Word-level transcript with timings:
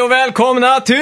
Hej 0.00 0.04
och 0.04 0.10
välkomna 0.12 0.80
till 0.80 0.96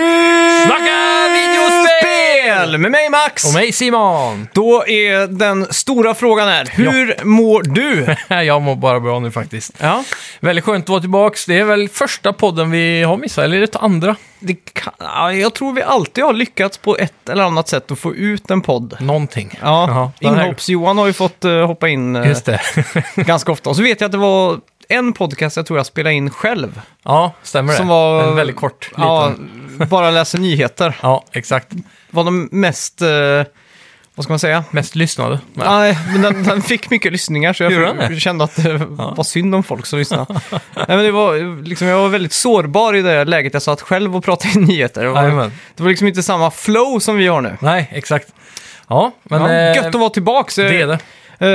Snacka 0.66 1.28
videospel! 1.32 2.78
Med 2.78 2.90
mig 2.90 3.10
Max! 3.10 3.44
Och 3.44 3.54
mig 3.54 3.72
Simon! 3.72 4.48
Då 4.52 4.86
är 4.86 5.26
den 5.26 5.66
stora 5.72 6.14
frågan 6.14 6.48
här, 6.48 6.68
hur 6.72 7.24
mår 7.24 7.62
du? 7.62 8.16
Jag 8.44 8.62
mår 8.62 8.76
bara 8.76 9.00
bra 9.00 9.18
nu 9.20 9.30
faktiskt. 9.30 9.74
Ja, 9.80 10.04
Väldigt 10.40 10.64
skönt 10.64 10.84
att 10.84 10.88
vara 10.88 11.00
tillbaks. 11.00 11.46
Det 11.46 11.58
är 11.58 11.64
väl 11.64 11.88
första 11.88 12.32
podden 12.32 12.70
vi 12.70 13.02
har 13.02 13.16
missat, 13.16 13.44
eller 13.44 13.56
är 13.56 13.60
det 13.60 13.76
andra? 13.78 14.16
det 14.40 14.54
kan, 14.72 14.92
ja, 14.98 15.32
jag 15.32 15.54
tror 15.54 15.72
vi 15.72 15.82
alltid 15.82 16.24
har 16.24 16.32
lyckats 16.32 16.78
på 16.78 16.96
ett 16.96 17.28
eller 17.28 17.44
annat 17.44 17.68
sätt 17.68 17.90
att 17.90 17.98
få 17.98 18.14
ut 18.14 18.50
en 18.50 18.60
podd. 18.60 18.96
Någonting. 19.00 19.58
Ja, 19.62 19.88
Jaha, 19.88 20.12
den 20.20 20.34
här- 20.34 20.44
Inhopps-Johan 20.46 20.98
har 20.98 21.06
ju 21.06 21.12
fått 21.12 21.44
eh, 21.44 21.66
hoppa 21.66 21.88
in 21.88 22.16
eh, 22.16 22.28
Just 22.28 22.44
det. 22.44 22.60
ganska 23.16 23.52
ofta. 23.52 23.70
Och 23.70 23.76
så 23.76 23.82
vet 23.82 24.00
jag 24.00 24.08
att 24.08 24.12
det 24.12 24.18
var 24.18 24.58
en 24.88 25.12
podcast 25.12 25.56
jag 25.56 25.66
tror 25.66 25.78
jag 25.78 25.86
spelade 25.86 26.14
in 26.14 26.30
själv. 26.30 26.80
ja, 27.02 27.32
stämmer 27.42 27.72
det. 27.72 27.76
Som 27.76 27.88
var... 27.88 28.24
En 28.28 28.36
väldigt 28.36 28.56
kort 28.56 28.88
liten. 28.90 29.04
Ja, 29.04 29.32
Ja, 29.78 29.86
bara 29.86 30.10
läser 30.10 30.38
nyheter. 30.38 30.96
exakt. 31.32 31.72
Var 32.10 32.24
de 32.24 32.48
mest, 32.52 33.02
eh, 33.02 33.08
vad 34.14 34.24
ska 34.24 34.32
man 34.32 34.38
säga? 34.38 34.64
Mest 34.70 34.94
lyssnade. 34.96 35.40
Nej. 35.54 35.98
Men 36.12 36.22
den, 36.22 36.42
den 36.42 36.62
fick 36.62 36.90
mycket 36.90 37.12
lyssningar 37.12 37.52
så 37.52 37.62
jag 37.62 38.20
kände 38.20 38.44
att 38.44 38.56
det 38.56 38.76
var 39.16 39.24
synd 39.24 39.54
om 39.54 39.62
folk 39.62 39.86
som 39.86 39.98
lyssnade. 39.98 40.26
Nej, 40.50 40.60
men 40.86 40.98
det 40.98 41.10
var, 41.10 41.62
liksom, 41.64 41.86
jag 41.88 41.98
var 41.98 42.08
väldigt 42.08 42.32
sårbar 42.32 42.94
i 42.94 43.02
det 43.02 43.24
läget 43.24 43.52
jag 43.52 43.62
satt 43.62 43.80
själv 43.80 44.16
och 44.16 44.24
pratade 44.24 44.54
i 44.54 44.56
nyheter. 44.62 45.04
Det 45.04 45.10
var, 45.10 45.50
det 45.76 45.82
var 45.82 45.88
liksom 45.88 46.06
inte 46.08 46.22
samma 46.22 46.50
flow 46.50 46.98
som 46.98 47.16
vi 47.16 47.26
har 47.26 47.40
nu. 47.40 47.56
Nej, 47.60 47.88
exakt. 47.92 48.28
Ja, 48.88 49.12
men 49.22 49.42
ja, 49.42 49.50
eh, 49.52 49.76
gött 49.76 49.86
att 49.86 49.94
vara 49.94 50.10
tillbaka. 50.10 50.62
det 50.62 50.80
är 50.80 50.86
det. 50.86 50.98
Eh, 51.40 51.48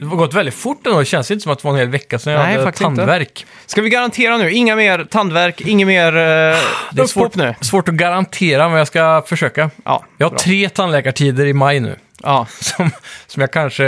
Det 0.00 0.06
har 0.06 0.16
gått 0.16 0.34
väldigt 0.34 0.54
fort 0.54 0.86
ändå. 0.86 0.98
Det 0.98 1.04
känns 1.04 1.30
inte 1.30 1.42
som 1.42 1.52
att 1.52 1.58
det 1.58 1.64
var 1.64 1.72
en 1.72 1.78
hel 1.78 1.88
vecka 1.88 2.18
sedan 2.18 2.32
jag 2.32 2.42
Nej, 2.42 2.52
hade 2.52 2.64
faktiskt 2.64 2.82
inte. 2.82 2.96
tandvärk. 2.96 3.46
ska 3.66 3.82
vi 3.82 3.90
garantera 3.90 4.36
nu, 4.36 4.50
inga 4.52 4.76
mer 4.76 5.04
tandvärk, 5.10 5.60
inget 5.60 5.86
mer 5.86 6.06
uh, 6.16 6.56
Det 6.92 7.02
är 7.02 7.06
svårt, 7.06 7.34
nu? 7.34 7.54
svårt 7.60 7.88
att 7.88 7.94
garantera, 7.94 8.68
men 8.68 8.78
jag 8.78 8.86
ska 8.86 9.22
försöka. 9.26 9.70
Ja, 9.84 10.04
Jag 10.18 10.26
har 10.26 10.30
bra. 10.30 10.38
tre 10.38 10.68
tandläkartider 10.68 11.46
i 11.46 11.52
maj 11.52 11.80
nu. 11.80 11.96
Ja. 12.22 12.46
Som, 12.60 12.90
som 13.26 13.40
jag 13.40 13.52
kanske... 13.52 13.84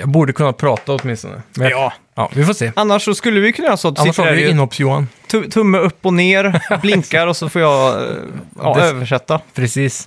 Jag 0.00 0.08
borde 0.08 0.32
kunna 0.32 0.52
prata 0.52 0.92
åtminstone. 0.92 1.42
Men 1.54 1.68
Ja. 1.70 1.92
ja, 2.14 2.30
vi 2.34 2.44
får 2.44 2.52
se. 2.54 2.72
Annars 2.76 3.04
så 3.04 3.14
skulle 3.14 3.40
vi 3.40 3.52
kunna 3.52 3.66
göra 3.68 3.76
så 3.76 3.88
att 3.88 3.98
Annars 3.98 4.18
har 4.18 4.32
vi 4.32 4.42
i 4.42 4.50
inhopps-Johan. 4.50 5.08
tu- 5.30 5.50
tumme 5.50 5.78
upp 5.78 6.06
och 6.06 6.14
ner, 6.14 6.60
blinkar 6.82 7.26
och 7.26 7.36
så 7.36 7.48
får 7.48 7.62
jag 7.62 8.02
eh, 8.02 8.08
ja, 8.62 8.80
översätta. 8.80 9.40
Precis. 9.54 10.06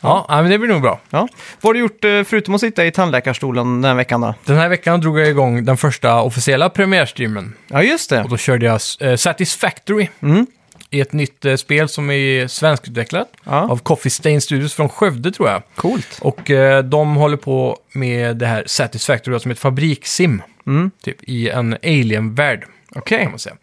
Ja, 0.00 0.26
ja, 0.28 0.42
men 0.42 0.50
det 0.50 0.58
blir 0.58 0.68
nog 0.68 0.82
bra. 0.82 1.00
Ja. 1.10 1.28
Vad 1.60 1.68
har 1.68 1.74
du 1.74 1.80
gjort 1.80 2.04
eh, 2.04 2.22
förutom 2.24 2.54
att 2.54 2.60
sitta 2.60 2.86
i 2.86 2.90
tandläkarstolen 2.90 3.66
den 3.82 3.84
här 3.84 3.94
veckan 3.94 4.20
då? 4.20 4.34
Den 4.44 4.56
här 4.56 4.68
veckan 4.68 5.00
drog 5.00 5.18
jag 5.20 5.28
igång 5.28 5.64
den 5.64 5.76
första 5.76 6.20
officiella 6.22 6.68
premiärstreamen. 6.70 7.54
Ja, 7.68 7.82
just 7.82 8.10
det. 8.10 8.22
Och 8.22 8.28
då 8.28 8.36
körde 8.36 8.66
jag 8.66 8.80
eh, 9.00 9.16
Satisfactory 9.16 10.08
Mm. 10.22 10.46
i 10.90 11.00
ett 11.00 11.12
nytt 11.12 11.44
eh, 11.44 11.56
spel 11.56 11.88
som 11.88 12.10
är 12.10 12.46
svenskutvecklat 12.48 13.28
Ja. 13.44 13.70
av 13.70 13.76
Coffee 13.78 14.10
Stain 14.10 14.40
Studios 14.40 14.74
från 14.74 14.88
Skövde 14.88 15.30
tror 15.32 15.48
jag. 15.48 15.62
Coolt. 15.74 16.18
Och 16.20 16.50
eh, 16.50 16.84
de 16.84 17.16
håller 17.16 17.36
på 17.36 17.76
med 17.92 18.36
det 18.36 18.46
här 18.46 18.62
Satisfactory 18.66 19.38
som 19.40 19.50
ett 19.50 19.58
fabrikssim. 19.58 20.42
Mm. 20.66 20.90
Typ 21.04 21.16
i 21.22 21.48
en 21.50 21.76
alien-värld 21.82 22.64
Okej. 22.94 23.18
kan 23.22 23.30
man 23.30 23.38
säga. 23.38 23.56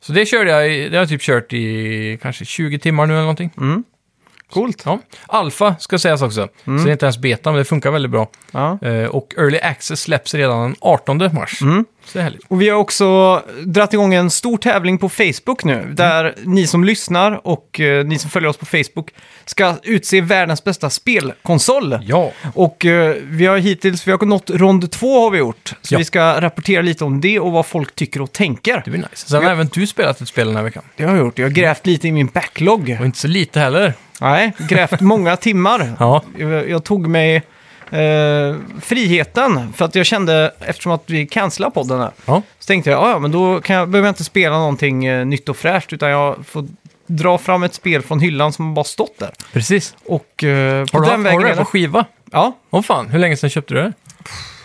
Så 0.00 0.12
det 0.12 0.26
körde 0.26 0.50
jag, 0.50 0.72
i- 0.72 0.88
det 0.88 0.96
har 0.96 1.02
jag 1.02 1.08
typ 1.08 1.22
kört 1.22 1.52
i 1.52 2.18
kanske 2.22 2.44
20 2.44 2.78
timmar 2.78 3.06
nu 3.06 3.12
eller 3.12 3.20
någonting. 3.22 3.50
Mm. 3.56 3.84
Coolt. 4.52 4.82
Ja. 4.86 4.98
Alfa 5.26 5.76
ska 5.78 5.98
sägas 5.98 6.22
också, 6.22 6.48
Mm. 6.66 6.78
så 6.78 6.84
det 6.84 6.90
är 6.90 6.92
inte 6.92 7.06
ens 7.06 7.18
beta, 7.18 7.50
men 7.50 7.58
det 7.58 7.64
funkar 7.64 7.90
väldigt 7.90 8.10
bra. 8.12 8.28
Ja. 8.50 8.78
Eh, 8.82 9.04
och 9.06 9.34
Early 9.38 9.58
Access 9.58 10.00
släpps 10.00 10.34
redan 10.34 10.60
den 10.62 10.76
18 10.80 11.18
mars. 11.34 11.62
Mm. 11.62 11.84
Så 12.08 12.18
härligt. 12.20 12.40
Och 12.48 12.60
vi 12.62 12.68
har 12.68 12.78
också 12.78 13.42
dratt 13.66 13.92
igång 13.94 14.14
en 14.14 14.30
stor 14.30 14.58
tävling 14.58 14.98
på 14.98 15.08
Facebook 15.08 15.64
nu, 15.64 15.86
där 15.92 16.34
ni 16.44 16.66
som 16.66 16.84
lyssnar 16.84 17.46
och 17.46 17.80
eh, 17.80 18.04
ni 18.04 18.18
som 18.18 18.30
följer 18.30 18.50
oss 18.50 18.56
på 18.56 18.66
Facebook 18.66 19.10
ska 19.44 19.74
utse 19.82 20.20
världens 20.20 20.64
bästa 20.64 20.90
spelkonsol. 20.90 21.98
Ja, 22.02 22.32
Och 22.54 22.84
eh, 22.86 23.14
vi 23.24 23.46
har 23.46 23.58
hittills, 23.58 24.06
vi 24.08 24.10
har 24.12 24.26
nått 24.26 24.50
rond 24.50 24.90
två 24.90 25.20
har 25.24 25.30
vi 25.30 25.38
gjort. 25.38 25.74
Så 25.82 25.94
Ja. 25.94 25.98
vi 25.98 26.04
ska 26.04 26.40
rapportera 26.40 26.82
lite 26.82 27.04
om 27.04 27.20
det 27.20 27.40
och 27.40 27.52
vad 27.52 27.66
folk 27.66 27.94
tycker 27.94 28.22
och 28.22 28.32
tänker. 28.32 28.82
det 28.84 28.90
blir 28.90 29.00
nice. 29.00 29.28
Sen 29.28 29.44
har 29.44 29.50
även 29.50 29.68
du 29.72 29.86
spelat 29.86 30.20
ett 30.20 30.28
spel 30.28 30.46
den 30.46 30.56
här 30.56 30.62
veckan. 30.62 30.82
Det 30.96 31.04
har 31.04 31.10
jag 31.16 31.24
gjort, 31.24 31.38
jag 31.38 31.46
har 31.46 31.50
grävt 31.50 31.86
lite 31.86 32.08
i 32.08 32.12
min 32.12 32.26
backlog. 32.26 32.96
Och 33.00 33.06
inte 33.06 33.18
så 33.18 33.28
lite 33.28 33.60
heller. 33.60 33.94
Nej, 34.20 34.52
grävt 34.58 35.00
många 35.00 35.36
timmar. 35.36 35.94
Ja, 35.98 36.22
Jag, 36.38 36.70
jag 36.70 36.84
tog 36.84 37.06
mig 37.08 37.42
eh, 37.90 38.56
friheten, 38.80 39.72
för 39.72 39.84
att 39.84 39.94
jag 39.94 40.06
kände, 40.06 40.54
eftersom 40.60 40.92
att 40.92 41.02
vi 41.06 41.26
cancelade 41.26 41.74
podden 41.74 42.00
här, 42.00 42.10
ja. 42.26 42.42
så 42.58 42.66
tänkte 42.66 42.90
jag, 42.90 43.02
"Ja, 43.02 43.10
ja, 43.10 43.18
men 43.18 43.30
då 43.32 43.60
kan 43.60 43.76
jag, 43.76 43.88
behöver 43.88 44.06
jag 44.08 44.10
inte 44.12 44.24
spela 44.24 44.58
någonting 44.58 45.04
eh, 45.06 45.26
nytt 45.26 45.48
och 45.48 45.56
fräscht, 45.56 45.92
utan 45.92 46.10
jag 46.10 46.46
får 46.46 46.64
dra 47.06 47.38
fram 47.38 47.62
ett 47.62 47.74
spel 47.74 48.02
från 48.02 48.20
hyllan 48.20 48.52
som 48.52 48.74
bara 48.74 48.84
stått 48.84 49.18
där. 49.18 49.30
precis. 49.52 49.96
Och 50.06 50.44
eh, 50.44 50.86
på 50.86 50.98
Har 50.98 51.04
du, 51.04 51.10
den 51.10 51.18
har 51.20 51.24
vägen 51.24 51.40
du 51.40 51.44
det 51.46 51.50
är 51.50 51.54
på 51.56 51.60
det. 51.60 51.64
skiva? 51.64 52.04
Ja, 52.32 52.56
Åh 52.70 52.82
fan, 52.82 53.08
hur 53.08 53.18
länge 53.18 53.36
sedan 53.36 53.50
köpte 53.50 53.74
du 53.74 53.80
det? 53.82 53.92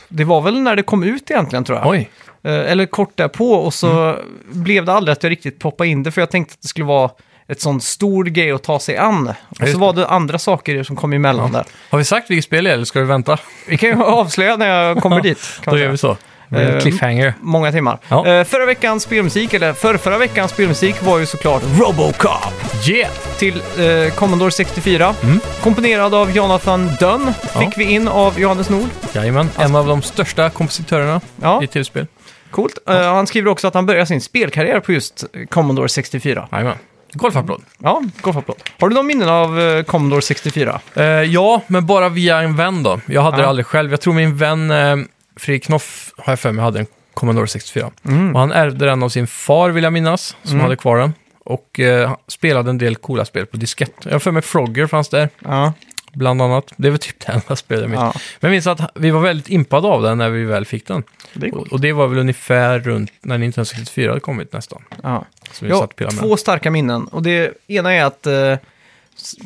det 0.09 0.23
var 0.23 0.41
väl 0.41 0.61
när 0.61 0.75
det 0.75 0.83
kom 0.83 1.03
ut 1.03 1.31
egentligen 1.31 1.63
tror 1.63 1.77
jag. 1.77 1.87
Oj, 1.87 2.09
Eh, 2.45 2.71
eller 2.71 2.85
kort 2.85 3.17
därpå, 3.17 3.53
och 3.53 3.73
så 3.73 4.17
blev 4.51 4.85
det 4.85 4.93
aldrig 4.93 5.13
att 5.13 5.23
jag 5.23 5.29
riktigt 5.29 5.59
poppade 5.59 5.89
in 5.89 6.03
det, 6.03 6.11
för 6.11 6.21
jag 6.21 6.29
tänkte 6.31 6.53
att 6.53 6.61
det 6.61 6.67
skulle 6.67 6.85
vara 6.85 7.11
ett 7.53 7.61
sån 7.61 7.81
stor 7.81 8.23
grej 8.25 8.51
att 8.51 8.63
ta 8.63 8.79
sig 8.79 8.97
an. 8.97 9.33
Och 9.61 9.67
så 9.67 9.77
var 9.77 9.93
det 9.93 10.07
andra 10.07 10.39
saker 10.39 10.83
som 10.83 10.95
kom 10.95 11.13
emellan 11.13 11.51
där. 11.51 11.63
har 11.89 11.97
vi 11.97 12.05
sagt 12.05 12.29
vilket 12.29 12.45
spel 12.45 12.63
det 12.63 12.69
är 12.69 12.73
eller 12.73 12.85
ska 12.85 12.99
vi 12.99 13.05
vänta? 13.05 13.37
Vi 13.67 13.77
kan 13.77 13.89
ju 13.89 14.03
avslöja 14.03 14.55
när 14.57 14.67
jag 14.69 14.97
kommer 15.01 15.21
dit. 15.21 15.39
Då 15.65 15.77
gör 15.77 15.87
vi 15.89 15.97
så. 15.97 16.17
Eh, 16.51 16.79
cliffhanger. 16.79 17.33
Många 17.41 17.71
timmar. 17.71 17.99
Ja. 18.07 18.27
Eh, 18.27 18.43
förra 18.43 18.65
veckans 18.65 19.03
spelmusik, 19.03 19.53
eller 19.53 19.73
för 19.73 19.97
förra 19.97 20.17
veckans 20.17 20.51
spelmusik 20.51 21.01
var 21.03 21.19
ju 21.19 21.25
såklart 21.25 21.63
Robocop 21.79 22.53
Yeah! 22.87 23.11
till 23.37 23.61
eh, 23.79 24.13
Commodore 24.15 24.51
64. 24.51 25.15
Mm. 25.23 25.39
Komponerad 25.63 26.13
av 26.13 26.31
Jonathan 26.31 26.91
Dunn 26.99 27.33
Ja. 27.53 27.59
fick 27.59 27.77
vi 27.77 27.83
in 27.83 28.07
av 28.07 28.39
Johannes 28.39 28.69
Nord. 28.69 28.89
Jajamän, 29.13 29.49
en 29.57 29.75
av 29.75 29.87
de 29.87 30.01
största 30.01 30.49
kompositörerna 30.49 31.21
Ja, 31.41 31.63
i 31.63 31.67
tv-spel. 31.67 32.07
coolt. 32.51 32.77
Eh, 32.89 32.95
han 33.13 33.27
skriver 33.27 33.51
också 33.51 33.67
att 33.67 33.73
han 33.73 33.85
började 33.85 34.05
sin 34.05 34.21
spelkarriär 34.21 34.79
på 34.79 34.91
just 34.91 35.23
Commodore 35.49 35.89
64. 35.89 36.47
Jajamän. 36.51 36.75
Golfapplåd. 37.13 37.61
Ja, 37.77 38.01
golfapplåd. 38.21 38.57
Har 38.79 38.89
du 38.89 38.95
någon 38.95 39.07
minnen 39.07 39.29
av 39.29 39.59
eh, 39.59 39.83
Commodore 39.83 40.21
64? 40.21 40.81
Eh, 40.95 41.03
ja, 41.03 41.61
men 41.67 41.85
bara 41.85 42.09
via 42.09 42.39
en 42.41 42.55
vän 42.55 42.83
då. 42.83 42.99
Jag 43.07 43.21
hade 43.21 43.37
Ja. 43.37 43.41
det 43.41 43.47
aldrig 43.49 43.65
själv. 43.65 43.91
Jag 43.91 44.01
tror 44.01 44.13
min 44.13 44.37
vän 44.37 44.71
eh, 44.71 44.95
Fredrik 45.35 45.65
Knoff, 45.65 46.13
har 46.17 46.31
jag 46.31 46.39
för 46.39 46.51
mig, 46.51 46.63
hade 46.65 46.79
en 46.79 46.85
Commodore 47.13 47.47
64. 47.47 47.91
Mm. 48.05 48.33
Och 48.35 48.39
han 48.39 48.51
ärvde 48.51 48.85
den 48.85 49.03
av 49.03 49.09
sin 49.09 49.27
far, 49.27 49.69
vill 49.69 49.83
jag 49.83 49.93
minnas, 49.93 50.35
som 50.43 50.51
Mm. 50.53 50.63
hade 50.63 50.75
kvar 50.75 50.97
den. 50.97 51.13
Och 51.45 51.79
eh, 51.79 52.07
han 52.07 52.17
spelade 52.27 52.69
en 52.69 52.77
del 52.77 52.95
coola 52.95 53.25
spel 53.25 53.45
på 53.45 53.57
diskett. 53.57 53.93
Jag 54.03 54.11
har 54.11 54.19
för 54.19 54.31
mig 54.31 54.41
Frogger 54.41 54.87
fanns 54.87 55.09
där, 55.09 55.29
Ja, 55.39 55.73
bland 56.13 56.41
annat. 56.41 56.73
Det 56.77 56.89
var 56.89 56.97
typ 56.97 57.19
det 57.25 57.31
enda 57.31 57.55
spelet 57.55 57.81
jag 57.81 57.89
minns. 57.89 58.01
ja. 58.01 58.13
Men 58.39 58.47
jag 58.47 58.51
minns 58.51 58.67
att 58.67 58.91
vi 58.95 59.11
var 59.11 59.21
väldigt 59.21 59.49
impade 59.49 59.87
av 59.87 60.01
den 60.01 60.17
när 60.17 60.29
vi 60.29 60.43
väl 60.43 60.65
fick 60.65 60.87
den. 60.87 61.03
det 61.33 61.51
Och, 61.51 61.67
och 61.67 61.79
det 61.81 61.93
var 61.93 62.07
väl 62.07 62.19
ungefär 62.19 62.79
runt 62.79 63.11
när 63.21 63.37
Nintendo 63.37 63.65
64 63.65 64.11
hade 64.11 64.19
kommit 64.19 64.53
nästan. 64.53 64.81
Ja. 65.03 65.25
Med 65.61 66.19
två 66.19 66.37
starka 66.37 66.71
minnen. 66.71 67.07
Och 67.07 67.23
det 67.23 67.53
ena 67.67 67.93
är 67.93 68.03
att 68.03 68.27
eh, 68.27 68.55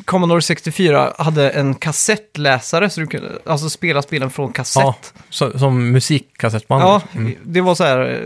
Commodore 0.04 0.42
64 0.42 1.12
hade 1.18 1.50
en 1.50 1.74
kassettläsare, 1.74 2.90
så 2.90 3.00
du 3.00 3.06
kunde 3.06 3.28
alltså 3.46 3.70
spela 3.70 4.02
spelen 4.02 4.30
från 4.30 4.52
kassett. 4.52 4.82
Ja, 4.82 4.94
så, 5.30 5.58
som 5.58 5.92
musikkassettband. 5.92 6.82
Ja, 6.82 7.00
Mm. 7.14 7.34
det 7.42 7.60
var 7.60 7.74
så 7.74 7.84
här 7.84 8.20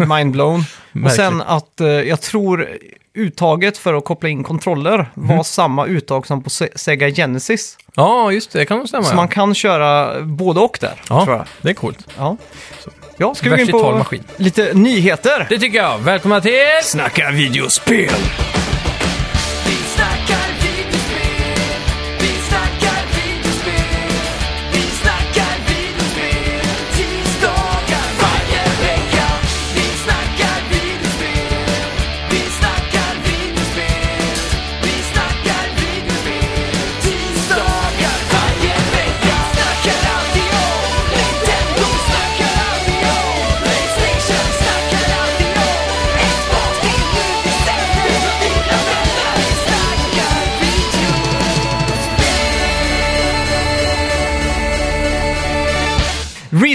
eh, 0.00 0.08
mindblown. 0.16 0.64
och 1.04 1.10
sen 1.12 1.42
att 1.42 1.80
eh, 1.80 1.86
jag 1.88 2.20
tror 2.20 2.68
uttaget 3.16 3.78
för 3.78 3.94
att 3.94 4.04
koppla 4.04 4.28
in 4.28 4.44
kontroller 4.44 5.10
var 5.14 5.34
Mhm. 5.34 5.44
samma 5.44 5.86
uttag 5.86 6.26
som 6.26 6.42
på 6.42 6.50
Se- 6.50 6.68
Sega 6.74 7.10
Genesis. 7.10 7.76
Ja, 7.94 8.32
just 8.32 8.52
det. 8.52 8.58
Det 8.58 8.66
kan 8.66 8.78
nog 8.78 8.88
stämma. 8.88 9.04
Så 9.04 9.12
ja. 9.12 9.16
man 9.16 9.28
kan 9.28 9.54
köra 9.54 10.20
både 10.22 10.60
och 10.60 10.78
där, 10.80 11.02
Ja. 11.08 11.24
tror 11.24 11.36
jag. 11.36 11.44
Det 11.62 11.70
är 11.70 11.74
coolt. 11.74 12.06
Ja, 12.18 12.36
ja 13.16 13.34
ska 13.34 13.50
vi 13.50 13.56
gå 13.56 13.62
in 13.62 13.68
på 13.82 13.92
maskin. 13.98 14.24
lite 14.36 14.70
nyheter? 14.74 15.46
Det 15.48 15.58
tycker 15.58 15.78
jag. 15.78 15.98
Välkomna 15.98 16.40
till... 16.40 16.52
Snacka 16.82 17.30
videospel! 17.30 18.10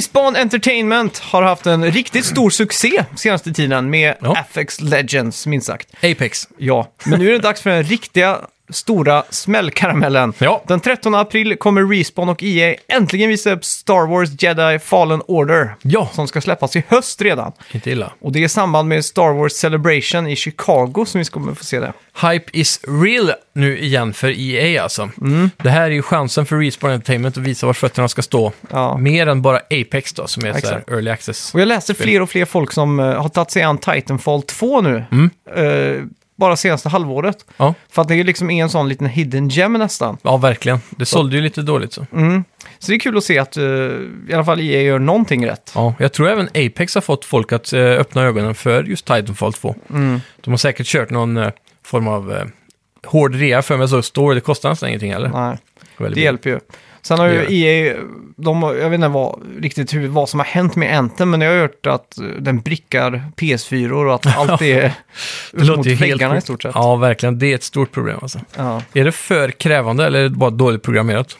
Respawn 0.09 0.35
Entertainment 0.35 1.19
har 1.19 1.43
haft 1.43 1.65
en 1.65 1.91
riktigt 1.91 2.25
stor 2.25 2.49
succé 2.49 3.05
senaste 3.15 3.53
tiden 3.53 3.89
med 3.89 4.15
Ja. 4.21 4.37
Apex 4.39 4.81
Legends, 4.81 5.47
minst 5.47 5.67
sagt. 5.67 5.87
Apex. 6.03 6.47
Ja, 6.57 6.91
men 7.03 7.19
nu 7.19 7.27
är 7.27 7.31
det 7.31 7.39
dags 7.39 7.61
för 7.61 7.69
den 7.69 7.83
riktiga 7.83 8.37
stora 8.69 9.23
smällkaramellen. 9.29 10.33
Ja. 10.37 10.63
Den 10.67 10.79
13 10.79 11.15
april 11.15 11.57
kommer 11.57 11.83
Respawn 11.83 12.29
och 12.29 12.43
EA 12.43 12.75
äntligen 12.87 13.29
visa 13.29 13.51
upp 13.51 13.65
Star 13.65 14.07
Wars 14.07 14.29
Jedi 14.43 14.79
Fallen 14.79 15.21
Order. 15.27 15.75
Ja. 15.81 16.09
Som 16.13 16.27
ska 16.27 16.41
släppas 16.41 16.75
i 16.75 16.83
höst 16.87 17.21
redan. 17.21 17.51
Inte 17.71 17.91
illa. 17.91 18.11
Och 18.21 18.31
det 18.31 18.39
är 18.39 18.43
i 18.43 18.49
samband 18.49 18.89
med 18.89 19.05
Star 19.05 19.33
Wars 19.33 19.53
Celebration 19.53 20.27
i 20.27 20.35
Chicago 20.35 21.05
som 21.07 21.19
vi 21.19 21.25
kommer 21.25 21.53
få 21.53 21.63
se 21.63 21.79
det. 21.79 21.93
Hype 22.21 22.49
is 22.53 22.81
real 22.87 23.31
nu 23.53 23.79
igen 23.79 24.13
för 24.13 24.39
EA 24.39 24.83
alltså. 24.83 25.09
Det 25.57 25.69
här 25.69 25.81
är 25.81 25.89
ju 25.89 26.01
chansen 26.01 26.45
för 26.45 26.57
Respawn 26.57 26.91
Entertainment 26.91 27.37
att 27.37 27.43
visa 27.43 27.65
var 27.65 27.73
fötterna 27.73 28.07
ska 28.07 28.21
stå. 28.21 28.51
Ja. 28.71 28.97
Mer 28.97 29.27
än 29.27 29.41
bara 29.41 29.57
Apex 29.57 30.13
då, 30.13 30.27
som 30.27 30.45
är 30.45 30.49
ett 30.49 30.61
så 30.61 30.67
här 30.67 30.77
Exakt. 30.77 30.91
early 30.91 31.11
access. 31.11 31.53
Och 31.53 31.61
jag 31.61 31.67
läser 31.67 31.93
fler 31.93 32.21
och 32.21 32.29
fler 32.29 32.45
folk 32.45 32.71
som 32.71 32.99
eh, 32.99 33.21
har 33.21 33.29
tagit 33.29 33.51
sig 33.51 33.61
an 33.61 33.77
Titanfall 33.77 34.41
2 34.41 34.81
nu. 34.81 35.03
Mm. 35.11 35.29
Eh, 35.55 36.03
bara 36.39 36.55
senaste 36.55 36.89
halvåret. 36.89 37.45
Ja. 37.57 37.73
För 37.89 38.01
att 38.01 38.07
det 38.07 38.15
är 38.15 38.23
liksom 38.23 38.49
en 38.49 38.69
sån 38.69 38.89
liten 38.89 39.07
hidden 39.07 39.49
gem 39.49 39.73
nästan. 39.73 40.17
ja, 40.21 40.37
verkligen. 40.37 40.79
Det 40.89 41.05
sålde 41.05 41.35
ju 41.35 41.41
lite 41.41 41.61
dåligt 41.61 41.93
så. 41.93 42.05
Så 42.79 42.91
det 42.91 42.95
är 42.95 42.99
kul 42.99 43.17
att 43.17 43.23
se 43.23 43.39
att 43.39 43.57
eh, 43.57 43.63
i 43.63 44.33
alla 44.33 44.45
fall 44.45 44.59
EA 44.59 44.81
gör 44.81 44.99
någonting 44.99 45.45
rätt. 45.47 45.71
Ja, 45.75 45.93
jag 45.99 46.13
tror 46.13 46.29
även 46.29 46.47
Apex 46.47 46.95
har 46.95 47.01
fått 47.01 47.25
folk 47.25 47.51
att 47.53 47.73
eh, 47.73 47.81
öppna 47.81 48.23
ögonen 48.23 48.55
för 48.55 48.83
just 48.83 49.05
Titanfall 49.05 49.53
2. 49.53 49.75
De 49.87 50.21
har 50.45 50.57
säkert 50.57 50.87
kört 50.87 51.09
någon 51.09 51.37
eh, 51.37 51.49
form 51.83 52.07
av 52.07 52.49
hård 53.05 53.35
rea 53.35 53.61
för 53.61 53.77
mig 53.77 53.87
så 53.87 54.01
står 54.01 54.35
det 54.35 54.41
kostar 54.41 54.69
nästan 54.69 54.89
ingenting 54.89 55.11
eller? 55.11 55.29
Nej, 55.29 55.57
det 56.15 56.21
hjälper 56.21 56.49
ju. 56.49 56.59
Sen 57.01 57.19
har 57.19 57.27
ju 57.27 57.45
EA, 57.65 57.95
de, 58.35 58.63
har- 58.63 58.75
jag 58.75 58.89
vet 58.89 58.97
inte 58.97 59.07
vad, 59.07 59.39
riktigt 59.61 59.93
hur, 59.93 60.07
vad 60.07 60.29
som 60.29 60.39
har 60.39 60.47
hänt 60.47 60.75
med 60.75 60.97
Anthem, 60.97 61.29
men 61.29 61.41
jag 61.41 61.51
har 61.51 61.59
hört 61.59 61.85
att 61.85 62.17
eh, 62.17 62.23
den 62.25 62.59
brickar 62.61 63.23
PS4 63.37 63.91
och 63.91 64.15
att 64.15 64.37
allt 64.37 64.61
är 64.61 64.81
Det 65.51 65.63
låter 65.63 65.77
mot 65.77 65.85
ju 65.85 65.89
helt 65.95 66.01
väggarna 66.01 66.37
i 66.37 66.41
stort 66.41 66.61
sett. 66.61 66.71
Ja, 66.75 66.95
verkligen. 66.95 67.39
Det 67.39 67.51
är 67.51 67.55
ett 67.55 67.63
stort 67.63 67.91
problem 67.91 68.17
alltså. 68.21 68.39
Ja. 68.57 68.81
Är 68.93 69.03
det 69.05 69.11
för 69.11 69.51
krävande 69.51 70.05
eller 70.05 70.19
är 70.19 70.23
det 70.23 70.29
bara 70.29 70.49
dåligt 70.49 70.81
programmerat? 70.83 71.37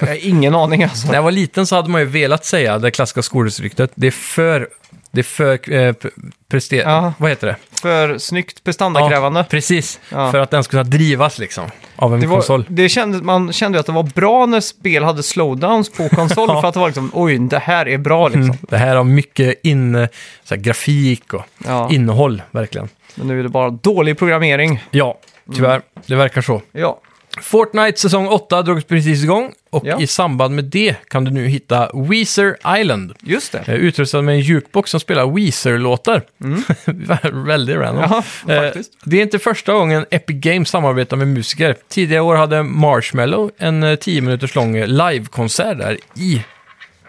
Jag 0.00 0.06
har 0.06 0.26
ingen 0.26 0.54
aning 0.54 0.82
alltså. 0.84 1.06
När 1.06 1.14
jag 1.14 1.22
var 1.22 1.30
liten 1.32 1.66
så 1.66 1.76
hade 1.76 1.88
man 1.90 2.00
ju 2.00 2.06
velat 2.06 2.44
säga 2.44 2.78
det 2.78 2.90
klassiska 2.90 3.22
skolryktet. 3.22 3.90
Det 3.94 4.06
är 4.06 4.10
för... 4.10 4.68
Det 5.14 5.20
är 5.20 5.22
för... 5.22 5.52
Eh, 5.52 5.92
pre- 5.92 6.10
prester... 6.48 6.76
Ja. 6.76 7.12
Vad 7.18 7.30
heter 7.30 7.46
det? 7.46 7.56
För 7.82 8.18
snyggt 8.18 8.64
prestandakrävande. 8.64 9.44
precis. 9.50 10.00
Ja. 10.08 10.30
För 10.30 10.38
att 10.38 10.50
den 10.50 10.64
ska 10.64 10.70
kunna 10.70 10.82
drivas 10.84 11.38
liksom. 11.38 11.64
Av 11.96 12.14
en 12.14 12.20
Det 12.20 12.26
var, 12.26 12.36
konsol. 12.36 12.64
det 12.68 12.88
kände, 12.88 13.18
man 13.22 13.52
kände 13.52 13.76
ju 13.78 13.80
att 13.80 13.86
det 13.86 13.92
var 13.92 14.02
bra 14.02 14.46
när 14.46 14.60
spel 14.60 15.04
hade 15.04 15.22
slowdowns 15.22 15.90
på 15.92 16.08
konsol 16.08 16.48
Ja. 16.52 16.60
för 16.60 16.68
att 16.68 16.74
det 16.74 16.80
var 16.80 16.86
liksom, 16.86 17.10
oj, 17.14 17.38
det 17.38 17.58
här 17.58 17.88
är 17.88 17.98
bra 17.98 18.28
liksom. 18.28 18.42
Mm. 18.42 18.56
Det 18.60 18.76
här 18.76 18.96
har 18.96 19.04
mycket 19.04 19.60
in, 19.64 20.08
så 20.44 20.54
här, 20.54 20.62
grafik 20.62 21.34
och 21.34 21.42
Ja. 21.66 21.88
innehåll, 21.92 22.42
verkligen. 22.50 22.88
Men 23.14 23.26
nu 23.28 23.38
är 23.38 23.42
det 23.42 23.48
bara 23.48 23.70
dålig 23.70 24.18
programmering. 24.18 24.84
Ja, 24.90 25.18
tyvärr. 25.54 25.82
Det 26.06 26.14
verkar 26.14 26.40
så. 26.42 26.62
Ja, 26.72 27.00
Fortnite 27.42 28.00
säsong 28.00 28.28
8 28.28 28.62
drogs 28.62 28.84
precis 28.84 29.22
igång 29.24 29.52
och 29.70 29.82
Ja. 29.86 30.00
i 30.00 30.06
samband 30.06 30.54
med 30.54 30.64
det 30.64 30.96
kan 31.08 31.24
du 31.24 31.30
nu 31.30 31.46
hitta 31.46 31.90
Weezer 31.94 32.56
Island. 32.80 33.12
just 33.20 33.52
det. 33.52 33.58
Eh, 33.68 33.74
Utrustad 33.74 34.22
med 34.22 34.34
en 34.34 34.40
jukebox 34.40 34.90
som 34.90 35.00
spelar 35.00 35.26
Weezer-låtar. 35.26 36.22
Väldigt 37.46 37.76
random. 37.76 38.04
Ja, 38.10 38.24
Eh, 38.54 38.62
faktiskt. 38.62 38.92
det 39.04 39.16
är 39.18 39.22
inte 39.22 39.38
första 39.38 39.72
gången 39.72 40.06
Epic 40.10 40.36
Games 40.40 40.68
samarbetar 40.68 41.16
med 41.16 41.28
musiker. 41.28 41.76
Tidigare 41.88 42.22
år 42.22 42.34
hade 42.36 42.62
Marshmello 42.62 43.50
en 43.58 43.82
eh, 43.82 43.94
10 43.96 44.20
minuters 44.20 44.54
lång 44.54 44.76
eh, 44.76 44.86
livekonsert 44.88 45.78
där 45.78 45.98
i 46.16 46.36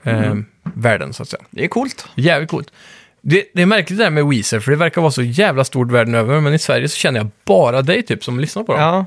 eh, 0.04 0.18
Mm. 0.24 0.46
världen, 0.64 1.14
så 1.14 1.24
att 1.24 1.30
säga. 1.30 1.44
Det 1.50 1.64
är 1.64 1.68
coolt. 1.68 2.08
Jävligt 2.16 2.50
coolt. 2.50 2.72
Det, 3.22 3.44
det 3.54 3.62
är 3.62 3.66
märkligt 3.66 3.98
det 4.00 4.04
här 4.04 4.12
med 4.12 4.26
Weezer, 4.26 4.60
för 4.60 4.72
det 4.72 4.78
verkar 4.78 5.02
vara 5.02 5.12
så 5.12 5.22
jävla 5.24 5.64
stort 5.64 5.92
världen 5.92 6.16
över, 6.16 6.40
men 6.42 6.54
i 6.54 6.60
Sverige 6.60 6.88
så 6.88 6.98
känner 6.98 7.20
jag 7.20 7.30
bara 7.46 7.82
dig 7.82 8.04
typ 8.04 8.24
som 8.24 8.40
lyssnar 8.40 8.64
på 8.64 8.72
dem. 8.74 8.82
Ja. 8.82 9.06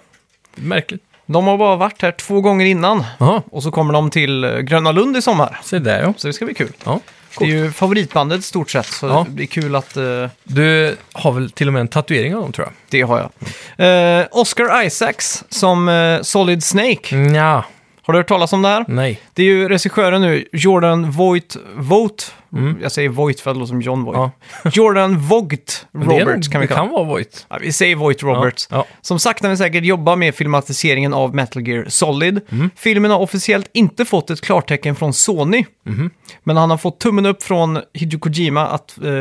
Märkligt. 0.55 1.03
De 1.31 1.47
har 1.47 1.59
bara 1.59 1.77
varit 1.77 2.03
här 2.03 2.13
två 2.13 2.41
gånger 2.41 2.67
innan. 2.67 3.05
Jaha, 3.19 3.43
Och 3.51 3.63
så 3.63 3.71
kommer 3.71 3.93
de 3.93 4.11
till 4.11 4.45
eh, 4.45 4.59
Gröna 4.59 4.93
Lund 4.93 5.17
i 5.17 5.23
sommar. 5.23 5.61
se 5.65 5.79
där 5.79 6.03
ja. 6.03 6.15
Så 6.17 6.27
det 6.27 6.33
ska 6.33 6.45
bli 6.45 6.55
kul. 6.55 6.73
ja. 6.85 7.01
Det 7.39 7.45
är 7.45 7.49
ju 7.49 7.73
favoritbandet 7.73 8.45
stort 8.45 8.71
sett, 8.71 8.87
så 8.87 9.07
Ja. 9.07 9.27
det 9.29 9.43
är 9.43 9.47
kul 9.47 9.75
att 9.77 9.97
eh, 9.97 10.27
Du 10.45 10.97
har 11.13 11.33
väl 11.33 11.51
till 11.51 11.67
och 11.67 11.73
med 11.73 11.81
en 11.81 11.89
tatuering 11.89 12.35
av 12.35 12.43
dem 12.43 12.53
tror 12.53 12.67
jag? 12.67 12.75
det 12.91 13.03
har 13.03 13.31
jag. 13.77 14.21
Eh, 14.21 14.27
Oscar 14.31 14.83
Isaacs 14.85 15.45
som 15.49 15.89
eh, 15.89 16.23
Solid 16.23 16.65
Snake. 16.65 17.17
Ja, 17.17 17.65
Har 18.08 18.12
du 18.12 18.19
hört 18.19 18.28
talas 18.28 18.52
om 18.52 18.62
det 18.62 18.69
här? 18.69 18.84
nej. 18.88 19.20
Det 19.34 19.43
är 19.43 19.46
ju 19.46 19.69
regissören 19.69 20.22
nu, 20.22 20.44
Jordan 20.52 21.10
Voight, 21.10 21.56
Vogt. 21.76 22.34
Jag 22.82 22.93
säger 22.93 23.08
Voight 23.08 23.40
för 23.40 23.50
att 23.50 23.55
det 23.55 23.58
låter 23.60 23.69
som 23.69 23.81
John 23.82 24.05
Voight. 24.05 24.19
Mm. 24.19 24.31
Ja. 24.64 24.70
Jordan 24.75 25.19
Vogt 25.19 25.87
det 25.93 25.99
Roberts 25.99 26.49
kan 26.49 26.60
vi 26.60 26.66
det 26.66 26.75
kalla 26.75 26.87
kan 26.87 26.93
vara 26.93 27.05
Voight. 27.05 27.46
Ja, 27.49 27.58
vi 27.60 27.72
säger 27.72 27.96
Voight 27.96 28.22
Roberts. 28.22 28.69
Ja. 28.70 28.87
Som 29.00 29.19
sakta 29.19 29.49
men 29.49 29.58
säkert 29.58 29.84
jobbar 29.84 30.16
med 30.16 30.34
filmatiseringen 30.34 31.14
av 31.14 31.34
Metal 31.34 31.69
Gear 31.69 31.84
Solid. 31.88 32.40
Mm. 32.49 32.70
Filmen 32.76 33.10
har 33.10 33.19
officiellt 33.19 33.70
inte 33.72 34.05
fått 34.05 34.31
ett 34.31 34.40
klartecken 34.40 34.96
från 34.96 35.12
Sony. 35.12 35.64
Mhm. 35.87 36.10
Men 36.44 36.56
han 36.56 36.70
har 36.70 36.78
fått 36.78 37.00
tummen 37.00 37.26
upp 37.26 37.43
från 37.43 37.78
Hideo 37.94 38.19
Kojima 38.19 38.66
att 38.66 38.99
eh, 39.05 39.12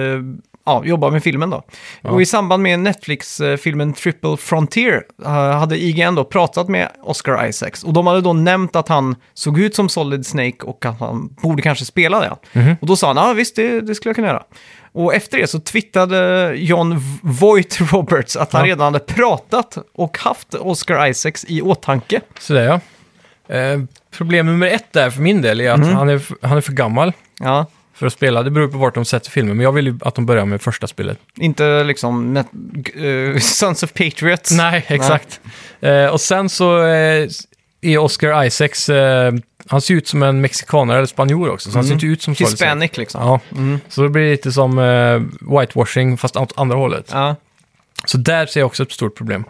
ja, 0.68 0.82
jobba 0.86 1.10
med 1.10 1.24
filmen 1.24 1.50
då. 1.50 1.64
Och 2.04 2.22
i 2.22 2.26
samband 2.26 2.64
med 2.64 2.80
Netflix-filmen 2.80 3.94
Triple 3.94 4.38
Frontier 4.38 5.04
eh, 5.26 5.32
hade 5.32 5.78
IGN 5.78 6.16
då 6.16 6.24
pratat 6.24 6.68
med 6.70 6.90
Oscar 7.04 7.46
Isaacs. 7.48 7.84
Och 7.84 7.94
de 7.94 8.08
hade 8.08 8.22
då 8.22 8.34
nämnt 8.34 8.76
att 8.76 8.88
han 8.88 9.16
såg 9.34 9.60
ut 9.60 9.76
som 9.76 9.90
Solid 9.90 10.26
Snake 10.26 10.58
och 10.64 10.86
att 10.86 11.00
han 11.00 11.36
borde 11.42 11.62
kanske 11.62 11.86
spela 11.86 12.20
det. 12.20 12.36
Mhm. 12.60 12.76
Och 12.82 12.88
då 12.88 12.96
sa 12.96 13.08
han, 13.08 13.18
ja 13.18 13.34
visst 13.34 13.56
det, 13.56 13.82
det 13.82 13.96
skulle 13.96 14.10
jag 14.10 14.16
kunna 14.16 14.28
göra. 14.28 14.44
Och 14.92 15.16
efter 15.16 15.38
det 15.38 15.48
så 15.48 15.60
twittrade 15.60 16.54
John 16.58 17.02
Voight 17.22 17.78
Roberts 17.92 18.36
att 18.36 18.54
han 18.54 18.62
Ja. 18.62 18.68
redan 18.68 18.94
hade 18.94 19.06
pratat 19.06 19.78
och 19.96 20.18
haft 20.18 20.54
Oscar 20.54 21.08
Isaacs 21.08 21.46
i 21.48 21.62
åtanke. 21.62 22.22
Så 22.40 22.54
där 22.54 22.64
ja. 22.64 22.80
Eh, 23.56 23.80
problem 24.18 24.46
nummer 24.46 24.68
ett 24.68 24.94
där 24.94 25.10
för 25.10 25.22
min 25.22 25.42
del 25.42 25.62
är 25.62 25.72
att 25.72 25.94
han, 25.94 26.10
är, 26.10 26.46
han 26.48 26.58
är 26.58 26.62
för 26.62 26.74
gammal 26.74 27.14
Ja, 27.40 27.66
för 27.98 28.08
att 28.08 28.14
spela. 28.14 28.44
Det 28.44 28.52
beror 28.52 28.68
på 28.68 28.78
vart 28.78 28.96
de 28.96 29.06
sätter 29.06 29.32
filmen, 29.32 29.58
men 29.58 29.64
jag 29.64 29.72
vill 29.72 29.88
ju 29.88 30.00
att 30.02 30.16
de 30.16 30.26
börjar 30.26 30.46
med 30.46 30.62
första 30.62 30.88
spelet. 30.88 31.20
inte 31.40 31.84
liksom 31.84 32.38
net- 32.38 33.34
eh, 33.34 33.40
Sons 33.42 33.84
of 33.84 33.94
Patriots. 33.94 34.52
Nej, 34.52 34.86
exakt. 34.88 35.40
Eh, 35.82 36.06
och 36.06 36.22
sen 36.22 36.50
så 36.50 36.84
eh, 36.84 37.28
är 37.82 37.98
Oscar 37.98 38.44
Isaacs, 38.44 38.90
eh, 38.90 39.34
han 39.68 39.82
ser 39.82 39.94
ut 39.94 40.08
som 40.08 40.24
en 40.24 40.42
mexikanare 40.42 40.98
eller 40.98 41.08
spanjor 41.08 41.50
också, 41.50 41.72
så 41.72 41.78
han 41.78 41.86
ser 41.86 41.94
inte 41.94 42.06
ut 42.06 42.22
som 42.22 42.36
Snake. 42.36 42.52
Hispanic 42.52 42.98
liksom. 42.98 43.22
Ja, 43.22 43.40
så 43.90 44.02
det 44.04 44.10
blir 44.10 44.32
lite 44.32 44.52
som 44.52 44.80
eh, 44.80 45.22
whitewashing 45.60 46.18
fast 46.18 46.36
åt 46.38 46.54
andra 46.60 46.78
hållet. 46.78 47.10
Ja. 47.12 47.36
Så 48.06 48.18
där 48.18 48.46
ser 48.46 48.60
jag 48.60 48.68
också 48.68 48.84
ett 48.84 48.92
stort 48.92 49.16
problem. 49.18 49.44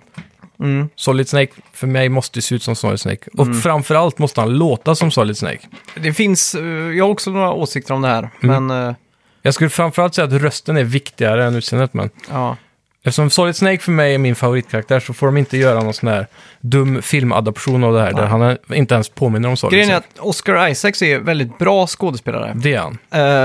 Mm. 0.60 0.90
Solid 0.96 1.30
Snake 1.30 1.52
för 1.74 1.88
mig 1.88 2.10
måste 2.10 2.42
se 2.42 2.56
ut 2.56 2.64
som 2.64 2.76
Solid 2.76 3.00
Snake. 3.00 3.30
Och 3.38 3.56
framförallt 3.64 4.20
måste 4.20 4.42
han 4.42 4.58
låta 4.58 4.96
som 4.96 5.12
Solid 5.12 5.38
Snake. 5.38 5.60
Det 5.96 6.14
finns, 6.14 6.56
eh, 6.56 6.64
jag 6.66 7.06
har 7.06 7.12
också 7.12 7.32
några 7.32 7.52
åsikter 7.52 7.94
om 7.94 8.02
det 8.02 8.08
här, 8.08 8.30
Mm. 8.44 8.66
men 8.68 8.88
eh, 8.90 8.96
Jag 9.42 9.54
skulle 9.54 9.70
framförallt 9.70 10.16
säga 10.16 10.28
att 10.28 10.34
rösten 10.42 10.78
är 10.78 10.84
viktigare 10.84 11.46
än 11.46 11.56
utseendet, 11.56 11.94
men 11.94 12.10
ja. 12.32 12.58
eftersom 13.04 13.30
Solid 13.30 13.56
Snake 13.56 13.78
för 13.80 13.92
mig 13.92 14.14
är 14.14 14.18
min 14.18 14.36
favoritkaraktär 14.36 15.00
så 15.00 15.14
får 15.14 15.26
de 15.28 15.38
inte 15.38 15.58
göra 15.58 15.84
någon 15.84 15.94
sån 15.94 16.10
här 16.10 16.28
dum 16.62 17.02
filmadaption 17.02 17.84
av 17.84 17.94
det 17.94 18.02
här, 18.02 18.14
där 18.14 18.26
han 18.26 18.42
är, 18.42 18.58
inte 18.74 18.94
ens 18.94 19.10
påminner 19.10 19.50
om 19.50 19.58
Solid 19.58 19.72
Grejen 19.74 19.90
är 19.90 19.94
Snake. 19.94 20.08
att 20.14 20.20
Oscar 20.26 20.68
Isaacs 20.68 21.02
är 21.02 21.20
väldigt 21.20 21.58
bra 21.58 21.88
skådespelare. 21.88 22.54
Det 22.56 22.74
är 22.74 22.80
han. 22.80 22.98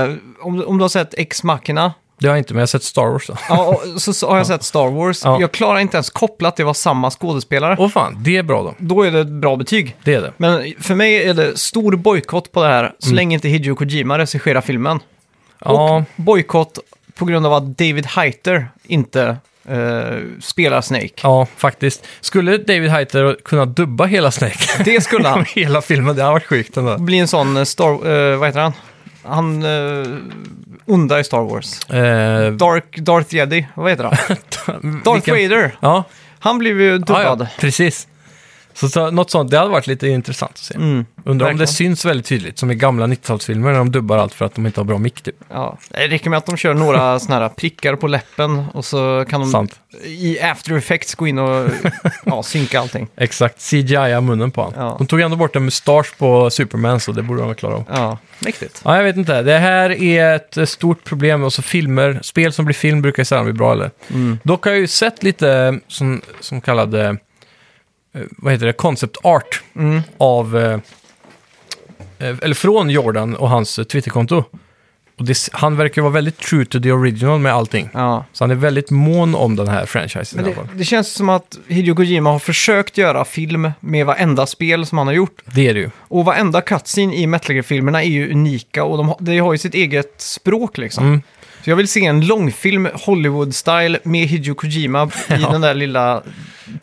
Eh, 0.09 0.15
om, 0.41 0.63
om 0.67 0.77
du 0.77 0.83
har 0.83 0.89
sett 0.89 1.13
Ex 1.13 1.43
Machina, 1.43 1.93
Det 2.19 2.27
har 2.27 2.35
jag 2.35 2.39
inte, 2.39 2.53
men 2.53 2.59
jag 2.59 2.61
har 2.61 2.67
sett 2.67 2.83
Star 2.83 3.07
Wars 3.11 3.27
då. 3.27 3.37
ja, 3.49 3.65
och, 3.95 4.01
så, 4.01 4.13
så 4.13 4.29
har 4.29 4.37
jag 4.37 4.47
sett 4.47 4.63
Star 4.63 4.87
Wars. 4.91 5.21
Ja. 5.25 5.37
Jag 5.41 5.51
klarar 5.51 5.79
inte 5.79 5.97
ens 5.97 6.09
koppla 6.09 6.47
att 6.49 6.55
det 6.55 6.63
var 6.63 6.73
samma 6.73 7.11
skådespelare. 7.11 7.75
Åh 7.79 7.89
fan, 7.89 8.17
det 8.23 8.37
är 8.37 8.43
bra 8.43 8.63
då. 8.63 8.75
Då 8.77 9.01
är 9.03 9.11
det 9.11 9.19
ett 9.19 9.27
bra 9.27 9.55
betyg. 9.55 9.95
Det 10.03 10.13
är 10.13 10.21
det. 10.21 10.31
Men 10.37 10.73
för 10.79 10.95
mig 10.95 11.23
är 11.29 11.33
det 11.33 11.57
stor 11.59 11.95
bojkott 11.95 12.51
på 12.51 12.63
det 12.63 12.69
här 12.69 12.93
så 12.99 13.07
Mm. 13.07 13.15
länge 13.15 13.33
inte 13.33 13.47
Hideo 13.49 13.75
Kojima 13.75 14.17
regisserar 14.17 14.61
filmen. 14.61 14.99
Ja, 15.65 15.95
Och 15.97 16.03
bojkott 16.15 16.79
på 17.15 17.25
grund 17.25 17.45
av 17.45 17.53
att 17.53 17.77
David 17.77 18.05
Heiter 18.05 18.67
inte 18.83 19.37
eh, 19.67 20.17
spelar 20.41 20.81
Snake. 20.81 21.09
ja, 21.23 21.47
faktiskt. 21.57 22.05
Skulle 22.21 22.57
David 22.57 22.89
Heiter 22.89 23.37
kunna 23.45 23.65
dubba 23.65 24.05
hela 24.05 24.31
Snake? 24.31 24.83
Det 24.85 25.03
skulle 25.03 25.27
han. 25.27 25.45
hela 25.55 25.81
filmen, 25.81 26.15
det 26.15 26.23
har 26.23 26.31
varit 26.31 26.45
sjukt 26.45 26.77
ändå. 26.77 26.97
bli 26.97 27.19
en 27.19 27.27
sån 27.27 27.57
eh, 27.57 27.63
Star... 27.63 27.91
eh, 28.31 28.37
vad 28.37 28.47
heter 28.49 28.59
han? 28.59 28.73
Han 29.23 29.63
uh, 29.65 30.17
onda 30.85 31.19
i 31.19 31.23
Star 31.23 31.41
Wars. 31.41 31.89
Eh, 31.89 32.51
Dark, 32.53 32.97
Darth 32.97 33.35
Jedi, 33.35 33.67
vad 33.75 33.89
heter 33.89 34.03
han? 34.03 34.13
Darth 35.05 35.13
vilken- 35.27 35.49
Vader. 35.49 35.75
Ja, 35.79 36.03
Han 36.39 36.57
blev 36.59 36.81
ju 36.81 36.91
ja, 36.91 36.97
dubbad. 36.97 37.41
ja, 37.41 37.47
precis. 37.59 38.07
Så, 38.73 38.89
så 38.89 39.11
något 39.11 39.31
sånt, 39.31 39.51
det 39.51 39.57
hade 39.57 39.69
varit 39.69 39.87
lite 39.87 40.07
intressant 40.07 40.51
att 40.51 40.57
se. 40.57 40.75
Mm, 40.75 41.05
Undrar 41.25 41.51
om 41.51 41.57
det 41.57 41.67
syns 41.67 42.05
väldigt 42.05 42.25
tydligt, 42.25 42.59
som 42.59 42.71
i 42.71 42.75
gamla 42.75 43.07
90-talsfilmer 43.07 43.63
när 43.63 43.73
de 43.73 43.91
dubbar 43.91 44.17
allt 44.17 44.33
för 44.33 44.45
att 44.45 44.55
de 44.55 44.65
inte 44.65 44.79
har 44.79 44.85
bra 44.85 44.97
mick 44.97 45.21
typ. 45.21 45.35
Ja. 45.49 45.77
Det 45.89 46.07
räcker 46.07 46.29
med 46.29 46.37
att 46.37 46.45
de 46.45 46.57
kör 46.57 46.73
några 46.73 47.19
såna 47.19 47.39
här 47.39 47.49
prickar 47.49 47.95
på 47.95 48.07
läppen 48.07 48.65
och 48.73 48.85
så 48.85 49.25
kan 49.29 49.41
de 49.41 49.49
Sant. 49.51 49.79
i 50.05 50.41
After 50.41 50.77
Effects 50.77 51.15
gå 51.15 51.27
in 51.27 51.39
och 51.39 51.69
ja, 52.25 52.43
synka 52.43 52.79
allting. 52.79 53.07
Exakt, 53.15 53.69
CGI 53.69 54.21
munnen 54.21 54.51
på 54.51 54.61
honom. 54.61 54.79
Ja. 54.79 54.95
De 54.97 55.07
tog 55.07 55.21
ändå 55.21 55.37
bort 55.37 55.55
en 55.55 55.65
mustasch 55.65 56.17
på 56.17 56.49
Superman, 56.49 56.99
så 56.99 57.11
det 57.11 57.21
borde 57.21 57.39
de 57.39 57.47
väl 57.47 57.55
klara 57.55 57.75
av. 57.75 57.83
Ja, 57.89 58.17
mäktigt. 58.39 58.81
Ja, 58.85 58.95
jag 58.97 59.03
vet 59.03 59.17
inte. 59.17 59.41
Det 59.41 59.57
här 59.57 59.89
är 60.03 60.35
ett 60.35 60.69
stort 60.69 61.03
problem. 61.03 61.43
Och 61.43 61.53
så 61.53 61.61
filmer, 61.61 62.19
spel 62.21 62.53
som 62.53 62.65
blir 62.65 62.73
film 62.75 63.01
brukar 63.01 63.21
ju 63.21 63.25
sällan 63.25 63.45
bli 63.45 63.53
bra 63.53 63.71
eller? 63.71 63.91
Mm. 64.09 64.39
Dock 64.43 64.65
har 64.65 64.71
jag 64.71 64.79
ju 64.81 64.87
sett 64.87 65.23
lite 65.23 65.79
som, 65.87 66.21
som 66.39 66.61
kallade, 66.61 67.17
vad 68.37 68.53
heter 68.53 68.65
det, 68.65 68.73
concept 68.73 69.17
art 69.23 69.61
Mm. 69.75 70.01
av, 70.17 70.57
eh, 70.57 70.79
eh, 72.19 72.35
eller 72.41 72.53
från 72.55 72.89
Jordan 72.89 73.35
och 73.35 73.49
hans 73.49 73.79
eh, 73.79 73.83
Twitterkonto. 73.85 74.43
Och 75.17 75.25
det, 75.25 75.37
han 75.51 75.77
verkar 75.77 76.01
vara 76.01 76.11
väldigt 76.13 76.37
true 76.37 76.65
to 76.65 76.79
the 76.79 76.91
original 76.91 77.39
med 77.39 77.53
allting. 77.53 77.89
Ja. 77.93 78.25
Så 78.33 78.43
han 78.43 78.51
är 78.51 78.55
väldigt 78.55 78.89
mån 78.89 79.35
om 79.35 79.55
den 79.55 79.67
här 79.67 79.85
franchisen 79.85 80.37
Men 80.41 80.45
i 80.45 80.53
det, 80.53 80.59
alla 80.59 80.67
fall. 80.67 80.77
det 80.77 80.83
känns 80.85 81.13
som 81.13 81.29
att 81.29 81.57
Hideo 81.67 81.95
Kojima 81.95 82.31
har 82.31 82.39
försökt 82.39 82.97
göra 82.97 83.25
film 83.25 83.71
med 83.79 84.05
varenda 84.05 84.45
spel 84.45 84.85
som 84.85 84.97
han 84.97 85.07
har 85.07 85.13
gjort. 85.13 85.41
Det 85.45 85.67
är 85.67 85.73
det 85.73 85.79
ju. 85.79 85.89
Och 85.97 86.25
varenda 86.25 86.61
cutscene 86.61 87.15
i 87.15 87.27
Metal 87.27 87.55
Gear-filmerna 87.55 88.03
är 88.03 88.07
ju 88.09 88.31
unika 88.31 88.83
och 88.83 88.97
de, 88.97 89.07
har- 89.07 89.17
de 89.19 89.39
har 89.39 89.51
ju 89.53 89.57
sitt 89.57 89.73
eget 89.73 90.13
språk 90.21 90.77
liksom. 90.77 91.05
Mm. 91.07 91.21
Så 91.63 91.69
jag 91.69 91.75
vill 91.75 91.87
se 91.87 92.05
en 92.05 92.25
långfilm 92.27 92.87
Hollywood-style 92.93 93.97
med 94.03 94.27
Hideo 94.27 94.55
Kojima 94.55 95.09
i 95.29 95.33
den 95.51 95.61
där 95.61 95.73
lilla 95.73 96.23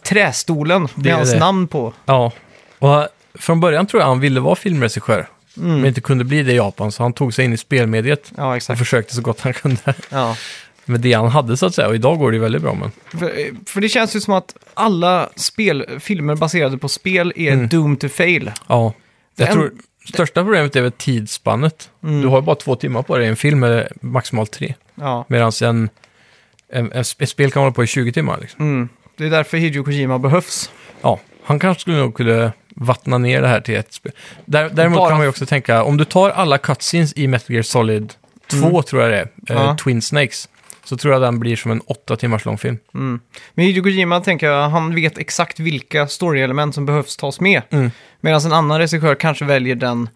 trästolen 0.02 0.88
Det 0.94 1.02
med 1.02 1.12
är 1.12 1.16
hans 1.16 1.32
det. 1.32 1.38
namn 1.38 1.68
på. 1.68 1.92
Ja, 2.04 2.32
och 2.78 3.08
från 3.34 3.60
början 3.60 3.86
tror 3.86 4.02
jag 4.02 4.08
han 4.08 4.20
ville 4.20 4.40
vara 4.40 4.54
filmregissör. 4.56 5.26
Men 5.54 5.86
inte 5.86 6.00
kunde 6.00 6.24
bli 6.24 6.42
det 6.42 6.52
i 6.52 6.56
Japan, 6.56 6.92
så 6.92 7.02
han 7.02 7.12
tog 7.12 7.34
sig 7.34 7.44
in 7.44 7.52
i 7.52 7.56
spelmediet 7.56 8.32
Ja, 8.36 8.48
och 8.48 8.56
exakt. 8.56 8.78
försökte 8.78 9.14
så 9.14 9.20
gott 9.22 9.40
han 9.40 9.52
kunde. 9.54 9.94
Ja. 10.10 10.36
med 10.84 11.00
det 11.00 11.12
han 11.12 11.28
hade 11.28 11.56
så 11.56 11.66
att 11.66 11.74
säga. 11.74 11.88
Och 11.88 11.94
idag 11.94 12.18
går 12.18 12.30
det 12.30 12.34
ju 12.36 12.40
väldigt 12.42 12.62
bra. 12.62 12.74
Men... 12.74 12.90
För, 13.20 13.32
för 13.70 13.80
det 13.80 13.88
känns 13.88 14.16
ju 14.16 14.20
som 14.20 14.34
att 14.34 14.56
alla 14.74 15.28
spel, 15.36 15.86
filmer 16.00 16.34
baserade 16.34 16.78
på 16.78 16.88
spel 16.88 17.32
är 17.36 17.52
Mm. 17.52 17.68
doomed 17.68 18.00
to 18.00 18.08
fail. 18.08 18.52
Ja, 18.68 18.92
jag 19.36 19.48
en- 19.48 19.54
tror 19.54 19.72
största 20.08 20.42
problemet 20.42 20.76
är 20.76 20.80
väl 20.82 20.92
tidsspannet. 20.92 21.90
Mm. 22.02 22.20
Du 22.22 22.28
har 22.28 22.36
ju 22.38 22.42
bara 22.42 22.56
två 22.56 22.76
timmar 22.76 23.02
på 23.02 23.16
dig 23.18 23.26
i 23.26 23.28
en 23.30 23.36
film, 23.36 23.62
eller 23.64 23.92
maximalt 24.00 24.50
tre. 24.50 24.74
Ja. 24.94 25.24
Medan 25.28 25.52
en, 25.62 25.88
en, 26.72 26.92
en, 26.92 27.00
ett 27.18 27.28
spel 27.28 27.50
kan 27.50 27.62
hålla 27.62 27.72
på 27.72 27.84
i 27.84 27.86
20 27.86 28.12
timmar. 28.12 28.38
Liksom. 28.40 28.64
Mm. 28.64 28.88
Det 29.20 29.26
är 29.26 29.30
därför 29.30 29.56
Hideo 29.58 29.84
Kojima 29.84 30.18
behövs. 30.18 30.70
Ja, 31.02 31.20
han 31.44 31.58
kanske 31.58 31.80
skulle 31.80 31.96
nog 31.98 32.14
kunna 32.14 32.52
vattna 32.76 33.18
ner 33.18 33.42
det 33.42 33.48
här 33.48 33.60
till 33.60 33.74
ett 33.76 33.92
spel. 33.92 34.12
Där, 34.44 34.70
däremot 34.72 34.98
Bara- 34.98 35.08
kan 35.08 35.18
man 35.18 35.24
ju 35.24 35.28
också 35.30 35.46
tänka, 35.46 35.82
om 35.82 35.96
du 35.96 36.04
tar 36.04 36.30
alla 36.30 36.58
cutscenes 36.58 37.12
i 37.16 37.26
Metal 37.28 37.54
Gear 37.54 37.62
Solid 37.62 38.12
2, 38.46 38.82
tror 38.82 39.02
jag 39.02 39.10
det 39.10 39.18
är, 39.18 39.22
eh, 39.56 39.62
Ja. 39.64 39.76
Twin 39.84 40.02
Snakes, 40.02 40.48
så 40.84 40.96
tror 40.96 41.12
jag 41.14 41.22
den 41.22 41.38
blir 41.40 41.56
som 41.56 41.70
en 41.70 41.80
åtta 41.80 42.16
timmars 42.16 42.44
lång 42.44 42.58
film. 42.58 42.78
Mm. 42.94 43.20
Men 43.54 43.64
Hideo 43.64 43.82
Kojima 43.82 44.20
tänker 44.20 44.46
jag, 44.46 44.68
han 44.68 44.94
vet 44.94 45.18
exakt 45.18 45.60
vilka 45.60 46.06
story-element 46.08 46.74
som 46.74 46.86
behövs 46.86 47.16
tas 47.16 47.40
med. 47.40 47.62
Mm. 47.70 47.90
Medan 48.20 48.40
en 48.40 48.52
annan 48.52 48.78
regissör 48.78 49.14
kanske 49.14 49.44
väljer 49.44 49.74
den 49.74 50.08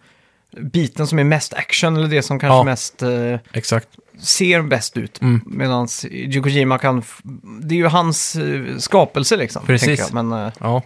biten 0.57 1.07
som 1.07 1.19
är 1.19 1.23
mest 1.23 1.53
action 1.53 1.97
eller 1.97 2.07
det 2.07 2.21
som 2.21 2.39
kanske 2.39 2.55
Ja. 2.57 2.63
mest 2.63 3.01
eh, 3.01 3.35
Exakt. 3.53 3.87
Ser 4.19 4.61
bäst 4.61 4.97
ut. 4.97 5.21
Mm. 5.21 5.41
Medan 5.45 5.87
Hideo 6.11 6.43
Kojima 6.43 6.77
kan... 6.77 7.03
Det 7.61 7.75
är 7.75 7.79
ju 7.79 7.85
hans 7.87 8.35
eh, 8.35 8.77
skapelse 8.77 9.37
liksom. 9.37 9.65
Precis. 9.65 9.87
tänker 9.87 10.03
Jag. 10.03 10.23
Men, 10.23 10.45
eh, 10.45 10.53
Ja. 10.59 10.81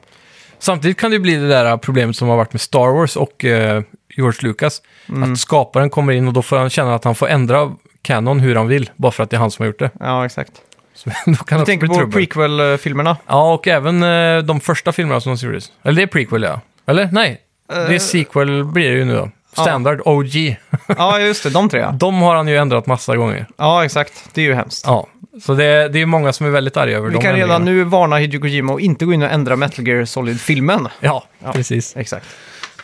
Samtidigt 0.59 0.97
kan 0.97 1.11
det 1.11 1.15
ju 1.15 1.21
bli 1.21 1.35
det 1.35 1.47
där 1.47 1.77
problemet 1.77 2.15
som 2.15 2.27
har 2.29 2.37
varit 2.37 2.53
med 2.53 2.61
Star 2.61 2.91
Wars 2.93 3.15
och 3.15 3.45
eh, 3.45 3.83
George 4.15 4.39
Lucas. 4.49 4.81
Mm. 5.09 5.31
Att 5.33 5.39
skaparen 5.39 5.89
kommer 5.89 6.13
in 6.13 6.27
och 6.27 6.33
då 6.33 6.41
får 6.41 6.57
han 6.57 6.69
känna 6.69 6.95
att 6.95 7.03
han 7.03 7.15
får 7.15 7.27
ändra 7.27 7.71
kanon 8.01 8.39
hur 8.39 8.55
han 8.55 8.67
vill, 8.67 8.89
bara 8.95 9.11
för 9.11 9.23
att 9.23 9.29
det 9.29 9.35
är 9.37 9.39
han 9.39 9.51
som 9.51 9.63
har 9.63 9.67
gjort 9.67 9.79
det. 9.79 9.91
ja, 9.99 10.25
exakt. 10.25 10.51
Så 10.93 11.09
då 11.25 11.35
kan 11.35 11.59
Du 11.59 11.65
tänker 11.65 11.87
bli 11.87 11.95
på 11.95 11.95
trubbel. 11.95 12.13
prequel-filmerna? 12.13 13.17
Ja, 13.27 13.53
och 13.53 13.67
även 13.67 14.03
eh, 14.03 14.43
de 14.43 14.59
första 14.59 14.91
filmerna 14.91 15.21
som 15.21 15.35
gjordes. 15.35 15.71
Eller 15.83 15.95
det 15.95 16.01
är 16.01 16.07
prequel, 16.07 16.43
ja. 16.43 16.61
Eller 16.85 17.09
nej, 17.11 17.41
det 17.67 17.75
är 17.75 17.91
Eh, 17.91 17.99
sequel 17.99 18.65
blir 18.65 18.91
det 18.91 18.97
ju 18.97 19.05
nu 19.05 19.15
då. 19.15 19.31
Standard, 19.51 20.01
OG. 20.05 20.55
Ja, 20.97 21.19
just 21.19 21.43
det. 21.43 21.49
De 21.49 21.69
tre. 21.69 21.85
De 21.93 22.21
har 22.21 22.35
han 22.35 22.47
ju 22.47 22.57
ändrat 22.57 22.85
massa 22.85 23.15
gånger. 23.17 23.47
Ja, 23.57 23.85
exakt. 23.85 24.13
Det 24.33 24.41
är 24.41 24.45
ju 24.45 24.53
hemskt. 24.53 24.83
Ja, 24.87 25.07
så 25.45 25.53
det, 25.53 25.89
det 25.89 26.01
är 26.01 26.05
många 26.05 26.33
som 26.33 26.45
är 26.45 26.49
väldigt 26.49 26.77
arga 26.77 26.97
över 26.97 27.07
Vi 27.07 27.13
de 27.15 27.21
kan 27.21 27.33
redan 27.35 27.51
ändringarna. 27.61 27.83
nu 27.83 27.89
varna 27.89 28.17
Hideo 28.17 28.41
Kojima 28.41 28.73
och 28.73 28.81
inte 28.81 29.05
gå 29.05 29.13
in 29.13 29.23
och 29.23 29.29
ändra 29.31 29.55
Metal 29.55 29.87
Gear 29.87 30.05
Solid-filmen. 30.05 30.87
Ja, 30.99 31.23
Ja. 31.43 31.51
precis. 31.53 31.97
Exakt. 31.97 32.25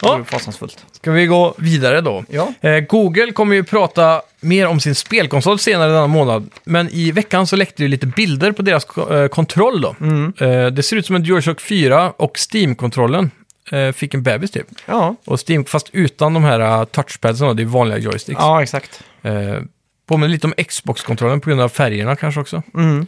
Det 0.01 0.07
Ja. 0.07 0.19
är 0.19 0.23
fasansfullt. 0.23 0.85
Ska 0.91 1.11
vi 1.11 1.25
gå 1.25 1.53
vidare 1.57 2.01
då? 2.01 2.23
Ja. 2.29 2.53
Eh, 2.61 2.79
Google 2.79 3.31
kommer 3.31 3.55
ju 3.55 3.63
prata 3.63 4.21
mer 4.41 4.67
om 4.67 4.79
sin 4.79 4.95
spelkonsol 4.95 5.59
senare 5.59 5.91
denna 5.91 6.07
månad. 6.07 6.49
Men 6.63 6.89
i 6.89 7.11
veckan 7.11 7.47
så 7.47 7.55
läckte 7.55 7.81
ju 7.83 7.87
lite 7.89 8.07
bilder 8.07 8.51
på 8.51 8.61
deras 8.61 8.85
ko- 8.85 9.13
eh, 9.13 9.27
kontroll 9.27 9.81
då. 9.81 9.95
Mm. 10.01 10.33
Eh, 10.39 10.65
det 10.67 10.83
ser 10.83 10.95
ut 10.95 11.05
som 11.05 11.15
en 11.15 11.23
DualShock 11.23 11.61
4 11.61 12.11
och 12.17 12.37
Steam-kontrollen 12.53 13.31
eh, 13.71 13.91
fick 13.91 14.13
en 14.13 14.23
bebis 14.23 14.51
typ. 14.51 14.67
Ja. 14.85 15.15
Och 15.25 15.39
Steam, 15.49 15.65
fast 15.65 15.89
utan 15.91 16.33
de 16.33 16.43
här 16.43 16.79
uh, 16.79 16.85
touchpadsen 16.85 17.47
då, 17.47 17.53
det 17.53 17.63
är 17.63 17.65
vanliga 17.65 17.97
joysticks. 17.97 18.39
ja, 18.39 18.63
exakt. 18.63 19.03
Eh, 19.21 19.59
påminner 20.05 20.31
lite 20.31 20.47
om 20.47 20.53
Xbox-kontrollen 20.67 21.41
på 21.41 21.49
grund 21.49 21.61
av 21.61 21.69
färgerna 21.69 22.15
kanske 22.15 22.41
också. 22.41 22.63
Mm. 22.73 23.07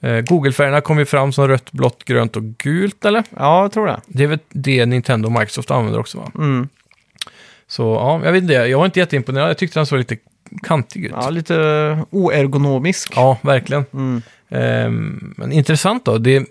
Eh, 0.00 0.20
Google-färgerna 0.20 0.80
kom 0.80 0.98
ju 0.98 1.04
fram 1.04 1.32
som 1.32 1.48
rött, 1.48 1.72
blått, 1.72 2.04
grönt 2.04 2.36
och 2.36 2.42
gult 2.42 3.04
eller? 3.04 3.24
Ja, 3.36 3.62
jag 3.62 3.72
tror 3.72 3.86
det. 3.86 4.00
Det 4.06 4.24
är 4.24 4.28
väl 4.28 4.38
det 4.48 4.86
Nintendo 4.86 5.26
och 5.26 5.32
Microsoft 5.32 5.70
använder 5.70 6.00
också 6.00 6.18
va? 6.18 6.30
Mm. 6.34 6.68
Så 7.68 7.82
ja, 7.82 8.20
jag 8.24 8.32
vet 8.32 8.42
inte, 8.42 8.54
jag 8.54 8.78
var 8.78 8.86
inte 8.86 9.00
jätteimponerad. 9.00 9.50
Jag 9.50 9.58
tyckte 9.58 9.78
den 9.78 9.86
såg 9.86 9.98
lite 9.98 10.16
kantig 10.62 11.04
ut. 11.04 11.12
Ja, 11.14 11.30
lite 11.30 11.54
oergonomisk. 12.10 13.12
Ja, 13.16 13.38
verkligen. 13.42 13.84
Mm. 13.92 14.22
Ehm, 14.48 15.34
men 15.36 15.52
intressant 15.52 16.04
då. 16.04 16.18
Det, 16.18 16.46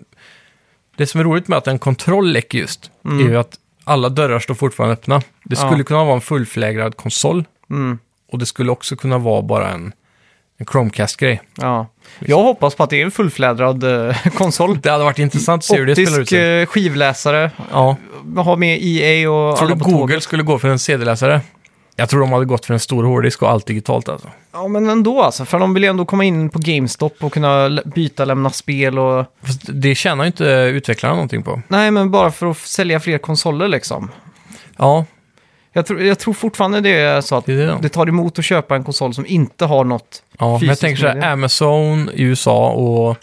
det 0.96 1.06
som 1.06 1.20
är 1.20 1.24
roligt 1.24 1.48
med 1.48 1.58
att 1.58 1.66
en 1.66 1.78
kontroll 1.78 2.32
läcker 2.32 2.58
just 2.58 2.90
Mm. 3.04 3.26
är 3.26 3.30
ju 3.30 3.36
att 3.36 3.54
alla 3.84 4.08
dörrar 4.08 4.38
står 4.38 4.54
fortfarande 4.54 4.92
öppna. 4.92 5.22
Det 5.44 5.56
skulle 5.56 5.76
Ja. 5.78 5.84
kunna 5.84 6.04
vara 6.04 6.14
en 6.14 6.20
fullflägrad 6.20 6.96
konsol 6.96 7.44
Mm. 7.70 7.98
och 8.32 8.38
det 8.38 8.46
skulle 8.46 8.70
också 8.70 8.96
kunna 8.96 9.18
vara 9.18 9.42
bara 9.42 9.70
en, 9.70 9.92
en 10.58 10.66
Chromecast-grej. 10.66 11.40
Ja. 11.56 11.86
Jag 12.18 12.42
hoppas 12.42 12.74
på 12.74 12.82
att 12.82 12.90
det 12.90 13.00
är 13.00 13.04
en 13.04 13.10
fullflädrad 13.10 14.08
eh, 14.08 14.16
konsol. 14.34 14.80
Det 14.82 14.90
hade 14.90 15.04
varit 15.04 15.18
intressant 15.18 15.60
att 15.60 15.64
se 15.64 15.76
hur 15.76 15.86
det 15.86 15.94
spelar 15.94 16.10
ut 16.10 16.14
Optisk 16.18 16.30
sig. 16.30 16.60
eh, 16.62 16.66
skivläsare, 16.66 17.50
Ja. 17.72 17.96
ha 18.36 18.56
med 18.56 18.78
EA 18.82 19.30
och 19.30 19.56
Tror 19.56 19.66
alla 19.66 19.74
du 19.74 19.80
på 19.84 19.90
Google 19.90 19.98
tåget. 20.00 20.22
skulle 20.22 20.42
gå 20.42 20.58
för 20.58 20.68
en 20.68 20.78
CD-läsare? 20.78 21.40
Jag 21.98 22.08
tror 22.08 22.20
de 22.20 22.32
hade 22.32 22.44
gått 22.44 22.66
för 22.66 22.74
en 22.74 22.80
stor 22.80 23.04
hårddisk 23.04 23.42
och 23.42 23.50
allt 23.50 23.66
digitalt 23.66 24.08
alltså. 24.08 24.28
Ja, 24.52 24.68
men 24.68 24.88
ändå 24.90 25.22
alltså. 25.22 25.44
För 25.44 25.58
de 25.58 25.74
vill 25.74 25.82
ju 25.82 25.88
ändå 25.88 26.04
komma 26.04 26.24
in 26.24 26.48
på 26.50 26.58
GameStop 26.58 27.24
och 27.24 27.32
kunna 27.32 27.80
byta, 27.84 28.24
lämna 28.24 28.50
spel 28.50 28.98
och... 28.98 29.24
Fast 29.42 29.60
det 29.68 29.94
tjänar 29.94 30.24
ju 30.24 30.26
inte 30.26 30.44
utvecklarna 30.44 31.14
någonting 31.14 31.42
på. 31.42 31.62
Nej, 31.68 31.90
men 31.90 32.10
bara 32.10 32.30
för 32.30 32.50
att 32.50 32.58
sälja 32.58 33.00
fler 33.00 33.18
konsoler 33.18 33.68
liksom. 33.68 34.10
Ja, 34.76 35.04
Jag, 35.72 35.86
tror- 35.86 36.02
jag 36.02 36.18
tror 36.18 36.34
fortfarande 36.34 36.80
det 36.80 36.90
är 37.00 37.20
så 37.20 37.36
att 37.36 37.46
det 37.46 37.52
är 37.52 37.56
det 37.56 37.78
det 37.82 37.88
tar 37.88 38.08
emot 38.08 38.38
att 38.38 38.44
köpa 38.44 38.76
en 38.76 38.84
konsol 38.84 39.14
som 39.14 39.26
inte 39.26 39.64
har 39.64 39.84
något. 39.84 40.22
Ja, 40.38 40.44
men 40.44 40.52
jag 40.52 40.60
fysiskt 40.60 40.80
tänker 40.80 41.00
så 41.02 41.08
här. 41.08 41.32
Amazon 41.32 42.10
i 42.14 42.22
USA 42.22 42.70
och 42.70 43.16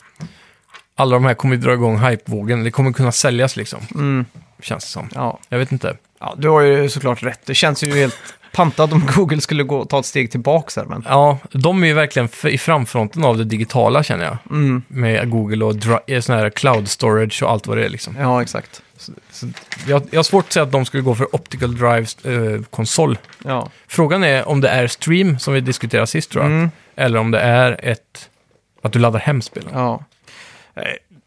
alla 0.96 1.13
de 1.15 1.25
här 1.25 1.34
kommer 1.34 1.56
dra 1.56 1.74
igång 1.74 1.98
hypevågen. 2.00 2.63
Det 2.63 2.72
kommer 2.72 2.92
kunna 2.92 3.12
säljas 3.12 3.56
liksom, 3.56 3.80
Mm, 3.96 4.25
känns 4.62 4.84
det 4.86 4.89
som. 4.92 5.10
ja. 5.15 5.39
Jag 5.50 5.58
vet 5.60 5.72
inte. 5.72 5.98
ja, 6.20 6.34
du 6.38 6.50
har 6.50 6.62
ju 6.62 6.89
såklart 6.89 7.24
rätt. 7.24 7.39
Det 7.46 7.56
känns 7.56 7.84
ju 7.84 7.94
helt 8.00 8.15
pantat 8.53 8.91
om 8.93 9.05
Google 9.15 9.41
skulle 9.41 9.63
gå, 9.63 9.86
ta 9.86 10.00
ett 10.00 10.05
steg 10.05 10.31
tillbaka 10.31 10.81
här, 10.81 10.88
men... 10.88 11.05
Ja, 11.10 11.38
de 11.51 11.83
är 11.83 11.88
ju 11.88 11.93
verkligen 11.93 12.29
i 12.48 12.57
framfronten 12.57 13.24
av 13.24 13.38
det 13.38 13.43
digitala 13.43 14.03
känner 14.03 14.25
jag. 14.25 14.38
Mm, 14.50 14.81
Med 14.88 15.29
Google 15.29 15.65
och 15.65 16.10
eh, 16.10 16.22
sån 16.22 16.36
här 16.36 16.50
cloud 16.50 16.88
storage 16.89 17.43
och 17.43 17.51
allt 17.51 17.67
vad 17.67 17.77
det 17.77 17.86
är 17.86 17.89
liksom. 17.89 18.15
ja, 18.19 18.41
exakt. 18.41 18.81
Så 19.31 19.48
jag, 19.88 20.01
jag 20.12 20.17
har 20.19 20.24
svårt 20.24 20.45
att 20.45 20.53
säga 20.53 20.63
att 20.63 20.72
de 20.72 20.86
skulle 20.86 21.03
gå 21.03 21.15
för 21.15 21.36
optical 21.36 21.77
drives 21.77 22.25
eh, 22.25 22.62
konsol. 22.69 23.17
Ja. 23.45 23.69
Frågan 23.88 24.24
är 24.24 24.48
om 24.48 24.62
det 24.62 24.69
är 24.69 24.88
stream 24.88 25.39
som 25.39 25.53
vi 25.53 25.62
diskuterade 25.62 26.07
sist 26.07 26.31
tror 26.31 26.43
jag. 26.43 26.51
Mm, 26.51 26.72
Eller 26.95 27.19
om 27.19 27.31
det 27.31 27.39
är 27.39 27.79
ett... 27.83 28.29
Att 28.81 28.93
du 28.93 29.00
laddar 29.00 29.19
hem 29.19 29.41
spelen. 29.41 29.69
ja. 29.74 30.03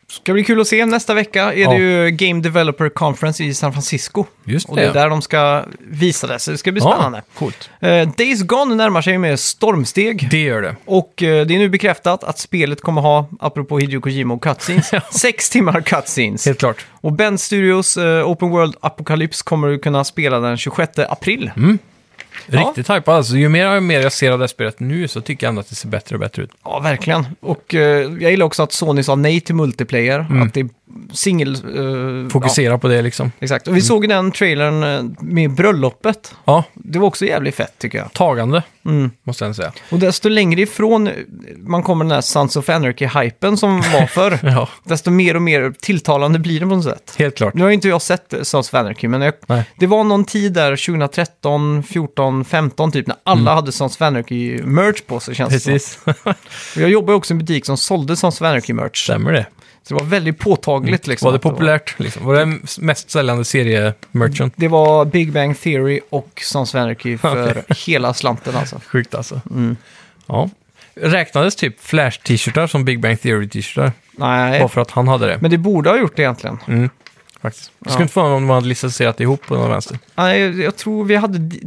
Ska 0.09 0.33
bli 0.33 0.45
kul 0.45 0.61
att 0.61 0.67
se. 0.69 0.87
Nästa 0.87 1.15
vecka 1.15 1.53
är 1.53 1.59
Ja. 1.59 1.71
det 1.71 1.77
ju 1.77 2.11
Game 2.11 2.41
Developer 2.41 2.89
Conference 2.89 3.45
i 3.45 3.55
San 3.55 3.73
Francisco. 3.73 4.25
Just 4.45 4.69
Och 4.69 4.77
det 4.77 4.83
är 4.85 4.93
där 4.93 5.11
de 5.11 5.23
ska 5.23 5.65
visa 5.81 6.27
det, 6.27 6.39
så 6.39 6.51
det 6.51 6.59
ska 6.59 6.73
bli 6.73 6.81
spännande. 6.81 7.19
Ja, 7.19 7.39
coolt. 7.39 7.71
Eh, 7.81 8.09
Days 8.17 8.43
Gone 8.43 8.75
närmar 8.75 9.03
sig 9.03 9.19
med 9.19 9.41
stormsteg. 9.41 10.29
Det 10.31 10.43
gör 10.43 10.63
det. 10.63 10.77
Och 10.85 11.23
eh, 11.23 11.47
det 11.47 11.55
är 11.55 11.59
nu 11.59 11.69
bekräftat 11.69 12.25
att 12.25 12.39
spelet 12.39 12.81
kommer 12.81 13.01
ha, 13.03 13.29
apropå 13.41 13.79
Hideo 13.79 14.01
Kojima 14.01 14.35
och 14.35 14.43
cutscenes, 14.43 14.91
sex 15.11 15.51
timmar 15.51 15.81
cutscenes. 15.81 16.47
Helt 16.47 16.59
klart. 16.59 16.87
Och 16.91 17.13
Bend 17.13 17.41
Studios 17.41 17.97
eh, 17.97 18.29
Open 18.31 18.49
World 18.51 18.75
Apocalypse 18.81 19.43
kommer 19.45 19.69
du 19.69 19.79
kunna 19.79 20.05
spela 20.05 20.41
den 20.41 20.57
26 20.57 20.99
april. 20.99 21.51
Ja. 21.57 21.63
Riktigt 22.47 22.91
hypad 22.91 23.15
alltså. 23.15 23.37
Ju 23.37 23.49
mer 23.49 23.77
och 23.77 23.83
mer 23.83 24.01
jag 24.01 24.13
ser 24.13 24.31
av 24.31 24.39
det 24.39 24.43
här 24.43 24.49
spelet 24.49 24.81
nu 24.81 25.09
så 25.09 25.21
tycker 25.21 25.47
jag 25.47 25.49
ändå 25.49 25.61
att 25.61 25.69
det 25.69 25.75
ser 25.75 25.89
bättre 25.89 26.17
och 26.17 26.21
bättre 26.21 26.43
ut. 26.43 26.51
Ja, 26.65 26.81
verkligen. 26.81 27.27
Och 27.41 27.75
eh, 27.75 28.13
jag 28.21 28.31
gillar 28.31 28.47
också 28.47 28.63
att 28.63 28.73
Sony 28.73 29.03
sa 29.03 29.15
nej 29.15 29.41
till 29.41 29.55
multiplayer. 29.55 30.19
Mm. 30.19 30.43
Att 30.43 30.55
det, 30.55 30.69
singel... 31.13 31.55
eh, 32.25 32.29
Fokusera 32.31 32.79
på 32.79 32.89
det 32.89 33.03
liksom. 33.03 33.27
Ja, 33.39 33.45
exakt. 33.45 33.69
Och 33.69 33.77
vi 33.77 33.81
såg 33.83 34.09
den 34.09 34.33
trailern 34.33 34.83
eh, 34.83 35.13
med 35.21 35.51
bröllopet. 35.55 36.35
Ja, 36.45 36.65
Det 36.75 36.99
var 36.99 37.07
också 37.07 37.25
jävligt 37.27 37.55
fett 37.55 37.75
tycker 37.79 37.99
jag. 37.99 38.13
tagande, 38.13 38.63
Mm. 38.85 39.11
måste 39.23 39.45
jag 39.45 39.57
säga. 39.57 39.73
Och 39.91 39.99
desto 39.99 40.29
längre 40.29 40.61
ifrån 40.61 41.11
man 41.57 41.83
kommer 41.83 42.05
den 42.05 42.11
här 42.13 42.21
Sons 42.21 42.57
of 42.57 42.69
Anarchy-hypen 42.69 43.57
som 43.57 43.77
var 43.77 44.07
förr, 44.07 44.39
Ja, 44.43 44.69
desto 44.85 45.11
mer 45.11 45.37
och 45.37 45.43
mer 45.43 45.75
tilltalande 45.81 46.39
blir 46.39 46.61
det 46.61 46.67
på 46.67 46.75
något 46.75 46.85
sätt. 46.85 47.15
helt 47.19 47.37
klart. 47.37 47.55
Nu 47.55 47.63
har 47.65 47.71
inte 47.71 47.89
jag 47.89 48.03
sett 48.03 48.35
Sons 48.43 48.69
of 48.69 48.75
Anarchy, 48.75 49.09
men 49.09 49.23
jag, 49.23 49.35
Nej. 49.47 49.65
det 49.79 49.87
var 49.87 50.05
någon 50.05 50.25
tid 50.25 50.53
där 50.53 50.77
2013, 50.77 51.83
14, 51.83 52.45
15 52.45 52.93
typ, 52.93 53.07
när 53.07 53.17
alla 53.25 53.55
hade 53.55 53.73
Sons 53.73 53.97
of 53.97 54.03
Anarchy-merch 54.03 55.03
på 55.07 55.21
sig 55.21 55.35
känns 55.35 55.53
det 55.53 55.61
som. 55.61 55.73
Precis, 55.73 55.99
Och 56.77 56.81
Jag 56.83 56.91
jobbar 56.91 57.13
ju 57.13 57.17
också 57.17 57.33
i 57.33 57.35
en 57.35 57.39
butik 57.39 57.67
som 57.67 57.77
sålde 57.77 58.17
Sons 58.17 58.41
of 58.41 58.47
Anarchy-merch. 58.47 59.05
stämmer 59.05 59.33
det. 59.33 59.47
Så 59.89 59.95
det 59.95 60.01
var 60.05 60.11
väldigt 60.11 60.39
påtagligt 60.39 61.07
liksom. 61.07 61.27
Var 61.27 61.33
det 61.33 61.39
populärt? 61.39 61.99
Liksom? 61.99 62.25
Var 62.27 62.35
det 62.35 62.59
mest 62.79 63.11
säljande 63.11 63.45
seriemerchant? 63.45 64.55
Det 64.57 64.69
var 64.69 65.05
Big 65.05 65.33
Bang 65.33 65.61
Theory 65.61 66.01
och 66.11 66.41
Sons 66.45 66.75
of 66.75 66.79
Anarchy 66.81 67.19
för 67.19 67.65
hela 67.87 68.15
slanten 68.15 68.57
alltså. 68.57 68.81
Sjukt 68.87 69.15
alltså. 69.15 69.41
Mm. 69.51 69.77
Ja. 70.27 70.51
Räknades 70.95 71.57
typ 71.57 71.81
Flash-t-shirtar 71.81 72.67
som 72.67 72.85
Big 72.85 73.01
Bang 73.01 73.21
Theory-t-shirtar? 73.21 73.93
Nej, 74.13 74.61
Bara 74.61 74.69
för 74.69 74.81
att 74.81 74.91
han 74.91 75.09
hade 75.09 75.27
det. 75.27 75.39
men 75.41 75.51
det 75.51 75.59
borde 75.59 75.91
ha 75.91 75.97
gjort 75.99 76.17
det 76.17 76.23
egentligen. 76.23 76.59
Mm. 76.69 76.91
Faktiskt. 77.41 77.71
Det 77.79 77.91
skulle 77.91 78.01
Ja. 78.01 78.03
inte 78.03 78.15
förvåna 78.15 78.35
om 78.35 78.43
de 78.47 78.51
hade 78.55 78.67
licensierat 78.67 79.21
ihop 79.21 79.47
på 79.47 79.55
någon 79.55 79.71
vänster. 79.71 79.99
Nej, 80.15 80.63
jag 80.63 80.77
tror 80.77 81.05
vi 81.05 81.17
hade 81.17 81.39
D- 81.39 81.59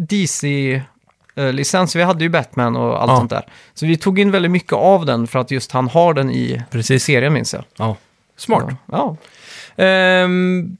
DC-licens, 1.36 1.96
vi 1.96 2.04
hade 2.04 2.24
ju 2.24 2.30
Batman 2.30 2.76
och 2.76 3.02
allt 3.02 3.12
Ja. 3.12 3.18
sånt 3.18 3.30
där. 3.30 3.44
Så 3.74 3.86
vi 3.86 3.98
tog 3.98 4.20
in 4.20 4.32
väldigt 4.32 4.52
mycket 4.52 4.74
av 4.74 5.06
den 5.06 5.28
för 5.28 5.40
att 5.40 5.52
just 5.52 5.72
han 5.72 5.88
har 5.88 6.14
den 6.14 6.32
i 6.32 6.62
Precis. 6.72 7.04
serien 7.04 7.34
minns 7.34 7.54
jag. 7.54 7.64
Ja. 7.78 7.96
Smart. 8.40 8.76
Ja, 8.92 9.18
Ehm, 9.78 10.78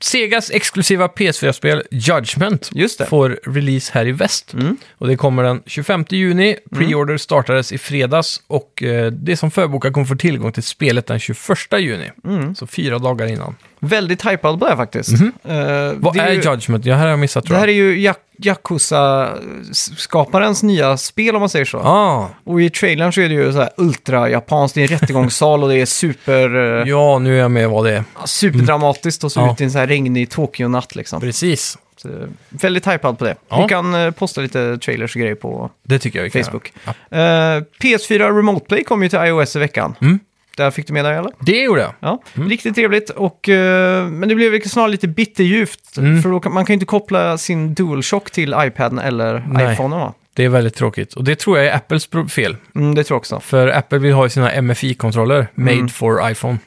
Segas 0.00 0.50
exklusiva 0.50 1.06
PS4-spel 1.06 1.82
Judgment 1.90 2.70
just 2.72 2.98
det. 2.98 3.06
får 3.06 3.40
release 3.46 3.90
här 3.94 4.06
i 4.06 4.12
väst. 4.12 4.54
Mm. 4.54 4.76
Och 4.98 5.06
det 5.08 5.16
kommer 5.16 5.42
den 5.42 5.62
25 5.66 6.04
juni. 6.10 6.56
Pre-order 6.70 7.16
startades 7.16 7.72
i 7.72 7.78
fredags 7.78 8.42
och 8.46 8.82
eh, 8.82 9.12
det 9.12 9.36
som 9.36 9.50
förbokar 9.50 9.90
kommer 9.90 10.06
få 10.06 10.16
tillgång 10.16 10.52
till 10.52 10.62
spelet 10.62 11.06
den 11.06 11.18
21 11.18 11.38
juni. 11.78 12.10
Mm. 12.24 12.54
Så 12.54 12.66
fyra 12.66 12.98
dagar 12.98 13.26
innan. 13.26 13.56
Väldigt 13.84 14.26
hypad 14.26 14.58
på 14.58 14.64
det 14.64 14.70
här 14.70 14.76
faktiskt. 14.76 15.10
Mhm. 15.12 15.32
Eh, 15.44 15.92
Vad 15.96 16.14
det 16.14 16.20
är, 16.20 16.32
ju- 16.32 16.42
Judgment? 16.50 16.84
Ja, 16.84 16.94
här 16.94 17.02
har 17.02 17.10
jag 17.10 17.18
missat 17.18 17.44
Det 17.44 17.48
tror 17.48 17.58
här 17.58 17.68
jag. 17.68 17.76
är 17.76 17.82
ju 17.82 17.96
Jak- 18.08 18.16
Yakuza-skaparens 18.42 20.62
nya 20.62 20.96
spel 20.96 21.34
om 21.34 21.40
man 21.40 21.48
säger 21.48 21.64
så. 21.64 21.78
Ah, 21.78 22.28
Och 22.44 22.62
i 22.62 22.70
trailern 22.70 23.12
så 23.12 23.20
är 23.20 23.28
det 23.28 23.34
ju 23.34 23.52
så 23.52 23.58
här 23.58 23.70
ultra-japanskt, 23.76 24.74
det 24.74 24.80
är 24.80 24.92
en 24.92 24.98
rättegångssal 24.98 25.62
och 25.62 25.68
det 25.68 25.76
är 25.80 25.86
super, 25.86 26.56
eh, 26.80 26.88
ja, 26.88 27.18
nu 27.18 27.34
är 27.36 27.40
jag 27.40 27.50
med 27.50 27.68
vad 27.70 27.84
det 27.84 27.96
är. 27.96 28.04
superdramatiskt 28.26 29.24
och 29.24 29.32
så 29.32 29.40
Ja. 29.40 29.52
ut 29.52 29.60
i 29.60 29.64
en 29.64 29.70
så 29.70 29.78
här 29.78 29.86
regnig 29.86 30.30
Tokyo-natt 30.30 30.96
liksom. 30.96 31.20
Precis. 31.20 31.78
Så, 31.96 32.08
eh, 32.08 32.14
väldigt 32.48 32.86
hypad 32.86 33.18
på 33.18 33.24
det. 33.24 33.34
Ja. 33.48 33.62
Vi 33.62 33.68
kan 33.68 33.94
eh, 33.94 34.10
posta 34.10 34.40
lite 34.40 34.78
trailers 34.78 35.16
och 35.16 35.20
grejer 35.20 35.34
på 35.34 35.70
Det 35.82 35.98
tycker 35.98 36.18
jag 36.18 36.24
vi 36.24 36.30
kan 36.30 36.44
Facebook. 36.44 36.72
göra. 37.10 37.56
Eh, 37.56 37.62
PS4 37.82 38.36
Remote 38.36 38.66
Play 38.66 38.84
kom 38.84 39.02
ju 39.02 39.08
till 39.08 39.18
iOS 39.18 39.56
i 39.56 39.58
veckan. 39.58 39.94
Mm. 40.00 40.18
Där 40.62 40.70
fick 40.70 40.86
du 40.86 40.92
med 40.92 41.04
dig 41.04 41.16
eller? 41.16 41.30
Det 41.40 41.62
gjorde 41.62 41.80
jag. 41.80 41.92
Ja, 42.00 42.22
riktigt 42.32 42.74
trevligt. 42.74 43.10
Och, 43.10 43.48
eh, 43.48 44.06
men 44.08 44.28
det 44.28 44.34
blev 44.34 44.60
snarare 44.60 44.90
lite 44.90 45.08
bitterljuvt. 45.08 45.96
Mm. 45.98 46.22
För 46.22 46.30
då 46.30 46.40
kan, 46.40 46.54
man 46.54 46.64
kan 46.64 46.72
ju 46.72 46.74
inte 46.74 46.86
koppla 46.86 47.38
sin 47.38 47.74
DualShock 47.74 48.30
till 48.30 48.54
iPaden 48.58 48.98
eller 48.98 49.44
Nej. 49.48 49.72
iPhonen 49.72 49.98
va? 49.98 50.14
Det 50.34 50.44
är 50.44 50.48
väldigt 50.48 50.74
tråkigt. 50.74 51.14
Och 51.14 51.24
det 51.24 51.36
tror 51.38 51.58
jag 51.58 51.66
är 51.66 51.76
Apples 51.76 52.08
fel. 52.30 52.56
Mm, 52.74 52.94
det 52.94 53.04
tror 53.04 53.14
jag 53.14 53.18
också. 53.20 53.40
För 53.40 53.68
Apple 53.68 53.98
vill 53.98 54.12
ha 54.12 54.28
sina 54.28 54.50
MFI-kontroller, 54.62 55.46
made 55.54 55.72
Mm. 55.72 55.88
for 55.88 56.30
iPhone. 56.30 56.58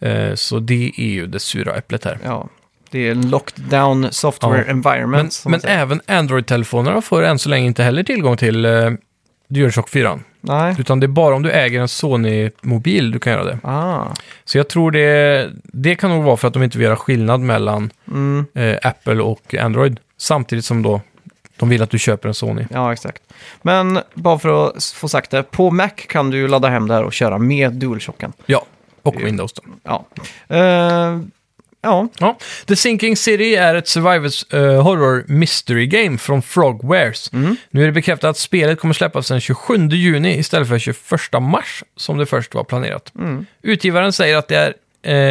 Eh, 0.00 0.34
så 0.34 0.58
det 0.58 0.92
är 0.96 1.02
ju 1.10 1.26
det 1.26 1.38
sura 1.40 1.74
äpplet 1.76 2.04
här. 2.04 2.18
Ja, 2.24 2.48
det 2.90 3.06
är 3.08 3.10
en 3.12 3.30
locked 3.30 3.64
down 3.64 4.08
software 4.12 4.64
Ja. 4.66 4.70
environment. 4.72 5.42
Men, 5.44 5.50
men 5.50 5.60
även 5.70 6.00
Android-telefonerna 6.06 7.00
får 7.00 7.22
än 7.22 7.38
så 7.38 7.48
länge 7.48 7.66
inte 7.66 7.82
heller 7.82 8.02
tillgång 8.02 8.36
till 8.36 8.64
eh, 8.64 8.90
DualShock 9.48 9.88
4. 9.88 10.18
Nej. 10.48 10.74
Utan 10.78 11.00
det 11.00 11.06
är 11.06 11.08
bara 11.08 11.34
om 11.34 11.42
du 11.42 11.50
äger 11.50 11.80
en 11.80 11.88
Sony-mobil 11.88 13.10
du 13.10 13.18
kan 13.18 13.32
göra 13.32 13.44
det. 13.44 13.58
Ah. 13.62 14.04
Så 14.44 14.58
jag 14.58 14.68
tror 14.68 14.90
det, 14.90 15.50
det 15.62 15.94
kan 15.94 16.10
nog 16.10 16.24
vara 16.24 16.36
för 16.36 16.48
att 16.48 16.54
de 16.54 16.62
inte 16.62 16.78
vill 16.78 16.84
göra 16.84 16.96
skillnad 16.96 17.40
mellan 17.40 17.90
Mm. 18.08 18.46
eh, 18.54 18.76
Apple 18.82 19.20
och 19.22 19.54
Android. 19.54 20.00
Samtidigt 20.16 20.64
som 20.64 20.82
då 20.82 21.00
de 21.56 21.68
vill 21.68 21.82
att 21.82 21.90
du 21.90 21.98
köper 21.98 22.28
en 22.28 22.34
Sony. 22.34 22.66
Ja, 22.70 22.92
exakt. 22.92 23.22
Men 23.62 23.98
bara 24.14 24.38
för 24.38 24.66
att 24.68 24.84
få 24.84 25.08
sagt 25.08 25.30
det, 25.30 25.42
på 25.42 25.70
Mac 25.70 25.88
kan 26.08 26.30
du 26.30 26.48
ladda 26.48 26.68
hem 26.68 26.88
det 26.88 26.94
här 26.94 27.04
och 27.04 27.12
köra 27.12 27.38
med 27.38 27.72
DualShocken. 27.72 28.32
Ja, 28.46 28.64
och. 29.02 29.16
Windows 29.26 29.52
då. 29.52 29.62
Ja. 29.82 30.04
Eh, 30.56 31.18
ja, 31.80 32.08
Ja. 32.18 32.38
The 32.66 32.76
Sinking 32.76 33.16
City 33.16 33.54
är 33.54 33.74
ett 33.74 33.88
survivors 33.88 34.52
eh, 34.52 34.82
horror 34.82 35.24
mystery 35.28 35.86
game 35.86 36.18
från 36.18 36.42
Frogwares. 36.42 37.32
Mm. 37.32 37.56
Nu 37.70 37.82
är 37.82 37.86
det 37.86 37.92
bekräftat 37.92 38.30
att 38.30 38.38
spelet 38.38 38.80
kommer 38.80 38.94
släppas 38.94 39.28
den 39.28 39.40
27 39.40 39.88
juni 39.88 40.38
istället 40.38 40.68
för 40.68 40.78
21 40.78 41.42
mars 41.42 41.84
som 41.96 42.18
det 42.18 42.26
först 42.26 42.54
var 42.54 42.64
planerat. 42.64 43.12
Mm. 43.18 43.46
Utgivaren 43.62 44.12
säger 44.12 44.36
att 44.36 44.48
det 44.48 44.56
är, 44.56 44.74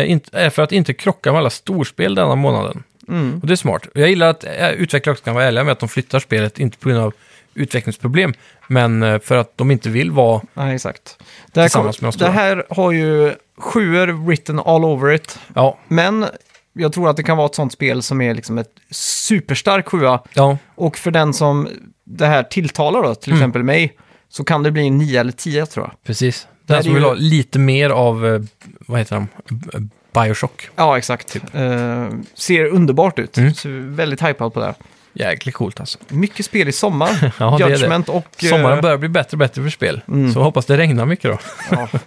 eh, 0.01 0.11
inte, 0.11 0.39
är 0.39 0.49
för 0.49 0.63
att 0.63 0.71
inte 0.71 0.93
krocka 0.93 1.31
med 1.31 1.39
alla 1.39 1.49
storspel 1.49 2.15
denna 2.15 2.35
månaden. 2.35 2.83
Mm. 3.07 3.39
Och 3.41 3.47
det 3.47 3.53
är 3.53 3.55
smart. 3.55 3.87
Jag 3.93 4.09
gillar 4.09 4.27
att 4.27 4.43
eh, 4.43 4.69
utvecklare 4.69 5.13
också 5.13 5.23
kan 5.23 5.35
vara 5.35 5.45
ärliga 5.45 5.63
med 5.63 5.71
att 5.71 5.79
de 5.79 5.89
flyttar 5.89 6.19
spelet, 6.19 6.59
inte 6.59 6.77
på 6.77 6.89
grund 6.89 7.01
av 7.01 7.13
utvecklingsproblem, 7.53 8.33
men 8.67 9.03
eh, 9.03 9.19
för 9.19 9.35
att 9.35 9.57
de 9.57 9.71
inte 9.71 9.89
vill 9.89 10.11
vara... 10.11 10.41
nej, 10.53 10.75
exakt. 10.75 11.17
Det 11.51 11.61
här, 11.61 11.69
kom, 11.69 11.91
de 11.99 12.17
det 12.17 12.29
här 12.29 12.65
har 12.69 12.91
ju 12.91 13.33
sjuor 13.57 14.07
written 14.25 14.59
all 14.59 14.85
over 14.85 15.13
it. 15.13 15.39
Ja, 15.53 15.77
Men 15.87 16.25
jag 16.73 16.93
tror 16.93 17.09
att 17.09 17.17
det 17.17 17.23
kan 17.23 17.37
vara 17.37 17.45
ett 17.45 17.55
sånt 17.55 17.73
spel 17.73 18.01
som 18.03 18.21
är 18.21 18.33
liksom 18.33 18.57
ett 18.57 18.71
superstark 18.91 19.87
sjua. 19.87 20.21
ja, 20.33 20.57
Och 20.75 20.97
för 20.97 21.11
den 21.11 21.33
som 21.33 21.67
det 22.05 22.25
här 22.25 22.43
tilltalar 22.43 23.03
då, 23.03 23.15
till 23.15 23.31
Mm. 23.31 23.41
exempel 23.41 23.63
mig, 23.63 23.97
så 24.29 24.43
kan 24.43 24.63
det 24.63 24.71
bli 24.71 24.87
en 24.87 24.97
9 24.97 25.19
eller 25.19 25.31
10 25.31 25.65
tror 25.65 25.85
jag. 25.85 26.03
precis. 26.03 26.47
Den 26.65 26.83
som 26.83 26.89
är 26.91 26.93
vill 26.93 27.03
ju- 27.03 27.09
ha 27.09 27.15
lite 27.15 27.59
mer 27.59 27.89
av, 27.89 28.27
eh, 28.27 28.41
vad 28.87 28.99
heter 28.99 29.15
de, 29.15 29.27
B- 29.49 29.87
Bioshock. 30.13 30.69
Ja, 30.75 30.97
exakt. 30.97 31.35
Eh, 31.53 32.09
ser 32.33 32.65
underbart 32.65 33.19
ut. 33.19 33.37
Mm. 33.37 33.53
Så 33.53 33.69
väldigt 33.71 34.21
hypad 34.23 34.53
på 34.53 34.59
det 34.59 34.65
här. 34.65 34.75
Jäkligt 35.13 35.55
coolt 35.55 35.79
alltså. 35.79 35.99
Mycket 36.07 36.45
spel 36.45 36.67
i 36.67 36.71
sommar. 36.71 37.33
Ja, 37.39 37.55
det 37.57 37.63
är 37.63 37.67
det. 37.69 37.73
Judgment 37.75 38.09
och... 38.09 38.43
eh, 38.43 38.49
Sommaren 38.49 38.81
börjar 38.81 38.97
bli 38.97 39.09
bättre 39.09 39.35
och 39.35 39.39
bättre 39.39 39.63
för 39.63 39.69
spel. 39.69 40.01
Mm. 40.07 40.33
Så 40.33 40.41
hoppas 40.41 40.65
det 40.65 40.77
regnar 40.77 41.05
mycket 41.05 41.31
då. 41.31 41.37
ja. 41.71 41.87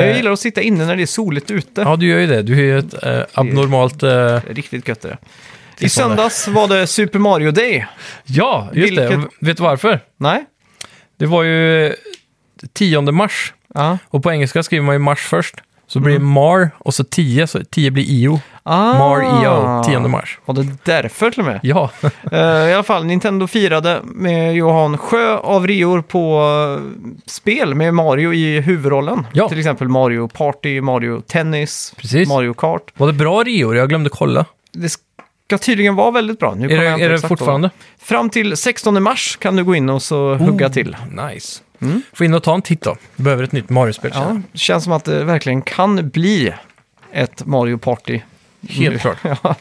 Jag 0.00 0.16
gillar 0.16 0.30
att 0.32 0.40
sitta 0.40 0.60
inne 0.62 0.86
när 0.86 0.96
det 0.96 1.02
är 1.02 1.06
soligt 1.06 1.50
ute. 1.50 1.80
Ja, 1.80 1.96
du 1.96 2.06
gör 2.06 2.18
ju 2.18 2.26
det. 2.26 2.42
Du 2.42 2.52
är 2.52 2.62
ju 2.62 2.78
ett 2.78 3.04
eh, 3.04 3.20
abnormalt... 3.34 4.02
Eh... 4.02 4.40
Riktigt 4.50 4.88
gött 4.88 5.04
är 5.04 5.08
det. 5.08 5.18
Det 5.78 5.84
I 5.84 5.84
det. 5.84 5.88
söndags 5.90 6.48
var 6.48 6.68
det 6.68 6.86
Super 6.86 7.18
Mario 7.18 7.50
Day. 7.50 7.86
Ja, 8.24 8.68
just 8.72 8.96
det. 8.96 9.08
Vilket- 9.08 9.32
Vet 9.40 9.56
du 9.56 9.62
varför? 9.62 10.00
Nej? 10.16 10.44
Det 11.16 11.26
var 11.26 11.42
ju 11.42 11.94
10 12.72 13.00
mars. 13.00 13.54
Ja. 13.74 13.98
Och 14.08 14.22
på 14.22 14.32
engelska 14.32 14.62
skriver 14.62 14.84
man 14.84 14.94
ju 14.94 14.98
mars 14.98 15.20
först. 15.20 15.54
Så 15.92 16.00
blir 16.00 16.12
det 16.12 16.16
Mm. 16.20 16.32
mar 16.32 16.70
och 16.78 16.94
så 16.94 17.04
10, 17.04 17.46
så 17.46 17.60
10 17.70 17.90
blir 17.90 18.04
io. 18.04 18.40
Ah, 18.62 18.98
Mar 18.98 19.22
io, 19.22 19.84
10 19.84 19.98
mars. 20.08 20.38
Var 20.44 20.54
det 20.54 20.66
därför 20.84 21.30
till 21.30 21.40
och 21.40 21.46
med? 21.46 21.60
Ja, 21.62 21.90
Eh, 22.32 22.38
I 22.40 22.74
alla 22.74 22.82
fall, 22.82 23.04
Nintendo 23.04 23.46
firade 23.46 24.00
med 24.04 24.54
Johan 24.54 24.98
Sjö 24.98 25.36
av 25.36 25.66
reor 25.66 26.02
på 26.02 26.42
eh, 26.80 27.10
spel 27.26 27.74
med 27.74 27.94
Mario 27.94 28.32
i 28.32 28.60
huvudrollen. 28.60 29.26
Ja. 29.32 29.48
Till 29.48 29.58
exempel 29.58 29.88
Mario 29.88 30.28
Party, 30.28 30.80
Mario 30.80 31.20
Tennis, 31.20 31.94
precis. 31.96 32.28
Mario 32.28 32.54
Kart. 32.54 32.92
Var 32.96 33.06
det 33.06 33.12
bra 33.12 33.42
Rio? 33.42 33.74
Jag 33.74 33.88
glömde 33.88 34.10
kolla. 34.10 34.44
Det 34.72 34.88
ska 34.88 35.58
tydligen 35.58 35.94
vara 35.94 36.10
väldigt 36.10 36.38
bra. 36.38 36.54
Nu 36.54 36.70
Är 36.72 36.80
det, 36.98 37.04
är 37.04 37.08
det 37.08 37.18
fortfarande? 37.18 37.70
Fram 37.98 38.30
till 38.30 38.56
16 38.56 39.02
mars 39.02 39.36
kan 39.40 39.56
du 39.56 39.64
gå 39.64 39.74
in 39.74 39.90
och 39.90 40.02
så 40.02 40.34
hugga 40.34 40.68
till. 40.70 40.96
Nice. 41.30 41.60
Mm. 41.82 42.02
Få 42.12 42.24
in 42.24 42.34
och 42.34 42.42
ta 42.42 42.54
en 42.54 42.62
titt 42.62 42.80
då. 42.82 42.96
Behöver 43.16 43.44
ett 43.44 43.52
nytt 43.52 43.70
Mario-spel. 43.70 44.12
känner 44.12 44.26
Ja, 44.34 44.40
det 44.52 44.58
känns 44.58 44.84
som 44.84 44.92
att 44.92 45.04
det 45.04 45.24
verkligen 45.24 45.62
kan 45.62 46.08
bli 46.08 46.52
ett 47.12 47.46
Mario 47.46 47.78
Party. 47.78 48.20
Helt 48.68 49.00
klart. 49.00 49.16
ja. 49.22 49.54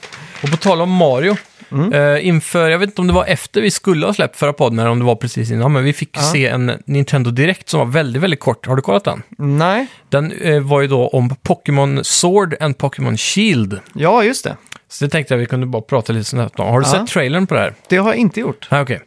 Och 0.44 0.52
på 0.52 0.58
tal 0.58 0.82
om 0.82 0.92
Mario. 0.92 1.36
Mm. 1.72 1.94
Eh, 1.94 2.28
inför, 2.28 2.70
jag 2.70 2.80
vet 2.80 2.90
inte 2.90 3.02
om 3.02 3.08
det 3.08 3.14
var 3.14 3.26
efter 3.26 3.62
vi 3.62 3.72
skulle 3.72 4.06
ha 4.06 4.14
släppt 4.14 4.36
förra 4.38 4.54
podden 4.54 4.80
eller 4.80 4.90
om 4.90 5.00
det 5.00 5.06
var 5.06 5.16
precis 5.16 5.52
innan, 5.52 5.74
men 5.74 5.84
vi 5.84 5.94
fick 5.94 6.18
Ja. 6.18 6.22
se 6.22 6.48
en 6.48 6.72
Nintendo 6.86 7.32
Direkt 7.32 7.70
som 7.70 7.80
var 7.80 7.88
väldigt, 7.88 8.22
väldigt 8.24 8.40
kort. 8.40 8.66
Har 8.68 8.76
du 8.76 8.82
kollat 8.82 9.04
den? 9.04 9.24
Nej, 9.38 9.88
Den 10.10 10.32
eh, 10.32 10.60
var 10.62 10.82
ju 10.82 10.88
då 10.88 11.08
om 11.08 11.36
Pokémon 11.44 12.04
Sword 12.04 12.56
and 12.60 12.78
Pokémon 12.78 13.18
Shield. 13.18 13.80
ja 13.94 14.24
just 14.24 14.44
det. 14.44 14.58
Så 14.90 15.06
det 15.06 15.10
tänkte 15.12 15.34
jag 15.34 15.40
vi 15.40 15.46
kunde 15.46 15.66
bara 15.66 15.82
prata 15.82 16.14
lite 16.14 16.30
snabbt 16.30 16.60
om. 16.60 16.68
Har 16.68 16.80
du 16.80 16.88
Ja. 16.88 16.92
sett 16.92 17.08
trailern 17.08 17.48
på 17.48 17.54
det 17.54 17.60
här? 17.60 17.74
Det 17.90 17.98
har 17.98 18.08
jag 18.10 18.18
inte 18.18 18.40
gjort. 18.40 18.68
Nej, 18.72 18.82
okej. 18.82 19.02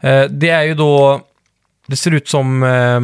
Eh, 0.00 0.22
det 0.24 0.48
är 0.48 0.62
ju 0.62 0.74
då... 0.74 1.20
Det 1.88 1.96
ser 1.96 2.10
ut 2.14 2.28
som 2.28 2.62
eh, 2.62 3.00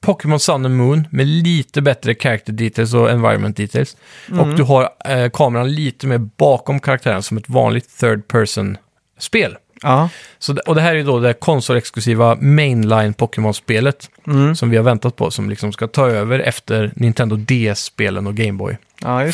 Pokémon 0.00 0.40
Sun 0.40 0.64
and 0.64 0.76
Moon 0.76 1.08
med 1.10 1.26
lite 1.26 1.82
bättre 1.82 2.14
character 2.14 2.52
details 2.52 2.94
och 2.94 3.10
environment 3.10 3.56
details. 3.56 3.96
Och 4.40 4.54
du 4.54 4.62
har 4.62 4.88
eh, 5.04 5.30
kameran 5.30 5.72
lite 5.74 6.06
mer 6.06 6.18
bakom 6.18 6.80
karaktären 6.80 7.22
som 7.22 7.36
ett 7.36 7.48
vanligt 7.48 7.98
third 8.00 8.28
person-spel. 8.28 9.56
Ja. 9.82 10.08
Så, 10.38 10.56
och 10.66 10.74
det 10.74 10.80
här 10.80 10.90
är 10.90 10.94
ju 10.94 11.02
då 11.02 11.20
det 11.20 11.32
konsolexklusiva 11.32 12.34
mainline 12.40 13.14
Pokémon-spelet 13.14 14.10
Mm. 14.26 14.56
som 14.56 14.70
vi 14.70 14.76
har 14.76 14.84
väntat 14.84 15.16
på, 15.16 15.30
som 15.30 15.50
liksom 15.50 15.72
ska 15.72 15.86
ta 15.86 16.08
över 16.08 16.38
efter 16.38 16.92
Nintendo 16.96 17.36
DS-spelen 17.36 18.26
och 18.26 18.34
Gameboy. 18.34 18.76
ja, 19.00 19.24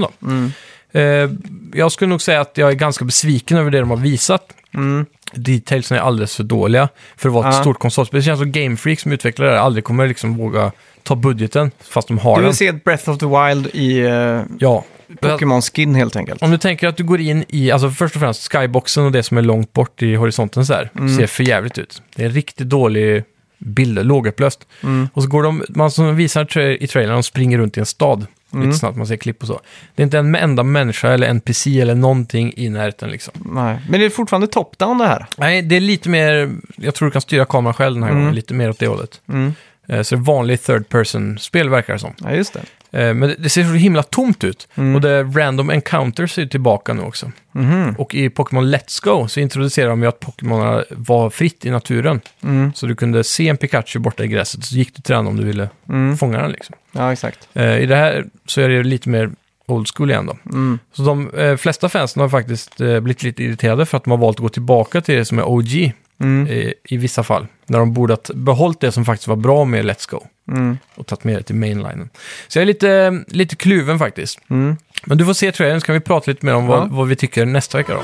då. 0.00 0.10
Mm. 0.22 0.52
Eh, 0.92 1.30
jag 1.74 1.92
skulle 1.92 2.08
nog 2.08 2.22
säga 2.22 2.40
att 2.40 2.58
jag 2.58 2.70
är 2.70 2.74
ganska 2.74 3.04
besviken 3.04 3.58
över 3.58 3.70
det 3.70 3.78
de 3.80 3.90
har 3.90 3.96
visat. 3.96 4.52
Mm. 4.74 5.06
Detailsen 5.34 5.96
är 5.98 6.02
alldeles 6.02 6.36
för 6.36 6.44
dåliga 6.44 6.88
för 7.16 7.28
att 7.28 7.34
vara 7.34 7.48
ett 7.48 7.54
Ja. 7.54 7.60
stort 7.60 7.78
konsolspel. 7.78 8.20
Det 8.20 8.24
känns 8.24 8.40
som 8.40 8.52
Game 8.52 8.76
Freak 8.76 9.00
som 9.00 9.12
utvecklar 9.12 9.46
det 9.46 9.52
här 9.52 9.58
aldrig 9.58 9.84
kommer 9.84 10.08
liksom 10.08 10.36
våga 10.36 10.72
ta 11.02 11.14
budgeten 11.16 11.70
fast 11.80 12.08
de 12.08 12.18
har 12.18 12.36
Du 12.36 12.40
den. 12.42 12.48
vill 12.50 12.56
se 12.56 12.66
ett 12.66 12.84
Breath 12.84 13.10
of 13.10 13.18
the 13.18 13.26
Wild 13.26 13.66
i 13.72 14.00
uh, 14.02 14.42
Ja. 14.58 14.84
Pokémon-skin 15.20 15.94
helt 15.94 16.16
enkelt. 16.16 16.42
Om 16.42 16.50
du 16.50 16.58
tänker 16.58 16.88
att 16.88 16.96
du 16.96 17.04
går 17.04 17.20
in 17.20 17.44
i, 17.48 17.70
alltså 17.70 17.90
först 17.90 18.14
och 18.16 18.20
främst 18.20 18.52
skyboxen 18.52 19.04
och 19.04 19.12
det 19.12 19.22
som 19.22 19.38
är 19.38 19.42
långt 19.42 19.72
bort 19.72 20.02
i 20.02 20.14
horisonten 20.14 20.66
så 20.66 20.72
här, 20.74 20.90
Mm. 20.98 21.16
ser 21.16 21.26
för 21.26 21.44
jävligt 21.44 21.78
ut. 21.78 22.02
Det 22.16 22.22
är 22.22 22.26
en 22.26 22.32
riktigt 22.32 22.68
dålig 22.68 23.24
bild, 23.58 24.06
lågupplöst. 24.06 24.60
Mm. 24.82 25.08
Och 25.14 25.22
så 25.22 25.28
går 25.28 25.42
de, 25.42 25.64
man 25.68 25.90
som 25.90 26.16
visar 26.16 26.44
tra- 26.44 26.76
i 26.80 26.86
trailern, 26.86 27.12
de 27.14 27.22
springer 27.22 27.58
runt 27.58 27.76
i 27.76 27.80
en 27.80 27.86
stad. 27.86 28.26
Mm. 28.54 28.66
Lite 28.66 28.78
snabbt, 28.78 28.96
man 28.96 29.06
ser 29.06 29.16
klipp 29.16 29.42
och 29.42 29.46
så. 29.48 29.60
Det 29.94 30.02
är 30.02 30.04
inte 30.04 30.18
en 30.18 30.34
enda 30.34 30.62
människa 30.62 31.08
eller 31.08 31.26
NPC 31.28 31.80
eller 31.80 31.94
någonting 31.94 32.52
i 32.56 32.68
närheten 32.68 33.10
liksom. 33.10 33.34
Nej. 33.54 33.78
Men 33.88 34.00
det 34.00 34.06
är 34.06 34.10
fortfarande 34.10 34.46
top-down 34.46 34.98
det 34.98 35.06
här. 35.06 35.26
Nej, 35.36 35.62
det 35.62 35.76
är 35.76 35.80
lite 35.80 36.08
mer, 36.08 36.52
jag 36.76 36.94
tror 36.94 37.06
du 37.08 37.12
kan 37.12 37.20
styra 37.22 37.44
kameran 37.44 37.74
själv 37.74 37.94
den 37.94 38.02
här 38.02 38.10
Mm. 38.10 38.22
gången, 38.22 38.34
lite 38.34 38.54
mer 38.54 38.70
åt 38.70 38.78
det 38.78 38.86
hållet. 38.86 39.20
Mm. 39.28 39.54
Eh, 39.88 40.02
Så 40.02 40.14
det 40.14 40.18
är 40.20 40.24
vanligt 40.24 40.64
third 40.66 40.88
person-spel 40.88 41.68
verkar 41.68 41.92
det 41.92 41.98
som. 41.98 42.14
Ja, 42.18 42.32
just 42.32 42.52
det. 42.54 42.60
Eh, 42.92 43.14
Men 43.14 43.34
det- 43.38 43.48
ser 43.50 43.64
så 43.64 43.70
himla 43.72 44.02
tomt 44.02 44.44
ut. 44.44 44.68
Mm. 44.74 44.94
Och 44.94 45.00
det 45.00 45.22
random 45.22 45.70
encounters 45.70 46.38
är 46.38 46.42
ju 46.42 46.48
tillbaka 46.48 46.94
nu 46.94 47.02
också. 47.02 47.32
Mhm. 47.52 47.94
Och 47.98 48.14
i 48.14 48.30
Pokémon 48.30 48.74
Let's 48.74 49.04
Go 49.04 49.28
så 49.28 49.40
introducerar 49.40 49.88
de 49.90 50.02
ju 50.02 50.08
att 50.08 50.20
Pokémon 50.20 50.82
var 50.90 51.30
fritt 51.30 51.66
i 51.66 51.70
naturen. 51.70 52.20
Mm. 52.42 52.72
Så 52.74 52.86
du 52.86 52.94
kunde 52.94 53.24
se 53.24 53.48
en 53.48 53.56
Pikachu 53.56 53.98
borta 53.98 54.24
i 54.24 54.28
gräset, 54.28 54.64
så 54.64 54.74
gick 54.76 54.94
du 54.96 55.02
till 55.02 55.14
den 55.14 55.26
om 55.26 55.36
du 55.36 55.44
ville 55.44 55.68
Mm. 55.88 56.16
fånga 56.18 56.42
den 56.42 56.50
liksom. 56.52 56.74
Ja, 56.92 57.12
exakt. 57.12 57.48
Eh, 57.54 57.78
I 57.78 57.86
det 57.86 57.96
här 57.96 58.24
så 58.46 58.60
är 58.60 58.68
det 58.68 58.82
lite 58.82 59.08
mer 59.08 59.30
old 59.66 59.88
school 59.96 60.10
igen 60.10 60.26
då. 60.26 60.36
Mm. 60.52 60.78
Så 60.92 61.02
de 61.02 61.30
eh, 61.34 61.56
flesta 61.56 61.88
fansen 61.88 62.20
har 62.22 62.28
faktiskt 62.28 62.76
blivit 62.76 63.22
lite 63.22 63.44
irriterade 63.44 63.86
för 63.86 63.96
att 63.96 64.04
de 64.04 64.10
har 64.10 64.18
valt 64.18 64.36
att 64.36 64.42
gå 64.42 64.48
tillbaka 64.48 65.00
till 65.00 65.14
det 65.16 65.24
som 65.24 65.38
är 65.38 65.44
OG 65.48 65.92
Mm. 66.22 66.46
i, 66.52 66.74
i 66.84 66.96
vissa 66.96 67.22
fall. 67.22 67.46
När 67.66 67.78
de 67.78 67.92
borde 67.92 68.12
ha 68.12 68.20
behållit 68.34 68.80
det 68.80 68.92
som 68.92 69.04
faktiskt 69.04 69.28
var 69.28 69.36
bra 69.36 69.64
med 69.64 69.84
Let's 69.84 70.10
Go 70.10 70.20
Mm. 70.52 70.78
och 70.94 71.06
tagit 71.06 71.24
med 71.24 71.34
det 71.36 71.42
till 71.42 71.54
mainlinen. 71.56 72.08
Så 72.48 72.58
jag 72.58 72.62
är 72.62 72.66
lite, 72.66 73.22
lite 73.28 73.56
kluven 73.56 73.98
faktiskt. 73.98 74.38
Mm. 74.50 74.76
Men 75.04 75.18
du 75.18 75.24
får 75.24 75.32
se 75.32 75.52
trailern 75.52 75.80
så 75.80 75.86
kan 75.86 75.92
vi 75.94 76.00
prata 76.00 76.30
lite 76.30 76.46
mer 76.46 76.54
om 76.54 76.66
vad, 76.66 76.78
Ja. 76.78 76.88
vad 76.90 77.08
vi 77.08 77.16
tycker 77.16 77.46
nästa 77.46 77.78
vecka 77.78 77.92
då. 77.94 78.00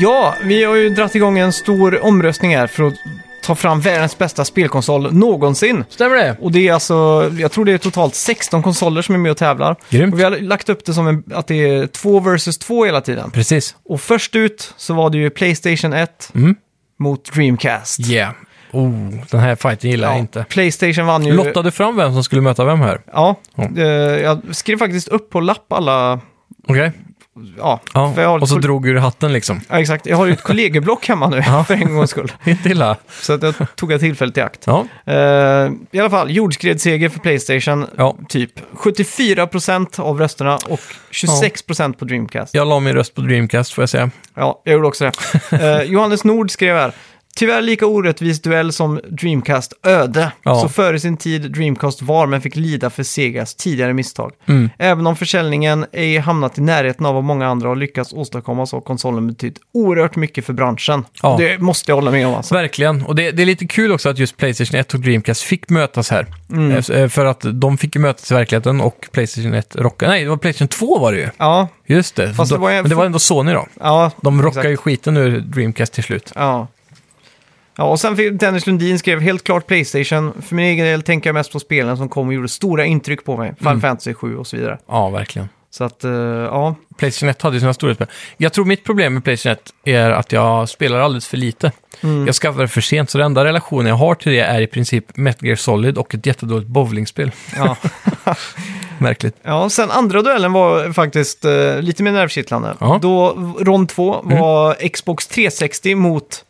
Ja, 0.00 0.34
vi 0.42 0.64
har 0.64 0.74
ju 0.74 0.88
dragit 0.88 1.14
igång 1.14 1.38
en 1.38 1.52
stor 1.52 2.04
omröstning 2.04 2.56
här 2.56 2.66
för 2.66 2.84
att 2.84 2.94
ta 3.42 3.54
fram 3.54 3.80
världens 3.80 4.18
bästa 4.18 4.44
spelkonsol 4.44 5.12
någonsin. 5.14 5.84
Stämmer 5.88 6.16
det? 6.16 6.36
Och 6.40 6.52
det 6.52 6.68
är 6.68 6.72
alltså, 6.72 7.30
jag 7.38 7.52
tror 7.52 7.64
det 7.64 7.72
är 7.72 7.78
totalt 7.78 8.14
16 8.14 8.62
konsoler 8.62 9.02
som 9.02 9.14
är 9.14 9.18
med 9.18 9.30
och 9.30 9.36
tävlar. 9.38 9.76
Grymt. 9.90 10.12
Och 10.14 10.18
vi 10.20 10.24
har 10.24 10.30
lagt 10.30 10.68
upp 10.68 10.84
det 10.84 10.94
som 10.94 11.06
en, 11.08 11.24
att 11.34 11.46
det 11.46 11.68
är 11.68 11.86
två 11.86 12.20
versus 12.20 12.58
två 12.58 12.84
hela 12.84 13.00
tiden. 13.00 13.30
Precis. 13.30 13.76
Och 13.84 14.00
först 14.00 14.36
ut 14.36 14.74
så 14.76 14.94
var 14.94 15.10
det 15.10 15.18
ju 15.18 15.30
Playstation 15.30 15.92
1 15.92 16.30
Mm. 16.34 16.54
mot 16.98 17.32
Dreamcast. 17.32 18.00
Yeah. 18.10 18.32
Oh, 18.72 18.90
den 19.30 19.40
här 19.40 19.56
fighten 19.56 19.90
gillar 19.90 20.08
jag 20.10 20.18
inte. 20.18 20.44
Playstation 20.48 21.06
vann 21.06 21.26
ju... 21.26 21.32
Lottade 21.32 21.70
fram 21.70 21.96
vem 21.96 22.12
som 22.12 22.24
skulle 22.24 22.42
möta 22.42 22.64
vem 22.64 22.80
här? 22.80 23.00
Ja, 23.12 23.36
Ja. 23.54 23.68
eh, 23.76 23.86
jag 24.22 24.40
skrev 24.50 24.78
faktiskt 24.78 25.08
upp 25.08 25.30
på 25.30 25.40
lapp 25.40 25.72
alla... 25.72 26.20
Okej. 26.68 26.92
Ja, 27.58 27.80
Ja. 27.94 28.38
Och 28.40 28.48
så 28.48 28.56
ett, 28.56 28.62
drog 28.62 28.86
ur 28.88 28.96
hatten 28.96 29.32
liksom. 29.32 29.60
ja, 29.68 29.80
exakt. 29.80 30.06
Jag 30.06 30.16
har 30.16 30.26
ju 30.26 30.32
ett 30.32 30.42
kollegieblock 30.42 31.08
hemma 31.08 31.28
nu 31.28 31.36
Ja. 31.46 31.64
för 31.64 31.74
en 31.74 31.94
gångs 31.94 32.10
skull. 32.10 32.32
Inte 32.44 32.68
illa. 32.68 32.96
Så 33.20 33.32
att 33.32 33.42
jag 33.42 33.54
tog 33.76 33.92
jag 33.92 34.00
tillfället 34.00 34.36
i 34.36 34.40
akt. 34.40 34.62
Ja. 34.66 34.86
Eh, 35.06 35.14
I 35.90 35.98
alla 36.00 36.10
fall, 36.10 36.30
jordskredsseger 36.30 37.08
för 37.08 37.18
Playstation. 37.18 37.86
ja. 37.96 38.16
Typ 38.28 38.50
74% 38.76 40.00
av 40.00 40.18
rösterna 40.18 40.54
och 40.68 40.80
26% 41.12 41.92
på 41.92 42.04
Dreamcast. 42.04 42.54
Jag 42.54 42.68
la 42.68 42.80
min 42.80 42.94
röst 42.94 43.14
på 43.14 43.20
Dreamcast 43.20 43.72
får 43.72 43.82
jag 43.82 43.88
säga. 43.88 44.10
Ja, 44.34 44.60
jag 44.64 44.72
gjorde 44.72 44.88
också 44.88 45.04
det. 45.04 45.12
Eh, 45.62 45.82
Johannes 45.82 46.24
Nord 46.24 46.50
skrev 46.50 46.76
här. 46.76 46.92
Tyvärr 47.36 47.62
lika 47.62 47.86
orättvis 47.86 48.42
duell 48.42 48.72
som 48.72 49.00
Dreamcast 49.08 49.72
öde. 49.86 50.32
Ja. 50.42 50.60
Så 50.60 50.68
före 50.68 51.00
sin 51.00 51.16
tid 51.16 51.52
Dreamcast 51.52 52.02
var, 52.02 52.26
men 52.26 52.40
fick 52.40 52.56
lida 52.56 52.90
för 52.90 53.02
Segas 53.02 53.54
tidigare 53.54 53.92
misstag. 53.94 54.32
Mm. 54.48 54.70
Även 54.78 55.06
om 55.06 55.16
försäljningen 55.16 55.86
ej 55.92 56.18
hamnat 56.18 56.58
i 56.58 56.60
närheten 56.60 57.06
av 57.06 57.14
vad 57.14 57.24
många 57.24 57.46
andra 57.48 57.68
har 57.68 57.76
lyckats 57.76 58.12
åstadkomma 58.12 58.66
så 58.66 58.76
har 58.76 58.80
konsolen 58.80 59.26
betytt 59.28 59.58
oerhört 59.74 60.16
mycket 60.16 60.46
för 60.46 60.52
branschen. 60.52 61.04
Ja. 61.22 61.36
Det 61.38 61.58
måste 61.58 61.90
jag 61.90 61.96
hålla 61.96 62.10
med 62.10 62.26
om 62.26 62.34
alltså. 62.34 62.54
Verkligen. 62.54 63.02
Och 63.02 63.14
det, 63.14 63.30
det 63.30 63.42
är 63.42 63.46
lite 63.46 63.66
kul 63.66 63.92
också 63.92 64.08
att 64.08 64.18
just 64.18 64.36
Playstation 64.36 64.80
1 64.80 64.94
och 64.94 65.00
Dreamcast 65.00 65.42
fick 65.42 65.68
mötas 65.70 66.10
här. 66.10 66.26
Mm. 66.52 66.70
Eh, 66.92 67.08
För 67.08 67.24
att 67.24 67.40
de 67.52 67.78
fick 67.78 67.94
ju 67.94 68.00
mötas 68.00 68.30
i 68.30 68.34
verkligheten 68.34 68.80
och 68.80 69.08
Playstation 69.12 69.54
1 69.54 69.76
rockade... 69.76 70.12
Nej, 70.12 70.24
det 70.24 70.30
var 70.30 70.36
Playstation 70.36 70.68
2 70.68 70.98
var 70.98 71.12
det 71.12 71.18
ju. 71.18 71.28
Ja, 71.36 71.68
Just 71.86 72.16
det. 72.16 72.34
Fast 72.34 72.52
det 72.52 72.58
var 72.58 72.70
ju- 72.70 72.80
Men 72.82 72.88
det 72.90 72.94
var 72.96 73.04
ändå 73.06 73.18
Sony 73.18 73.52
då. 73.52 73.66
ja. 73.80 74.10
De 74.20 74.42
rockar 74.42 74.60
Exakt. 74.60 74.70
ju 74.72 74.76
skiten 74.76 75.16
ur 75.16 75.40
Dreamcast 75.40 75.92
till 75.92 76.04
slut. 76.04 76.32
Ja. 76.34 76.66
Ja, 77.76 77.84
och 77.84 78.00
sen 78.00 78.38
Dennis 78.38 78.66
Lundin 78.66 78.98
skrev 78.98 79.20
helt 79.20 79.44
klart 79.44 79.66
Playstation. 79.66 80.42
För 80.42 80.54
min 80.54 80.64
egen 80.64 80.86
del 80.86 81.02
tänker 81.02 81.28
jag 81.28 81.34
mest 81.34 81.52
på 81.52 81.60
spelen 81.60 81.96
som 81.96 82.08
kom 82.08 82.28
och 82.28 82.34
gjorde 82.34 82.48
stora 82.48 82.84
intryck 82.84 83.24
på 83.24 83.36
mig. 83.36 83.54
Final 83.58 83.72
Mm. 83.72 83.80
Fantasy 83.80 84.14
7 84.14 84.36
och 84.36 84.46
så 84.46 84.56
vidare. 84.56 84.78
Ja, 84.88 85.08
verkligen. 85.08 85.48
Så 85.70 85.84
att, 85.84 86.04
eh, 86.04 86.10
ja. 86.10 86.74
Playstation 86.98 87.28
1 87.28 87.42
hade 87.42 87.56
ju 87.56 87.60
sina 87.60 87.74
stora 87.74 87.94
spel. 87.94 88.06
Jag 88.36 88.52
tror 88.52 88.64
mitt 88.64 88.84
problem 88.84 89.14
med 89.14 89.24
Playstation 89.24 89.52
1 89.52 89.72
är 89.84 90.10
att 90.10 90.32
jag 90.32 90.68
spelar 90.68 90.98
alldeles 90.98 91.26
för 91.26 91.36
lite. 91.36 91.72
Mm. 92.00 92.26
Jag 92.26 92.34
skaffade 92.34 92.68
för 92.68 92.80
sent, 92.80 93.10
så 93.10 93.18
den 93.18 93.24
enda 93.24 93.44
relationen 93.44 93.86
jag 93.86 93.94
har 93.94 94.14
till 94.14 94.32
det 94.32 94.40
är 94.40 94.60
i 94.60 94.66
princip 94.66 95.16
Metal 95.16 95.46
Gear 95.46 95.56
Solid 95.56 95.98
och 95.98 96.14
ett 96.14 96.26
jättedåligt 96.26 96.68
bowlingspel. 96.68 97.30
Ja. 97.56 97.76
Märkligt. 98.98 99.36
ja, 99.42 99.70
sen 99.70 99.90
andra 99.90 100.22
duellen 100.22 100.52
var 100.52 100.92
faktiskt 100.92 101.44
eh, 101.44 101.80
lite 101.80 102.02
mer 102.02 102.12
nervkittlande. 102.12 102.74
Ja. 102.80 102.98
Då 103.02 103.30
rond 103.60 103.88
2 103.88 104.20
var 104.24 104.88
Xbox 104.88 105.26
360 105.26 105.94
mot 105.94 106.44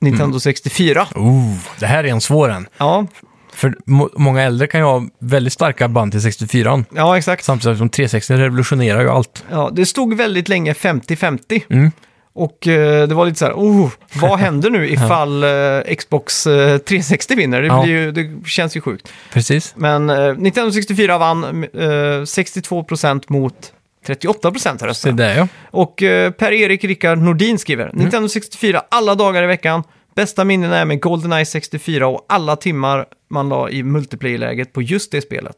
Nintendo 0.00 0.24
Mm. 0.24 0.40
64. 0.40 1.06
Oh, 1.14 1.54
det 1.78 1.86
här 1.86 2.04
är 2.04 2.08
en 2.08 2.20
svår 2.20 2.50
en. 2.50 2.66
Ja, 2.78 3.06
För 3.52 3.74
må- 3.86 4.10
många 4.16 4.42
äldre 4.42 4.66
kan 4.66 4.80
ju 4.80 4.86
ha 4.86 5.02
väldigt 5.18 5.52
starka 5.52 5.88
band 5.88 6.12
till 6.12 6.22
64 6.22 6.84
ja, 6.94 7.18
exakt. 7.18 7.44
Samtidigt 7.44 7.78
som 7.78 7.88
360 7.88 8.34
revolutionerar 8.36 9.00
ju 9.00 9.08
allt. 9.10 9.44
Ja, 9.50 9.70
det 9.72 9.86
stod 9.86 10.14
väldigt 10.14 10.48
länge 10.48 10.72
50-50. 10.72 11.62
Mm. 11.70 11.90
Och 12.32 12.66
eh, 12.68 13.08
det 13.08 13.14
var 13.14 13.26
lite 13.26 13.38
så 13.38 13.44
här, 13.44 13.52
oh, 13.52 13.90
vad 14.14 14.38
händer 14.38 14.70
nu 14.70 14.88
ifall 14.92 15.42
eh, 15.44 15.94
Xbox 15.98 16.46
eh, 16.46 16.78
360 16.78 17.34
vinner? 17.34 17.60
Det, 17.60 17.66
Ja. 17.66 17.82
blir 17.82 17.92
ju, 17.92 18.12
det 18.12 18.48
känns 18.48 18.76
ju 18.76 18.80
sjukt. 18.80 19.08
Precis. 19.32 19.72
Men 19.76 20.10
eh, 20.10 20.34
Nintendo 20.34 20.72
64 20.72 21.18
vann 21.18 21.44
eh, 21.64 21.78
62% 21.80 23.22
mot 23.26 23.72
38% 24.06 24.68
här 24.70 24.78
Så 24.78 24.86
rösten. 24.86 25.16
det 25.16 25.24
är 25.24 25.38
ja. 25.38 25.48
Och 25.70 26.02
eh, 26.02 26.30
Per-Erik 26.30 26.84
Rickard 26.84 27.18
Nordin 27.18 27.58
skriver, 27.58 27.90
Nintendo 27.92 28.28
64 28.28 28.82
alla 28.90 29.14
dagar 29.14 29.42
i 29.42 29.46
veckan. 29.46 29.82
Bästa 30.14 30.44
minnen 30.44 30.72
är 30.72 30.84
med 30.84 31.00
Goldeneye 31.00 31.46
64 31.46 32.06
och 32.08 32.26
alla 32.28 32.56
timmar 32.56 33.06
man 33.30 33.48
la 33.48 33.70
i 33.70 33.82
multiplayer-läget 33.82 34.72
på 34.72 34.82
just 34.82 35.12
det 35.12 35.20
spelet. 35.20 35.56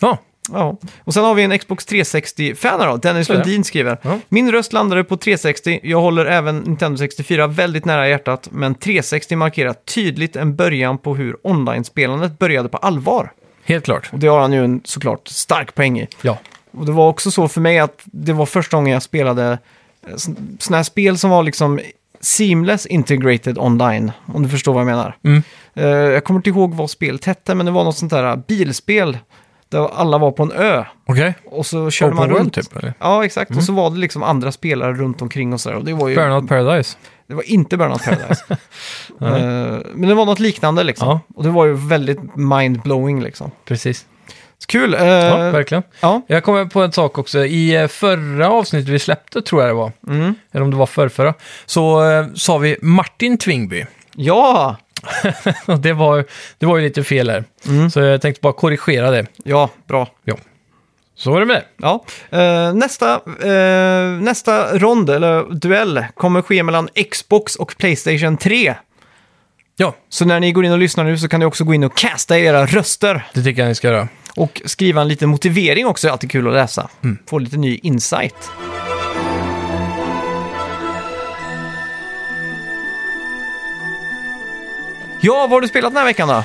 Ja, 0.00 0.18
Ja, 0.52 0.78
och 1.04 1.14
sen 1.14 1.24
har 1.24 1.34
vi 1.34 1.42
en 1.42 1.58
Xbox 1.58 1.86
360-fan 1.88 2.80
här 2.80 2.88
då. 2.88 2.96
Dennis 2.96 3.28
Ja. 3.28 3.34
Lundin 3.34 3.64
skriver. 3.64 3.98
Ja. 4.02 4.18
Min 4.28 4.52
röst 4.52 4.72
landade 4.72 5.04
på 5.04 5.16
360. 5.16 5.80
Jag 5.82 6.00
håller 6.00 6.26
även 6.26 6.58
Nintendo 6.58 6.98
64 6.98 7.46
väldigt 7.46 7.84
nära 7.84 8.08
hjärtat, 8.08 8.48
men 8.52 8.74
360 8.74 9.36
markerar 9.36 9.72
tydligt 9.72 10.36
en 10.36 10.56
början 10.56 10.98
på 10.98 11.14
hur 11.14 11.36
online-spelandet 11.46 12.38
började 12.38 12.68
på 12.68 12.76
allvar. 12.76 13.32
helt 13.64 13.84
klart. 13.84 14.10
Och 14.12 14.18
det 14.18 14.26
har 14.26 14.40
han 14.40 14.52
ju 14.52 14.64
en 14.64 14.80
såklart 14.84 15.28
stark 15.28 15.74
poäng 15.74 16.00
i. 16.00 16.08
Ja. 16.22 16.38
Och 16.72 16.86
det 16.86 16.92
var 16.92 17.08
också 17.08 17.30
så 17.30 17.48
för 17.48 17.60
mig 17.60 17.78
att 17.78 18.00
det 18.04 18.32
var 18.32 18.46
första 18.46 18.76
gången 18.76 18.92
jag 18.92 19.02
spelade 19.02 19.58
sådana 20.58 20.76
här 20.76 20.82
spel 20.82 21.18
som 21.18 21.30
var 21.30 21.42
liksom 21.42 21.80
seamless 22.20 22.86
integrated 22.86 23.58
online, 23.58 24.12
om 24.26 24.42
du 24.42 24.48
förstår 24.48 24.72
vad 24.72 24.80
jag 24.80 24.86
menar. 24.86 25.16
Mm. 25.24 25.42
Eh, 25.74 25.86
jag 25.86 26.24
kommer 26.24 26.38
inte 26.38 26.50
ihåg 26.50 26.74
vad 26.74 26.90
spelet 26.90 27.24
hette, 27.24 27.54
men 27.54 27.66
det 27.66 27.72
var 27.72 27.84
något 27.84 27.96
sånt 27.96 28.10
där 28.10 28.36
bilspel 28.36 29.18
där 29.68 29.88
alla 29.94 30.18
var 30.18 30.30
på 30.30 30.42
en 30.42 30.52
ö. 30.52 30.84
Okej. 31.06 31.34
Och 31.46 31.66
så 31.66 31.90
körde 31.90 32.12
Open 32.12 32.16
man 32.16 32.28
World 32.28 32.42
runt. 32.42 32.54
typ, 32.54 32.76
eller? 32.76 32.94
Ja, 32.98 33.24
exakt. 33.24 33.56
Och 33.56 33.62
så 33.62 33.72
var 33.72 33.90
det 33.90 33.96
liksom 33.96 34.22
andra 34.22 34.52
spelare 34.52 34.92
runt 34.92 35.22
omkring 35.22 35.52
och 35.52 35.60
sådär. 35.60 35.76
Och 35.76 35.84
det 35.84 35.92
var 35.92 36.08
ju... 36.08 36.14
Burnout 36.14 36.48
Paradise. 36.48 36.96
Det 37.26 37.34
var 37.34 37.50
inte 37.50 37.76
Burnout 37.76 38.04
Paradise. 38.04 38.44
Eh, 39.20 39.78
men 39.94 40.08
det 40.08 40.14
var 40.14 40.26
något 40.26 40.38
liknande 40.38 40.82
liksom. 40.84 41.08
Ja. 41.08 41.20
Och 41.34 41.42
det 41.42 41.50
var 41.50 41.66
ju 41.66 41.72
väldigt 41.72 42.18
mind-blowing 42.34 43.22
liksom. 43.22 43.50
Precis. 43.64 44.06
Kul. 44.66 44.94
Eh, 44.94 45.06
Ja, 45.06 45.44
ja. 45.44 45.50
verkligen. 45.50 45.82
Jag 46.26 46.44
kommer 46.44 46.64
på 46.64 46.82
en 46.82 46.92
sak 46.92 47.18
också. 47.18 47.44
I 47.44 47.74
eh, 47.76 47.88
förra 47.88 48.50
avsnittet 48.50 48.88
vi 48.88 48.98
släppte, 48.98 49.42
tror 49.42 49.62
jag 49.62 49.70
det 49.70 49.74
var, 49.74 49.92
Mm. 50.08 50.34
eller 50.52 50.62
om 50.64 50.70
det 50.70 50.76
var 50.76 50.86
förrförra, 50.86 51.34
så 51.66 52.10
eh, 52.10 52.26
sa 52.34 52.58
vi 52.58 52.76
Martin 52.82 53.38
Tvingby. 53.38 53.84
ja. 54.16 54.76
Det 55.82 55.92
var, 55.92 56.24
det 56.58 56.66
var 56.66 56.76
ju 56.78 56.84
lite 56.84 57.04
fel 57.04 57.30
här. 57.30 57.44
Mm. 57.66 57.90
Så 57.90 58.00
jag 58.00 58.20
tänkte 58.22 58.40
bara 58.40 58.52
korrigera 58.52 59.10
det. 59.10 59.26
Ja, 59.44 59.70
bra. 59.88 60.08
Så 61.16 61.30
var 61.32 61.40
det 61.40 61.46
med 61.46 61.56
det. 61.56 61.64
Ja. 61.76 62.04
Eh, 62.38 62.74
nästa, 62.74 63.14
eh, 63.42 64.10
nästa 64.22 64.78
rond, 64.78 65.10
eller 65.10 65.54
duell, 65.54 66.04
kommer 66.14 66.42
ske 66.42 66.62
mellan 66.62 66.88
Xbox 67.10 67.56
och 67.56 67.74
Playstation 67.78 68.36
3. 68.36 68.74
Ja, 69.76 69.94
Så 70.08 70.24
när 70.24 70.40
ni 70.40 70.52
går 70.52 70.64
in 70.64 70.72
och 70.72 70.78
lyssnar 70.78 71.04
nu 71.04 71.18
så 71.18 71.28
kan 71.28 71.40
ni 71.40 71.46
också 71.46 71.64
gå 71.64 71.74
in 71.74 71.84
och 71.84 71.96
casta 71.96 72.38
era 72.38 72.66
röster. 72.66 73.26
det 73.34 73.42
tycker 73.42 73.62
jag 73.62 73.68
ni 73.68 73.74
ska 73.74 73.88
göra. 73.88 74.08
Och 74.36 74.62
skriva 74.64 75.00
en 75.00 75.08
liten 75.08 75.28
motivering 75.28 75.86
också, 75.86 76.08
är 76.08 76.12
alltid 76.12 76.30
kul 76.30 76.48
att 76.48 76.54
läsa. 76.54 76.88
Få 77.26 77.38
lite 77.38 77.56
ny 77.56 77.80
insight. 77.82 78.50
Ja, 85.24 85.34
vad 85.40 85.50
har 85.50 85.60
du 85.60 85.68
spelat 85.68 85.92
den 85.92 85.96
här 85.98 86.04
veckan 86.04 86.28
då? 86.28 86.44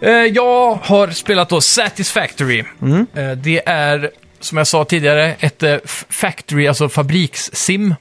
Eh, 0.00 0.12
jag 0.12 0.74
har 0.74 1.10
spelat 1.10 1.48
då 1.48 1.60
Satisfactory. 1.60 2.64
Eh, 3.14 3.30
det 3.30 3.68
är, 3.68 4.10
som 4.40 4.58
jag 4.58 4.66
sa 4.66 4.84
tidigare, 4.84 5.34
ett 5.40 5.62
eh, 5.62 5.76
factory, 6.08 6.66
alltså 6.66 6.88
fabrikssim, 6.88 7.94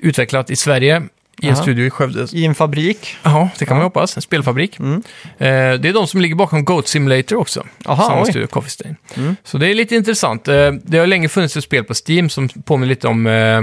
utvecklat 0.00 0.50
i 0.50 0.56
Sverige 0.56 1.02
i 1.42 1.48
en 1.48 1.56
studio 1.56 1.86
i 1.86 1.90
Skövde. 1.90 2.26
I 2.32 2.44
en 2.44 2.54
fabrik? 2.54 3.16
Ja, 3.22 3.48
det 3.58 3.66
kan 3.66 3.76
man 3.76 3.84
hoppas. 3.84 4.16
En 4.16 4.22
spelfabrik. 4.22 4.80
Eh, 4.80 4.98
det 5.38 5.88
är 5.88 5.92
de 5.92 6.06
som 6.06 6.20
ligger 6.20 6.34
bakom 6.34 6.64
Goat 6.64 6.88
Simulator 6.88 7.36
också. 7.38 7.66
Aha, 7.84 8.04
samma 8.08 8.22
oj. 8.22 8.30
studio, 8.30 8.46
Coffee 8.46 8.70
Stain. 8.70 8.96
Så 9.44 9.58
det 9.58 9.66
är 9.70 9.74
lite 9.74 9.94
intressant. 9.96 10.48
Eh, 10.48 10.72
det 10.72 10.98
har 10.98 11.06
länge 11.06 11.28
funnits 11.28 11.56
ett 11.56 11.64
spel 11.64 11.84
på 11.84 11.94
Steam 12.08 12.28
som 12.28 12.48
påminner 12.48 12.88
lite 12.88 13.08
om, 13.08 13.26
eh, 13.26 13.62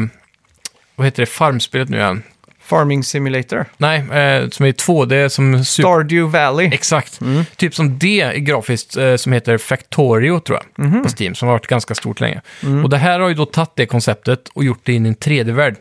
vad 0.96 1.08
heter 1.08 1.22
det, 1.22 1.26
farmspelet 1.26 1.89
nu 1.89 1.98
igen? 1.98 2.24
Farming 2.69 3.03
Simulator? 3.03 3.65
Nej, 3.77 3.97
eh, 3.99 4.49
som 4.49 4.65
är 4.65 4.71
2D, 4.71 5.29
som 5.29 5.65
super... 5.65 5.89
Stardew 5.89 6.39
Valley? 6.39 6.69
Exakt. 6.73 7.19
Typ 7.55 7.75
som 7.75 7.99
det 7.99 8.21
är 8.21 8.34
grafiskt, 8.36 8.97
eh, 8.97 9.15
som 9.15 9.32
heter 9.34 9.58
Factorio 9.58 10.39
tror 10.39 10.60
jag, 10.75 11.03
på 11.03 11.10
Steam, 11.19 11.36
som 11.36 11.47
har 11.47 11.55
varit 11.55 11.67
ganska 11.67 11.95
stort 11.95 12.19
länge. 12.19 12.41
Och 12.84 12.89
det 12.89 12.97
här 12.97 13.19
har 13.19 13.29
ju 13.29 13.36
då 13.36 13.45
tagit 13.45 13.71
det 13.75 13.86
konceptet 13.86 14.49
och 14.53 14.63
gjort 14.63 14.79
det 14.84 14.93
in 14.93 15.05
i 15.05 15.10
en 15.10 15.15
3D-värld. 15.15 15.75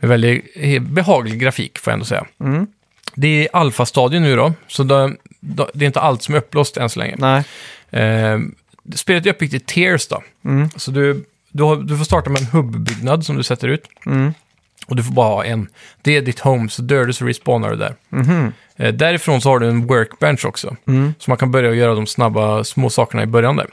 Med 0.00 0.10
väldigt 0.10 0.44
eh, 0.54 0.82
behaglig 0.82 1.40
grafik, 1.40 1.78
får 1.78 1.90
jag 1.90 1.94
ändå 1.94 2.04
säga. 2.04 2.26
Det 3.14 3.28
är 3.44 3.48
alfastadion 3.52 4.22
nu 4.22 4.36
då, 4.36 4.52
så 4.68 4.82
det, 4.82 5.16
det 5.74 5.84
är 5.84 5.86
inte 5.86 6.00
allt 6.00 6.22
som 6.22 6.34
är 6.34 6.38
upplåst 6.38 6.76
än 6.76 6.88
så 6.90 6.98
länge. 6.98 7.14
Nej. 7.18 7.44
Eh, 7.90 8.38
spelet 8.94 9.26
är 9.26 9.30
uppbyggt 9.30 9.54
i 9.54 9.60
tiers 9.60 10.06
då. 10.08 10.22
Så 10.76 10.90
du, 10.90 11.24
du, 11.50 11.62
har, 11.62 11.76
du 11.76 11.96
får 11.96 12.04
starta 12.04 12.30
med 12.30 12.40
en 12.40 12.46
hubbbyggnad 12.46 13.26
som 13.26 13.36
du 13.36 13.42
sätter 13.42 13.68
ut. 13.68 13.84
Och 14.86 14.96
du 14.96 15.02
får 15.02 15.12
bara 15.12 15.28
ha 15.28 15.44
en. 15.44 15.68
Det 16.02 16.16
är 16.16 16.22
ditt 16.22 16.40
home, 16.40 16.68
så 16.68 16.82
dör 16.82 17.04
du 17.04 17.12
så 17.12 17.24
respawnar 17.24 17.70
du 17.70 17.76
där. 17.76 17.94
Eh, 18.76 18.92
därifrån 18.94 19.40
så 19.40 19.48
har 19.50 19.58
du 19.58 19.68
en 19.68 19.86
workbench 19.86 20.44
också. 20.44 20.76
Så 21.18 21.30
man 21.30 21.38
kan 21.38 21.50
börja 21.50 21.74
göra 21.74 21.94
de 21.94 22.06
snabba 22.06 22.64
små 22.64 22.90
sakerna 22.90 23.22
i 23.22 23.26
början 23.26 23.56
där. 23.56 23.66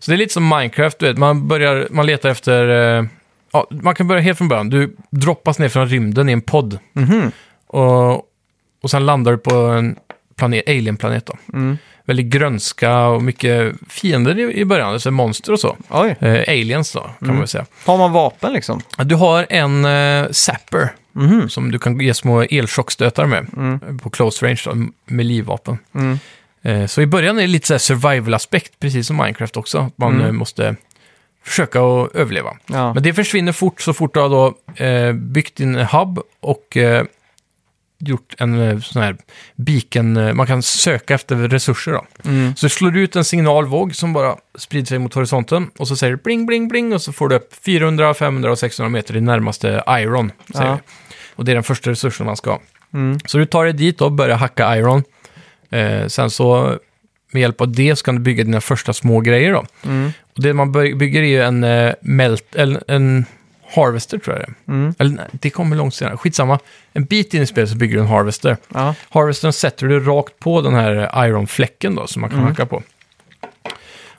Så 0.00 0.10
det 0.10 0.14
är 0.14 0.18
lite 0.18 0.32
som 0.34 0.48
Minecraft, 0.48 0.98
du 0.98 1.06
vet. 1.06 1.18
Man, 1.18 1.48
börjar, 1.48 1.88
man 1.90 2.06
letar 2.06 2.28
efter... 2.28 2.68
Eh, 2.98 3.04
ja, 3.52 3.66
man 3.70 3.94
kan 3.94 4.08
börja 4.08 4.20
helt 4.20 4.38
från 4.38 4.48
början. 4.48 4.70
Du 4.70 4.96
droppas 5.10 5.58
ner 5.58 5.68
från 5.68 5.88
rymden 5.88 6.28
i 6.28 6.32
en 6.32 6.40
podd. 6.40 6.78
Och, 7.66 8.12
och 8.82 8.90
sen 8.90 9.06
landar 9.06 9.32
du 9.32 9.38
på 9.38 9.54
en 9.54 9.96
planet, 10.40 10.68
alien-planet 10.68 11.26
då. 11.26 11.36
Väldigt 12.04 12.26
grönska 12.26 13.06
och 13.06 13.22
mycket 13.22 13.74
fiender 13.88 14.38
i, 14.38 14.60
i 14.60 14.64
början, 14.64 14.92
alltså 14.92 15.10
monster 15.10 15.52
och 15.52 15.60
så. 15.60 15.76
Oj. 15.88 16.16
Eh, 16.20 16.40
aliens 16.48 16.92
då, 16.92 17.00
kan 17.00 17.28
man 17.28 17.38
väl 17.38 17.48
säga. 17.48 17.66
Har 17.84 17.98
man 17.98 18.12
vapen 18.12 18.52
liksom? 18.52 18.80
Du 18.98 19.14
har 19.14 19.46
en 19.50 19.84
eh, 19.84 20.30
zapper 20.30 20.88
som 21.48 21.70
du 21.70 21.78
kan 21.78 22.00
ge 22.00 22.14
små 22.14 22.42
elchockstötar 22.42 23.26
med 23.26 23.46
på 24.02 24.10
close 24.10 24.46
range 24.46 24.62
då, 24.64 24.74
med 25.06 25.26
livvapen. 25.26 25.78
Eh, 26.62 26.86
så 26.86 27.00
i 27.00 27.06
början 27.06 27.38
är 27.38 27.42
det 27.42 27.46
lite 27.46 27.66
så 27.66 27.78
survival-aspekt, 27.78 28.72
precis 28.80 29.06
som 29.06 29.16
Minecraft 29.16 29.56
också. 29.56 29.90
Man 29.96 30.20
eh, 30.20 30.32
måste 30.32 30.76
försöka 31.44 31.80
att 31.80 32.14
överleva. 32.14 32.56
Ja. 32.66 32.94
Men 32.94 33.02
det 33.02 33.14
försvinner 33.14 33.52
fort 33.52 33.80
så 33.80 33.92
fort 33.92 34.14
du 34.14 34.20
har 34.20 34.28
då 34.28 34.54
eh, 34.84 35.12
byggt 35.12 35.56
din 35.56 35.74
hub 35.74 36.20
och 36.40 36.76
eh, 36.76 37.04
gjort 38.00 38.34
en 38.38 38.60
eh, 38.60 38.78
sån 38.80 39.02
här 39.02 39.16
beacon, 39.56 40.16
eh, 40.16 40.32
man 40.34 40.46
kan 40.46 40.62
söka 40.62 41.14
efter 41.14 41.36
resurser 41.36 41.92
då. 41.92 42.04
Så 42.56 42.66
du 42.66 42.70
slår 42.70 42.96
ut 42.96 43.16
en 43.16 43.24
signalvåg 43.24 43.94
som 43.94 44.12
bara 44.12 44.36
sprider 44.58 44.86
sig 44.86 44.98
mot 44.98 45.14
horisonten 45.14 45.70
och 45.78 45.88
så 45.88 45.96
säger 45.96 46.10
det 46.16 46.22
bling, 46.22 46.46
bling, 46.46 46.68
bling 46.68 46.92
och 46.92 47.02
så 47.02 47.12
får 47.12 47.28
du 47.28 47.34
upp 47.36 47.54
400, 47.64 48.14
500 48.14 48.50
och 48.50 48.58
600 48.58 48.88
meter 48.88 49.16
i 49.16 49.20
närmaste 49.20 49.82
iron. 49.88 50.32
Säger 50.54 50.66
Ja. 50.70 50.78
Och 51.36 51.44
det 51.44 51.52
är 51.52 51.54
den 51.54 51.62
första 51.64 51.90
resursen 51.90 52.26
man 52.26 52.36
ska 52.36 52.50
ha. 52.50 52.60
Så 53.26 53.38
du 53.38 53.46
tar 53.46 53.64
dig 53.64 53.72
dit 53.72 54.00
och 54.00 54.12
börjar 54.12 54.36
hacka 54.36 54.76
iron. 54.76 55.04
Eh, 55.70 56.06
sen 56.06 56.30
så 56.30 56.78
med 57.32 57.40
hjälp 57.40 57.60
av 57.60 57.72
det 57.72 57.96
så 57.96 58.04
kan 58.04 58.14
du 58.14 58.20
bygga 58.20 58.44
dina 58.44 58.60
första 58.60 58.92
små 58.92 59.20
grejer 59.20 59.52
då. 59.52 59.64
Och 60.36 60.42
det 60.42 60.52
man 60.54 60.72
bygger 60.72 61.22
är 61.22 61.26
ju 61.26 61.42
en 61.42 61.64
eh, 61.64 61.92
melt, 62.00 62.54
eller 62.54 62.82
en 62.88 63.24
harvester 63.74 64.18
tror 64.18 64.36
jag 64.36 64.46
det 64.48 64.72
är. 64.72 64.94
Eller 64.98 65.16
nej, 65.16 65.26
det 65.32 65.50
kommer 65.50 65.76
långt 65.76 65.94
senare. 65.94 66.16
Skitsamma. 66.16 66.58
En 66.92 67.04
bit 67.04 67.34
in 67.34 67.42
i 67.42 67.46
spelet 67.46 67.70
så 67.70 67.76
bygger 67.76 67.94
du 67.96 68.00
en 68.02 68.08
harvester. 68.08 68.56
Ja. 68.74 68.94
Harvestern 69.10 69.52
sätter 69.52 69.86
du 69.86 70.00
rakt 70.00 70.38
på 70.38 70.60
den 70.60 70.74
här 70.74 71.24
iron-fläcken 71.26 71.94
då, 71.94 72.06
som 72.06 72.20
man 72.20 72.30
kan 72.30 72.38
hacka 72.38 72.66
på. 72.66 72.82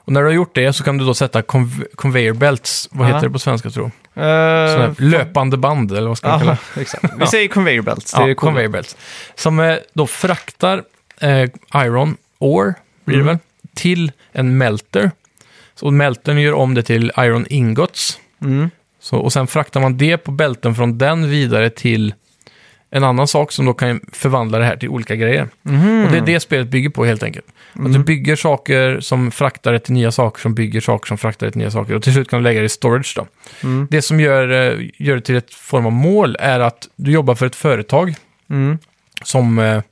Och 0.04 0.12
när 0.12 0.20
du 0.20 0.26
har 0.26 0.34
gjort 0.34 0.54
det 0.54 0.72
så 0.72 0.84
kan 0.84 0.98
du 0.98 1.04
då 1.04 1.14
sätta 1.14 1.40
conv- 1.42 1.84
conveyor 1.94 2.34
belts, 2.34 2.88
vad 2.92 3.08
Ja. 3.08 3.14
heter 3.14 3.26
det 3.28 3.32
på 3.32 3.38
svenska 3.38 3.70
tror 3.70 3.90
jag? 4.14 4.24
Eh, 4.24 4.72
Sådana 4.72 4.86
här 4.88 4.94
löpande 4.98 5.56
band, 5.56 5.92
eller 5.92 6.08
vad 6.08 6.18
ska 6.18 6.28
man 6.28 6.38
kalla 6.38 6.58
det? 6.74 6.80
exakt. 6.80 7.04
Vi 7.20 7.26
säger 7.26 7.48
conveyor 7.48 7.82
belts. 7.82 8.12
Det 8.12 8.28
Ja, 8.28 8.34
conveyor 8.34 8.68
belts. 8.68 8.96
Som 9.34 9.60
eh, 9.60 9.76
då 9.94 10.06
fraktar 10.06 10.82
eh, 11.20 11.48
iron 11.74 12.16
ore, 12.38 12.74
blir 13.04 13.16
det 13.18 13.22
väl, 13.24 13.38
till 13.74 14.12
en 14.32 14.58
melter. 14.58 15.10
Så 15.74 15.90
meltern 15.90 16.38
gör 16.38 16.52
om 16.52 16.74
det 16.74 16.82
till 16.82 17.12
iron 17.18 17.46
ingots. 17.50 18.18
Mm. 18.42 18.70
Så, 19.02 19.18
och 19.18 19.32
sen 19.32 19.46
fraktar 19.46 19.80
man 19.80 19.96
det 19.96 20.16
på 20.18 20.30
bälten 20.30 20.74
från 20.74 20.98
den 20.98 21.30
vidare 21.30 21.70
till 21.70 22.14
en 22.90 23.04
annan 23.04 23.28
sak 23.28 23.52
som 23.52 23.66
då 23.66 23.74
kan 23.74 24.00
förvandla 24.12 24.58
det 24.58 24.64
här 24.64 24.76
till 24.76 24.88
olika 24.88 25.16
grejer. 25.16 25.48
Mhm. 25.62 26.04
Och 26.04 26.12
det 26.12 26.18
är 26.18 26.26
det 26.26 26.40
spelet 26.40 26.68
bygger 26.68 26.90
på 26.90 27.04
helt 27.04 27.22
enkelt. 27.22 27.46
Att 27.72 27.92
du 27.92 27.98
bygger 27.98 28.36
saker 28.36 29.00
som 29.00 29.30
fraktar 29.30 29.72
det 29.72 29.78
till 29.78 29.94
nya 29.94 30.12
saker 30.12 30.40
som 30.40 30.54
bygger 30.54 30.80
saker 30.80 31.06
som 31.06 31.18
fraktar 31.18 31.46
det 31.46 31.50
till 31.50 31.58
nya 31.58 31.70
saker. 31.70 31.94
Och 31.94 32.02
till 32.02 32.12
slut 32.12 32.28
kan 32.28 32.38
du 32.38 32.42
lägga 32.44 32.60
det 32.60 32.66
i 32.66 32.68
storage 32.68 33.14
då. 33.16 33.26
Mm. 33.62 33.88
Det 33.90 34.02
som 34.02 34.20
gör, 34.20 34.50
eh, 34.50 34.86
gör 34.98 35.14
det 35.14 35.20
till 35.20 35.36
ett 35.36 35.54
form 35.54 35.86
av 35.86 35.92
mål 35.92 36.36
är 36.40 36.60
att 36.60 36.88
du 36.96 37.10
jobbar 37.10 37.34
för 37.34 37.46
ett 37.46 37.56
företag 37.56 38.14
Mm. 38.50 38.78
som 39.24 39.58
eh, 39.58 39.82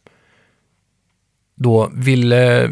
då 1.54 1.90
vill, 1.94 2.32
eh, 2.32 2.68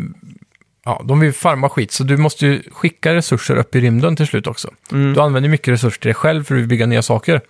ja, 0.88 1.02
de 1.04 1.20
vill 1.20 1.32
farma 1.32 1.68
skit. 1.68 1.92
Så 1.92 2.04
du 2.04 2.16
måste 2.16 2.46
ju 2.46 2.62
skicka 2.72 3.14
resurser 3.14 3.56
upp 3.56 3.74
i 3.76 3.80
rymden 3.80 4.16
till 4.16 4.26
slut 4.26 4.46
också. 4.46 4.70
Mm. 4.92 5.14
Du 5.14 5.20
använder 5.20 5.50
mycket 5.50 5.68
resurser 5.68 6.00
till 6.00 6.08
dig 6.08 6.14
själv 6.14 6.44
för 6.44 6.56
att 6.62 6.66
bygga 6.68 6.86
nya 6.86 7.02
saker. 7.02 7.40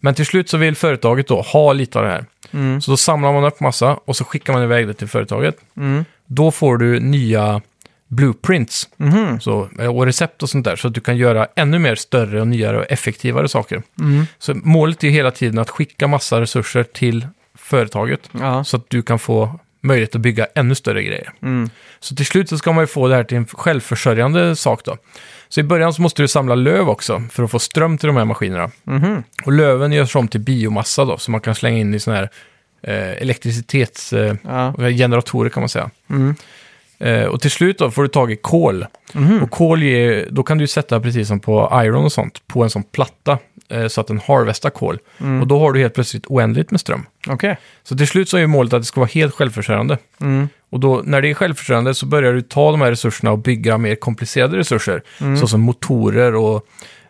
Men 0.00 0.14
till 0.14 0.26
slut 0.26 0.48
så 0.48 0.56
vill 0.56 0.76
företaget 0.76 1.28
då 1.28 1.40
ha 1.42 1.72
lite 1.72 1.98
av 1.98 2.04
det 2.04 2.10
här. 2.10 2.24
Mm. 2.52 2.80
Så 2.80 2.90
då 2.90 2.96
samlar 2.96 3.32
man 3.32 3.44
upp 3.44 3.60
massa 3.60 3.98
och 4.04 4.16
så 4.16 4.24
skickar 4.24 4.52
man 4.52 4.62
iväg 4.62 4.86
det 4.86 4.94
till 4.94 5.08
företaget. 5.08 5.56
Mm. 5.76 6.04
Då 6.26 6.50
får 6.50 6.76
du 6.76 7.00
nya 7.00 7.60
blueprints 8.08 8.88
Mhm. 8.96 9.40
så, 9.40 9.68
eh, 9.78 9.96
och 9.96 10.06
recept 10.06 10.42
och 10.42 10.50
sånt 10.50 10.64
där. 10.64 10.76
Så 10.76 10.88
att 10.88 10.94
du 10.94 11.00
kan 11.00 11.16
göra 11.16 11.46
ännu 11.56 11.78
mer 11.78 11.94
större 11.94 12.40
och 12.40 12.48
nyare 12.48 12.78
och 12.78 12.84
effektivare 12.88 13.48
saker. 13.48 13.82
Mm. 14.00 14.26
Så 14.38 14.54
målet 14.54 15.04
är 15.04 15.08
ju 15.08 15.12
hela 15.14 15.30
tiden 15.30 15.58
att 15.58 15.70
skicka 15.70 16.06
massa 16.06 16.40
resurser 16.40 16.82
till 16.82 17.26
företaget. 17.58 18.20
Ja. 18.32 18.64
Så 18.64 18.76
att 18.76 18.84
du 18.88 19.02
kan 19.02 19.18
få 19.18 19.58
möjlighet 19.84 20.14
att 20.14 20.20
bygga 20.20 20.46
ännu 20.54 20.74
större 20.74 21.02
grejer. 21.02 21.32
Mm. 21.42 21.70
Så 22.00 22.16
till 22.16 22.26
slut 22.26 22.48
så 22.48 22.58
ska 22.58 22.72
man 22.72 22.82
ju 22.82 22.86
få 22.86 23.08
det 23.08 23.14
här 23.14 23.24
till 23.24 23.36
en 23.36 23.46
självförsörjande 23.46 24.56
sak 24.56 24.84
då. 24.84 24.96
Så 25.48 25.60
i 25.60 25.62
början 25.62 25.94
så 25.94 26.02
måste 26.02 26.22
du 26.22 26.28
samla 26.28 26.54
löv 26.54 26.88
också 26.88 27.22
för 27.32 27.42
att 27.42 27.50
få 27.50 27.58
ström 27.58 27.98
till 27.98 28.06
de 28.06 28.16
här 28.16 28.24
maskinerna. 28.24 28.70
Mhm. 28.84 29.22
Och 29.44 29.52
löven 29.52 29.92
görs 29.92 30.16
om 30.16 30.28
till 30.28 30.40
biomassa 30.40 31.04
då, 31.04 31.18
så 31.18 31.30
man 31.30 31.40
kan 31.40 31.54
slänga 31.54 31.78
in 31.78 31.94
i 31.94 32.00
sådana 32.00 32.20
här 32.20 32.30
eh, 32.82 33.22
elektricitetsgeneratorer 33.22 34.38
Ja. 34.82 34.88
eh, 34.88 34.96
generatorer 34.96 35.50
kan 35.50 35.60
man 35.60 35.68
säga. 35.68 35.90
Mm. 36.10 36.34
Eh, 36.98 37.24
och 37.24 37.40
till 37.40 37.50
slut 37.50 37.78
då 37.78 37.90
får 37.90 38.02
du 38.02 38.08
tag 38.08 38.32
i 38.32 38.36
kol. 38.36 38.86
Mhm. 39.12 39.42
Och 39.42 39.50
kol 39.50 39.82
ger, 39.82 40.28
då 40.30 40.42
kan 40.42 40.58
du 40.58 40.66
sätta, 40.66 41.00
precis 41.00 41.28
som 41.28 41.40
på 41.40 41.80
Iron 41.84 42.04
och 42.04 42.12
sånt, 42.12 42.46
på 42.46 42.62
en 42.62 42.70
sån 42.70 42.82
platta 42.82 43.38
eh, 43.68 43.86
så 43.86 44.00
att 44.00 44.06
den 44.06 44.20
harvestar 44.26 44.70
kol. 44.70 44.98
Mm. 45.20 45.40
Och 45.40 45.46
då 45.46 45.58
har 45.58 45.72
du 45.72 45.80
helt 45.80 45.94
plötsligt 45.94 46.26
oändligt 46.26 46.70
med 46.70 46.80
ström. 46.80 47.06
Okej. 47.28 47.58
Så 47.82 47.96
till 47.96 48.08
slut 48.08 48.28
så 48.28 48.36
är 48.36 48.40
ju 48.40 48.46
målet 48.46 48.72
att 48.72 48.82
det 48.82 48.86
ska 48.86 49.00
vara 49.00 49.10
helt 49.14 49.34
självförsörjande. 49.34 49.98
Mm. 50.20 50.48
Och 50.70 50.80
då, 50.80 51.02
när 51.04 51.22
det 51.22 51.30
är 51.30 51.34
självförsörjande 51.34 51.94
så 51.94 52.06
börjar 52.06 52.32
du 52.32 52.42
ta 52.42 52.70
de 52.70 52.80
här 52.80 52.90
resurserna 52.90 53.32
och 53.32 53.38
bygga 53.38 53.78
mer 53.78 53.94
komplicerade 53.94 54.58
resurser. 54.58 55.02
Mm. 55.20 55.36
Såsom 55.36 55.60
motorer 55.60 56.34
och 56.34 56.66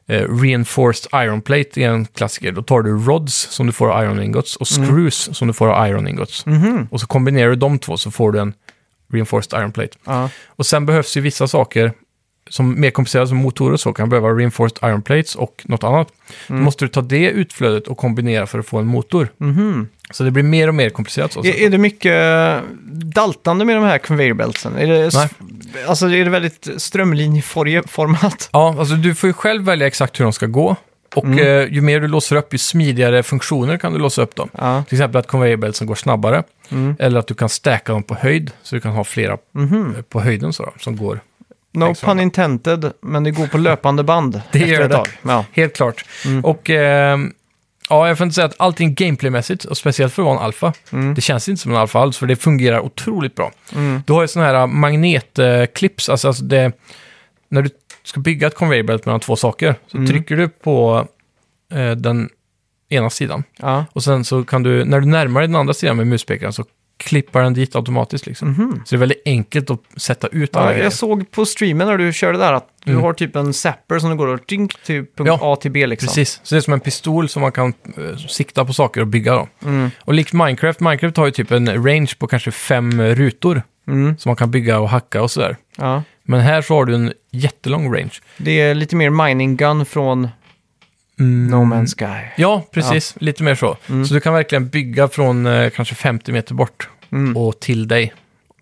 eh, 0.06 0.28
reinforced 0.40 1.22
iron 1.24 1.40
plate 1.40 1.80
är 1.82 1.88
en 1.88 2.06
klassiker. 2.06 2.52
Då 2.52 2.62
tar 2.62 2.82
du 2.82 2.90
rods 2.98 3.34
som 3.34 3.66
du 3.66 3.72
får 3.72 3.90
av 3.90 4.04
iron 4.04 4.22
ingots 4.22 4.56
och 4.56 4.66
Mm. 4.76 4.88
screws 4.88 5.36
som 5.36 5.48
du 5.48 5.54
får 5.54 5.68
av 5.68 5.88
iron 5.88 6.08
ingots. 6.08 6.46
Mhm. 6.46 6.88
Och 6.90 7.00
så 7.00 7.06
kombinerar 7.06 7.50
du 7.50 7.56
de 7.56 7.78
två 7.78 7.96
så 7.96 8.10
får 8.10 8.32
du 8.32 8.38
en 8.40 8.52
reinforced 9.12 9.60
iron 9.60 9.72
plate. 9.72 9.98
Ja. 10.04 10.30
Och 10.46 10.66
sen 10.66 10.86
behövs 10.86 11.16
ju 11.16 11.20
vissa 11.20 11.48
saker 11.48 11.92
som 12.50 12.80
mer 12.80 12.90
komplicerade 12.90 13.28
som 13.28 13.36
motorer 13.36 13.72
och 13.72 13.80
så 13.80 13.92
kan 13.92 14.08
behöva 14.08 14.28
reinforced 14.28 14.88
iron 14.90 15.02
plates 15.02 15.34
och 15.34 15.62
något 15.64 15.84
annat. 15.84 16.08
Då 16.48 16.54
måste 16.54 16.84
du 16.84 16.88
ta 16.88 17.00
det 17.02 17.30
utflödet 17.30 17.88
och 17.88 17.96
kombinera 17.98 18.46
för 18.46 18.58
att 18.58 18.66
få 18.66 18.78
en 18.78 18.86
motor. 18.86 19.28
Mhm. 19.36 19.88
Så 20.10 20.24
det 20.24 20.30
blir 20.30 20.42
mer 20.42 20.68
och 20.68 20.74
mer 20.74 20.90
komplicerat. 20.90 21.32
Så. 21.32 21.40
Är, 21.44 21.54
är 21.62 21.70
det 21.70 21.78
mycket 21.78 22.14
daltande 23.14 23.64
med 23.64 23.76
de 23.76 23.84
här 23.84 23.98
conveyor 23.98 24.34
beltsen? 24.34 24.76
Är 24.76 24.86
det, 24.86 25.10
Nej. 25.14 25.28
alltså 25.86 26.06
är 26.06 26.24
det 26.24 26.30
väldigt 26.30 26.68
strömlinjeformat. 26.76 28.48
Ja, 28.52 28.76
alltså 28.78 28.94
du 28.94 29.14
får 29.14 29.26
ju 29.28 29.32
själv 29.34 29.62
välja 29.64 29.86
exakt 29.86 30.20
hur 30.20 30.24
de 30.24 30.32
ska 30.32 30.46
gå. 30.46 30.76
Och 31.14 31.24
Mm. 31.24 31.38
eh, 31.38 31.72
ju 31.74 31.80
mer 31.80 32.00
du 32.00 32.08
låser 32.08 32.36
upp, 32.36 32.52
ju 32.52 32.58
smidigare 32.58 33.22
funktioner 33.22 33.76
kan 33.78 33.92
du 33.92 33.98
låsa 33.98 34.22
upp 34.22 34.36
dem. 34.36 34.48
Ja. 34.58 34.84
Till 34.88 34.96
exempel 34.98 35.18
att 35.18 35.26
conveyor 35.26 35.56
belt 35.56 35.76
som 35.76 35.86
går 35.86 35.94
snabbare. 35.94 36.42
Mm. 36.70 36.96
Eller 36.98 37.18
att 37.20 37.26
du 37.26 37.34
kan 37.34 37.48
stacka 37.48 37.92
dem 37.92 38.02
på 38.02 38.14
höjd, 38.14 38.50
så 38.62 38.74
du 38.74 38.80
kan 38.80 38.92
ha 38.92 39.04
flera 39.04 39.36
Mhm. 39.52 39.94
eh, 39.96 40.02
på 40.02 40.20
höjden 40.20 40.52
så 40.52 40.72
som 40.80 40.96
går. 40.96 41.20
No 41.74 41.84
Exakt. 41.90 42.06
pun 42.06 42.20
intended, 42.20 42.92
men 43.02 43.24
det 43.24 43.30
går 43.30 43.46
på 43.46 43.58
löpande 43.58 44.02
band 44.02 44.32
Det 44.52 44.58
efter 44.58 44.72
gör 44.72 44.80
ett 44.82 44.90
det. 44.90 44.96
tag. 44.96 45.08
Ja. 45.22 45.44
Helt 45.52 45.76
klart. 45.76 46.04
Mm. 46.24 46.44
Och 46.44 46.70
ehm, 46.70 47.32
ja, 47.88 48.08
jag 48.08 48.18
får 48.18 48.24
inte 48.24 48.34
säga 48.34 48.44
att 48.44 48.54
allting 48.58 48.94
gameplaymässigt, 48.94 49.64
och 49.64 49.76
speciellt 49.76 50.12
för 50.14 50.22
att 50.22 50.26
vara 50.26 50.36
en 50.38 50.44
alfa, 50.44 50.72
Mm. 50.92 51.14
det 51.14 51.20
känns 51.20 51.48
inte 51.48 51.62
som 51.62 51.70
en 51.72 51.78
alfa 51.78 51.98
alls, 52.00 52.18
för 52.18 52.26
det 52.26 52.36
fungerar 52.36 52.80
otroligt 52.80 53.34
bra. 53.34 53.52
Mm. 53.74 54.02
Du 54.06 54.12
har 54.12 54.22
ju 54.22 54.28
sådana 54.28 54.58
här 54.58 54.66
magnetclips, 54.66 56.08
alltså, 56.08 56.28
alltså 56.28 56.44
det, 56.44 56.72
när 57.48 57.62
du 57.62 57.70
ska 58.04 58.20
bygga 58.20 58.46
ett 58.46 58.54
conveyor 58.54 58.82
belt 58.84 59.06
mellan 59.06 59.20
två 59.20 59.36
saker, 59.36 59.74
så 59.86 59.96
Mm. 59.96 60.08
trycker 60.10 60.36
du 60.36 60.48
på 60.48 61.06
eh, 61.72 61.90
den 61.90 62.28
ena 62.88 63.10
sidan. 63.10 63.44
Ja. 63.56 63.84
Och 63.92 64.02
sen 64.04 64.24
så 64.24 64.44
kan 64.44 64.62
du, 64.62 64.84
när 64.84 65.00
du 65.00 65.06
närmar 65.06 65.40
dig 65.40 65.48
den 65.48 65.56
andra 65.56 65.74
sidan 65.74 65.96
med 65.96 66.06
muspekaren 66.06 66.52
så 66.52 66.64
klippar 66.96 67.42
den 67.42 67.54
dit 67.54 67.76
automatiskt 67.76 68.26
liksom. 68.26 68.48
Mhm. 68.48 68.82
Så 68.84 68.94
det 68.94 68.96
är 68.96 68.98
väldigt 69.00 69.22
enkelt 69.24 69.70
att 69.70 69.80
sätta 69.96 70.26
ut 70.28 70.56
alla 70.56 70.66
Ja, 70.66 70.70
grejer. 70.70 70.84
jag 70.84 70.92
såg 70.92 71.30
på 71.30 71.46
streamen 71.46 71.86
när 71.86 71.98
du 71.98 72.12
körde 72.12 72.38
där 72.38 72.52
att 72.52 72.68
du 72.84 72.90
Mm. 72.92 73.02
har 73.04 73.12
typ 73.12 73.36
en 73.36 73.54
zapper 73.54 73.98
som 73.98 74.10
du 74.10 74.16
går 74.16 74.26
och 74.26 74.46
tink 74.46 74.82
till 74.82 74.96
punkt 75.16 75.26
Ja, 75.28 75.38
A 75.42 75.56
till 75.56 75.70
B 75.70 75.86
liksom. 75.86 76.06
Precis, 76.06 76.40
så 76.42 76.54
det 76.54 76.58
är 76.58 76.60
som 76.60 76.72
en 76.72 76.80
pistol 76.80 77.28
som 77.28 77.42
man 77.42 77.52
kan 77.52 77.68
eh, 77.96 78.16
sikta 78.28 78.64
på 78.64 78.72
saker 78.72 79.00
och 79.00 79.06
bygga 79.06 79.32
då. 79.34 79.48
Mm. 79.64 79.90
Och 80.00 80.14
likt 80.14 80.32
Minecraft, 80.32 80.80
Minecraft 80.80 81.16
har 81.16 81.26
ju 81.26 81.30
typ 81.32 81.50
en 81.50 81.84
range 81.86 82.12
på 82.18 82.26
kanske 82.26 82.50
fem 82.50 83.00
eh, 83.00 83.14
rutor 83.14 83.62
Mm. 83.88 84.18
som 84.18 84.28
man 84.30 84.36
kan 84.36 84.50
bygga 84.50 84.78
och 84.78 84.88
hacka 84.88 85.22
och 85.22 85.30
sådär. 85.30 85.56
Ja. 85.76 86.02
Men 86.22 86.40
här 86.40 86.62
så 86.62 86.74
har 86.74 86.84
du 86.84 86.94
en 86.94 87.12
jättelång 87.30 87.94
range. 87.94 88.10
Det 88.36 88.60
är 88.60 88.74
lite 88.74 88.96
mer 88.96 89.10
mining 89.10 89.56
gun 89.56 89.86
från 89.86 90.28
No 91.16 91.56
Man's 91.64 91.94
Sky. 91.98 92.28
Ja, 92.36 92.62
precis. 92.70 93.14
Lite 93.18 93.42
mer 93.42 93.54
så. 93.54 93.76
Mm. 93.88 94.06
Så 94.06 94.14
du 94.14 94.20
kan 94.20 94.34
verkligen 94.34 94.68
bygga 94.68 95.08
från 95.08 95.46
eh, 95.46 95.70
kanske 95.70 95.94
50 95.94 96.32
meter 96.32 96.54
bort 96.54 96.88
Mm. 97.12 97.36
och 97.36 97.60
till 97.60 97.88
dig. 97.88 98.12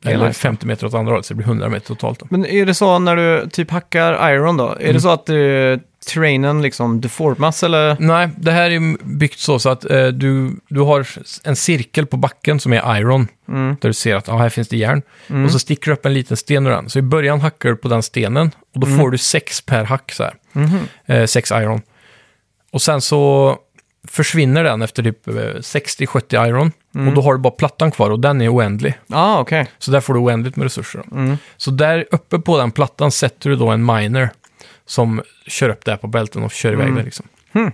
Eller 0.04 0.26
nice. 0.28 0.40
50 0.40 0.66
meter 0.66 0.86
åt 0.86 0.94
andra 0.94 1.12
hållet, 1.12 1.26
så 1.26 1.34
det 1.34 1.36
blir 1.38 1.46
100 1.46 1.68
meter 1.68 1.86
totalt. 1.86 2.18
Då. 2.20 2.26
Men 2.30 2.46
är 2.46 2.66
det 2.66 2.74
så 2.74 2.98
när 2.98 3.16
du 3.16 3.48
typ 3.50 3.70
hackar 3.70 4.30
iron 4.32 4.56
då? 4.56 4.68
Är 4.68 4.80
Mm. 4.80 4.92
det 4.94 5.00
så 5.00 5.08
att 5.10 5.30
uh, 5.30 5.78
terrainen 6.12 6.62
liksom 6.62 7.00
deformas 7.00 7.62
eller? 7.62 7.96
Nej, 8.00 8.28
det 8.36 8.50
här 8.52 8.70
är 8.70 8.96
byggt 9.04 9.38
så, 9.38 9.58
så 9.58 9.68
att 9.70 9.90
eh, 9.90 10.06
du, 10.06 10.56
du 10.68 10.80
har 10.80 11.06
en 11.44 11.56
cirkel 11.56 12.06
på 12.06 12.16
backen 12.16 12.60
som 12.60 12.72
är 12.72 12.96
iron. 13.00 13.28
Mm. 13.48 13.76
Där 13.80 13.88
du 13.88 13.92
ser 13.92 14.16
att 14.16 14.28
ah, 14.28 14.36
här 14.36 14.48
finns 14.48 14.68
det 14.68 14.76
järn. 14.76 15.02
Mm. 15.30 15.44
Och 15.44 15.50
så 15.52 15.58
sticker 15.58 15.86
du 15.90 15.92
upp 15.92 16.06
en 16.06 16.14
liten 16.14 16.36
sten 16.36 16.66
ur 16.66 16.70
den. 16.70 16.90
Så 16.90 16.98
i 16.98 17.02
början 17.02 17.40
hackar 17.40 17.68
du 17.68 17.76
på 17.76 17.88
den 17.88 18.02
stenen 18.02 18.50
och 18.74 18.80
då 18.80 18.86
Mm. 18.86 18.98
får 18.98 19.10
du 19.10 19.18
sex 19.18 19.60
per 19.60 19.84
hack 19.84 20.12
så 20.12 20.22
här. 20.22 20.34
Mhm. 20.52 20.78
Eh, 21.06 21.24
sex 21.26 21.50
iron. 21.50 21.82
Och 22.72 22.82
sen 22.82 23.00
så 23.00 23.56
försvinner 24.08 24.64
den 24.64 24.82
efter 24.82 25.02
typ 25.02 25.28
eh, 25.28 25.32
60-70 25.34 26.46
iron. 26.48 26.72
Mm. 26.94 27.08
Och 27.08 27.14
då 27.14 27.22
har 27.22 27.32
du 27.32 27.38
bara 27.38 27.50
plattan 27.52 27.90
kvar 27.90 28.10
och 28.10 28.20
den 28.20 28.40
är 28.42 28.54
oändlig. 28.54 28.94
Ah, 29.08 29.40
okej. 29.40 29.66
Så 29.78 29.90
där 29.90 30.00
får 30.00 30.14
du 30.14 30.20
oändligt 30.20 30.56
med 30.56 30.64
resurser. 30.64 31.02
Mm. 31.12 31.36
Så 31.56 31.70
där 31.70 32.06
uppe 32.10 32.38
på 32.38 32.58
den 32.58 32.70
plattan 32.70 33.12
sätter 33.12 33.50
du 33.50 33.56
då 33.56 33.68
en 33.68 33.84
miner 33.86 34.30
som 34.86 35.22
kör 35.46 35.68
upp 35.68 35.84
där 35.84 35.96
på 35.96 36.06
bälten 36.06 36.42
och 36.42 36.52
kör 36.52 36.72
iväg 36.72 36.86
Mm. 36.86 36.98
det 36.98 37.02
liksom. 37.04 37.26
Hmm. 37.52 37.70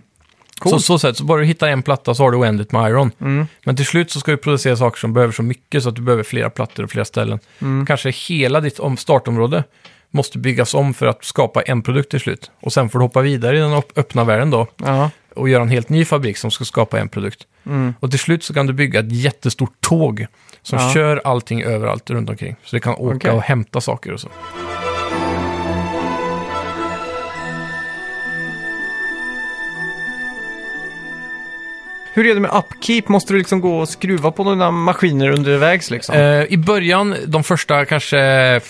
Så, 0.62 0.62
Coolt. 0.70 0.84
så 0.84 0.98
sätt, 0.98 1.16
så 1.16 1.24
bara 1.24 1.40
du 1.40 1.46
hittar 1.46 1.68
en 1.68 1.82
platta 1.82 2.14
så 2.14 2.22
har 2.22 2.30
du 2.30 2.36
oändligt 2.36 2.72
med 2.72 2.90
iron. 2.90 3.10
Mm. 3.20 3.46
Men 3.64 3.76
till 3.76 3.86
slut 3.86 4.10
så 4.10 4.20
ska 4.20 4.30
du 4.30 4.36
producera 4.36 4.76
saker 4.76 4.98
som 4.98 5.12
behöver 5.12 5.32
så 5.32 5.42
mycket 5.42 5.82
så 5.82 5.88
att 5.88 5.96
du 5.96 6.02
behöver 6.02 6.22
flera 6.22 6.50
plattor 6.50 6.82
och 6.84 6.90
flera 6.90 7.04
ställen. 7.04 7.38
Mm. 7.60 7.86
Kanske 7.86 8.10
hela 8.10 8.60
ditt 8.60 8.78
om- 8.78 8.96
startområde 8.96 9.64
måste 10.10 10.38
byggas 10.38 10.74
om 10.74 10.94
för 10.94 11.06
att 11.06 11.24
skapa 11.24 11.62
en 11.62 11.82
produkt 11.82 12.10
till 12.10 12.20
slut. 12.20 12.50
Och 12.60 12.72
sen 12.72 12.88
får 12.88 12.98
du 12.98 13.04
hoppa 13.04 13.20
vidare 13.20 13.56
i 13.56 13.60
den 13.60 13.72
öpp- 13.72 13.92
öppna 13.98 14.24
världen 14.24 14.50
då 14.50 14.66
Ja. 14.76 15.10
och 15.36 15.48
göra 15.48 15.62
en 15.62 15.68
helt 15.68 15.88
ny 15.88 16.04
fabrik 16.04 16.36
som 16.36 16.50
ska 16.50 16.64
skapa 16.64 17.00
en 17.00 17.08
produkt. 17.08 17.46
Mm. 17.66 17.94
Och 18.00 18.10
till 18.10 18.18
slut 18.20 18.44
så 18.44 18.54
kan 18.54 18.66
du 18.66 18.72
bygga 18.72 19.00
ett 19.00 19.12
jättestort 19.12 19.80
tåg 19.80 20.26
som 20.62 20.78
Ja. 20.78 20.90
kör 20.94 21.20
allting 21.24 21.62
överallt 21.62 22.10
runt 22.10 22.30
omkring. 22.30 22.56
Så 22.64 22.76
det 22.76 22.80
kan 22.80 22.94
åka 22.94 23.16
Okej. 23.16 23.30
och 23.30 23.42
hämta 23.42 23.80
saker 23.80 24.12
och 24.12 24.20
så. 24.20 24.28
Hur 32.14 32.26
är 32.26 32.34
det 32.34 32.40
med 32.40 32.50
upkeep? 32.50 33.08
Måste 33.08 33.32
du 33.32 33.38
liksom 33.38 33.60
gå 33.60 33.78
och 33.78 33.88
skruva 33.88 34.30
på 34.30 34.44
dina 34.50 34.70
maskiner 34.70 35.28
undervägs 35.30 35.90
liksom? 35.90 36.14
Eh, 36.14 36.44
I 36.44 36.56
början, 36.56 37.14
de 37.26 37.44
första 37.44 37.84
kanske, 37.84 38.60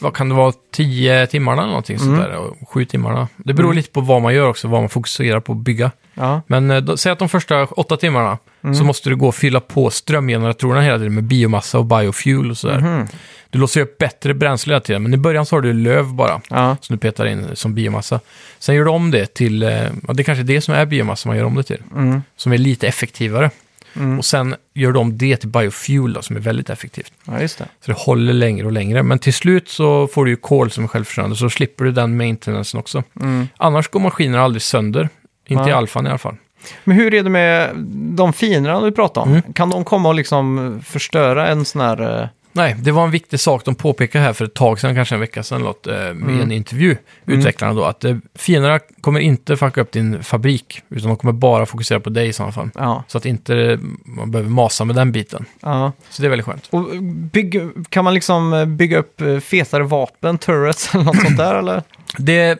vad 0.00 0.14
kan 0.14 0.28
det 0.28 0.34
vara, 0.34 0.52
tio 0.72 1.26
timmarna 1.26 1.62
eller 1.62 1.68
någonting 1.68 1.96
Mm. 1.96 2.06
sånt 2.08 2.18
där, 2.28 2.36
och 2.36 2.68
sju 2.68 2.84
timmarna. 2.84 3.28
Det 3.36 3.54
beror 3.54 3.66
Mm. 3.68 3.76
lite 3.76 3.90
på 3.90 4.00
vad 4.00 4.22
man 4.22 4.34
gör 4.34 4.48
också, 4.48 4.68
vad 4.68 4.80
man 4.80 4.88
fokuserar 4.88 5.40
på 5.40 5.52
att 5.52 5.58
bygga. 5.58 5.90
Ja. 6.14 6.40
Men 6.46 6.70
eh, 6.70 6.80
då, 6.80 6.96
säg 6.96 7.12
att 7.12 7.18
de 7.18 7.28
första 7.28 7.64
åtta 7.64 7.96
timmarna 7.96 8.38
Mm. 8.64 8.74
så 8.74 8.84
måste 8.84 9.08
du 9.10 9.16
gå 9.16 9.28
och 9.28 9.34
fylla 9.34 9.60
på 9.60 9.90
strömgeneratorerna 9.90 10.80
hela 10.82 10.98
tiden 10.98 11.14
med 11.14 11.24
biomassa 11.24 11.78
och 11.78 11.84
biofuel 11.84 12.50
och 12.50 12.56
sådär. 12.58 12.80
Mhm. 12.80 13.06
Du 13.50 13.58
låser 13.58 13.80
upp 13.80 13.98
bättre 13.98 14.34
bränsle 14.34 14.72
hela 14.72 14.80
tiden, 14.80 15.02
men 15.02 15.14
i 15.14 15.16
början 15.16 15.46
så 15.46 15.56
har 15.56 15.60
du 15.60 15.72
löv 15.72 16.14
bara. 16.14 16.40
Ja. 16.50 16.76
som 16.80 16.96
du 16.96 17.00
petar 17.00 17.26
in 17.26 17.46
som 17.54 17.74
biomassa. 17.74 18.20
Sen 18.58 18.74
gör 18.74 18.84
du 18.84 18.90
om 18.90 19.10
det 19.10 19.34
till, 19.34 19.62
eh, 19.62 19.70
ja, 19.70 20.12
det 20.12 20.22
är 20.22 20.24
kanske 20.24 20.42
är 20.42 20.44
det 20.44 20.60
som 20.60 20.74
är 20.74 20.86
biomassa 20.86 21.28
man 21.28 21.36
gör 21.38 21.44
om 21.44 21.54
det 21.54 21.62
till, 21.62 21.82
Mm. 21.94 22.22
som 22.36 22.52
är 22.52 22.58
lite 22.58 22.88
effektivare. 22.88 23.50
Mm. 23.96 24.18
Och 24.18 24.24
sen 24.24 24.54
gör 24.74 24.96
om 24.96 25.18
det 25.18 25.36
till 25.36 25.48
biofuel 25.48 26.12
då, 26.12 26.22
som 26.22 26.36
är 26.36 26.40
väldigt 26.40 26.70
effektivt. 26.70 27.12
ja, 27.24 27.40
just 27.40 27.58
det. 27.58 27.68
Så 27.80 27.90
det 27.90 27.98
håller 27.98 28.32
längre 28.32 28.66
och 28.66 28.72
längre. 28.72 29.02
Men 29.02 29.18
till 29.18 29.34
slut 29.34 29.68
så 29.68 30.06
får 30.06 30.24
du 30.24 30.30
ju 30.30 30.36
kol 30.36 30.70
som 30.70 30.84
är 30.84 30.88
självförsörjande, 30.88 31.36
så 31.36 31.50
slipper 31.50 31.84
du 31.84 31.92
den 31.92 32.16
maintenancen 32.16 32.80
också. 32.80 33.02
Mm. 33.20 33.48
Annars 33.56 33.88
går 33.88 34.00
maskiner 34.00 34.38
aldrig 34.38 34.62
sönder. 34.62 35.08
Inte 35.46 35.62
Nej. 35.62 35.70
i 35.70 35.74
alfan 35.74 36.06
i 36.06 36.08
alla 36.08 36.18
fall. 36.18 36.36
Men 36.84 36.96
hur 36.96 37.14
är 37.14 37.22
det 37.22 37.30
med 37.30 37.70
de 38.16 38.32
finerna 38.32 38.80
du 38.80 38.92
pratade 38.92 39.24
om? 39.24 39.30
Mm. 39.30 39.52
Kan 39.52 39.70
de 39.70 39.84
komma 39.84 40.08
och 40.08 40.14
liksom 40.14 40.80
förstöra 40.84 41.48
en 41.48 41.64
sån 41.64 41.80
här... 41.80 42.28
eh, 42.56 42.62
Nej, 42.62 42.76
det 42.78 42.92
var 42.92 43.04
en 43.04 43.10
viktig 43.10 43.40
sak 43.40 43.64
de 43.64 43.74
påpekade 43.74 44.24
här 44.24 44.32
för 44.32 44.44
ett 44.44 44.54
tag 44.54 44.80
sedan, 44.80 44.94
kanske 44.94 45.14
en 45.14 45.20
vecka 45.20 45.42
sedan, 45.42 45.62
låt, 45.62 45.86
eh, 45.86 45.92
med 45.94 46.12
Mm. 46.12 46.40
en 46.40 46.52
intervju, 46.52 46.96
utvecklarna 47.26 47.74
då, 47.74 47.84
att 47.84 48.04
eh, 48.04 48.16
fienderna 48.34 48.78
kommer 49.00 49.20
inte 49.20 49.56
fucka 49.56 49.80
upp 49.80 49.92
din 49.92 50.22
fabrik, 50.22 50.82
utan 50.88 51.08
de 51.08 51.16
kommer 51.16 51.32
bara 51.32 51.66
fokusera 51.66 52.00
på 52.00 52.10
dig 52.10 52.28
i 52.28 52.32
sådana 52.32 52.52
fall. 52.52 52.70
Ja. 52.74 53.04
Så 53.08 53.18
att 53.18 53.26
inte 53.26 53.78
man 54.04 54.30
behöver 54.30 54.50
masa 54.50 54.84
med 54.84 54.96
den 54.96 55.12
biten. 55.12 55.44
ja. 55.60 55.92
Så 56.10 56.22
det 56.22 56.28
är 56.28 56.30
väldigt 56.30 56.46
skönt. 56.46 56.66
Och 56.70 56.84
bygg, 57.32 57.60
kan 57.88 58.04
man 58.04 58.14
liksom 58.14 58.52
eh, 58.52 58.64
bygga 58.64 58.98
upp 58.98 59.20
eh, 59.20 59.38
fetare 59.38 59.82
vapen, 59.82 60.38
turrets 60.38 60.94
eller 60.94 61.04
något 61.04 61.20
sånt 61.20 61.36
där 61.38 61.54
eller? 61.54 61.82
Det, 62.18 62.58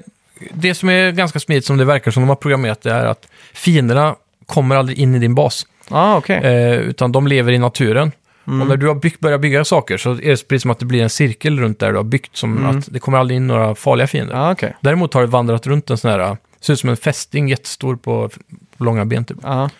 det 0.54 0.74
som 0.74 0.88
är 0.88 1.10
ganska 1.12 1.40
smidigt 1.40 1.64
som 1.64 1.76
det 1.76 1.84
verkar 1.84 2.10
som 2.10 2.22
de 2.22 2.28
har 2.28 2.36
programmerat 2.36 2.82
det 2.82 2.92
är 2.92 3.04
att 3.06 3.28
fienderna 3.54 4.16
kommer 4.46 4.76
aldrig 4.76 4.98
in 4.98 5.14
i 5.14 5.18
din 5.18 5.34
bas. 5.34 5.66
Ja, 5.88 5.96
ah, 5.96 6.16
okej. 6.16 6.36
Eh, 6.36 6.74
utan 6.78 7.12
de 7.12 7.26
lever 7.26 7.52
i 7.52 7.58
naturen. 7.58 8.12
Mm. 8.46 8.60
Och 8.62 8.66
när 8.68 8.76
du 8.76 8.88
har 8.88 8.94
byggt, 8.94 9.20
börjat 9.20 9.40
bygga 9.40 9.64
saker 9.64 9.96
så 9.98 10.10
är 10.10 10.14
det 10.16 10.48
precis 10.48 10.62
som 10.62 10.70
att 10.70 10.78
det 10.78 10.86
blir 10.86 11.02
en 11.02 11.10
cirkel 11.10 11.60
runt 11.60 11.78
där 11.78 11.90
du 11.90 11.96
har 11.96 12.04
byggt. 12.04 12.36
Som 12.36 12.58
Mm. 12.58 12.78
att 12.78 12.92
det 12.92 12.98
kommer 12.98 13.18
aldrig 13.18 13.36
in 13.36 13.46
några 13.46 13.74
farliga 13.74 14.06
fiender. 14.06 14.34
Ja, 14.34 14.52
okej. 14.52 14.76
Däremot 14.80 15.14
har 15.14 15.20
det 15.20 15.26
vandrat 15.26 15.66
runt 15.66 15.90
en 15.90 15.98
sån 15.98 16.10
här, 16.10 16.36
ser 16.60 16.72
ut 16.72 16.80
som 16.80 16.90
en 16.90 16.96
fästing 16.96 17.48
jättestor 17.48 17.96
på, 17.96 18.30
på 18.76 18.84
långa 18.84 19.04
ben 19.04 19.24
typ. 19.24 19.38
Ja. 19.42 19.70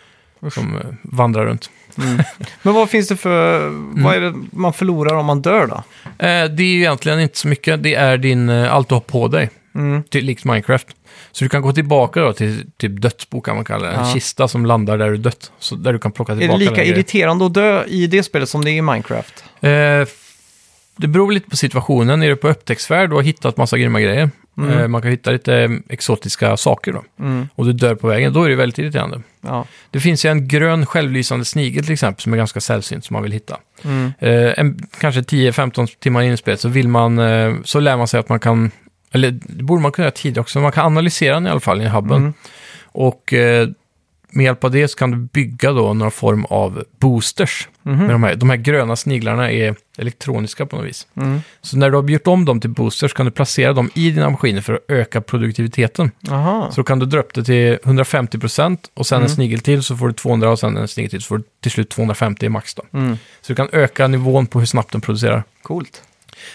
Som 0.51 0.75
eh, 0.75 0.81
vandrar 1.01 1.45
runt. 1.45 1.69
Mm. 1.97 2.23
Men 2.61 2.73
vad 2.73 2.89
finns 2.89 3.07
det 3.07 3.17
för... 3.17 3.69
Vad 4.03 4.15
är 4.15 4.21
det 4.21 4.33
man 4.51 4.73
förlorar 4.73 5.15
om 5.15 5.25
man 5.25 5.41
dör 5.41 5.67
då? 5.67 5.75
Eh, 6.25 6.45
det 6.45 6.63
är 6.63 6.67
ju 6.67 6.77
egentligen 6.79 7.19
inte 7.19 7.37
så 7.37 7.47
mycket, 7.47 7.83
det 7.83 7.95
är 7.95 8.17
din, 8.17 8.49
eh, 8.49 8.73
allt 8.73 8.89
du 8.89 8.95
har 8.95 8.99
på 8.99 9.27
dig. 9.27 9.49
Mm. 9.77 10.03
till, 10.03 10.25
likt 10.25 10.45
Minecraft. 10.45 10.87
Så 11.31 11.45
du 11.45 11.49
kan 11.49 11.61
gå 11.61 11.73
tillbaka 11.73 12.19
då 12.21 12.33
till 12.33 12.65
typ 12.77 13.01
dödsbo 13.01 13.41
kan 13.41 13.55
man 13.55 13.65
kalla 13.65 13.87
det. 13.87 13.93
En 13.93 14.07
Ja. 14.07 14.13
kista 14.13 14.47
som 14.47 14.65
landar 14.65 14.97
där 14.97 15.11
du 15.11 15.17
dött. 15.17 15.51
Så 15.59 15.75
där 15.75 15.93
du 15.93 15.99
kan 15.99 16.11
plocka 16.11 16.31
Är 16.31 16.35
det 16.35 16.41
tillbaka 16.41 16.59
lika 16.59 16.83
irriterande 16.83 17.45
att 17.45 17.53
dö 17.53 17.83
i 17.85 18.07
det 18.07 18.23
spelet 18.23 18.49
som 18.49 18.65
det 18.65 18.71
är 18.71 18.73
i 18.73 18.81
Minecraft? 18.81 19.43
Eh, 19.61 19.69
det 20.99 21.07
beror 21.07 21.31
lite 21.31 21.49
på 21.49 21.57
situationen. 21.57 22.23
Är 22.23 22.29
du 22.29 22.35
på 22.35 22.49
upptäcktsfärd 22.49 23.11
och 23.11 23.17
har 23.17 23.23
hittat 23.23 23.57
massa 23.57 23.77
grymma 23.77 24.01
grejer. 24.01 24.29
Mm. 24.57 24.77
Eh, 24.79 24.87
man 24.87 25.01
kan 25.01 25.11
hitta 25.11 25.31
lite 25.31 25.55
eh, 25.55 25.69
exotiska 25.89 26.57
saker 26.57 26.93
då. 26.93 27.03
Mm. 27.19 27.47
Och 27.55 27.65
du 27.65 27.73
dör 27.73 27.95
på 27.95 28.07
vägen, 28.07 28.33
då 28.33 28.43
är 28.43 28.49
det 28.49 28.55
väldigt 28.55 28.77
irriterande. 28.79 29.21
Ja. 29.41 29.65
Det 29.91 29.99
finns 29.99 30.25
ju 30.25 30.29
en 30.29 30.47
grön 30.47 30.85
självlysande 30.85 31.45
snigel 31.45 31.83
till 31.83 31.93
exempel 31.93 32.21
som 32.21 32.33
är 32.33 32.37
ganska 32.37 32.59
sällsynt 32.61 33.05
som 33.05 33.13
man 33.13 33.23
vill 33.23 33.31
hitta. 33.31 33.57
Mm. 33.83 34.13
Eh, 34.19 34.53
en, 34.59 34.87
kanske 34.99 35.21
10-15 35.21 35.87
timmar 35.99 36.21
in 36.21 36.33
i 36.33 36.37
spelet 36.37 36.59
så, 36.59 36.69
vill 36.69 36.87
man, 36.87 37.19
eh, 37.19 37.53
så 37.63 37.79
lär 37.79 37.97
man 37.97 38.07
sig 38.07 38.19
att 38.19 38.29
man 38.29 38.39
kan, 38.39 38.71
eller 39.17 39.31
det 39.31 39.63
borde 39.63 39.81
man 39.81 39.91
kunna 39.91 40.03
göra 40.05 40.11
tidigare 40.15 40.41
också, 40.41 40.59
man 40.59 40.71
kan 40.71 40.85
analysera 40.85 41.33
den 41.33 41.47
i 41.47 41.49
alla 41.49 41.59
fall 41.59 41.81
i 41.81 41.87
hubben. 41.87 42.17
Mm. 42.17 42.33
Och 42.83 43.33
eh, 43.33 43.67
med 44.29 44.43
hjälp 44.45 44.63
av 44.63 44.71
det 44.71 44.87
så 44.87 44.97
kan 44.97 45.11
du 45.11 45.17
bygga 45.17 45.71
då 45.71 45.93
någon 45.93 46.11
form 46.11 46.45
av 46.45 46.83
boosters. 46.99 47.67
Mhm. 47.83 47.97
Med 47.97 48.09
de, 48.09 48.23
här, 48.23 48.35
de 48.35 48.49
här 48.49 48.57
gröna 48.57 48.95
sniglarna 48.95 49.51
är 49.51 49.75
elektroniska 49.97 50.65
på 50.65 50.75
något 50.75 50.85
vis. 50.85 51.07
Mm. 51.17 51.39
Så 51.61 51.77
när 51.77 51.89
du 51.89 51.97
har 51.97 52.09
gjort 52.09 52.27
om 52.27 52.45
dem 52.45 52.59
till 52.61 52.69
boosters 52.69 53.13
kan 53.13 53.25
du 53.25 53.31
placera 53.31 53.73
dem 53.73 53.89
i 53.95 54.11
dina 54.11 54.29
maskiner 54.29 54.61
för 54.61 54.73
att 54.73 54.85
öka 54.87 55.21
produktiviteten. 55.21 56.11
Aha. 56.29 56.71
Så 56.71 56.75
då 56.81 56.83
kan 56.83 56.99
du 56.99 57.05
dra 57.05 57.19
upp 57.19 57.33
det 57.33 57.43
till 57.43 57.77
150% 57.83 58.77
och 58.93 59.07
sen 59.07 59.15
en 59.15 59.21
Mm. 59.21 59.35
snigel 59.35 59.59
till 59.59 59.83
så 59.83 59.97
får 59.97 60.07
du 60.07 60.13
200 60.13 60.49
och 60.49 60.59
sen 60.59 60.77
en 60.77 60.87
snigel 60.87 61.09
till 61.09 61.21
så 61.21 61.27
får 61.27 61.37
du 61.37 61.43
till 61.61 61.71
slut 61.71 61.89
250 61.89 62.45
i 62.45 62.49
max 62.49 62.73
då. 62.75 62.83
Mm. 62.93 63.17
Så 63.41 63.47
du 63.53 63.55
kan 63.55 63.69
öka 63.71 64.07
nivån 64.07 64.47
på 64.47 64.59
hur 64.59 64.65
snabbt 64.65 64.91
den 64.91 65.01
producerar. 65.01 65.43
Coolt. 65.61 66.01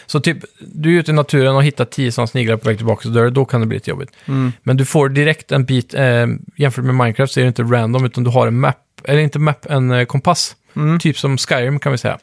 Så 0.07 0.21
typ, 0.21 0.39
du 0.59 0.95
är 0.95 1.01
ute 1.01 1.11
i 1.11 1.15
naturen 1.15 1.57
och 1.57 1.65
hittar 1.65 1.85
tio 1.85 2.13
sådana 2.13 2.27
sniglar 2.27 2.57
på 2.57 2.69
väg 2.69 2.77
tillbaka 2.77 3.03
så 3.03 3.09
dör 3.09 3.25
du, 3.25 3.31
då 3.31 3.45
kan 3.45 3.61
det 3.61 3.67
bli 3.67 3.77
lite 3.77 3.91
jobbigt. 3.91 4.11
Mm. 4.29 4.53
Men 4.63 4.77
du 4.77 4.85
får 4.85 5.09
direkt 5.09 5.53
en 5.53 5.65
bit, 5.65 5.95
eh, 5.95 6.27
jämfört 6.57 6.85
med 6.85 6.95
Minecraft 6.95 7.33
så 7.33 7.41
är 7.41 7.45
det 7.45 7.49
inte 7.49 7.63
random, 7.63 8.05
utan 8.05 8.25
du 8.25 8.31
har 8.31 8.47
en 8.47 8.61
map, 8.61 8.77
eller 9.05 9.21
inte 9.21 9.39
map, 9.39 9.67
en 9.67 9.91
eh, 9.91 10.05
kompass. 10.05 10.57
Mm. 10.77 10.99
Typ 10.99 11.19
som 11.19 11.39
Skyrim 11.39 11.79
kan 11.79 11.93
vi 11.93 11.99
säga. 11.99 12.19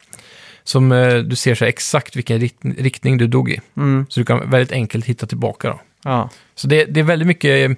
Som 0.63 0.91
eh, 0.91 1.15
du 1.15 1.35
ser 1.35 1.55
så 1.55 1.65
exakt 1.65 2.15
vilken 2.15 2.39
rikt 2.39 2.57
riktning 2.77 3.17
du 3.17 3.27
dog 3.27 3.51
i. 3.51 3.61
Mm. 3.77 4.05
Så 4.09 4.19
du 4.19 4.25
kan 4.25 4.49
väldigt 4.49 4.71
enkelt 4.71 5.05
hitta 5.05 5.25
tillbaka 5.25 5.67
då. 5.67 5.79
Ja. 6.03 6.29
Så 6.55 6.67
det, 6.67 6.85
det 6.85 6.99
är 6.99 7.03
väldigt 7.03 7.27
mycket 7.27 7.69
eh, 7.69 7.75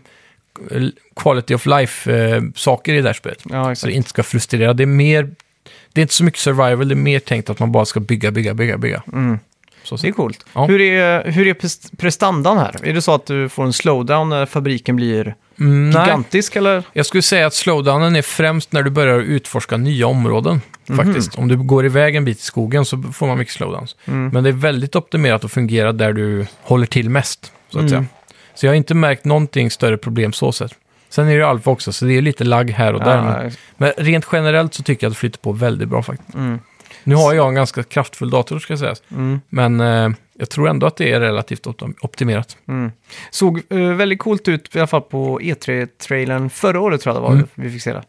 quality 1.15 1.53
of 1.53 1.65
life-saker 1.65 2.93
i 2.93 3.01
det 3.01 3.09
här 3.09 3.13
spelet. 3.13 3.43
ja, 3.49 3.75
Så 3.75 3.87
det 3.87 3.93
inte 3.93 4.09
ska 4.09 4.23
frustrera. 4.23 4.73
Det 4.73 4.83
är 4.83 4.87
mer... 4.87 5.29
Det 5.93 6.01
är 6.01 6.03
inte 6.03 6.13
så 6.13 6.23
mycket 6.23 6.39
survival, 6.39 6.87
det 6.87 6.93
är 6.93 6.95
mer 6.95 7.19
tänkt 7.19 7.49
att 7.49 7.59
man 7.59 7.71
bara 7.71 7.85
ska 7.85 7.99
bygga, 7.99 8.31
bygga, 8.31 8.53
bygga, 8.53 8.77
bygga. 8.77 9.03
Mm. 9.13 9.39
Så, 9.83 9.95
Det 9.95 10.07
är 10.07 10.11
coolt. 10.11 10.45
Ja. 10.53 10.65
Hur, 10.65 10.81
är, 10.81 11.31
hur 11.31 11.47
är 11.47 11.53
pres- 11.53 11.91
prestandan 11.97 12.57
här? 12.57 12.75
Är 12.83 12.93
det 12.93 13.01
så 13.01 13.13
att 13.13 13.25
du 13.25 13.49
får 13.49 13.63
en 13.63 13.73
slowdown 13.73 14.29
när 14.29 14.45
fabriken 14.45 14.95
blir 14.95 15.35
Mm, 15.59 15.89
nej, 15.89 16.01
gigantisk 16.03 16.55
eller? 16.55 16.83
jag 16.93 17.05
skulle 17.05 17.21
säga 17.21 17.47
att 17.47 17.53
slowdownen 17.53 18.15
är 18.15 18.21
främst 18.21 18.71
när 18.71 18.83
du 18.83 18.89
börjar 18.89 19.19
utforska 19.19 19.77
nya 19.77 20.07
områden. 20.07 20.61
Mhm. 20.87 20.97
Faktiskt. 20.97 21.35
Om 21.35 21.47
du 21.47 21.57
går 21.57 21.85
iväg 21.85 22.15
en 22.15 22.25
bit 22.25 22.37
i 22.39 22.41
skogen 22.41 22.85
så 22.85 23.03
får 23.13 23.27
man 23.27 23.37
mycket 23.37 23.53
slowdowns. 23.53 23.95
Mm. 24.05 24.29
Men 24.33 24.43
det 24.43 24.49
är 24.49 24.53
väldigt 24.53 24.95
optimerat 24.95 25.43
att 25.45 25.51
fungera 25.51 25.91
där 25.91 26.13
du 26.13 26.45
håller 26.61 26.85
till 26.85 27.09
mest. 27.09 27.51
Så 27.69 27.77
att 27.77 27.81
Mm. 27.81 27.89
säga. 27.89 28.05
Så 28.55 28.65
jag 28.65 28.71
har 28.71 28.75
inte 28.75 28.93
märkt 28.93 29.25
någonting 29.25 29.71
större 29.71 29.97
problem 29.97 30.33
så 30.33 30.51
sett. 30.51 30.71
Sen 31.09 31.25
är 31.25 31.29
det 31.29 31.35
ju 31.37 31.43
alfa 31.43 31.71
också, 31.71 31.93
så 31.93 32.05
det 32.05 32.13
är 32.17 32.21
lite 32.21 32.43
lagg 32.43 32.69
här 32.71 32.93
och 32.93 32.99
där. 32.99 33.21
Men, 33.21 33.45
Ja, 33.45 33.51
men 33.77 33.91
rent 33.97 34.25
generellt 34.31 34.73
så 34.73 34.83
tycker 34.83 35.05
jag 35.05 35.09
att 35.11 35.15
det 35.15 35.19
flyter 35.19 35.39
på 35.39 35.51
väldigt 35.51 35.87
bra 35.89 36.03
faktiskt. 36.03 36.33
mm. 36.35 36.59
Nu 37.03 37.15
har 37.15 37.33
jag 37.33 37.47
en 37.47 37.55
ganska 37.55 37.83
kraftfull 37.83 38.29
dator 38.29 38.59
ska 38.59 38.77
sägas. 38.77 39.03
Mm. 39.11 39.41
Men 39.49 39.79
eh, 39.81 40.09
jag 40.39 40.49
tror 40.49 40.69
ändå 40.69 40.87
att 40.87 40.97
det 40.97 41.11
är 41.11 41.19
relativt 41.19 41.65
optim- 41.65 41.95
optimerat. 42.01 42.57
Mm. 42.67 42.91
Såg 43.31 43.61
eh, 43.69 43.77
väldigt 43.79 44.19
coolt 44.19 44.47
ut 44.47 44.75
i 44.75 44.79
alla 44.79 44.87
fall 44.87 45.01
på 45.01 45.39
E3-trailern 45.39 46.49
förra 46.49 46.79
året 46.79 47.01
tror 47.01 47.15
jag 47.15 47.23
det 47.23 47.27
var 47.27 47.33
Mm. 47.35 47.47
vi 47.55 47.69
fick 47.71 47.81
se 47.81 47.93
det. 47.93 48.03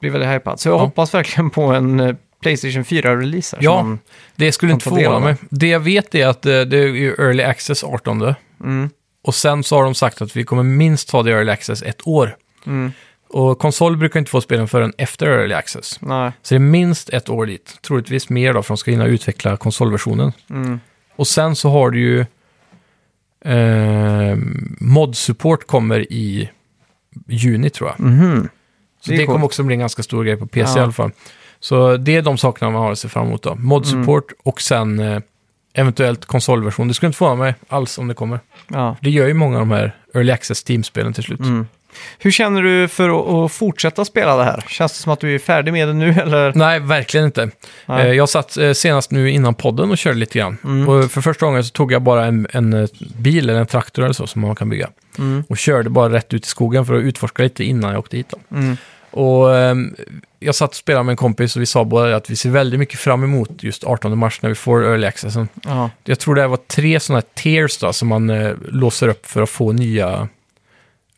Blev 0.00 0.12
väldigt 0.12 0.30
hypad. 0.30 0.60
Så 0.60 0.68
jag 0.68 0.74
Ja. 0.74 0.78
hoppas 0.80 1.14
verkligen 1.14 1.50
på 1.50 1.62
en 1.62 2.00
eh, 2.00 2.14
Playstation 2.42 2.84
4-release. 2.84 3.56
här, 3.56 3.64
Ja. 3.64 3.96
Det 4.36 4.52
skulle 4.52 4.72
inte 4.72 4.84
ta 4.90 4.96
förvåna 4.96 5.18
mig. 5.20 5.36
Det 5.50 5.68
jag 5.68 5.80
vet 5.80 6.14
är 6.14 6.26
att 6.26 6.46
eh, 6.46 6.60
det 6.60 6.78
är 6.78 6.86
ju 6.86 7.08
Early 7.18 7.42
Access 7.42 7.84
18. 7.84 8.34
Mm. 8.64 8.90
Och 9.24 9.34
sen 9.34 9.64
så 9.64 9.76
har 9.76 9.84
de 9.84 9.94
sagt 9.94 10.22
att 10.22 10.36
vi 10.36 10.44
kommer 10.44 10.62
minst 10.62 11.10
ha 11.10 11.22
det 11.22 11.30
i 11.30 11.34
Early 11.34 11.50
Access 11.52 11.82
ett 11.82 12.06
år. 12.06 12.36
Mm. 12.66 12.92
Och 13.30 13.58
konsol 13.58 13.96
brukar 13.96 14.18
inte 14.20 14.30
få 14.30 14.40
spelen 14.40 14.68
förrän 14.68 14.92
efter 14.98 15.26
Early 15.26 15.54
Access. 15.54 15.98
Nej. 16.00 16.32
Så 16.42 16.54
det 16.54 16.56
är 16.56 16.60
minst 16.60 17.08
ett 17.08 17.28
år 17.28 17.46
dit. 17.46 17.78
Troligtvis 17.82 18.28
mer 18.28 18.54
då, 18.54 18.62
för 18.62 18.68
de 18.68 18.76
ska 18.78 18.90
hinna 18.90 19.06
utveckla 19.06 19.56
konsolversionen. 19.56 20.32
Mm. 20.50 20.80
Och 21.16 21.26
sen 21.26 21.56
så 21.56 21.70
har 21.70 21.90
du 21.90 22.00
ju... 22.00 22.20
Eh, 23.44 24.36
mod-support 24.80 25.66
kommer 25.66 26.12
i 26.12 26.50
juni 27.26 27.70
tror 27.70 27.90
jag. 27.90 28.00
Mhm. 28.06 28.48
Så 29.00 29.10
Det 29.10 29.16
det, 29.16 29.26
kommer 29.26 29.44
också 29.44 29.62
bli 29.62 29.74
en 29.74 29.80
ganska 29.80 30.02
stor 30.02 30.24
grej 30.24 30.36
på 30.36 30.46
PC 30.46 30.70
Ja. 30.72 30.78
i 30.78 30.82
alla 30.82 30.92
fall. 30.92 31.10
Så 31.60 31.96
det 31.96 32.16
är 32.16 32.22
de 32.22 32.38
sakerna 32.38 32.70
man 32.70 32.82
har 32.82 32.92
att 32.92 32.98
se 32.98 33.08
fram 33.08 33.26
emot 33.26 33.42
då. 33.42 33.54
Mod-support 33.54 34.24
Mm. 34.32 34.40
och 34.42 34.60
sen 34.60 34.98
eh, 34.98 35.20
eventuellt 35.72 36.24
konsolversion. 36.24 36.88
Det 36.88 36.94
skulle 36.94 37.06
inte 37.08 37.18
förvåna 37.18 37.36
mig 37.36 37.54
alls 37.68 37.98
om 37.98 38.08
det 38.08 38.14
kommer. 38.14 38.40
Ja. 38.68 38.96
Det 39.00 39.10
gör 39.10 39.26
ju 39.26 39.34
många 39.34 39.56
av 39.60 39.66
de 39.68 39.70
här 39.74 39.96
Early 40.14 40.32
Access 40.32 40.64
Steam-spelen 40.68 41.12
till 41.12 41.22
slut. 41.24 41.40
Mm. 41.40 41.66
Hur 42.18 42.30
känner 42.30 42.62
du 42.62 42.88
för 42.88 43.44
att, 43.44 43.52
fortsätta 43.52 44.04
spela 44.04 44.36
det 44.36 44.44
här? 44.44 44.64
Känns 44.68 44.92
det 44.92 44.98
som 44.98 45.12
att 45.12 45.20
du 45.20 45.34
är 45.34 45.38
färdig 45.38 45.72
med 45.72 45.88
det 45.88 45.94
nu 45.94 46.10
eller? 46.10 46.52
Nej, 46.54 46.80
verkligen 46.80 47.26
inte. 47.26 47.50
Nej. 47.86 48.06
Eh, 48.06 48.12
Jag 48.12 48.28
satt 48.28 48.56
eh, 48.56 48.72
senast 48.72 49.10
nu 49.10 49.30
innan 49.30 49.54
podden 49.54 49.90
och 49.90 49.98
körde 49.98 50.18
lite 50.18 50.38
grann. 50.38 50.58
Mm. 50.64 50.88
Och 50.88 51.10
för 51.10 51.20
första 51.20 51.46
gången 51.46 51.64
så 51.64 51.70
tog 51.70 51.92
jag 51.92 52.02
bara 52.02 52.24
en, 52.26 52.46
en 52.52 52.72
eh, 52.72 52.88
bil 53.16 53.50
eller 53.50 53.60
en 53.60 53.66
traktor 53.66 54.02
eller 54.02 54.12
så 54.12 54.26
som 54.26 54.42
man 54.42 54.56
kan 54.56 54.68
bygga. 54.68 54.88
Mm. 55.18 55.44
Och 55.48 55.58
körde 55.58 55.90
bara 55.90 56.12
rätt 56.12 56.34
ut 56.34 56.46
i 56.46 56.48
skogen 56.48 56.86
för 56.86 56.94
att 56.94 57.02
utforska 57.02 57.42
lite 57.42 57.64
innan 57.64 57.90
jag 57.90 57.98
åkte 57.98 58.16
hit. 58.16 58.34
Mm. 58.52 58.76
Och 59.10 59.56
ehm, 59.56 59.94
jag 60.38 60.54
satt 60.54 60.70
och 60.70 60.76
spelade 60.76 61.04
med 61.04 61.12
en 61.12 61.16
kompis 61.16 61.56
och 61.56 61.62
vi 61.62 61.66
sa 61.66 61.84
båda 61.84 62.16
att 62.16 62.30
vi 62.30 62.36
ser 62.36 62.50
väldigt 62.50 62.80
mycket 62.80 63.00
fram 63.00 63.24
emot 63.24 63.50
just 63.62 63.84
18 63.84 64.18
mars 64.18 64.42
när 64.42 64.48
vi 64.48 64.54
får 64.54 64.84
early 64.84 65.06
accessen. 65.06 65.48
Ja. 65.64 65.90
Jag 66.04 66.18
tror 66.18 66.34
det 66.34 66.46
var 66.46 66.56
tre 66.56 67.00
sådana 67.00 67.18
här 67.20 67.42
tiers 67.42 67.78
då, 67.78 67.92
som 67.92 68.08
man 68.08 68.26
låser 68.68 69.08
upp 69.08 69.26
för 69.26 69.42
att 69.42 69.50
få 69.50 69.72
nya 69.72 70.28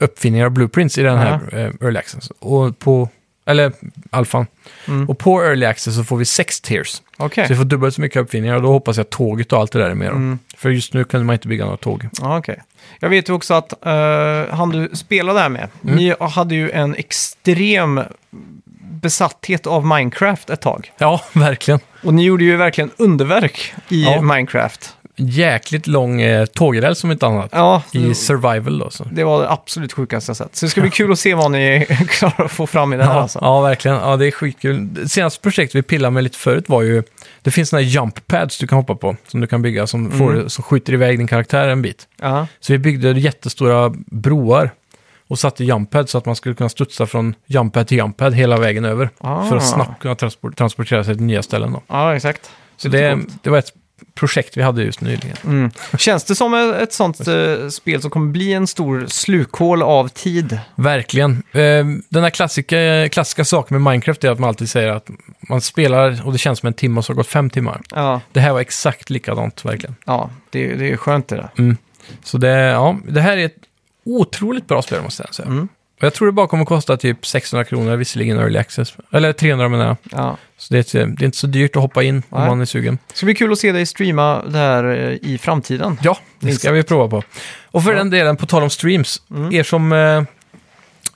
uppfinningar 0.01 0.47
och 0.47 0.53
blueprints 0.53 0.99
i 0.99 1.03
den 1.03 1.19
här 1.19 1.41
eh, 1.53 1.87
early 1.87 1.99
access. 1.99 2.31
Och 2.39 2.79
på, 2.79 3.09
eller 3.47 3.73
alfan. 4.11 4.47
Mm. 4.89 5.09
Och 5.09 5.19
på 5.19 5.43
early 5.43 5.67
access 5.67 5.97
så 5.97 6.05
får 6.05 6.17
vi 6.17 6.25
sex 6.25 6.61
tiers. 6.61 7.03
Okej. 7.17 7.47
Så 7.47 7.53
vi 7.53 7.57
får 7.57 7.65
dubbelt 7.65 7.95
så 7.95 8.01
mycket 8.01 8.23
uppfinningar 8.23 8.57
och 8.57 8.63
då 8.63 8.69
hoppas 8.73 8.97
jag 8.97 9.05
att 9.05 9.11
tåget 9.11 9.53
och 9.53 9.59
allt 9.59 9.73
det 9.73 9.79
där 9.79 9.91
är 9.91 9.95
med. 9.95 10.09
Mm. 10.09 10.39
För 10.57 10.71
just 10.71 10.95
nu 10.95 11.05
kunde 11.05 11.27
man 11.27 11.33
inte 11.35 11.49
bygga 11.49 11.65
några 11.65 11.77
tåg. 11.77 12.09
Ja, 12.21 12.39
okej. 12.39 12.63
Jag 13.01 13.09
vet 13.09 13.29
ju 13.29 13.33
också 13.33 13.55
att 13.55 13.73
uh, 13.87 14.55
han 14.55 14.71
du 14.71 14.91
spelade 14.97 15.41
här 15.41 15.49
med, 15.49 15.69
Mm. 15.85 15.97
ni 15.97 16.15
hade 16.21 16.55
ju 16.55 16.71
en 16.71 16.95
extrem 16.95 18.01
besatthet 19.03 19.67
av 19.67 19.87
Minecraft 19.87 20.51
ett 20.51 20.61
tag. 20.61 20.93
Ja, 20.99 21.21
verkligen. 21.33 21.81
Och 22.03 22.15
ni 22.15 22.25
gjorde 22.25 22.45
ju 22.45 22.57
verkligen 22.57 22.91
underverk 22.97 23.75
i 23.89 24.05
Ja. 24.05 24.21
Minecraft. 24.23 24.97
Jäkligt 25.23 25.87
lång 25.87 26.21
eh, 26.21 26.47
tågräls 26.47 26.99
som 26.99 27.11
inte 27.11 27.27
annat. 27.27 27.49
Ja, 27.53 27.83
I 27.93 28.15
survival 28.15 28.79
då. 28.79 28.91
Så. 28.91 29.05
det 29.13 29.25
var 29.25 29.41
det 29.43 29.51
absolut 29.51 29.93
sjukaste 29.93 30.31
jag 30.31 30.37
sett. 30.37 30.57
Så 30.57 30.67
det 30.67 30.71
ska 30.71 30.81
bli 30.81 30.91
kul 30.91 31.13
att 31.13 31.19
se 31.19 31.35
vad 31.35 31.51
ni 31.51 31.87
klarar 32.09 32.45
att 32.45 32.51
få 32.51 32.67
fram 32.67 32.93
i 32.93 32.97
det 32.97 33.05
här 33.05 33.15
Ja, 33.15 33.21
alltså. 33.21 33.39
ja, 33.43 33.61
verkligen. 33.61 33.97
Ja, 33.97 34.17
det 34.17 34.27
är 34.27 34.31
skitkul. 34.31 34.89
Det 34.95 35.09
senaste 35.09 35.41
projektet 35.41 35.75
vi 35.75 35.83
pillade 35.83 36.11
med 36.11 36.25
lite 36.25 36.39
förut 36.39 36.65
var 36.69 36.83
ju... 36.83 37.03
Det 37.43 37.51
finns 37.51 37.69
såna 37.69 37.83
här 37.83 37.89
jump 37.89 38.27
pads 38.27 38.59
du 38.59 38.67
kan 38.67 38.79
hoppa 38.79 38.95
på, 38.95 39.17
som 39.27 39.41
du 39.41 39.47
kan 39.47 39.63
bygga, 39.63 39.87
som, 39.87 40.07
Mm. 40.07 40.19
får, 40.19 40.49
som 40.49 40.65
skjuter 40.65 40.93
iväg 40.93 41.19
din 41.19 41.27
karaktär 41.27 41.69
en 41.69 41.83
bit. 41.83 42.09
Ja. 42.21 42.47
Så 42.61 42.73
vi 42.73 42.79
byggde 42.79 43.11
jättestora 43.11 43.93
broar 44.07 44.71
och 45.29 45.39
satte 45.39 45.65
jump 45.65 45.91
pads 45.91 46.13
så 46.13 46.19
att 46.19 46.27
man 46.27 46.37
skulle 46.37 46.55
kunna 46.55 46.69
studsa 46.69 47.07
från 47.07 47.35
jump 47.47 47.75
pad 47.75 47.87
till 47.87 47.97
jump 47.99 48.17
pad 48.17 48.35
hela 48.35 48.57
vägen 48.57 48.85
över. 48.85 49.11
Ah. 49.19 49.45
För 49.49 49.57
att 49.57 49.69
snabbt 49.69 50.03
kunna 50.03 50.15
transport, 50.15 50.57
transportera 50.57 51.05
sig 51.05 51.15
till 51.15 51.25
nya 51.25 51.43
ställen. 51.43 51.73
Då. 51.73 51.83
ja, 51.87 52.17
exakt. 52.17 52.51
Så 52.77 52.89
Det 52.89 53.19
det 53.43 53.51
var 53.51 53.59
ett 53.59 53.73
projekt 54.15 54.57
vi 54.57 54.63
hade 54.63 54.83
just 54.83 55.01
nyligen. 55.01 55.37
Mm. 55.45 55.71
Känns 55.99 56.25
det 56.25 56.35
som 56.35 56.55
ett 56.55 56.93
sånt 56.93 57.29
eh, 57.29 57.69
spel 57.69 58.03
som 58.03 58.11
kommer 58.11 58.33
bli 58.33 58.53
en 58.53 58.67
stor 58.67 59.07
slukhål 59.09 59.83
av 59.83 60.09
tid? 60.09 60.59
Verkligen. 60.75 61.43
Eh, 61.53 61.85
Den 62.09 62.23
här 62.23 62.31
klassiska, 62.31 63.09
klassiska 63.09 63.45
saken 63.45 63.83
med 63.83 63.93
Minecraft 63.93 64.25
är 64.25 64.31
att 64.31 64.39
man 64.39 64.49
alltid 64.49 64.71
säger 64.71 64.89
att 64.89 65.11
man 65.49 65.61
spelar 65.61 66.27
och 66.27 66.33
det 66.33 66.39
känns 66.39 66.59
som 66.59 66.67
en 66.67 66.75
timme 66.75 66.99
och 66.99 67.05
så 67.05 67.11
har 67.13 67.15
det 67.15 67.19
gått 67.19 67.27
fem 67.27 67.51
timmar. 67.51 67.81
Ja, 67.95 68.21
Det 68.33 68.41
här 68.41 68.53
var 68.53 68.61
exakt 68.61 69.11
likadant 69.11 69.65
verkligen. 69.65 69.97
ja 70.07 70.31
det, 70.51 70.75
det 70.75 70.93
är 70.93 70.97
skönt 70.97 71.29
det 71.29 71.37
där. 71.37 71.77
Så 72.25 72.39
det, 72.39 72.49
ja, 72.59 72.97
det 73.09 73.21
här 73.21 73.37
är 73.37 73.45
ett 73.47 73.57
otroligt 74.05 74.67
bra 74.69 74.83
spel 74.83 75.03
måste 75.03 75.23
jag 75.27 75.35
säga. 75.35 75.49
Mm. 75.49 75.69
Och 76.01 76.05
jag 76.05 76.15
tror 76.15 76.27
det 76.29 76.33
bara 76.33 76.47
kommer 76.47 76.63
att 76.63 76.69
kosta 76.69 76.97
typ 76.97 77.27
600 77.27 77.65
kronor, 77.65 77.97
visserligen 77.97 78.39
early 78.39 78.59
access. 78.59 78.95
Eller 79.13 79.33
300 79.33 79.69
menar 79.69 79.87
jag. 79.87 79.97
Ja. 80.11 80.37
Så 80.57 80.75
det 80.75 80.95
är, 80.95 81.07
det 81.07 81.23
är 81.23 81.25
inte 81.25 81.37
så 81.39 81.47
dyrt 81.47 81.77
att 81.77 81.83
hoppa 81.83 82.03
in 82.03 82.23
om 82.31 82.41
Nej. 82.41 82.49
man 82.49 82.61
är 82.61 82.65
sugen. 82.65 82.99
Det 83.09 83.17
ska 83.17 83.27
bli 83.27 83.35
kul 83.35 83.53
att 83.53 83.59
se 83.59 83.73
dig 83.73 83.87
streama 83.87 84.43
det 84.49 84.59
här 84.59 84.85
eh, 84.85 85.31
i 85.31 85.39
framtiden. 85.43 85.99
Ja, 86.03 86.19
det 86.41 86.53
ska 86.53 86.73
vi 86.73 86.83
prova 86.83 87.09
på. 87.09 87.23
Och 87.65 87.83
för 87.85 87.91
Ja. 87.93 87.99
den 87.99 88.11
delen, 88.11 88.37
på 88.37 88.47
tal 88.47 88.63
om 88.63 88.71
streams, 88.71 89.23
Mm. 89.31 89.53
er 89.55 89.63
som 89.63 89.93
eh, 89.93 90.23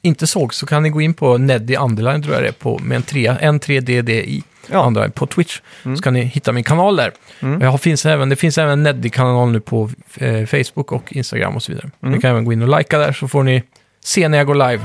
inte 0.03 0.27
såg 0.27 0.55
så 0.55 0.67
kan 0.67 0.83
ni 0.83 0.91
gå 0.91 1.01
in 1.01 1.15
på 1.15 1.39
Neddy 1.39 1.77
Underline 1.77 2.23
tror 2.23 2.35
jag 2.35 2.43
det 2.43 2.49
är, 2.49 2.53
på, 2.53 2.79
med 2.79 2.97
en 2.97 3.03
3, 3.03 3.27
en 3.41 3.61
3DDI. 3.61 4.43
Ja. 4.71 4.87
Underline 4.87 5.11
på 5.11 5.27
Twitch. 5.27 5.61
Mm. 5.85 5.97
Så 5.97 6.03
kan 6.03 6.15
ni 6.15 6.23
hitta 6.23 6.53
min 6.53 6.65
kanal 6.65 6.97
där. 6.97 7.13
Mm. 7.41 7.61
Jag 7.61 7.71
har, 7.71 7.79
finns 7.79 8.07
även, 8.07 8.29
det 8.29 8.37
finns 8.37 8.59
även 8.59 8.73
en 8.73 8.83
Neddy-kanal 8.83 9.51
nu 9.53 9.61
på 9.61 9.91
eh, 10.17 10.47
Facebook 10.47 10.93
och 10.93 11.13
Instagram 11.13 11.57
och 11.57 11.63
så 11.63 11.73
vidare. 11.73 11.91
Mm. 12.03 12.15
Ni 12.15 12.21
kan 12.21 12.31
även 12.31 12.45
gå 12.45 12.53
in 12.53 12.63
och 12.63 12.79
likea 12.79 12.99
där 12.99 13.13
så 13.13 13.29
får 13.29 13.43
ni 13.43 13.63
se 14.05 14.29
när 14.29 14.39
jag 14.39 14.47
går 14.47 14.55
live. 14.55 14.81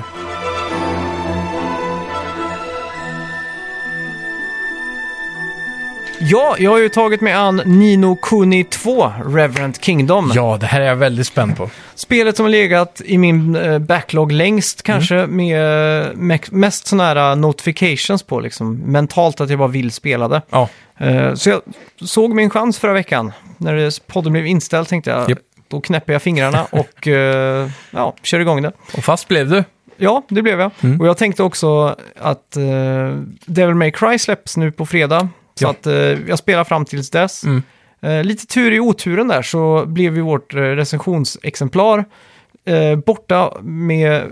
Ja, 6.22 6.56
jag 6.60 6.72
har 6.72 6.78
ju 6.80 6.90
tagit 6.90 7.22
mig 7.22 7.34
an 7.34 7.62
Nino 7.66 8.16
Kuni 8.16 8.64
2, 8.64 9.12
Reverend 9.26 9.78
Kingdom. 9.82 10.32
Ja, 10.36 10.58
det 10.60 10.66
här 10.66 10.82
är 10.82 10.86
jag 10.86 10.96
väldigt 10.96 11.28
spänd 11.28 11.58
på. 11.58 11.70
Spelet 11.96 12.36
som 12.38 12.44
har 12.46 12.50
legat 12.50 13.02
i 13.06 13.18
min 13.18 13.56
eh, 13.56 13.80
backlog 13.80 14.32
längst 14.32 14.84
kanske, 14.84 15.16
Mm. 15.16 15.36
med 15.36 15.58
me- 16.16 16.48
mest 16.54 16.88
sådana 16.88 17.22
här 17.22 17.36
notifications 17.36 18.24
på, 18.24 18.40
liksom 18.40 18.76
mentalt 18.76 19.42
att 19.42 19.50
jag 19.50 19.60
bara 19.60 19.68
vill 19.68 19.92
spela 19.92 20.28
det. 20.28 20.42
Ja, 20.50 20.70
Eh, 21.02 21.34
så 21.34 21.50
jag 21.50 21.62
såg 22.10 22.34
min 22.36 22.50
chans 22.50 22.80
förra 22.80 22.94
veckan. 22.94 23.32
När 23.58 23.76
det, 23.76 24.08
podden 24.08 24.32
blev 24.34 24.46
inställd 24.46 24.88
tänkte 24.88 25.10
jag, 25.10 25.30
Japp. 25.30 25.40
Då 25.70 25.82
knäpper 25.82 26.14
jag 26.14 26.22
fingrarna 26.22 26.66
och 26.72 27.08
eh, 27.08 27.70
ja, 27.92 28.16
kör 28.24 28.40
igång 28.40 28.62
det. 28.62 28.72
och 28.98 29.04
fast 29.04 29.28
blev 29.28 29.50
du. 29.50 29.64
Ja, 29.98 30.24
det 30.30 30.42
blev 30.42 30.60
jag. 30.60 30.72
Mm. 30.82 31.02
Och 31.02 31.08
jag 31.08 31.18
tänkte 31.18 31.44
också 31.44 31.96
att 32.20 32.58
uh, 32.58 33.22
Devil 33.46 33.76
May 33.76 33.92
Cry 33.92 34.20
släpps 34.20 34.58
nu 34.58 34.72
på 34.72 34.86
fredag. 34.86 35.30
Så 35.56 35.66
Ja. 35.66 35.70
att 35.70 35.86
eh, 35.88 35.94
jag 36.28 36.40
spelar 36.40 36.64
fram 36.64 36.86
tills 36.86 37.10
dess. 37.10 37.44
Mm. 37.44 37.64
Eh, 38.02 38.24
lite 38.24 38.46
tur 38.48 38.72
i 38.72 38.80
oturen 38.80 39.28
där 39.28 39.42
så 39.42 39.84
blev 39.86 40.16
ju 40.16 40.22
vårt 40.22 40.54
uh, 40.56 40.60
recensionsexemplar 40.62 42.06
eh, 42.66 42.96
borta 42.96 43.54
med 43.62 44.24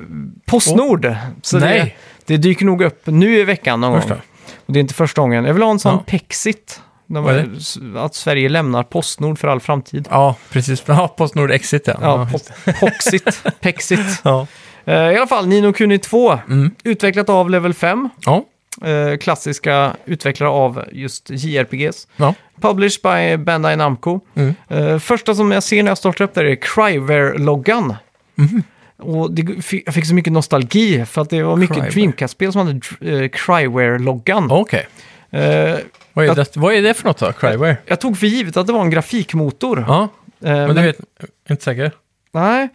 Postnord. 0.45 1.15
Så 1.41 1.59
det, 1.59 1.91
det 2.25 2.37
dyker 2.37 2.65
nog 2.65 2.81
upp 2.81 3.01
nu 3.07 3.37
i 3.39 3.43
veckan 3.43 3.81
någon 3.81 4.01
första. 4.01 4.13
gång. 4.13 4.23
Och 4.65 4.73
det 4.73 4.79
är 4.79 4.81
inte 4.81 4.93
första 4.93 5.21
gången. 5.21 5.45
Jag 5.45 5.53
vill 5.53 5.63
ha 5.63 5.71
en 5.71 5.79
sån 5.79 5.93
Ja. 5.93 6.03
Pexit 6.07 6.81
De, 7.07 7.59
att 7.97 8.15
Sverige 8.15 8.49
lämnar 8.49 8.83
Postnord 8.83 9.39
för 9.39 9.47
all 9.47 9.59
framtid. 9.59 10.07
Ja, 10.11 10.35
precis. 10.51 10.83
Ja, 10.85 11.07
Postnord 11.07 11.51
Exit 11.51 11.87
ja. 11.87 11.95
Ja, 12.01 12.27
po- 12.33 12.79
Poxit. 12.79 13.43
Pexit. 13.59 13.99
ja. 14.23 14.47
Eh, 14.85 14.93
I 14.93 15.17
alla 15.17 15.27
fall, 15.27 15.47
Nino 15.47 15.73
Kuni 15.73 15.99
2. 15.99 16.39
Mm. 16.49 16.71
Utvecklat 16.83 17.29
av 17.29 17.49
Level 17.49 17.73
5. 17.73 18.09
ja. 18.25 18.43
Eh, 18.81 19.17
klassiska 19.17 19.95
utvecklare 20.05 20.49
av 20.49 20.83
just 20.91 21.29
JRPGs. 21.29 22.07
ja. 22.17 22.33
Published 22.61 23.01
by 23.03 23.37
Bandai 23.43 23.75
Namco. 23.75 24.19
Mm. 24.35 24.55
Eh, 24.69 24.99
första 24.99 25.35
som 25.35 25.51
jag 25.51 25.63
ser 25.63 25.83
när 25.83 25.91
jag 25.91 25.97
startar 25.97 26.25
upp 26.25 26.33
där 26.33 26.45
är 26.45 26.55
Cryware-loggan. 26.55 27.95
Mhm. 28.35 28.63
Och 28.99 29.31
det, 29.31 29.41
jag 29.85 29.93
fick 29.93 30.05
så 30.05 30.13
mycket 30.13 30.33
nostalgi 30.33 31.05
för 31.05 31.21
att 31.21 31.29
det 31.29 31.43
var 31.43 31.55
mycket. 31.55 31.91
Dreamcast-spel 31.93 32.51
som 32.51 32.67
hade 32.67 32.73
uh, 33.11 33.29
Cryware-loggan. 33.29 34.51
Okej. 34.51 34.87
Eh, 35.29 35.75
Vad, 36.13 36.25
är 36.25 36.29
Jag- 36.29 36.35
det- 36.35 36.57
vad 36.57 36.73
är 36.73 36.81
det 36.81 36.93
för 36.93 37.07
något 37.07 37.17
då? 37.17 37.31
Cryware? 37.33 37.77
jag 37.85 38.01
tog 38.01 38.17
för 38.17 38.27
givet 38.27 38.57
att 38.57 38.67
det 38.67 38.73
var 38.73 38.81
en 38.81 38.89
grafikmotor. 38.89 39.85
Ja, 39.87 40.07
Eh, 40.41 40.51
men 40.53 40.75
du 40.75 40.81
vet, 40.81 40.95
jag 41.19 41.27
är 41.45 41.51
inte 41.51 41.63
säker. 41.63 41.91
Nej, 42.31 42.69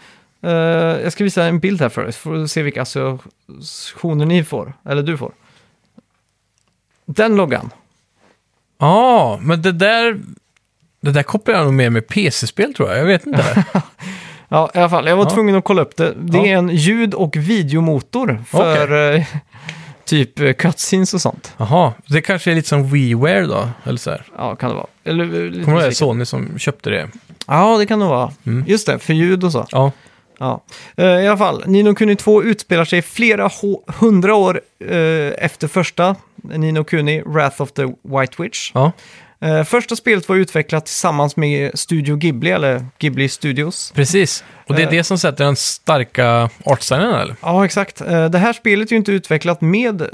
Eh, 0.44 0.50
jag 1.02 1.12
ska 1.12 1.24
visa 1.24 1.44
en 1.44 1.58
bild 1.58 1.80
här 1.80 1.88
för 1.88 2.02
dig, 2.02 2.12
så 2.12 2.18
får 2.18 2.34
du 2.34 2.48
se 2.48 2.62
vilka 2.62 2.82
associationer 2.82 4.26
ni 4.26 4.44
får, 4.44 4.72
eller 4.88 5.02
du 5.02 5.16
får. 5.18 5.32
Den 7.06 7.36
loggan. 7.36 7.70
Ja, 8.78 9.38
men 9.42 9.62
det 9.62 9.72
där... 9.72 10.20
Det 11.00 11.10
där 11.10 11.22
kopplar 11.22 11.54
jag 11.54 11.64
nog 11.64 11.74
mer 11.74 11.90
med 11.90 12.06
PC-spel 12.08 12.74
tror 12.74 12.88
jag. 12.88 12.98
Jag 12.98 13.04
vet 13.06 13.26
inte. 13.26 13.64
Ja, 14.48 14.70
i 14.74 14.78
alla 14.78 14.90
fall, 14.90 15.06
jag 15.06 15.16
var 15.16 15.24
Ja. 15.24 15.30
tvungen 15.30 15.54
att 15.56 15.64
kolla 15.64 15.82
upp 15.82 15.96
det. 15.96 16.14
Det 16.16 16.38
Ja. 16.38 16.46
är 16.46 16.56
en 16.56 16.68
ljud 16.68 17.14
och 17.14 17.36
videomotor 17.36 18.44
för 18.48 19.14
eh, 19.14 19.24
typ 20.04 20.40
eh, 20.40 20.52
cutscenes 20.52 21.14
och 21.14 21.20
sånt. 21.20 21.52
Jaha, 21.56 21.92
det 22.06 22.20
kanske 22.20 22.50
är 22.50 22.54
lite 22.54 22.68
som 22.68 22.90
WiiWare 22.90 23.46
då? 23.46 23.68
Eller 23.84 23.98
så 23.98 24.10
här. 24.10 24.24
Ja, 24.36 24.56
kan 24.56 24.68
det 24.70 24.76
vara. 24.76 24.86
Eller, 25.04 25.24
eh, 25.24 25.50
lite 25.50 25.64
Kommer 25.64 25.78
du 25.78 25.84
ihåg. 25.84 25.94
Sony 25.94 26.24
som 26.24 26.58
köpte 26.58 26.90
det? 26.90 27.08
Ja, 27.46 27.78
det 27.78 27.86
kan 27.86 27.98
det 28.00 28.06
vara. 28.06 28.32
Mm. 28.46 28.64
Just 28.66 28.86
det, 28.86 28.98
för 28.98 29.14
ljud 29.14 29.44
och 29.44 29.52
så. 29.52 29.66
Ja. 29.70 29.92
Ja. 30.38 30.62
Eh, 30.96 31.06
I 31.06 31.28
alla 31.28 31.38
fall, 31.38 31.62
Nino 31.66 31.94
Kuni 31.94 32.16
2 32.16 32.42
utspelar 32.42 32.84
sig 32.84 33.02
flera 33.02 33.50
hundra 33.86 34.34
år 34.34 34.60
eh, 34.88 35.44
efter 35.44 35.68
första 35.68 36.16
Nino 36.42 36.84
Kuni, 36.84 37.22
Wrath 37.22 37.62
of 37.62 37.72
the 37.72 37.82
White 37.84 38.42
Witch. 38.42 38.70
Ja, 38.74 38.92
första 39.66 39.96
spelet 39.96 40.28
var 40.28 40.36
utvecklat 40.36 40.86
tillsammans 40.86 41.36
med 41.36 41.78
Studio 41.78 42.16
Ghibli, 42.16 42.50
eller 42.50 42.86
Ghibli 42.98 43.28
Studios. 43.28 43.92
precis. 43.94 44.44
Och 44.66 44.74
det 44.74 44.82
är 44.82 44.86
Eh. 44.86 44.90
det 44.90 45.04
som 45.04 45.18
sätter 45.18 45.44
den 45.44 45.56
starka 45.56 46.50
artstylen 46.64 47.14
eller? 47.14 47.36
Ja, 47.42 47.64
exakt. 47.64 48.00
Eh, 48.00 48.24
det 48.30 48.38
här 48.38 48.52
spelet 48.52 48.88
är 48.88 48.92
ju 48.92 48.96
inte 48.96 49.12
utvecklat 49.12 49.60
med 49.60 50.08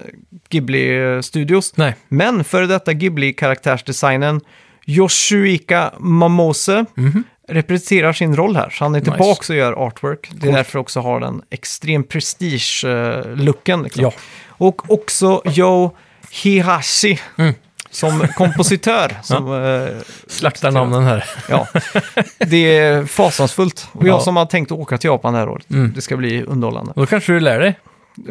Ghibli 0.49 0.99
eh, 1.15 1.21
Studios, 1.21 1.73
Nej. 1.77 1.95
men 2.09 2.45
före 2.45 2.67
detta 2.67 2.93
Ghibli-karaktärsdesignen 2.93 4.41
Yoshuika 4.87 5.93
Mamose 5.99 6.85
Mhm. 6.95 7.23
representerar 7.49 8.13
sin 8.13 8.37
roll 8.37 8.57
här. 8.57 8.71
Så 8.71 8.85
han 8.85 8.95
är 8.95 8.99
Nice. 9.01 9.11
tillbaka 9.11 9.53
och 9.53 9.57
gör 9.59 9.73
artwork. 9.87 10.29
Det 10.31 10.37
är 10.37 10.41
Coolt. 10.41 10.55
därför 10.55 10.79
också 10.79 11.01
har 11.01 11.21
den 11.21 11.43
extrem 11.51 12.05
prestige-looken. 12.05 13.83
Liksom. 13.83 14.03
Ja. 14.03 14.13
Och 14.49 14.91
också 14.93 15.43
Joe 15.45 15.91
Hihashi 16.31 17.19
Mm. 17.39 17.55
Som 17.91 18.29
kompositör. 18.37 19.17
Som, 19.23 19.65
eh, 19.65 19.89
Slaktar 20.29 20.71
namnen 20.71 21.03
här. 21.05 21.25
ja, 21.49 21.67
det 22.39 22.79
är 22.79 23.07
fasansfullt. 23.07 23.89
Och 23.93 24.07
jag 24.09 24.17
Ja. 24.17 24.21
som 24.21 24.37
har 24.37 24.47
tänkt 24.47 24.73
åka 24.73 24.99
till 24.99 25.09
Japan 25.09 25.33
det 25.33 25.39
här 25.39 25.49
året. 25.49 25.71
Mm. 25.71 25.93
Det 25.95 26.01
ska 26.01 26.17
bli 26.17 26.43
underhållande. 26.43 26.93
Då 26.97 27.07
kanske 27.07 27.33
du 27.33 27.41
lär 27.41 27.61
dig. 27.61 27.79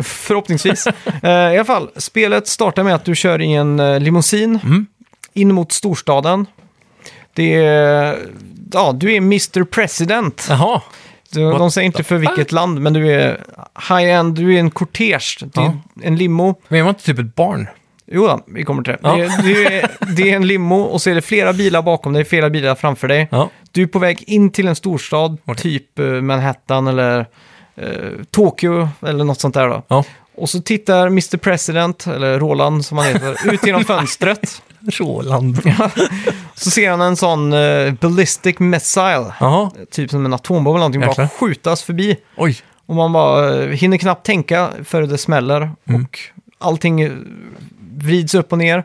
Förhoppningsvis. 0.04 0.88
Eh, 1.24 1.30
I 1.32 1.34
alla 1.58 1.66
fall, 1.66 1.90
spelet 1.96 2.48
startar 2.48 2.84
med 2.84 2.96
att 2.96 3.06
du 3.06 3.16
kör 3.16 3.42
i 3.42 3.54
en 3.54 3.80
eh, 3.80 4.00
limousin 4.00 4.60
Mm. 4.64 4.86
in 5.34 5.54
mot 5.54 5.72
storstaden. 5.72 6.46
Det 7.34 7.56
är, 7.66 8.18
ja, 8.74 8.92
du 8.96 9.14
är 9.14 9.18
Mr 9.18 9.64
President. 9.64 10.46
Jaha. 10.50 10.82
What 11.36 11.60
de 11.60 11.72
säger 11.72 11.86
inte 11.86 12.04
för 12.04 12.16
vilket 12.16 12.52
land, 12.52 12.82
men 12.82 12.94
du 12.94 13.12
är 13.14 13.44
high-end, 13.90 14.36
du 14.36 14.56
är 14.56 14.60
en 14.60 14.72
kortege, 14.72 15.38
Ja. 15.54 15.74
en 16.04 16.16
limo. 16.16 16.56
Men 16.68 16.80
är 16.80 16.84
man 16.84 16.90
inte 16.90 17.04
typ 17.04 17.20
ett 17.20 17.36
barn? 17.36 17.68
Jo, 18.12 18.28
då, 18.28 18.40
vi 18.48 18.64
kommer 18.64 18.84
till 18.84 18.94
det. 18.94 19.00
Ja. 19.04 19.16
Det, 19.16 19.24
är, 19.24 19.44
det, 19.44 19.76
är, 19.82 19.90
det 20.16 20.32
är 20.32 20.36
en 20.36 20.48
limo 20.48 20.76
och 20.82 21.02
så 21.02 21.10
är 21.10 21.16
det 21.16 21.22
flera 21.22 21.54
bilar 21.54 21.82
bakom 21.82 22.14
dig, 22.14 22.26
flera 22.26 22.50
bilar 22.50 22.76
framför 22.76 23.08
dig. 23.08 23.28
Ja. 23.32 23.50
Du 23.72 23.84
är 23.84 23.88
på 23.88 24.00
väg 24.00 24.24
in 24.28 24.50
till 24.52 24.68
en 24.68 24.76
storstad, 24.76 25.38
Okej. 25.46 25.62
typ 25.64 26.00
eh, 26.00 26.06
Manhattan 26.06 26.88
eller 26.88 27.26
eh, 27.76 27.88
Tokyo 28.32 28.90
eller 29.08 29.24
något 29.24 29.40
sånt 29.40 29.54
där 29.54 29.68
då. 29.68 29.84
Ja. 29.88 30.04
Och 30.36 30.50
så 30.50 30.62
tittar 30.62 31.08
Mr 31.08 31.38
President, 31.38 32.08
eller 32.08 32.40
Roland 32.40 32.86
som 32.86 32.98
han 32.98 33.08
heter, 33.08 33.54
ut 33.54 33.66
genom 33.66 33.84
fönstret. 33.86 34.62
Roland. 35.00 35.60
Så 36.56 36.72
ser 36.72 36.90
han 36.90 37.02
en 37.02 37.16
sån 37.16 37.54
eh, 37.54 37.94
ballistic 37.94 38.60
missile, 38.60 39.34
Jaha. 39.40 39.72
typ 39.92 40.10
som 40.12 40.26
en 40.26 40.34
atombomb 40.34 40.68
eller 40.76 40.80
någonting, 40.80 41.02
bara 41.02 41.10
Jäklar. 41.10 41.28
skjutas 41.28 41.84
förbi. 41.84 42.18
Oj. 42.38 42.58
Och 42.86 42.96
man 42.96 43.14
bara 43.14 43.64
eh, 43.64 43.70
hinner 43.70 43.98
knappt 43.98 44.26
tänka 44.26 44.70
före 44.84 45.06
det 45.06 45.18
smäller 45.18 45.72
Mm. 45.90 46.04
och 46.04 46.20
allting 46.60 47.02
eh, 47.02 47.12
vrids 48.04 48.36
upp 48.36 48.52
och 48.52 48.58
ner. 48.58 48.84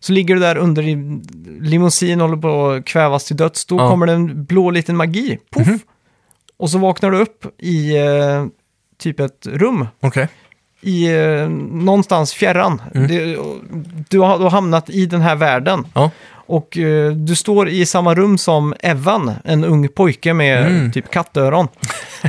Så 0.00 0.12
ligger 0.12 0.34
du 0.34 0.40
där 0.40 0.56
under 0.56 0.82
i 0.82 1.20
limousin 1.60 2.20
och 2.20 2.28
håller 2.28 2.42
på 2.42 2.70
att 2.70 2.84
kvävas 2.84 3.24
till 3.24 3.36
döds. 3.36 3.64
Då 3.66 3.76
Ja. 3.76 3.88
kommer 3.90 4.06
det 4.06 4.12
en 4.12 4.44
blå 4.44 4.70
liten 4.70 4.96
magi. 4.96 5.38
Puff! 5.56 5.66
Mhm. 5.66 5.78
Och 6.56 6.70
så 6.70 6.78
vaknar 6.78 7.10
du 7.10 7.18
upp 7.18 7.46
i 7.62 7.96
eh, 7.96 8.46
typ 8.98 9.20
ett 9.20 9.46
rum. 9.46 9.86
Okej. 10.00 10.28
I 10.80 11.06
eh, 11.14 11.48
någonstans 11.72 12.32
fjärran. 12.34 12.82
Mm. 12.94 13.08
Det, 13.08 13.36
du, 14.08 14.18
har, 14.18 14.38
du 14.38 14.44
har 14.44 14.50
hamnat 14.50 14.90
i 14.90 15.06
den 15.06 15.20
här 15.20 15.36
världen. 15.36 15.86
Ja. 15.94 16.10
Och 16.32 16.78
eh, 16.78 17.12
du 17.12 17.36
står 17.36 17.68
i 17.68 17.86
samma 17.86 18.14
rum 18.14 18.38
som 18.38 18.74
Evan, 18.80 19.32
en 19.44 19.64
ung 19.64 19.88
pojke 19.88 20.34
med 20.34 20.66
Mm. 20.66 20.92
typ 20.92 21.10
kattöron. 21.10 21.68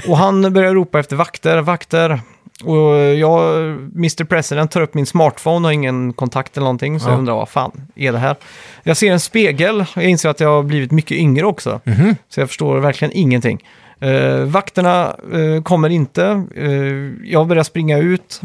och 0.08 0.18
han 0.18 0.54
börjar 0.54 0.74
ropa 0.74 1.00
efter 1.00 1.16
vakter, 1.16 1.62
vakter. 1.62 2.20
Och 2.64 2.96
jag, 2.98 3.56
Mr 3.96 4.24
President, 4.24 4.72
tar 4.72 4.82
upp 4.82 4.94
min 4.94 5.06
smartphone 5.06 5.56
och 5.58 5.64
har 5.64 5.72
ingen 5.72 6.14
kontakt 6.14 6.58
eller 6.58 6.66
någonting. 6.66 7.00
Så 7.00 7.08
Ja. 7.08 7.12
jag 7.12 7.20
undrar 7.20 7.34
vad 7.36 7.50
fan 7.50 7.72
är 7.96 8.12
det 8.12 8.18
här? 8.18 8.36
Jag 8.84 8.98
ser 8.98 9.12
en 9.12 9.20
spegel 9.20 9.86
jag 9.96 10.04
inser 10.06 10.30
att 10.30 10.40
jag 10.40 10.50
har 10.50 10.64
blivit 10.64 10.92
mycket 10.92 11.18
yngre 11.18 11.46
också. 11.46 11.80
Mhm. 11.84 12.16
Så 12.30 12.40
jag 12.40 12.48
förstår 12.48 12.78
verkligen 12.80 13.12
ingenting. 13.18 13.64
Eh, 14.00 14.36
vakterna 14.40 15.16
eh, 15.34 15.64
kommer 15.64 15.90
inte. 15.90 16.46
Eh, 16.56 17.30
jag 17.32 17.48
börjar 17.48 17.64
springa 17.64 17.98
ut. 17.98 18.42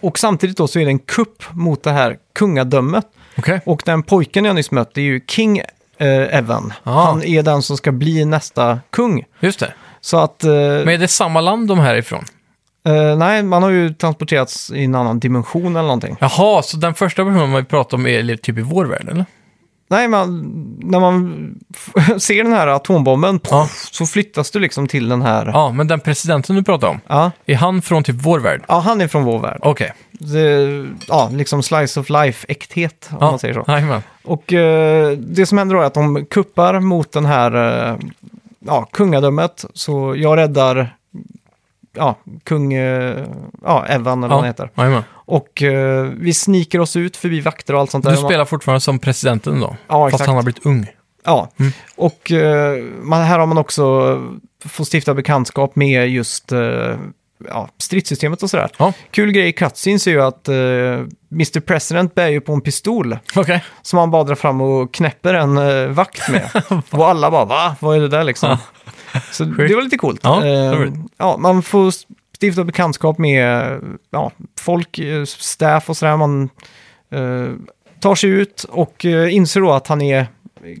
Och 0.00 0.18
samtidigt 0.18 0.56
då 0.56 0.68
så 0.68 0.78
är 0.78 0.84
det 0.84 0.90
en 0.90 0.98
kupp 0.98 1.42
mot 1.52 1.82
det 1.82 1.90
här 1.92 2.16
kungadömet. 2.34 3.06
Okej. 3.38 3.60
Och 3.66 3.82
den 3.86 4.02
pojken 4.02 4.44
jag 4.44 4.54
nyss 4.56 4.70
mött, 4.70 4.94
det 4.94 5.00
är 5.00 5.04
ju 5.04 5.20
King 5.28 5.58
eh, 5.58 6.36
Evan. 6.38 6.72
Ah. 6.82 7.04
Han 7.04 7.22
är 7.24 7.42
den 7.42 7.62
som 7.62 7.76
ska 7.76 7.92
bli 7.92 8.24
nästa 8.24 8.78
kung. 8.90 9.24
Just 9.40 9.60
det. 9.60 9.72
Så 10.00 10.16
att, 10.18 10.44
eh, 10.44 10.50
Men 10.52 10.88
är 10.88 10.98
det 10.98 11.08
samma 11.08 11.40
land 11.40 11.68
de 11.68 11.78
här 11.78 11.94
är 11.94 11.98
ifrån? 11.98 12.24
Eh, 12.86 13.16
nej, 13.18 13.42
man 13.42 13.62
har 13.62 13.70
ju 13.70 13.94
transporterats 13.94 14.70
i 14.70 14.84
en 14.84 14.94
annan 14.94 15.18
dimension 15.20 15.76
eller 15.76 15.82
någonting. 15.82 16.16
Jaha, 16.20 16.62
så 16.62 16.76
den 16.76 16.94
första 16.94 17.24
personen 17.24 17.52
vi 17.54 17.64
pratar 17.64 17.96
om 17.96 18.06
är 18.06 18.36
typ 18.36 18.58
i 18.58 18.62
vår 18.62 18.84
värld, 18.84 19.08
eller? 19.10 19.24
Nej, 19.92 20.08
man, 20.08 20.40
när 20.82 21.00
man 21.00 21.54
ser 22.20 22.44
den 22.44 22.52
här 22.52 22.66
atombomben 22.66 23.40
Ja. 23.50 23.68
så 23.90 24.06
flyttas 24.06 24.50
du 24.50 24.58
liksom 24.60 24.88
till 24.88 25.08
den 25.08 25.22
här... 25.22 25.46
Ja. 25.46 25.52
Ja, 25.54 25.72
men 25.72 25.88
den 25.88 26.00
presidenten 26.00 26.56
du 26.56 26.62
pratar 26.62 26.88
om, 26.88 27.00
Ja, 27.08 27.30
är 27.46 27.54
han 27.56 27.82
från 27.82 28.02
typ 28.02 28.16
vår 28.18 28.38
värld? 28.40 28.64
han 28.68 29.00
är 29.00 29.08
från 29.08 29.24
vår 29.24 29.38
värld. 29.38 29.58
Okej. 29.62 29.92
Det, 30.12 30.86
ja, 31.08 31.30
liksom 31.32 31.62
slice 31.62 32.00
of 32.00 32.10
life-äkthet, 32.10 33.08
om 33.10 33.16
Ja, 33.20 33.30
man 33.30 33.38
säger 33.38 33.54
så. 33.54 33.64
Jajamän. 33.68 34.02
Och 34.24 34.52
eh, 34.52 35.10
det 35.18 35.46
som 35.46 35.58
händer 35.58 35.74
då 35.74 35.80
är 35.82 35.86
att 35.86 35.94
de 35.94 36.24
kuppar 36.30 36.80
mot 36.80 37.12
den 37.12 37.26
här 37.26 37.88
eh, 37.90 37.96
ja, 38.66 38.84
kungadömet. 38.92 39.64
Så 39.74 40.14
jag 40.16 40.36
räddar 40.36 40.96
ja, 41.96 42.18
kung 42.44 42.72
eh, 42.72 43.24
ja, 43.64 43.86
Evan 43.86 44.18
eller 44.24 44.28
vad 44.28 44.38
han 44.38 44.46
heter. 44.46 44.70
Jajamän. 44.76 45.02
Och 45.12 45.62
eh, 45.62 46.04
vi 46.16 46.34
sniker 46.34 46.80
oss 46.80 46.96
ut 46.96 47.16
förbi 47.16 47.40
vakter 47.40 47.74
och 47.74 47.80
allt 47.80 47.90
sånt 47.90 48.04
där. 48.04 48.10
Du 48.10 48.16
spelar 48.16 48.44
fortfarande 48.44 48.80
som 48.80 48.98
presidenten 48.98 49.60
då? 49.60 49.76
Ja, 49.88 50.04
Fast 50.04 50.14
exakt. 50.14 50.26
han 50.26 50.36
har 50.36 50.42
blivit 50.42 50.66
ung? 50.66 50.86
Ja, 51.24 51.50
Mm. 51.58 51.72
och 51.96 52.32
eh, 52.32 52.76
man, 53.02 53.22
här 53.22 53.38
har 53.38 53.46
man 53.46 53.58
också 53.58 54.16
fått 54.64 54.88
stifta 54.94 55.14
bekantskap 55.14 55.76
med 55.76 56.08
just 56.08 56.52
eh, 56.52 56.96
ja, 57.48 57.68
stridssystemet 57.78 58.42
och 58.42 58.50
sådär. 58.50 58.68
Ja. 58.78 58.92
Kul 59.10 59.32
grej 59.32 59.48
i 59.48 59.52
cutscenes 59.52 60.06
är 60.06 60.10
ju 60.10 60.22
att 60.22 60.48
eh, 60.48 60.54
Mr 61.32 61.60
President 61.60 62.14
bär 62.14 62.28
ju 62.28 62.40
på 62.40 62.52
en 62.52 62.60
pistol. 62.60 63.18
Okej. 63.36 63.64
Som 63.82 63.98
han 63.98 64.10
bara 64.10 64.24
drar 64.24 64.34
fram 64.34 64.60
och 64.60 64.94
knäpper 64.94 65.34
en 65.34 65.58
eh, 65.58 65.86
vakt 65.88 66.28
med. 66.28 66.50
och 66.90 67.08
alla 67.08 67.30
bara, 67.30 67.44
va? 67.44 67.76
Vad 67.80 67.96
är 67.96 68.00
det 68.00 68.08
där 68.08 68.24
liksom? 68.24 68.56
Så 69.32 69.44
det 69.44 69.74
var 69.74 69.82
lite 69.82 69.96
coolt. 69.98 70.20
Ja, 70.22 70.46
Eh, 70.46 70.72
roligt. 70.72 70.94
ja, 71.16 71.36
man 71.36 71.62
får 71.62 71.92
stifta 72.40 72.64
bekantskap 72.64 73.18
med 73.18 73.64
ja, 74.10 74.30
folk, 74.60 74.98
eh, 74.98 75.24
staff 75.24 75.88
och 75.90 75.96
sådär. 75.96 76.16
Man 76.16 76.48
eh, 77.10 77.48
tar 78.00 78.14
sig 78.14 78.30
ut 78.30 78.64
och 78.68 79.04
eh, 79.04 79.34
inser 79.34 79.60
då 79.60 79.72
att 79.72 79.86
han 79.86 80.02
är 80.02 80.26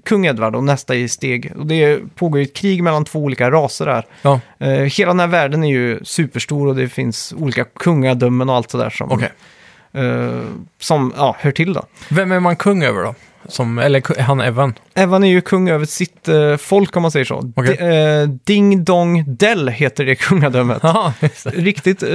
kung 0.04 0.26
Edvard 0.26 0.56
och 0.56 0.64
nästa 0.64 0.94
i 0.94 1.08
steg. 1.08 1.52
Och 1.56 1.66
det 1.66 2.00
pågår 2.14 2.38
ju 2.40 2.44
ett 2.44 2.56
krig 2.56 2.82
mellan 2.82 3.04
två 3.04 3.18
olika 3.18 3.50
raser 3.50 3.86
där. 3.86 4.06
Ja, 4.22 4.40
hela 4.84 5.10
den 5.10 5.20
här 5.20 5.26
världen 5.26 5.64
är 5.64 5.68
ju 5.68 6.00
superstor 6.04 6.66
och 6.66 6.76
det 6.76 6.88
finns 6.88 7.34
olika 7.38 7.64
kungadömen 7.64 8.48
och 8.48 8.54
allt 8.56 8.70
sådär 8.70 8.90
som 8.90 9.12
okej. 9.12 9.32
Eh, 9.92 10.40
som 10.80 11.12
ja, 11.16 11.36
hör 11.38 11.50
till 11.52 11.72
då. 11.72 11.82
Vem 12.08 12.32
är 12.32 12.40
man 12.40 12.56
kung 12.56 12.82
över 12.84 13.02
då? 13.04 13.14
Som, 13.48 13.78
eller 13.78 14.20
han 14.20 14.40
Evan? 14.40 14.74
Evan 14.94 15.24
är 15.24 15.28
ju 15.28 15.40
kung 15.40 15.68
över 15.68 15.84
sitt 15.84 16.28
eh, 16.28 16.56
folk 16.56 16.96
om 16.96 17.02
man 17.02 17.10
säger 17.10 17.24
så. 17.24 17.52
Okej. 17.56 17.76
D- 17.76 17.86
eh, 17.86 18.28
Ding 18.28 18.84
Dong 18.84 19.24
Dell 19.36 19.68
heter 19.68 20.04
det 20.04 20.14
kungadömet. 20.20 20.82
Det. 20.82 21.24
Riktigt 21.44 22.02
eh, 22.02 22.08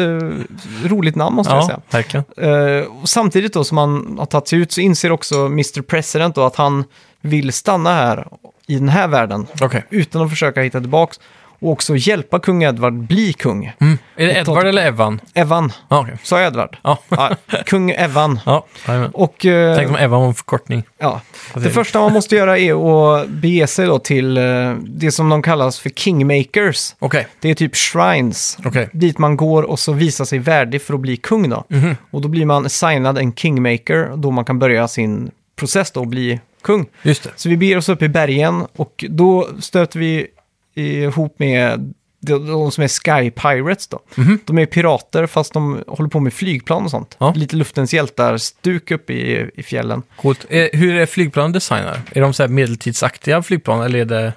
roligt 0.86 1.16
namn 1.16 1.36
måste 1.36 1.54
jag 1.54 1.64
Ja, 1.64 1.68
säga. 1.68 1.80
verkligen. 1.90 2.26
Eh, 2.38 2.86
och 3.02 3.10
samtidigt 3.10 3.54
då 3.54 3.64
som 3.64 3.78
han 3.78 4.16
har 4.20 4.26
tagit 4.26 4.48
sig 4.48 4.60
ut 4.60 4.72
så 4.72 4.82
inser 4.82 5.12
också 5.12 5.36
Mr. 5.46 5.82
President 5.82 6.36
då 6.36 6.44
att 6.44 6.56
han 6.56 6.84
vill 7.22 7.54
stanna 7.54 7.94
här 7.94 8.28
i 8.68 8.76
den 8.76 8.90
här 8.90 9.08
världen 9.08 9.48
Okej. 9.62 9.86
utan 9.90 10.22
att 10.22 10.30
försöka 10.30 10.62
hitta 10.62 10.80
tillbaks 10.80 11.20
och 11.60 11.72
också 11.72 11.96
hjälpa 11.96 12.40
kung 12.40 12.64
Edward 12.64 12.94
bli 12.94 13.34
kung. 13.34 13.72
Mm. 13.80 13.98
Är 14.16 14.26
det 14.28 14.34
Edward 14.34 14.66
eller 14.68 14.86
Evan? 14.86 15.22
Evan, 15.34 15.72
Ja, 15.90 16.00
okej. 16.02 16.18
sa 16.24 16.40
jag 16.40 16.48
Edward? 16.48 16.78
Ja. 16.84 16.98
Ja, 17.10 17.36
kung 17.66 17.92
Evan. 17.92 18.40
Ja, 18.46 18.66
jajamän. 18.88 19.12
Och 19.14 19.46
eh, 19.46 19.76
Tänk 19.78 19.90
om 19.90 19.96
Evan 19.96 20.22
var 20.22 20.28
en 20.28 20.34
förkortning. 20.34 20.84
ja, 20.98 21.22
det 21.54 21.60
säger 21.62 21.74
första 21.74 22.00
man 22.00 22.14
måste 22.14 22.36
göra 22.36 22.58
är 22.58 22.74
att 23.22 23.28
bege 23.30 23.68
sig 23.68 23.86
då 23.88 24.00
till 24.00 24.38
eh, 24.38 24.44
det 24.88 25.12
som 25.12 25.30
de 25.30 25.42
kallas 25.42 25.80
för 25.80 25.90
kingmakers. 25.90 26.96
Okej, 27.00 27.28
Det 27.42 27.50
är 27.50 27.56
typ 27.56 27.76
shrines. 27.76 28.58
okej. 28.66 28.90
Dit 28.94 29.18
man 29.18 29.38
går 29.38 29.64
och 29.64 29.80
så 29.80 29.94
visar 29.94 30.26
sig 30.26 30.40
värdig 30.40 30.82
för 30.82 30.94
att 30.94 31.00
bli 31.00 31.18
kung 31.18 31.50
då. 31.50 31.64
Mhm. 31.70 31.96
Och 32.12 32.22
då 32.22 32.28
blir 32.28 32.46
man 32.46 32.70
signad 32.70 33.18
en 33.18 33.34
kingmaker 33.34 34.12
då 34.16 34.32
man 34.32 34.46
kan 34.46 34.60
börja 34.60 34.88
sin 34.88 35.32
process 35.56 35.92
då 35.92 36.00
och 36.00 36.08
bli 36.08 36.40
kung. 36.64 36.86
Just 37.02 37.24
det. 37.24 37.30
Så 37.36 37.50
vi 37.50 37.58
beger 37.58 37.78
oss 37.78 37.90
upp 37.90 38.02
i 38.02 38.08
bergen 38.10 38.66
och 38.76 39.06
då 39.10 39.48
stöter 39.60 40.00
vi 40.00 40.28
ihop 40.76 41.40
med 41.40 41.94
de, 42.20 42.48
de 42.48 42.72
som 42.72 42.84
är 42.84 42.88
Sky 42.88 43.32
Pirates 43.32 43.88
då. 43.88 44.00
Mhm. 44.16 44.40
De 44.46 44.58
är 44.60 44.66
pirater 44.66 45.28
fast 45.28 45.54
de 45.54 45.84
håller 45.88 46.10
på 46.10 46.20
med 46.20 46.34
flygplan 46.34 46.84
och 46.84 46.92
sånt. 46.92 47.16
Ja. 47.20 47.34
Lite 47.36 47.56
luftens 47.56 47.94
hjältar-stuk 47.94 48.92
uppe 48.92 49.14
i, 49.14 49.52
i 49.56 49.64
fjällen. 49.64 50.04
Coolt. 50.22 50.46
Eh, 50.50 50.68
hur 50.74 50.96
är 50.96 51.06
flygplan 51.06 51.52
designade? 51.52 52.02
Är 52.12 52.22
de 52.22 52.34
så 52.34 52.44
här 52.44 52.48
medeltidsaktiga 52.48 53.42
flygplan 53.44 53.82
eller 53.82 54.00
är 54.00 54.06
det 54.06 54.34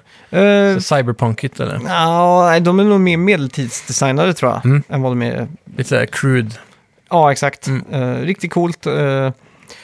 så 0.81 0.95
cyberpunkigt 0.95 1.59
eller? 1.59 1.79
nej, 2.49 2.61
de 2.61 2.79
är 2.79 2.83
nog 2.83 2.99
mer 3.01 3.17
medeltidsdesignade 3.17 4.33
tror 4.33 4.51
jag, 4.51 4.65
Mm. 4.65 4.83
än 4.89 5.01
vad 5.01 5.11
de 5.11 5.21
är. 5.21 5.47
Lite 5.77 5.89
så 5.89 5.95
här 5.95 6.05
crude 6.05 6.51
Ja, 7.11 7.31
exakt. 7.31 7.67
Mm. 7.67 7.85
Eh, 7.91 8.21
riktigt 8.21 8.51
coolt. 8.51 8.85
Eh, 8.85 9.31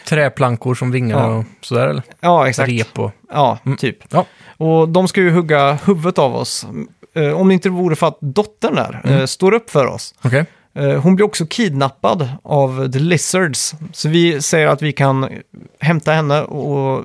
träplankor 0.07 0.75
som 0.75 0.91
vingar 0.91 1.19
Ja. 1.29 1.35
och 1.37 1.45
sådär 1.61 1.87
eller? 1.87 2.03
ja, 2.19 2.47
exakt. 2.49 2.69
Rep 2.69 2.99
och... 2.99 3.11
Ja, 3.33 3.57
Mm. 3.65 3.77
typ. 3.77 3.97
Ja. 4.09 4.25
Och 4.57 4.89
de 4.89 5.07
ska 5.07 5.21
ju 5.21 5.31
hugga 5.31 5.73
huvudet 5.85 6.19
av 6.19 6.35
oss. 6.35 6.65
Eh, 7.15 7.31
om 7.31 7.47
det 7.47 7.53
inte 7.53 7.69
vore 7.69 7.95
för 7.95 8.07
att 8.07 8.17
dottern 8.21 8.75
där 8.75 9.01
Mm. 9.03 9.19
eh, 9.19 9.25
står 9.25 9.53
upp 9.53 9.69
för 9.69 9.85
oss. 9.85 10.13
Okej. 10.23 10.45
Eh, 10.75 11.01
hon 11.01 11.15
blir 11.15 11.25
också 11.25 11.45
kidnappad 11.45 12.29
av 12.43 12.91
The 12.91 12.99
Lizards. 12.99 13.73
Så 13.93 14.09
vi 14.09 14.41
säger 14.41 14.67
att 14.67 14.81
vi 14.81 14.93
kan 14.93 15.29
hämta 15.79 16.11
henne 16.11 16.41
och 16.41 17.03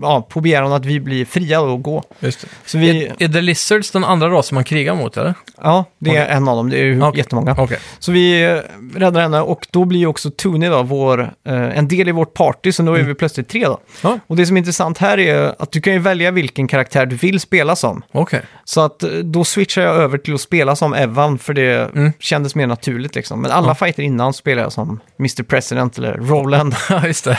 ja, 0.00 0.26
på 0.30 0.40
begäran 0.40 0.72
att 0.72 0.84
vi 0.84 1.00
blir 1.00 1.24
fria 1.24 1.60
och 1.60 1.82
gå. 1.82 2.02
Just 2.20 2.40
det. 2.40 2.46
Så 2.66 2.78
vi, 2.78 3.06
Är, 3.06 3.14
är 3.22 3.28
The 3.28 3.40
Lizards 3.40 3.90
den 3.90 4.04
andra 4.04 4.28
rasen 4.30 4.54
man 4.54 4.64
krigar 4.64 4.94
mot 4.94 5.16
eller? 5.16 5.34
ja, 5.62 5.84
det 5.98 6.16
är 6.16 6.26
en 6.28 6.48
av 6.48 6.56
dem. 6.56 6.70
Det 6.70 6.78
är 6.78 6.84
ju 6.84 7.02
Okej. 7.02 7.18
jättemånga. 7.18 7.54
Okej. 7.58 7.78
Så 7.98 8.12
vi 8.12 8.42
eh, 8.44 8.58
räddar 8.98 9.20
henne 9.20 9.40
och 9.40 9.66
då 9.70 9.84
blir 9.84 10.00
ju 10.00 10.06
också 10.06 10.30
Tony 10.30 10.68
då, 10.68 10.82
vår, 10.82 11.20
eh, 11.20 11.78
en 11.78 11.88
del 11.88 12.08
i 12.08 12.12
vårt 12.12 12.34
party, 12.34 12.72
så 12.72 12.82
nu 12.82 12.96
är 12.96 13.02
vi 13.02 13.14
plötsligt 13.14 13.48
tre 13.48 13.64
då. 13.66 13.78
Ja, 14.02 14.18
Och 14.26 14.36
det 14.36 14.46
som 14.46 14.56
är 14.56 14.58
intressant 14.58 14.98
här 14.98 15.18
är 15.18 15.54
att 15.62 15.72
du 15.72 15.80
kan 15.80 15.92
ju 15.92 15.98
välja 15.98 16.30
vilken 16.30 16.68
karaktär 16.68 17.06
du 17.06 17.16
vill 17.16 17.40
spela 17.40 17.76
som. 17.76 18.02
okej. 18.12 18.40
Så 18.64 18.80
att 18.80 19.02
eh, 19.02 19.08
då 19.10 19.44
switchar 19.44 19.82
jag 19.82 19.94
över 19.96 20.18
till 20.18 20.34
att 20.34 20.40
spela 20.40 20.76
som 20.76 20.94
Evan, 20.94 21.38
för 21.38 21.54
det 21.54 21.72
Mm. 21.94 22.12
kändes 22.18 22.54
mer 22.54 22.66
naturligt 22.66 23.14
liksom. 23.14 23.42
Men 23.42 23.50
alla 23.50 23.68
Ja. 23.68 23.74
fighter 23.74 24.02
innan 24.02 24.32
spelar 24.32 24.62
jag 24.62 24.72
som 24.72 25.00
Mr. 25.20 25.42
President 25.42 25.98
eller 25.98 26.12
Roland. 26.14 26.74
Ja, 26.90 27.06
just 27.06 27.24
det. 27.24 27.38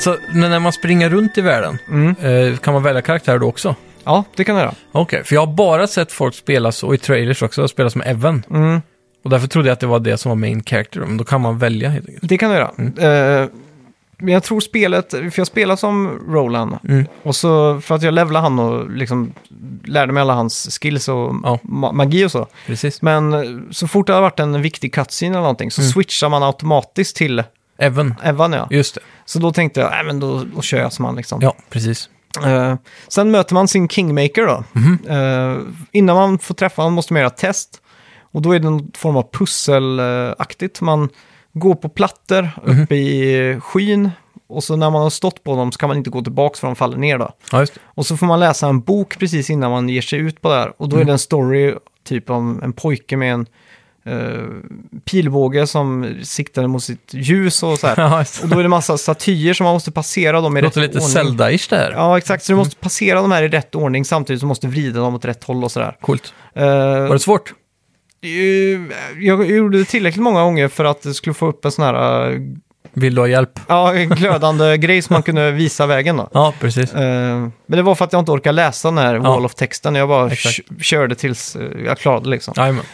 Så, 0.00 0.16
men 0.32 0.50
när 0.50 0.58
man 0.60 0.72
springer 0.72 1.10
runt 1.10 1.38
i 1.38 1.40
världen, 1.40 1.78
Mm. 1.88 2.14
eh, 2.52 2.56
kan 2.58 2.74
man 2.74 2.82
välja 2.82 3.02
karaktär 3.02 3.38
då 3.38 3.46
också? 3.48 3.74
Ja, 4.04 4.24
det 4.36 4.44
kan 4.44 4.54
jag 4.56 4.62
göra. 4.64 4.74
Okej, 4.92 5.24
för 5.24 5.34
jag 5.34 5.46
har 5.46 5.54
bara 5.54 5.86
sett 5.86 6.12
folk 6.12 6.34
spela 6.34 6.72
så, 6.72 6.86
och 6.86 6.94
i 6.94 6.98
trailers 6.98 7.42
också, 7.42 7.68
spela 7.68 7.90
som 7.90 8.00
Evan. 8.02 8.42
Mm. 8.50 8.80
Och 9.24 9.30
därför 9.30 9.48
trodde 9.48 9.68
jag 9.68 9.72
att 9.72 9.80
det 9.80 9.86
var 9.86 9.98
det 10.00 10.16
som 10.18 10.28
var 10.30 10.36
main 10.36 10.62
character, 10.64 11.00
men 11.00 11.16
då 11.16 11.24
kan 11.24 11.40
man 11.40 11.58
välja 11.58 11.88
helt 11.88 12.08
enkelt. 12.08 12.28
Det 12.28 12.38
kan 12.38 12.50
jag 12.50 12.58
göra. 12.58 12.70
Mm. 12.78 13.42
Eh, 13.42 13.48
men 14.22 14.34
jag 14.34 14.42
tror 14.42 14.60
spelet, 14.60 15.10
för 15.10 15.32
jag 15.36 15.46
spelar 15.46 15.76
som 15.76 16.20
Roland. 16.28 16.78
Mm. 16.88 17.04
Och 17.22 17.36
så 17.36 17.80
för 17.80 17.94
att 17.94 18.02
jag 18.02 18.14
levlade 18.14 18.42
han 18.42 18.58
och 18.58 18.90
liksom 18.90 19.32
lärde 19.84 20.12
mig 20.12 20.20
alla 20.20 20.34
hans 20.34 20.78
skills 20.82 21.08
och 21.08 21.34
Ja. 21.42 21.58
ma- 21.62 21.92
magi 21.92 22.24
och 22.24 22.30
så. 22.30 22.46
Precis. 22.66 23.02
Men 23.02 23.32
eh, 23.32 23.40
så 23.70 23.88
fort 23.88 24.06
det 24.06 24.12
har 24.12 24.20
varit 24.20 24.40
en 24.40 24.62
viktig 24.62 24.94
cutscene 24.94 25.30
eller 25.32 25.40
någonting 25.40 25.70
så 25.70 25.80
Mm. 25.80 25.92
switchar 25.92 26.28
man 26.28 26.42
automatiskt 26.42 27.16
till 27.16 27.42
Evan, 27.80 28.14
Evan 28.22 28.52
ja. 28.52 28.68
just 28.70 28.94
det. 28.94 29.00
Så 29.24 29.38
då 29.38 29.52
tänkte 29.52 29.80
jag, 29.80 29.90
nej 29.90 30.04
men 30.04 30.20
då, 30.20 30.44
då 30.54 30.62
kör 30.62 30.78
jag 30.78 30.92
som 30.92 31.04
han 31.04 31.16
liksom. 31.16 31.40
Ja, 31.42 31.54
precis. 31.70 32.08
Eh, 32.44 32.74
sen 33.08 33.30
möter 33.30 33.54
man 33.54 33.68
sin 33.68 33.88
Kingmaker 33.88 34.46
då. 34.46 34.64
Mhm. 34.72 34.98
Eh, 35.08 35.56
innan 35.92 36.16
man 36.16 36.38
får 36.38 36.54
träffa 36.54 36.82
honom 36.82 36.94
måste 36.94 37.12
man 37.12 37.20
göra 37.20 37.30
test. 37.30 37.82
Och 38.32 38.42
då 38.42 38.52
är 38.52 38.58
det 38.58 38.66
en 38.68 38.92
form 38.96 39.16
av 39.16 39.30
pusselaktigt. 39.32 40.80
Man 40.80 41.08
går 41.52 41.74
på 41.74 41.88
plattor 41.88 42.48
Mhm. 42.64 42.82
uppe 42.82 42.94
i 42.94 43.58
skyn. 43.62 44.10
Och 44.48 44.64
så 44.64 44.76
när 44.76 44.90
man 44.90 45.02
har 45.02 45.10
stått 45.10 45.44
på 45.44 45.56
dem 45.56 45.72
så 45.72 45.78
kan 45.78 45.88
man 45.88 45.96
inte 45.96 46.10
gå 46.10 46.22
tillbaka 46.22 46.56
för 46.58 46.66
de 46.66 46.76
faller 46.76 46.96
ner 46.98 47.18
då. 47.18 47.30
Ja, 47.52 47.60
just 47.60 47.74
det. 47.74 47.80
Och 47.84 48.06
så 48.06 48.16
får 48.16 48.26
man 48.26 48.40
läsa 48.40 48.68
en 48.68 48.80
bok 48.80 49.18
precis 49.18 49.50
innan 49.50 49.70
man 49.70 49.88
ger 49.88 50.02
sig 50.02 50.18
ut 50.18 50.40
på 50.40 50.48
det 50.48 50.54
här. 50.54 50.72
Och 50.76 50.88
då 50.88 50.96
är 50.96 51.00
Mm. 51.00 51.06
det 51.06 51.12
en 51.12 51.18
story 51.18 51.74
typ 52.04 52.30
om 52.30 52.60
en 52.62 52.72
pojke 52.72 53.16
med 53.16 53.32
en 53.32 53.46
eh, 54.10 54.44
pilbåge 55.04 55.66
som 55.66 56.14
siktade 56.22 56.68
mot 56.68 56.82
sitt 56.82 57.14
ljus 57.14 57.62
och 57.62 57.78
så 57.78 57.86
här. 57.86 57.94
Ja, 58.00 58.24
Och 58.42 58.48
då 58.48 58.58
är 58.58 58.62
det 58.62 58.68
massa 58.68 58.98
statyer 58.98 59.54
som 59.54 59.64
man 59.64 59.72
måste 59.74 59.92
passera 59.92 60.40
dem 60.40 60.56
i 60.56 60.60
Det 60.60 60.64
låter 60.66 60.80
rätt 60.80 60.94
lite 60.94 61.04
ordning. 61.04 61.36
Zelda-ish 61.36 61.70
där. 61.70 61.92
Ja, 61.96 62.18
exakt. 62.18 62.44
Så 62.44 62.52
du 62.52 62.56
måste 62.56 62.76
passera 62.76 63.20
de 63.22 63.32
här 63.32 63.42
i 63.42 63.48
rätt 63.48 63.74
ordning 63.74 64.04
samtidigt 64.04 64.40
som 64.40 64.46
du 64.46 64.48
måste 64.48 64.66
vrida 64.66 65.00
dem 65.00 65.14
åt 65.14 65.24
rätt 65.24 65.44
håll 65.44 65.64
och 65.64 65.72
sådär. 65.72 65.96
Coolt. 66.00 66.34
Uh, 66.56 66.64
Var 66.64 67.12
det 67.12 67.18
svårt? 67.18 67.52
jag 69.20 69.50
gjorde 69.50 69.78
det 69.78 69.84
tillräckligt 69.84 70.22
många 70.22 70.42
gånger 70.42 70.68
för 70.68 70.84
att 70.84 71.02
det 71.02 71.14
skulle 71.14 71.34
få 71.34 71.46
upp 71.46 71.64
en 71.64 71.72
sån 71.72 71.84
här 71.84 72.30
eh, 72.32 72.38
Vill 72.92 73.14
du 73.14 73.20
ha 73.20 73.28
hjälp? 73.28 73.60
ja, 73.68 73.92
glödande 73.92 74.76
grej 74.78 75.02
som 75.02 75.14
man 75.14 75.22
kunde 75.22 75.50
visa 75.50 75.86
vägen 75.86 76.16
då. 76.16 76.28
Ja, 76.32 76.54
precis. 76.60 76.94
Eh, 76.94 77.36
men 77.66 77.76
det 77.76 77.82
var 77.82 77.94
för 77.94 78.04
att 78.04 78.12
jag 78.12 78.20
inte 78.20 78.32
orkade 78.32 78.52
läsa 78.56 78.88
den 78.88 78.98
här 78.98 79.16
wall 79.18 79.44
of 79.44 79.54
texten. 79.54 79.94
Jag 79.94 80.08
bara 80.08 80.30
körde 80.80 81.14
tills 81.14 81.56
eh, 81.56 81.62
jag 81.84 81.98
klarade 81.98 82.28
liksom. 82.28 82.54
Jajamän. 82.56 82.84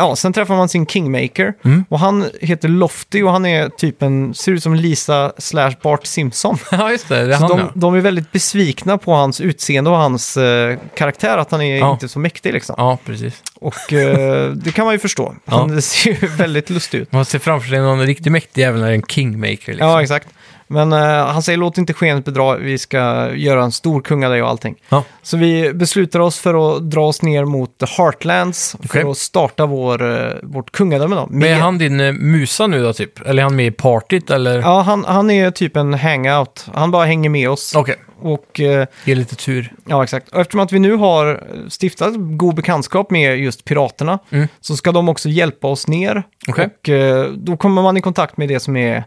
Ja, 0.00 0.16
sen 0.16 0.32
träffar 0.32 0.56
man 0.56 0.68
sin 0.68 0.86
Kingmaker. 0.86 1.54
Mm. 1.64 1.84
Och 1.88 1.98
han 1.98 2.24
heter 2.40 2.68
Lofty 2.68 3.22
och 3.22 3.32
han 3.32 3.46
är 3.46 3.68
typ 3.68 4.02
en, 4.02 4.34
ser 4.34 4.52
ut 4.52 4.62
som 4.62 4.74
Lisa 4.74 5.32
slash 5.38 5.72
Bart 5.82 6.06
Simpson. 6.06 6.58
Ja, 6.70 6.90
just 6.90 7.08
det. 7.08 7.26
Det 7.26 7.34
är 7.34 7.38
Så 7.38 7.46
han 7.46 7.48
de, 7.48 7.58
ja. 7.58 7.70
de 7.74 7.94
är 7.94 8.00
väldigt 8.00 8.32
besvikna 8.32 8.98
på 8.98 9.12
hans 9.12 9.40
utseende 9.40 9.90
och 9.90 9.96
hans 9.96 10.36
eh, 10.36 10.78
karaktär, 10.94 11.38
att 11.38 11.50
han 11.50 11.62
är 11.62 11.78
Ja. 11.78 11.92
inte 11.92 12.08
så 12.08 12.18
mäktig 12.18 12.52
liksom. 12.52 12.74
Ja, 12.78 12.98
precis. 13.06 13.42
Och 13.54 13.92
eh, 13.92 14.50
det 14.54 14.72
kan 14.72 14.84
man 14.84 14.94
ju 14.94 14.98
förstå. 14.98 15.34
Han 15.44 15.82
ser 15.82 16.10
ju 16.22 16.26
väldigt 16.28 16.70
lustig 16.70 16.98
ut. 16.98 17.12
Man 17.12 17.24
ser 17.24 17.38
framför 17.38 17.68
sig 17.68 17.78
någon 17.78 18.06
riktigt 18.06 18.32
mäktig 18.32 18.62
jävel 18.62 18.80
när 18.80 18.86
det 18.86 18.92
är 18.92 18.96
en 18.96 19.02
kingmaker 19.02 19.72
liksom. 19.72 19.88
Ja, 19.88 20.02
exakt. 20.02 20.28
Men 20.72 20.92
eh, 20.92 20.98
han 21.26 21.42
säger 21.42 21.56
låt 21.58 21.78
inte 21.78 21.92
skenet 21.94 22.24
bedra, 22.24 22.56
vi 22.56 22.78
ska 22.78 23.30
göra 23.34 23.62
en 23.64 23.72
stor 23.72 24.00
kung 24.02 24.24
av 24.24 24.30
dig 24.30 24.42
och 24.42 24.48
allting. 24.48 24.74
Ja. 24.88 25.04
Så 25.22 25.36
vi 25.36 25.72
beslutar 25.72 26.20
oss 26.20 26.38
för 26.38 26.76
att 26.76 26.90
dra 26.90 27.06
oss 27.06 27.22
ner 27.22 27.44
mot 27.44 27.78
The 27.78 27.86
Heartlands 27.86 28.76
Okej. 28.84 29.02
för 29.02 29.10
att 29.10 29.16
starta 29.18 29.66
vår, 29.66 30.10
eh, 30.26 30.32
vårt 30.42 30.72
kungadöme 30.72 31.16
då. 31.16 31.26
Men 31.30 31.42
är 31.42 31.50
Med- 31.50 31.58
han 31.60 31.78
din 31.78 32.00
eh, 32.00 32.12
musa 32.12 32.66
nu 32.66 32.82
då 32.82 32.92
typ? 32.92 33.26
Eller 33.26 33.42
är 33.42 33.44
han 33.44 33.56
med 33.56 33.66
i 33.66 33.70
partyt 33.70 34.30
eller? 34.30 34.58
Ja, 34.60 34.80
han, 34.80 35.04
han 35.04 35.30
är 35.30 35.50
typ 35.50 35.76
en 35.76 35.94
hangout. 35.94 36.66
Han 36.74 36.90
bara 36.90 37.04
hänger 37.04 37.30
med 37.30 37.50
oss. 37.50 37.74
Okej, 37.76 37.96
Och 38.20 38.60
eh, 38.60 38.86
ge 39.04 39.14
lite 39.14 39.36
tur. 39.36 39.72
Ja, 39.86 40.04
exakt. 40.04 40.28
Och 40.28 40.40
eftersom 40.40 40.60
att 40.60 40.72
vi 40.72 40.78
nu 40.78 40.94
har 40.96 41.40
stiftat 41.80 42.12
god 42.16 42.54
bekantskap 42.54 43.10
med 43.10 43.38
just 43.38 43.64
piraterna 43.64 44.18
Mm. 44.30 44.48
så 44.60 44.76
ska 44.76 44.92
de 44.92 45.08
också 45.08 45.28
hjälpa 45.28 45.68
oss 45.68 45.88
ner. 45.88 46.22
Okej. 46.48 46.68
Och 46.82 46.88
eh, 46.88 47.26
då 47.32 47.56
kommer 47.56 47.82
man 47.82 47.96
i 47.96 48.00
kontakt 48.00 48.36
med 48.36 48.48
det 48.48 48.60
som 48.60 48.76
är, 48.76 49.04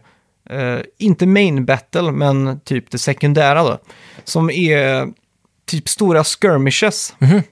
eh, 0.50 0.78
inte 0.98 1.26
main 1.26 1.64
battle, 1.64 2.12
men 2.12 2.60
typ 2.60 2.90
det 2.90 2.98
sekundära 2.98 3.62
då. 3.62 3.78
Som 4.24 4.50
är 4.50 5.08
typ 5.66 5.88
stora 5.88 6.24
skirmishes. 6.24 7.14
Mhm. 7.18 7.42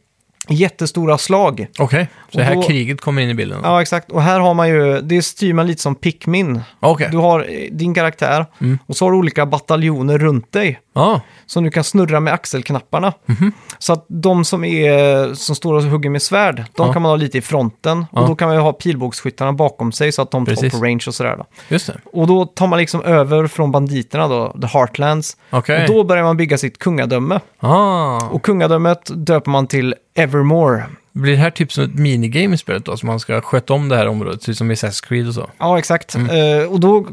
Jättestora 0.55 1.19
slag. 1.19 1.67
Okej, 1.79 2.09
så 2.33 2.39
det 2.39 2.45
här 2.45 2.55
då- 2.55 2.63
kriget 2.63 3.01
kommer 3.01 3.23
in 3.23 3.29
i 3.31 3.35
bilden? 3.35 3.61
Ja, 3.65 3.83
exakt. 3.83 4.13
Och 4.13 4.23
här 4.23 4.41
har 4.41 4.55
man 4.55 4.69
ju, 4.69 5.01
det 5.01 5.23
styr 5.23 5.53
man 5.53 5.67
lite 5.67 5.83
som 5.83 5.95
Pikmin. 5.95 6.61
Okej. 6.81 7.09
Du 7.13 7.17
har 7.19 7.41
eh, 7.41 7.47
din 7.73 7.95
karaktär 7.95 8.47
Mm. 8.61 8.79
och 8.87 8.97
så 8.97 9.05
har 9.05 9.13
du 9.13 9.19
olika 9.19 9.47
bataljoner 9.47 10.19
runt 10.19 10.53
dig 10.53 10.81
Ja, 10.95 11.21
som 11.47 11.65
du 11.65 11.71
kan 11.71 11.85
snurra 11.85 12.21
med 12.21 12.33
axelknapparna. 12.35 13.13
Mhm. 13.27 13.53
Så 13.79 13.93
att 13.93 14.05
de 14.09 14.45
som, 14.45 14.65
är, 14.65 15.35
som 15.35 15.55
står 15.55 15.75
och 15.75 15.83
hugger 15.83 16.11
med 16.11 16.23
svärd, 16.23 16.57
de 16.77 16.87
Ja. 16.87 16.93
kan 16.93 17.03
man 17.03 17.11
ha 17.11 17.17
lite 17.17 17.39
i 17.39 17.41
fronten. 17.41 18.07
Ja. 18.13 18.21
Och 18.21 18.29
då 18.29 18.35
kan 18.37 18.49
man 18.49 18.57
ju 18.57 18.63
ha 18.63 18.73
pilbågsskyttarna 18.73 19.53
bakom 19.53 19.93
sig 19.93 20.13
så 20.13 20.23
att 20.23 20.31
de 20.31 20.45
Precis. 20.45 20.73
tar 20.73 20.79
på 20.79 20.85
range 20.85 21.05
och 21.09 21.15
sådär. 21.15 21.37
Då. 21.37 21.45
just 21.69 21.87
det. 21.87 21.97
Och 22.13 22.27
då 22.27 22.45
tar 22.47 22.67
man 22.67 22.79
liksom 22.79 23.03
över 23.03 23.47
från 23.47 23.71
banditerna 23.73 24.29
då, 24.29 24.57
the 24.61 24.67
Heartlands. 24.67 25.37
Okej. 25.51 25.83
Och 25.89 25.95
då 25.95 26.05
börjar 26.05 26.25
man 26.25 26.37
bygga 26.37 26.59
sitt 26.59 26.79
kungadöme. 26.79 27.41
Ah, 27.61 28.17
Och 28.31 28.43
kungadömet 28.43 29.11
döper 29.27 29.51
man 29.51 29.67
till 29.67 29.95
Evermore. 30.15 30.85
Blir 31.13 31.33
det 31.33 31.39
här 31.39 31.51
typ 31.51 31.73
som 31.73 31.85
ett 31.85 31.95
minigame 31.95 32.55
i 32.55 32.59
spelet 32.59 32.85
då? 32.85 32.97
Så 32.97 33.07
man 33.07 33.21
ska 33.21 33.41
sköta 33.41 33.75
om 33.75 33.89
det 33.89 33.97
här 33.97 34.07
området, 34.07 34.41
typ 34.41 34.57
som 34.57 34.71
i 34.71 34.75
Assassin's 34.75 35.07
Creed 35.09 35.29
och 35.29 35.35
så? 35.35 35.51
Ja, 35.59 35.79
exakt. 35.79 36.15
Mm. 36.15 36.61
Eh, 36.61 36.73
och 36.73 36.81
då, 36.81 37.07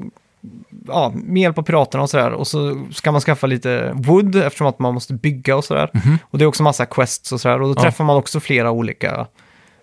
ja, 0.87 1.11
med 1.15 1.41
hjälp 1.41 1.57
av 1.57 1.63
piraterna 1.63 2.03
och 2.03 2.09
sådär. 2.09 2.31
Och 2.31 2.47
så 2.47 2.85
ska 2.91 3.11
man 3.11 3.21
skaffa 3.21 3.47
lite 3.47 3.91
wood 3.93 4.35
eftersom 4.35 4.67
att 4.67 4.79
man 4.79 4.93
måste 4.93 5.13
bygga 5.13 5.55
och 5.55 5.65
sådär. 5.65 5.91
Och 6.23 6.37
det 6.37 6.43
är 6.43 6.47
också 6.47 6.63
massa 6.63 6.85
quests 6.85 7.31
och 7.31 7.41
sådär. 7.41 7.61
Och 7.61 7.67
då. 7.67 7.73
Ja. 7.77 7.81
träffar 7.81 8.03
man 8.03 8.17
också 8.17 8.39
flera 8.39 8.71
olika 8.71 9.27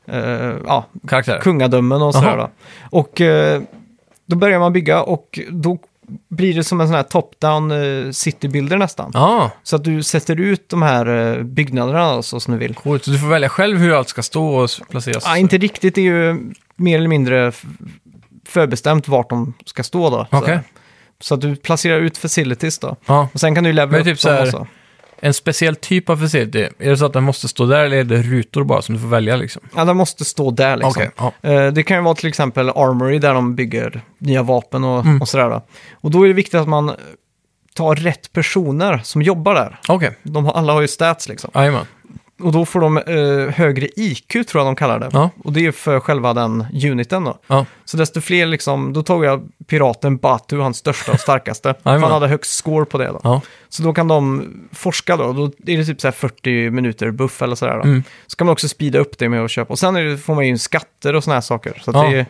eh, 0.06 0.52
ja, 0.66 0.84
Karaktärer? 1.08 1.40
kungadömen 1.40 2.02
och 2.02 2.14
sådär. 2.14 2.36
Jaha. 2.36 2.36
Då. 2.90 2.98
Och 2.98 3.20
eh, 3.20 3.62
då 4.26 4.36
börjar 4.36 4.58
man 4.58 4.72
bygga 4.72 5.02
och 5.02 5.40
då 5.50 5.78
blir 6.28 6.54
det 6.54 6.64
som 6.64 6.80
en 6.80 6.86
sån 6.86 6.96
här 6.96 7.02
top-down 7.02 7.70
eh, 8.06 8.10
citybuilder 8.10 8.76
nästan. 8.76 9.10
Ja, 9.14 9.50
Så 9.62 9.76
att 9.76 9.84
du 9.84 10.02
sätter 10.02 10.40
ut 10.40 10.68
de 10.68 10.82
här 10.82 11.06
eh, 11.36 11.42
byggnaderna 11.42 12.22
så 12.22 12.40
som 12.40 12.52
du 12.52 12.58
vill. 12.58 12.74
coolt. 12.74 13.04
Så 13.04 13.10
du 13.10 13.18
får 13.18 13.26
välja 13.28 13.48
själv 13.48 13.78
hur 13.78 13.92
allt 13.98 14.08
ska 14.08 14.22
stå 14.22 14.54
och 14.56 14.70
placeras? 14.90 15.22
Ja, 15.26 15.36
inte 15.36 15.58
riktigt, 15.58 15.94
det 15.94 16.00
är 16.00 16.04
ju 16.04 16.52
mer 16.76 16.98
eller 16.98 17.08
mindre 17.08 17.52
förbestämt 18.48 19.08
vart 19.08 19.30
de 19.30 19.54
ska 19.64 19.82
stå 19.82 20.10
då. 20.10 20.26
Så- 20.30 20.36
Okej. 20.38 20.60
Så 21.20 21.34
att 21.34 21.40
du 21.40 21.56
placerar 21.56 22.00
ut 22.00 22.18
facilities 22.18 22.78
då. 22.78 22.96
Ja. 23.06 23.28
Och 23.34 23.40
sen 23.40 23.54
kan 23.54 23.64
du 23.64 23.72
levela 23.72 23.90
Men 23.92 24.00
upp 24.00 24.06
typ 24.06 24.20
så 24.20 24.28
dem 24.28 24.36
här- 24.36 24.44
också. 24.46 24.66
En 25.20 25.34
speciell 25.34 25.76
typ 25.76 26.10
av 26.10 26.16
facility, 26.16 26.68
är 26.78 26.90
det 26.90 26.96
så 26.96 27.06
att 27.06 27.12
den 27.12 27.22
måste 27.24 27.48
stå 27.48 27.66
där 27.66 27.84
eller 27.84 27.96
är 27.96 28.04
det 28.04 28.22
rutor 28.22 28.64
bara 28.64 28.82
som 28.82 28.94
du 28.94 29.00
får 29.00 29.08
välja 29.08 29.36
liksom? 29.36 29.62
Ja, 29.76 29.84
de 29.84 29.96
måste 29.96 30.24
stå 30.24 30.50
där 30.50 30.76
liksom. 30.76 30.90
Okej, 30.90 31.32
ja. 31.42 31.50
Eh, 31.50 31.72
Det 31.72 31.82
kan 31.82 31.96
ju 31.96 32.02
vara 32.02 32.14
till 32.14 32.28
exempel 32.28 32.68
Armory 32.70 33.18
där 33.18 33.34
de 33.34 33.54
bygger 33.54 34.00
nya 34.18 34.42
vapen 34.42 34.84
och, 34.84 35.00
Mm. 35.04 35.20
och 35.22 35.28
sådär. 35.28 35.50
Då. 35.50 35.62
Och 36.00 36.10
då 36.10 36.22
är 36.24 36.28
det 36.28 36.34
viktigt 36.34 36.60
att 36.60 36.68
man 36.68 36.92
tar 37.74 37.94
rätt 37.96 38.32
personer 38.32 39.00
som 39.04 39.22
jobbar 39.22 39.54
där. 39.54 39.80
Okej, 39.88 40.18
De 40.22 40.44
har, 40.44 40.52
alla 40.52 40.72
har 40.72 40.80
ju 40.80 40.88
stats 40.88 41.28
liksom. 41.28 41.50
jajamän. 41.54 41.86
Och 42.40 42.52
då 42.52 42.66
får 42.66 42.80
de 42.80 42.96
eh, 42.98 43.54
högre 43.54 43.88
IQ 43.96 44.28
tror 44.32 44.46
jag 44.54 44.66
de 44.66 44.76
kallar 44.76 44.98
det. 44.98 45.08
Ja. 45.12 45.30
Och 45.44 45.52
det 45.52 45.66
är 45.66 45.72
för 45.72 46.00
själva 46.00 46.34
den 46.34 46.66
uniten 46.84 47.24
då. 47.24 47.38
Ja. 47.46 47.66
Så 47.84 47.96
desto 47.96 48.20
fler 48.20 48.46
liksom, 48.46 48.92
då 48.92 49.02
tog 49.02 49.24
jag 49.24 49.48
piraten 49.66 50.16
Batu, 50.16 50.58
hans 50.58 50.76
största 50.76 51.12
och 51.12 51.20
starkaste. 51.20 51.74
för 51.82 51.90
han 51.90 52.02
hade 52.12 52.28
högst 52.28 52.54
score 52.54 52.84
på 52.84 52.98
det 52.98 53.06
då. 53.06 53.20
Ja. 53.22 53.40
Så 53.68 53.82
då 53.82 53.92
kan 53.92 54.08
de 54.08 54.48
forska 54.72 55.16
då, 55.16 55.32
då 55.32 55.44
är 55.72 55.78
det 55.78 55.84
typ 55.84 56.00
så 56.00 56.06
här 56.06 56.12
40 56.12 56.70
minuter 56.70 57.10
buff 57.10 57.42
eller 57.42 57.54
sådär 57.54 57.74
då. 57.76 57.82
Mm. 57.82 58.02
Så 58.26 58.36
kan 58.36 58.46
man 58.46 58.52
också 58.52 58.68
speeda 58.68 58.98
upp 58.98 59.18
det 59.18 59.28
med 59.28 59.44
att 59.44 59.50
köpa. 59.50 59.72
Och 59.72 59.78
sen 59.78 59.94
det, 59.94 60.18
får 60.18 60.34
man 60.34 60.46
ju 60.46 60.58
skatter 60.58 61.14
och 61.14 61.24
sådana 61.24 61.36
här 61.36 61.40
saker. 61.40 61.82
Så 61.84 61.90
Ja. 61.94 62.02
det 62.10 62.18
är, 62.18 62.26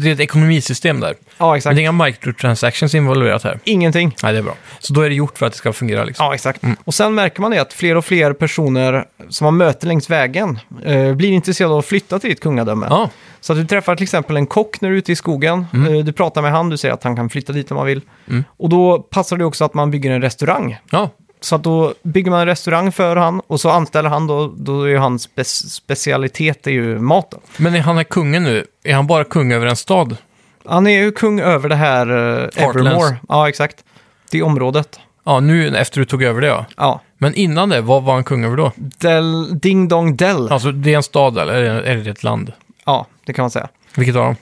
Det 0.00 0.08
är 0.08 0.12
ett 0.12 0.20
ekonomisystem 0.20 1.00
där. 1.00 1.14
ja 1.38 1.46
Men 1.48 1.56
exakt. 1.56 1.76
det 1.76 1.80
är 1.80 1.82
inga 1.82 2.04
microtransactions 2.04 2.94
involverat 2.94 3.42
här. 3.42 3.58
Ingenting. 3.64 4.16
Nej, 4.22 4.32
det 4.32 4.38
är 4.38 4.42
bra. 4.42 4.54
Så 4.80 4.92
då 4.92 5.00
är 5.00 5.08
det 5.08 5.14
gjort 5.14 5.38
för 5.38 5.46
att 5.46 5.52
det 5.52 5.58
ska 5.58 5.72
fungera 5.72 6.04
liksom. 6.04 6.26
Ja, 6.26 6.34
exakt. 6.34 6.62
Och 6.84 6.94
sen 6.94 7.14
märker 7.14 7.40
man 7.40 7.50
det 7.50 7.58
att 7.58 7.72
fler 7.72 7.96
och 7.96 8.04
fler 8.04 8.32
personer 8.32 9.04
som 9.28 9.44
man 9.44 9.56
möter 9.56 9.86
längs 9.86 10.10
vägen 10.10 10.58
eh, 10.84 11.14
blir 11.14 11.28
intresserade 11.32 11.72
av 11.74 11.78
att 11.78 11.86
flytta 11.86 12.18
till 12.18 12.30
ditt 12.30 12.40
kungadöme. 12.40 12.86
Ja, 12.90 13.10
Så 13.40 13.52
att 13.52 13.58
du 13.58 13.66
träffar 13.66 13.96
till 13.96 14.02
exempel 14.04 14.36
en 14.36 14.46
kock 14.46 14.80
när 14.80 14.88
du 14.88 14.94
är 14.94 14.98
ute 14.98 15.12
i 15.12 15.16
skogen. 15.16 15.66
Eh, 15.74 16.04
du 16.04 16.12
pratar 16.12 16.42
med 16.42 16.52
han, 16.52 16.70
du 16.70 16.76
säger 16.76 16.94
att 16.94 17.04
han 17.04 17.16
kan 17.16 17.30
flytta 17.30 17.52
dit 17.52 17.70
om 17.70 17.76
man 17.76 17.86
vill. 17.86 18.00
Mm. 18.28 18.44
Och 18.56 18.68
då 18.68 18.98
passar 18.98 19.36
det 19.36 19.44
också 19.44 19.64
att 19.64 19.74
man 19.74 19.90
bygger 19.90 20.10
en 20.10 20.22
restaurang. 20.22 20.78
ja. 20.90 21.10
Så 21.42 21.54
att 21.56 21.62
då 21.64 21.94
bygger 22.02 22.30
man 22.30 22.40
en 22.40 22.46
restaurang 22.46 22.92
för 22.92 23.16
han 23.16 23.40
och 23.46 23.60
så 23.60 23.70
anställer 23.70 24.08
han 24.08 24.26
då, 24.26 24.54
då 24.56 24.82
är 24.82 24.88
ju 24.88 24.96
hans 24.98 25.28
spe- 25.28 25.68
specialitet 25.68 26.66
är 26.66 26.70
ju 26.70 26.98
mat 26.98 27.30
då. 27.30 27.38
Men 27.56 27.74
är 27.74 27.80
han 27.80 27.98
är 27.98 28.04
kungen 28.04 28.42
nu, 28.42 28.64
är 28.84 28.94
han 28.94 29.06
bara 29.06 29.24
kung 29.24 29.52
över 29.52 29.66
en 29.66 29.76
stad? 29.76 30.16
Han 30.66 30.86
är 30.86 31.02
ju 31.02 31.12
kung 31.12 31.40
över 31.40 31.68
det 31.68 31.74
här 31.76 32.10
uh, 32.10 32.48
Evermore. 32.56 33.16
Ja, 33.28 33.48
exakt. 33.48 33.84
Det 34.30 34.42
området. 34.42 35.00
Ja, 35.24 35.40
nu 35.40 35.76
efter 35.76 36.00
du 36.00 36.04
tog 36.04 36.22
över 36.22 36.40
det 36.40 36.46
ja. 36.46 36.64
Ja. 36.76 37.00
Men 37.18 37.34
innan 37.34 37.68
det, 37.68 37.80
vad 37.80 38.02
var 38.02 38.14
han 38.14 38.24
kung 38.24 38.44
över 38.44 38.56
då? 38.56 38.72
Del, 38.76 39.58
Ding 39.60 39.88
Dong 39.88 40.16
Dell. 40.16 40.46
Ja. 40.48 40.54
Alltså, 40.54 40.72
det 40.72 40.92
är 40.92 40.96
en 40.96 41.02
stad 41.02 41.38
eller 41.38 41.54
är 41.54 41.96
det- 41.96 42.10
ett 42.10 42.22
land? 42.22 42.52
Det 43.30 43.34
kan 43.34 43.42
man 43.42 43.50
säga. 43.50 43.68
Vilket 43.94 44.16
av 44.16 44.24
dem? 44.24 44.36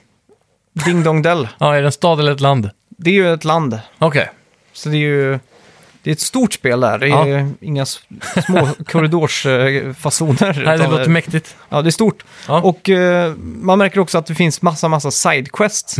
Ding 0.85 1.03
Dong 1.03 1.21
Dell. 1.21 1.47
Ja, 1.57 1.75
är 1.75 1.81
det 1.81 1.87
en 1.87 1.91
stad 1.91 2.19
eller 2.19 2.31
ett 2.31 2.39
land? 2.41 2.69
Det 2.97 3.09
är 3.09 3.13
ju 3.13 3.33
ett 3.33 3.43
land. 3.43 3.79
Okej. 3.99 4.29
Så 4.73 4.89
det 4.89 4.95
är 4.95 4.99
ju... 4.99 5.39
Det 6.03 6.09
är 6.09 6.11
ett 6.13 6.19
stort 6.19 6.53
spel 6.53 6.79
där. 6.79 6.97
Det 6.97 7.07
Ja. 7.07 7.27
är 7.27 7.51
inga 7.61 7.83
s- 7.83 7.99
små 8.45 8.67
korridorsfasoner. 8.87 10.53
Nej, 10.65 10.65
det 10.65 10.75
utan 10.75 10.91
låter 10.91 11.09
mäktigt. 11.09 11.55
Ja, 11.69 11.81
det 11.81 11.89
är 11.89 11.91
stort. 11.91 12.23
Ja. 12.47 12.61
Och 12.61 12.89
eh, 12.89 13.33
man 13.37 13.77
märker 13.79 13.99
också 13.99 14.17
att 14.17 14.25
det 14.25 14.35
finns 14.35 14.61
massa, 14.61 14.87
massa 14.87 15.11
sidequests. 15.11 15.95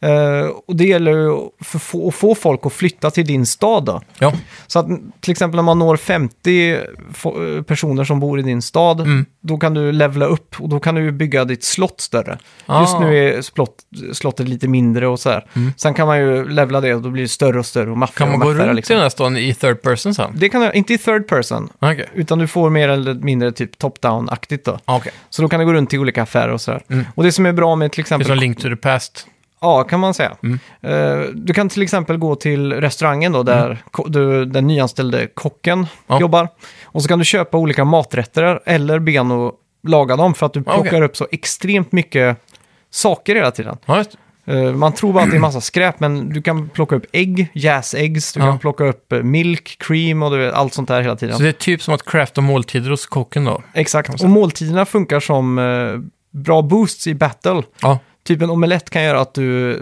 Eh, 0.00 0.46
och 0.66 0.76
det 0.76 0.84
gäller 0.84 1.12
ju 1.12 1.36
för 1.64 1.78
få, 1.78 2.08
att 2.08 2.14
få 2.14 2.34
folk 2.34 2.66
att 2.66 2.72
flytta 2.72 3.10
till 3.10 3.26
din 3.26 3.46
stad 3.46 3.84
då. 3.84 4.00
Ja, 4.18 4.32
Så 4.66 4.78
att 4.78 4.86
till 5.20 5.30
exempel 5.30 5.56
när 5.56 5.62
man 5.62 5.78
når 5.78 5.96
50 5.96 6.78
fo- 7.14 7.56
eh, 7.56 7.62
personer 7.62 8.04
som 8.04 8.20
bor 8.20 8.38
i 8.38 8.42
din 8.42 8.62
stad, 8.62 9.00
Mm. 9.00 9.26
då 9.40 9.58
kan 9.58 9.74
du 9.74 9.92
levla 9.92 10.26
upp 10.26 10.60
och 10.60 10.68
då 10.68 10.80
kan 10.80 10.94
du 10.94 11.12
bygga 11.12 11.44
ditt 11.44 11.64
slott 11.64 12.00
större. 12.00 12.38
Ah. 12.66 12.80
Just 12.80 13.00
nu 13.00 13.18
är 13.28 13.42
slott, 13.42 13.74
slottet 14.12 14.48
lite 14.48 14.68
mindre 14.68 15.06
och 15.06 15.20
så 15.20 15.30
här. 15.30 15.46
Sen 15.76 15.94
kan 15.94 16.06
man 16.06 16.18
ju 16.18 16.48
levla 16.48 16.80
det 16.80 16.94
och 16.94 17.02
då 17.02 17.10
blir 17.10 17.22
det 17.22 17.28
större 17.28 17.58
och 17.58 17.66
större 17.66 17.90
och 17.90 17.98
maffigare 17.98 18.28
Mm. 18.28 18.40
kan 18.40 18.48
man 18.48 18.56
gå 18.56 18.64
runt 18.64 18.76
liksom. 18.76 18.92
i 18.92 18.96
den 18.96 19.02
här 19.02 19.10
staden 19.10 19.36
i 19.36 19.54
third 19.54 19.82
person 19.82 20.14
sen? 20.14 20.30
Det 20.34 20.48
kan 20.48 20.60
du, 20.60 20.70
inte 20.72 20.94
i 20.94 20.98
third 20.98 21.28
person, 21.28 21.68
Okej. 21.78 22.08
utan 22.14 22.38
du 22.38 22.46
får 22.46 22.70
mer 22.70 22.88
eller 22.88 23.14
mindre 23.14 23.52
typ 23.52 23.78
top-down-aktigt 23.78 24.64
då. 24.64 24.78
Okej. 24.84 25.12
Så 25.30 25.42
då 25.42 25.48
kan 25.48 25.60
du 25.60 25.66
gå 25.66 25.72
runt 25.72 25.90
till 25.90 25.98
olika 25.98 26.22
affärer 26.22 26.48
och 26.52 26.60
sådär. 26.60 26.82
Mm. 26.90 27.04
Och 27.14 27.22
det 27.24 27.32
som 27.32 27.46
är 27.46 27.52
bra 27.52 27.76
med 27.76 27.92
till 27.92 27.96
Det 27.96 28.00
är 28.00 28.04
exempel... 28.04 28.26
som 28.26 28.36
Link 28.38 28.56
to 28.62 28.68
the 28.68 28.76
Past. 28.76 29.26
Ja, 29.60 29.84
kan 29.84 30.00
man 30.00 30.14
säga. 30.14 30.36
Mm. 30.42 30.58
Eh, 30.82 31.26
du 31.34 31.54
kan 31.54 31.68
till 31.68 31.82
exempel 31.82 32.16
gå 32.16 32.34
till 32.34 32.72
restaurangen 32.72 33.32
då, 33.32 33.42
där 33.42 33.78
ko- 33.90 34.08
du, 34.08 34.44
den 34.44 34.66
nyanställde 34.66 35.26
kocken 35.34 35.86
Ja. 36.06 36.20
jobbar. 36.20 36.48
Och 36.84 37.02
så 37.02 37.08
kan 37.08 37.18
du 37.18 37.24
köpa 37.24 37.58
olika 37.58 37.84
maträtter 37.84 38.60
eller 38.64 38.98
ben 38.98 39.30
och 39.30 39.52
laga 39.86 40.16
dem 40.16 40.34
för 40.34 40.46
att 40.46 40.52
du 40.52 40.62
plockar 40.62 40.80
Okej. 40.80 41.02
upp 41.02 41.16
så 41.16 41.26
extremt 41.32 41.92
mycket 41.92 42.36
saker 42.90 43.34
hela 43.34 43.50
tiden. 43.50 43.76
Ja. 43.86 44.04
Eh, 44.46 44.72
man 44.72 44.92
tror 44.92 45.12
bara 45.12 45.24
att 45.24 45.30
det 45.30 45.36
är 45.36 45.40
massa 45.40 45.60
skräp, 45.60 46.00
men 46.00 46.28
du 46.32 46.42
kan 46.42 46.68
plocka 46.68 46.96
upp 46.96 47.04
ägg, 47.12 47.48
jäsäggs, 47.54 48.32
du 48.32 48.40
Ja. 48.40 48.46
kan 48.46 48.58
plocka 48.58 48.84
upp 48.84 49.12
eh, 49.12 49.22
milk, 49.22 49.76
cream 49.78 50.22
och 50.22 50.30
du 50.30 50.52
allt 50.52 50.74
sånt 50.74 50.88
där 50.88 51.00
hela 51.02 51.16
tiden. 51.16 51.36
Så 51.36 51.42
det 51.42 51.48
är 51.48 51.52
typ 51.52 51.82
som 51.82 51.94
att 51.94 52.04
crafta 52.04 52.40
måltider 52.40 52.90
hos 52.90 53.06
kocken 53.06 53.44
då? 53.44 53.62
Exakt, 53.74 54.22
och 54.22 54.30
måltiderna 54.30 54.86
funkar 54.86 55.20
som 55.20 55.60
bra 56.30 56.62
boosts 56.62 57.06
i 57.06 57.14
battle. 57.14 57.62
Ja, 57.82 57.98
Typ 58.28 58.42
en 58.42 58.50
omelett 58.50 58.90
kan 58.90 59.02
göra 59.02 59.20
att 59.20 59.34
du 59.34 59.78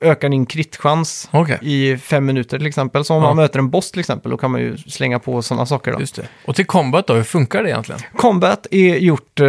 ökar 0.00 0.28
din 0.28 0.46
kritchans 0.46 1.28
okej. 1.32 1.58
i 1.62 1.96
fem 1.96 2.24
minuter 2.26 2.58
till 2.58 2.66
exempel. 2.66 3.04
Så 3.04 3.14
om 3.14 3.22
Ja. 3.22 3.28
man 3.28 3.36
möter 3.36 3.58
en 3.58 3.70
boss 3.70 3.90
till 3.90 4.00
exempel, 4.00 4.30
då 4.30 4.36
kan 4.36 4.50
man 4.50 4.60
ju 4.60 4.76
slänga 4.76 5.18
på 5.18 5.42
sådana 5.42 5.66
saker. 5.66 5.92
Då. 5.92 6.00
Just 6.00 6.14
det. 6.16 6.26
Och 6.46 6.56
till 6.56 6.66
combat 6.66 7.06
då, 7.06 7.14
hur 7.14 7.22
funkar 7.22 7.62
det 7.62 7.68
egentligen? 7.70 8.00
Combat 8.16 8.66
är 8.70 8.96
gjort, 8.96 9.40
eh, 9.40 9.46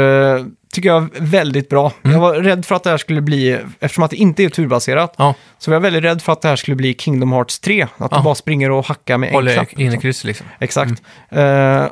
tycker 0.74 0.90
jag, 0.90 1.10
väldigt 1.20 1.70
bra. 1.70 1.92
Mm. 2.04 2.14
Jag 2.14 2.22
var 2.22 2.34
rädd 2.36 2.66
för 2.66 2.76
att 2.76 2.84
det 2.84 2.90
här 2.90 2.98
skulle 2.98 3.22
bli, 3.22 3.60
eftersom 3.80 4.04
att 4.04 4.12
det 4.12 4.18
inte 4.18 4.44
är 4.44 4.50
turbaserat, 4.50 5.16
Ja, 5.18 5.36
så 5.58 5.72
var 5.72 5.76
jag 5.76 5.82
väldigt 5.82 6.04
rädd 6.04 6.22
för 6.22 6.34
att 6.34 6.42
det 6.42 6.48
här 6.48 6.56
skulle 6.56 6.76
bli 6.76 6.94
Kingdom 6.94 7.32
Hearts 7.32 7.60
3. 7.60 7.82
Att 7.84 7.90
Ja. 8.12 8.18
du 8.18 8.24
bara 8.24 8.36
springer 8.36 8.72
och 8.72 8.86
hackar 8.86 9.18
med 9.18 9.34
en 9.36 9.42
knapp. 9.54 9.74
in 9.74 9.80
i 9.80 9.84
liksom. 9.84 10.02
kryss 10.02 10.24
liksom. 10.24 10.46
Exakt. 10.60 11.02
Eh, 11.30 11.86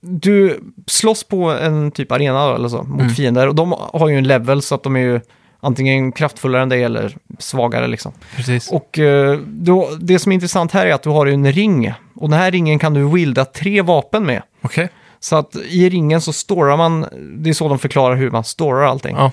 du 0.00 0.60
slåss 0.86 1.24
på 1.24 1.50
en 1.50 1.90
typ 1.90 2.12
arena 2.12 2.48
då, 2.48 2.54
eller 2.54 2.68
så, 2.68 2.82
mot 2.82 3.00
Mm. 3.00 3.14
fiender. 3.14 3.48
Och 3.48 3.54
de 3.54 3.74
har 3.92 4.08
ju 4.08 4.18
en 4.18 4.24
level 4.28 4.62
så 4.62 4.74
att 4.74 4.82
de 4.82 4.96
är 4.96 5.00
ju 5.00 5.20
antingen 5.66 6.12
kraftfullare 6.12 6.62
än 6.62 6.68
dig 6.68 6.82
eller 6.82 7.16
svagare 7.38 7.86
liksom. 7.86 8.12
Precis. 8.36 8.70
Och 8.70 8.98
eh, 8.98 9.38
då, 9.46 9.90
det 10.00 10.18
som 10.18 10.32
är 10.32 10.34
intressant 10.34 10.72
här 10.72 10.86
är 10.86 10.94
att 10.94 11.02
du 11.02 11.10
har 11.10 11.26
en 11.26 11.52
ring. 11.52 11.92
Och 12.14 12.30
den 12.30 12.38
här 12.38 12.50
ringen 12.50 12.78
kan 12.78 12.94
du 12.94 13.08
wielda 13.08 13.44
tre 13.44 13.82
vapen 13.82 14.26
med. 14.26 14.42
Okej. 14.62 14.88
Så 15.20 15.36
att 15.36 15.56
i 15.56 15.88
ringen 15.88 16.20
så 16.20 16.32
storar 16.32 16.76
man, 16.76 17.06
det 17.38 17.50
är 17.50 17.54
så 17.54 17.68
de 17.68 17.78
förklarar 17.78 18.16
hur 18.16 18.30
man 18.30 18.44
storar 18.44 18.86
allting. 18.86 19.16
Ja. 19.16 19.32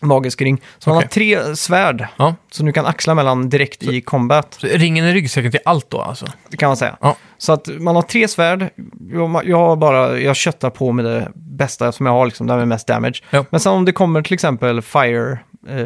Magisk 0.00 0.42
ring. 0.42 0.60
Så 0.78 0.90
man 0.90 0.96
Okej. 0.96 1.06
har 1.06 1.10
tre 1.10 1.56
svärd 1.56 2.06
ja. 2.16 2.34
som 2.50 2.66
du 2.66 2.72
kan 2.72 2.86
axla 2.86 3.14
mellan 3.14 3.48
direkt 3.48 3.82
i 3.82 4.00
combat. 4.00 4.56
Så 4.60 4.66
ringen 4.66 5.04
är 5.04 5.12
ryggsäcken 5.12 5.50
till 5.50 5.60
allt 5.64 5.90
då 5.90 6.00
alltså? 6.00 6.26
Det 6.48 6.56
kan 6.56 6.66
man 6.66 6.76
säga. 6.76 6.96
Ja. 7.00 7.16
Så 7.38 7.52
att 7.52 7.68
man 7.68 7.94
har 7.94 8.02
tre 8.02 8.28
svärd. 8.28 8.70
Jag, 9.12 9.42
jag 9.44 9.78
bara, 9.78 10.18
jag 10.18 10.36
köttar 10.36 10.70
på 10.70 10.92
med 10.92 11.04
det 11.04 11.32
bästa 11.34 11.92
som 11.92 12.06
jag 12.06 12.12
har, 12.12 12.26
liksom, 12.26 12.46
där 12.46 12.56
med 12.56 12.68
mest 12.68 12.86
damage. 12.86 13.22
Ja. 13.30 13.44
Men 13.50 13.60
sen 13.60 13.72
om 13.72 13.84
det 13.84 13.92
kommer 13.92 14.22
till 14.22 14.34
exempel 14.34 14.82
fire 14.82 15.38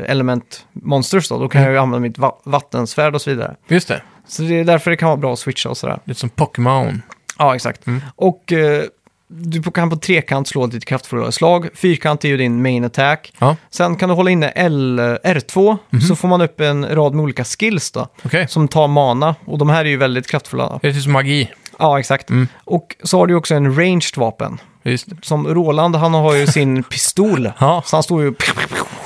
element 0.07 0.67
monsters 0.73 1.29
då, 1.29 1.39
då 1.39 1.49
kan 1.49 1.61
Mm. 1.61 1.73
jag 1.73 1.79
ju 1.79 1.83
använda 1.83 2.01
mitt 2.09 2.19
va- 2.19 2.39
vattensvärd 2.45 3.15
och 3.15 3.23
så 3.23 3.31
vidare. 3.31 3.57
Just 3.69 3.89
det. 3.89 4.03
Så 4.29 4.43
det 4.43 4.61
är 4.61 4.65
därför 4.65 4.91
det 4.91 4.97
kan 4.97 5.09
vara 5.09 5.17
bra 5.17 5.33
att 5.33 5.39
switcha 5.39 5.69
och 5.69 5.77
sådär. 5.77 5.99
Lite 6.05 6.21
som 6.21 6.29
Pokémon. 6.29 7.03
Ja, 7.39 7.55
exakt. 7.55 7.87
Mm. 7.87 8.01
Och 8.17 8.53
eh, 8.53 8.83
du 9.29 9.63
kan 9.63 9.91
på 9.91 9.97
trekant 9.97 10.49
slå 10.49 10.67
ditt 10.67 10.85
kraftfulla 10.85 11.33
slag. 11.33 11.69
Fyrkant 11.75 12.25
är 12.25 12.29
ju 12.29 12.37
din 12.37 12.63
main 12.63 12.85
attack. 12.85 13.33
Ja, 13.39 13.57
Sen 13.71 13.97
kan 13.97 14.09
du 14.09 14.15
hålla 14.15 14.31
inne 14.31 14.49
L, 14.49 15.01
R2, 15.25 15.77
Mhm. 15.91 16.01
så 16.03 16.17
får 16.17 16.29
man 16.29 16.41
upp 16.41 16.61
en 16.61 16.95
rad 16.95 17.15
med 17.15 17.23
olika 17.23 17.45
skills 17.45 17.91
då, 17.91 18.09
okej. 18.25 18.49
som 18.49 18.69
tar 18.69 18.89
mana. 18.89 19.35
Och 19.45 19.59
de 19.59 19.69
här 19.71 19.85
är 19.85 19.89
ju 19.89 19.97
väldigt 19.97 20.27
kraftfulla. 20.27 20.79
Det 20.83 20.89
är 20.89 20.93
typ 20.93 21.03
som 21.03 21.13
magi. 21.13 21.51
Ja, 21.79 21.99
exakt. 22.01 22.31
Mm. 22.31 22.49
Och 22.65 22.97
så 23.03 23.19
har 23.19 23.27
du 23.27 23.35
också 23.35 23.55
en 23.55 23.77
ranged 23.79 24.17
vapen. 24.17 24.59
Just 24.91 25.11
det. 25.11 25.17
Som 25.23 25.49
Roland, 25.49 25.97
han 25.97 26.15
har 26.15 26.35
ju 26.35 26.47
sin 26.47 26.83
pistol. 26.91 27.51
Ja. 27.59 27.83
Så 27.87 27.97
han 27.97 28.03
står 28.03 28.23
ju 28.23 28.29
och 28.29 28.35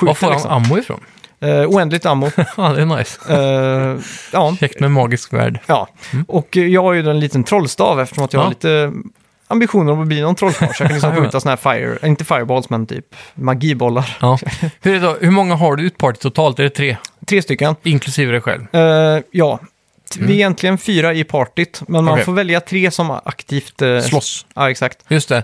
Var 0.01 0.15
får 0.15 0.15
skjuter 0.15 0.27
han 0.27 0.33
liksom. 0.33 0.51
ammo 0.51 0.79
ifrån? 0.79 1.01
Eh, 1.41 1.51
oändligt 1.71 2.07
ammo. 2.07 2.31
ja, 2.57 2.69
det 2.73 2.83
är 2.83 2.87
nice. 2.99 3.35
Eh, 3.35 3.99
ja, 4.33 4.57
Käckt 4.61 4.81
med 4.81 4.91
magisk 4.91 5.33
värld. 5.33 5.61
ja. 5.67 5.89
Och 6.29 6.57
eh, 6.57 6.67
jag 6.67 6.83
har 6.83 6.93
ju 6.93 7.11
en 7.11 7.21
liten 7.21 7.45
trollstav 7.45 8.01
eftersom 8.01 8.25
att 8.25 8.33
jag 8.33 8.41
Ja. 8.41 8.45
har 8.45 8.51
lite 8.51 8.93
ambitioner 9.49 9.93
om 9.93 10.03
att 10.03 10.09
bli 10.09 10.21
någon 10.21 10.35
trollkarl. 10.35 10.69
Så 10.75 10.83
jag 10.83 10.89
kan 10.89 10.95
liksom 10.97 11.17
skjuta 11.25 11.41
sådana 11.41 11.59
här 11.63 11.75
fire, 11.79 11.99
inte 12.09 12.25
fireballs 12.25 12.71
men 12.71 12.87
typ 12.87 13.15
magibollar. 13.35 14.17
Ja. 14.21 14.39
Hur, 14.81 14.95
är 14.95 15.01
det 15.01 15.07
då, 15.07 15.17
hur 15.21 15.31
många 15.31 15.55
har 15.55 15.77
du 15.77 15.85
i 15.85 15.87
ett 15.87 15.99
party 15.99 16.19
totalt? 16.19 16.59
Är 16.59 16.63
det 16.63 16.71
tre? 16.71 16.97
Tre 17.27 17.43
stycken. 17.43 17.75
Inklusive 17.83 18.33
dig 18.33 18.41
själv? 18.41 18.75
Eh, 18.75 19.23
ja, 19.31 19.59
T- 20.15 20.21
vi 20.23 20.33
är 20.33 20.37
egentligen 20.37 20.79
fyra 20.79 21.15
i 21.15 21.25
partyt, 21.25 21.83
men 21.89 21.93
man 21.93 22.05
Mm. 22.05 22.13
Okej. 22.13 22.25
får 22.25 22.33
välja 22.33 22.61
tre 22.61 22.91
som 22.91 23.11
aktivt... 23.11 23.83
Uh, 23.83 24.01
Slåss. 24.01 24.47
Ja, 24.55 24.71
exakt. 24.71 24.99
Just 25.09 25.29
det. 25.29 25.43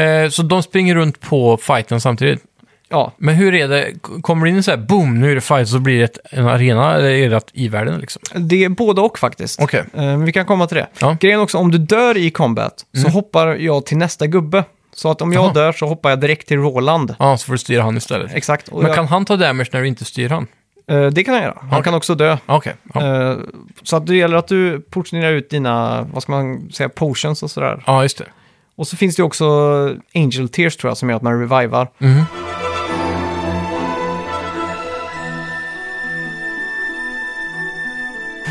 Eh, 0.00 0.28
så 0.30 0.42
de 0.42 0.62
springer 0.62 0.94
runt 0.94 1.20
på 1.20 1.56
fighten 1.56 2.00
samtidigt. 2.00 2.42
Ja, 2.88 3.12
Men 3.16 3.34
hur 3.34 3.54
är 3.54 3.68
det? 3.68 3.92
Kommer 4.22 4.46
det 4.46 4.50
in 4.52 4.62
så 4.62 4.70
här, 4.70 4.78
boom, 4.78 5.20
nu 5.20 5.30
är 5.30 5.34
det 5.34 5.40
fight, 5.40 5.68
så 5.68 5.78
blir 5.78 5.98
det 5.98 6.04
ett, 6.04 6.18
en 6.30 6.48
arena, 6.48 6.94
eller 6.94 7.08
är 7.08 7.30
det 7.30 7.36
att 7.36 7.50
i 7.52 7.68
världen 7.68 8.00
liksom? 8.00 8.22
det 8.34 8.64
är 8.64 8.68
både 8.68 9.00
och 9.00 9.18
faktiskt. 9.18 9.60
Okej. 9.62 9.84
Eh, 9.94 10.16
vi 10.18 10.32
kan 10.32 10.46
komma 10.46 10.66
till 10.66 10.76
det. 10.76 10.86
Ja. 10.98 11.06
Mm. 11.06 11.16
Grejen 11.20 11.40
också, 11.40 11.58
om 11.58 11.70
du 11.70 11.78
dör 11.78 12.16
i 12.16 12.30
combat 12.30 12.74
så 13.02 13.08
hoppar 13.08 13.46
jag 13.56 13.86
till 13.86 13.96
nästa 13.96 14.26
gubbe. 14.26 14.64
Så 14.94 15.10
att 15.10 15.22
om 15.22 15.32
jag 15.32 15.44
Jaha. 15.44 15.52
dör 15.52 15.72
så 15.72 15.86
hoppar 15.86 16.10
jag 16.10 16.20
direkt 16.20 16.48
till 16.48 16.56
Roland. 16.58 17.14
Ja, 17.18 17.36
så 17.36 17.46
får 17.46 17.52
du 17.52 17.58
styra 17.58 17.82
han 17.82 17.96
istället. 17.96 18.34
Exakt. 18.34 18.68
Och 18.68 18.78
Men 18.78 18.86
jag, 18.86 18.94
kan 18.96 19.06
han 19.06 19.24
ta 19.24 19.36
damage 19.36 19.68
när 19.72 19.80
du 19.80 19.88
inte 19.88 20.04
styr 20.04 20.28
han? 20.28 20.46
Eh, 20.86 21.06
det 21.06 21.24
kan 21.24 21.34
jag 21.34 21.42
göra. 21.42 21.58
Han 21.60 21.68
Okej. 21.70 21.82
kan 21.82 21.94
också 21.94 22.14
dö. 22.14 22.36
Okej. 22.46 22.74
Ja. 22.94 23.30
Eh, 23.30 23.36
så 23.82 23.96
att 23.96 24.06
det 24.06 24.16
gäller 24.16 24.36
att 24.36 24.48
du 24.48 24.80
portionerar 24.80 25.32
ut 25.32 25.50
dina, 25.50 26.06
vad 26.12 26.22
ska 26.22 26.32
man 26.32 26.70
säga, 26.72 26.88
potions 26.88 27.42
och 27.42 27.50
sådär. 27.50 27.82
ja, 27.86 28.02
just 28.02 28.18
det. 28.18 28.24
Och 28.76 28.86
så 28.86 28.96
finns 28.96 29.16
det 29.16 29.22
också 29.22 29.44
Angel 30.14 30.48
Tears 30.48 30.76
tror 30.76 30.90
jag 30.90 30.96
som 30.96 31.08
gör 31.10 31.16
att 31.16 31.22
man 31.22 31.40
revivar. 31.40 31.88
Mhm. 31.98 32.22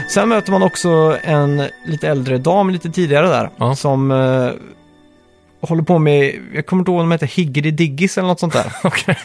Sen 0.07 0.29
möter 0.29 0.51
man 0.51 0.63
också 0.63 1.17
en 1.23 1.63
lite 1.85 2.07
äldre 2.09 2.37
dam 2.37 2.69
lite 2.69 2.89
tidigare 2.89 3.27
där. 3.27 3.49
Ja. 3.57 3.75
Som 3.75 4.11
eh, 4.11 4.49
håller 5.69 5.83
på 5.83 5.99
med, 5.99 6.35
jag 6.53 6.65
kommer 6.65 6.81
inte 6.81 6.91
ihåg 6.91 6.99
om 7.01 7.09
de 7.09 7.11
heter 7.11 7.27
Higgity 7.27 7.71
Diggis 7.71 8.17
eller 8.17 8.27
något 8.27 8.39
sånt 8.39 8.53
där. 8.53 8.65
Okej. 8.83 9.17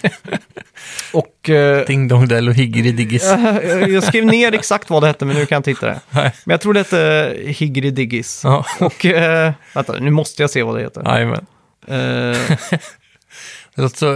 Och 1.12 1.51
eh, 1.51 1.86
Ding 1.86 2.09
Dong 2.09 2.28
Dell 2.28 2.49
och 2.49 2.55
Higgity 2.55 2.93
Diggis. 2.93 3.24
jag 3.89 4.03
skrev 4.03 4.24
ner 4.26 4.55
exakt 4.55 4.91
vad 4.91 5.03
det 5.03 5.07
hette 5.07 5.24
men 5.24 5.36
nu 5.36 5.47
kan 5.47 5.57
jag 5.57 5.61
inte 5.61 5.70
hitta 5.70 5.86
det. 5.86 6.01
Nej. 6.11 6.32
Men 6.45 6.53
jag 6.53 6.61
tror 6.61 6.74
det 6.74 6.80
hette 6.80 7.34
Higgity 7.47 7.91
Diggis. 7.91 8.41
Ja, 8.45 8.64
Och, 8.80 9.07
eh, 9.07 9.53
vänta, 9.74 9.93
nu 9.93 10.11
måste 10.11 10.43
jag 10.43 10.51
se 10.51 10.62
vad 10.62 10.76
det 10.76 10.82
heter. 10.82 11.03
jajamän. 11.05 11.47
Eh, 11.86 12.59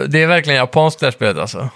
Det 0.08 0.22
är 0.22 0.26
verkligen 0.26 0.56
japanskt 0.58 1.00
det 1.00 1.06
här 1.06 1.10
spelet 1.10 1.36
alltså. 1.38 1.68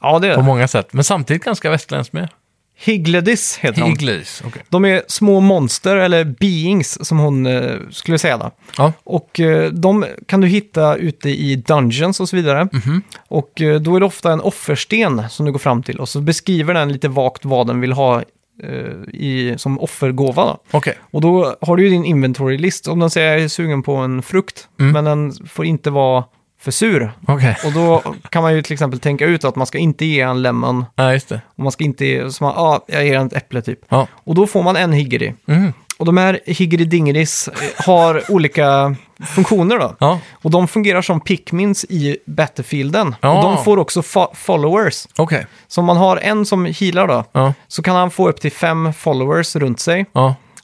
ja, 0.00 0.18
det 0.18 0.28
är 0.28 0.34
På 0.34 0.40
det. 0.40 0.46
många 0.46 0.68
sätt. 0.68 0.92
Men 0.92 1.04
samtidigt 1.04 1.44
ganska 1.44 1.70
västländskt 1.70 2.12
med. 2.12 2.28
Higledis 2.76 3.58
heter 3.58 3.80
de. 3.80 3.90
Higglis, 3.90 4.42
okej. 4.46 4.62
De 4.68 4.84
är 4.84 5.02
små 5.08 5.40
monster, 5.40 5.96
eller 5.96 6.24
beings, 6.24 7.06
som 7.06 7.18
hon 7.18 7.46
eh, 7.46 7.74
skulle 7.90 8.18
säga. 8.18 8.36
Då. 8.38 8.50
Ja. 8.78 8.92
Och 9.04 9.40
eh, 9.40 9.70
de 9.72 10.04
kan 10.26 10.40
du 10.40 10.46
hitta 10.48 10.96
ute 10.96 11.30
i 11.30 11.56
dungeons 11.56 12.20
och 12.20 12.28
så 12.28 12.36
vidare. 12.36 12.68
Mhm. 12.72 13.02
Och 13.28 13.60
eh, 13.60 13.80
då 13.80 13.96
är 13.96 14.00
det 14.00 14.06
ofta 14.06 14.32
en 14.32 14.40
offersten 14.40 15.22
som 15.30 15.46
du 15.46 15.52
går 15.52 15.58
fram 15.58 15.82
till. 15.82 15.98
Och 16.00 16.08
så 16.08 16.20
beskriver 16.20 16.74
den 16.74 16.92
lite 16.92 17.08
vagt 17.08 17.44
vad 17.44 17.66
den 17.66 17.80
vill 17.80 17.92
ha 17.92 18.22
eh, 18.62 18.68
i, 19.14 19.54
som 19.58 19.80
offergåva. 19.80 20.44
Då. 20.44 20.58
Okej. 20.70 20.94
Och 21.10 21.20
då 21.20 21.56
har 21.60 21.76
du 21.76 21.82
ju 21.84 21.88
din 21.88 22.04
inventory 22.04 22.58
list. 22.58 22.88
Om 22.88 22.98
den 22.98 23.10
säger 23.10 23.32
jag 23.32 23.42
är 23.42 23.48
sugen 23.48 23.82
på 23.82 23.96
en 23.96 24.22
frukt, 24.22 24.68
Mm. 24.80 24.92
men 24.92 25.04
den 25.04 25.32
får 25.48 25.64
inte 25.64 25.90
vara 25.90 26.24
för 26.62 26.70
sur. 26.70 27.12
Okej. 27.28 27.56
Och 27.64 27.72
då 27.72 28.02
kan 28.30 28.42
man 28.42 28.54
ju 28.54 28.62
till 28.62 28.72
exempel 28.72 29.00
tänka 29.00 29.24
ut 29.26 29.44
att 29.44 29.56
man 29.56 29.66
ska 29.66 29.78
inte 29.78 30.04
ge 30.04 30.20
en 30.20 30.42
lemon. 30.42 30.84
Ja, 30.94 31.12
just 31.12 31.28
det. 31.28 31.40
Och 31.56 31.62
man 31.62 31.72
ska 31.72 31.84
inte 31.84 32.04
ge, 32.06 32.30
så 32.30 32.44
man, 32.44 32.52
ah, 32.56 32.80
jag 32.86 33.04
ger 33.06 33.16
en 33.18 33.26
ett 33.26 33.32
äpple 33.32 33.62
typ. 33.62 33.78
Ja. 33.88 34.06
Och 34.24 34.34
då 34.34 34.46
får 34.46 34.62
man 34.62 34.76
en 34.76 34.92
higgeri. 34.92 35.34
Mhm. 35.44 35.72
Och 35.98 36.06
de 36.06 36.16
här 36.16 36.40
higgeri-dingeris 36.46 37.48
eh, 37.48 37.84
har 37.86 38.22
olika 38.30 38.96
funktioner 39.26 39.78
då. 39.78 39.96
Ja, 40.00 40.18
Och 40.42 40.50
de 40.50 40.68
fungerar 40.68 41.02
som 41.02 41.20
pickmins 41.20 41.84
i 41.88 42.16
Battlefielden. 42.26 43.14
Ja. 43.20 43.36
Och 43.36 43.42
de 43.42 43.64
får 43.64 43.78
också 43.78 44.00
fo- 44.00 44.34
followers. 44.34 45.06
okej. 45.16 45.46
Så 45.68 45.80
om 45.80 45.84
man 45.84 45.96
har 45.96 46.16
en 46.16 46.46
som 46.46 46.64
healar 46.64 47.08
då, 47.08 47.52
så 47.68 47.82
kan 47.82 47.96
han 47.96 48.10
få 48.10 48.28
upp 48.28 48.40
till 48.40 48.52
fem 48.52 48.92
followers 48.92 49.56
runt 49.56 49.80
sig. 49.80 50.06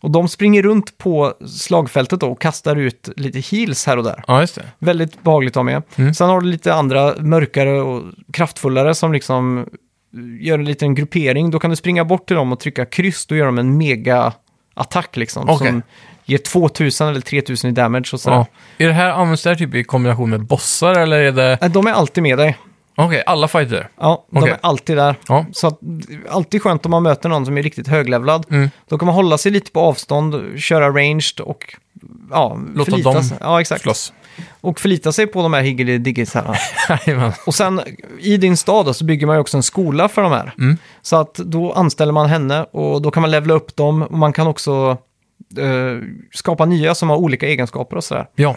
Och 0.08 0.12
de 0.12 0.28
springer 0.28 0.62
runt 0.62 0.98
på 0.98 1.34
slagfältet 1.46 2.20
då 2.20 2.26
och 2.30 2.40
kastar 2.40 2.76
ut 2.76 3.08
lite 3.16 3.56
heals 3.56 3.86
här 3.86 3.96
och 3.96 4.04
där. 4.04 4.24
ja, 4.26 4.40
just 4.40 4.54
det. 4.54 4.62
Väldigt 4.78 5.22
behagligt 5.22 5.52
att 5.52 5.56
ha 5.56 5.62
med. 5.62 5.82
Mm. 5.96 6.14
Sen 6.14 6.28
har 6.28 6.40
du 6.40 6.46
lite 6.46 6.74
andra 6.74 7.14
mörkare 7.18 7.80
och 7.80 8.02
kraftfullare 8.32 8.94
som 8.94 9.12
liksom 9.12 9.66
gör 10.40 10.58
en 10.58 10.64
liten 10.64 10.94
gruppering. 10.94 11.50
Då 11.50 11.58
kan 11.58 11.70
du 11.70 11.76
springa 11.76 12.04
bort 12.04 12.26
till 12.26 12.36
dem 12.36 12.52
och 12.52 12.60
trycka 12.60 12.84
kryss. 12.84 13.26
Då 13.26 13.36
gör 13.36 13.46
de 13.46 13.58
en 13.58 13.78
mega-attack 13.78 15.16
liksom. 15.16 15.48
Okej. 15.48 15.68
Som 15.68 15.82
ger 16.24 16.38
2000 16.38 17.08
eller 17.08 17.20
3000 17.20 17.70
i 17.70 17.72
damage 17.72 18.10
och 18.12 18.20
sådär. 18.20 18.36
Ja. 18.36 18.46
Är 18.78 18.86
det 18.86 18.94
här, 18.94 19.10
används 19.10 19.42
det 19.42 19.50
här 19.50 19.56
typ 19.56 19.74
i 19.74 19.84
kombination 19.84 20.30
med 20.30 20.40
bossar 20.40 20.94
eller 20.98 21.18
är 21.20 21.32
det... 21.32 21.68
De 21.68 21.86
är 21.86 21.92
alltid 21.92 22.22
med 22.22 22.38
dig. 22.38 22.58
Okej, 23.00 23.22
alla 23.26 23.48
fighter. 23.48 23.88
Ja, 24.00 24.26
de 24.30 24.38
Okej. 24.38 24.50
är 24.52 24.58
alltid 24.60 24.96
där. 24.96 25.14
Ja. 25.28 25.46
Så 25.52 25.66
att, 25.66 25.80
alltid 26.28 26.62
skönt 26.62 26.84
om 26.84 26.90
man 26.90 27.02
möter 27.02 27.28
någon 27.28 27.46
som 27.46 27.58
är 27.58 27.62
riktigt 27.62 27.88
höglevlad. 27.88 28.46
Mm. 28.50 28.70
Då 28.88 28.98
kan 28.98 29.06
man 29.06 29.14
hålla 29.14 29.38
sig 29.38 29.52
lite 29.52 29.70
på 29.70 29.80
avstånd, 29.80 30.58
köra 30.60 30.88
ranged 30.88 31.40
och 31.40 31.76
ja, 32.30 32.58
Låta 32.74 32.90
förlita 32.90 33.12
dem 33.12 33.22
sig. 33.22 33.38
Ja, 33.40 33.60
exakt. 33.60 33.82
Slåss. 33.82 34.12
Och 34.60 34.80
förlita 34.80 35.12
sig 35.12 35.26
på 35.26 35.42
de 35.42 35.52
här 35.52 35.62
higgeli-diggisarna. 35.62 36.54
Jajamän. 37.06 37.32
och 37.46 37.54
sen 37.54 37.80
i 38.20 38.36
din 38.36 38.56
stad 38.56 38.86
då, 38.86 38.94
så 38.94 39.04
bygger 39.04 39.26
man 39.26 39.36
ju 39.36 39.40
också 39.40 39.56
en 39.56 39.62
skola 39.62 40.08
för 40.08 40.22
de 40.22 40.32
här. 40.32 40.54
Mm. 40.58 40.76
Så 41.02 41.16
att 41.16 41.34
då 41.34 41.72
anställer 41.72 42.12
man 42.12 42.28
henne 42.28 42.62
och 42.62 43.02
då 43.02 43.10
kan 43.10 43.20
man 43.20 43.30
levla 43.30 43.54
upp 43.54 43.76
dem. 43.76 44.02
Och 44.02 44.18
man 44.18 44.32
kan 44.32 44.46
också 44.46 44.96
eh, 45.58 46.02
skapa 46.32 46.64
nya 46.64 46.94
som 46.94 47.10
har 47.10 47.16
olika 47.16 47.46
egenskaper 47.46 47.96
och 47.96 48.04
sådär. 48.04 48.26
Ja, 48.34 48.56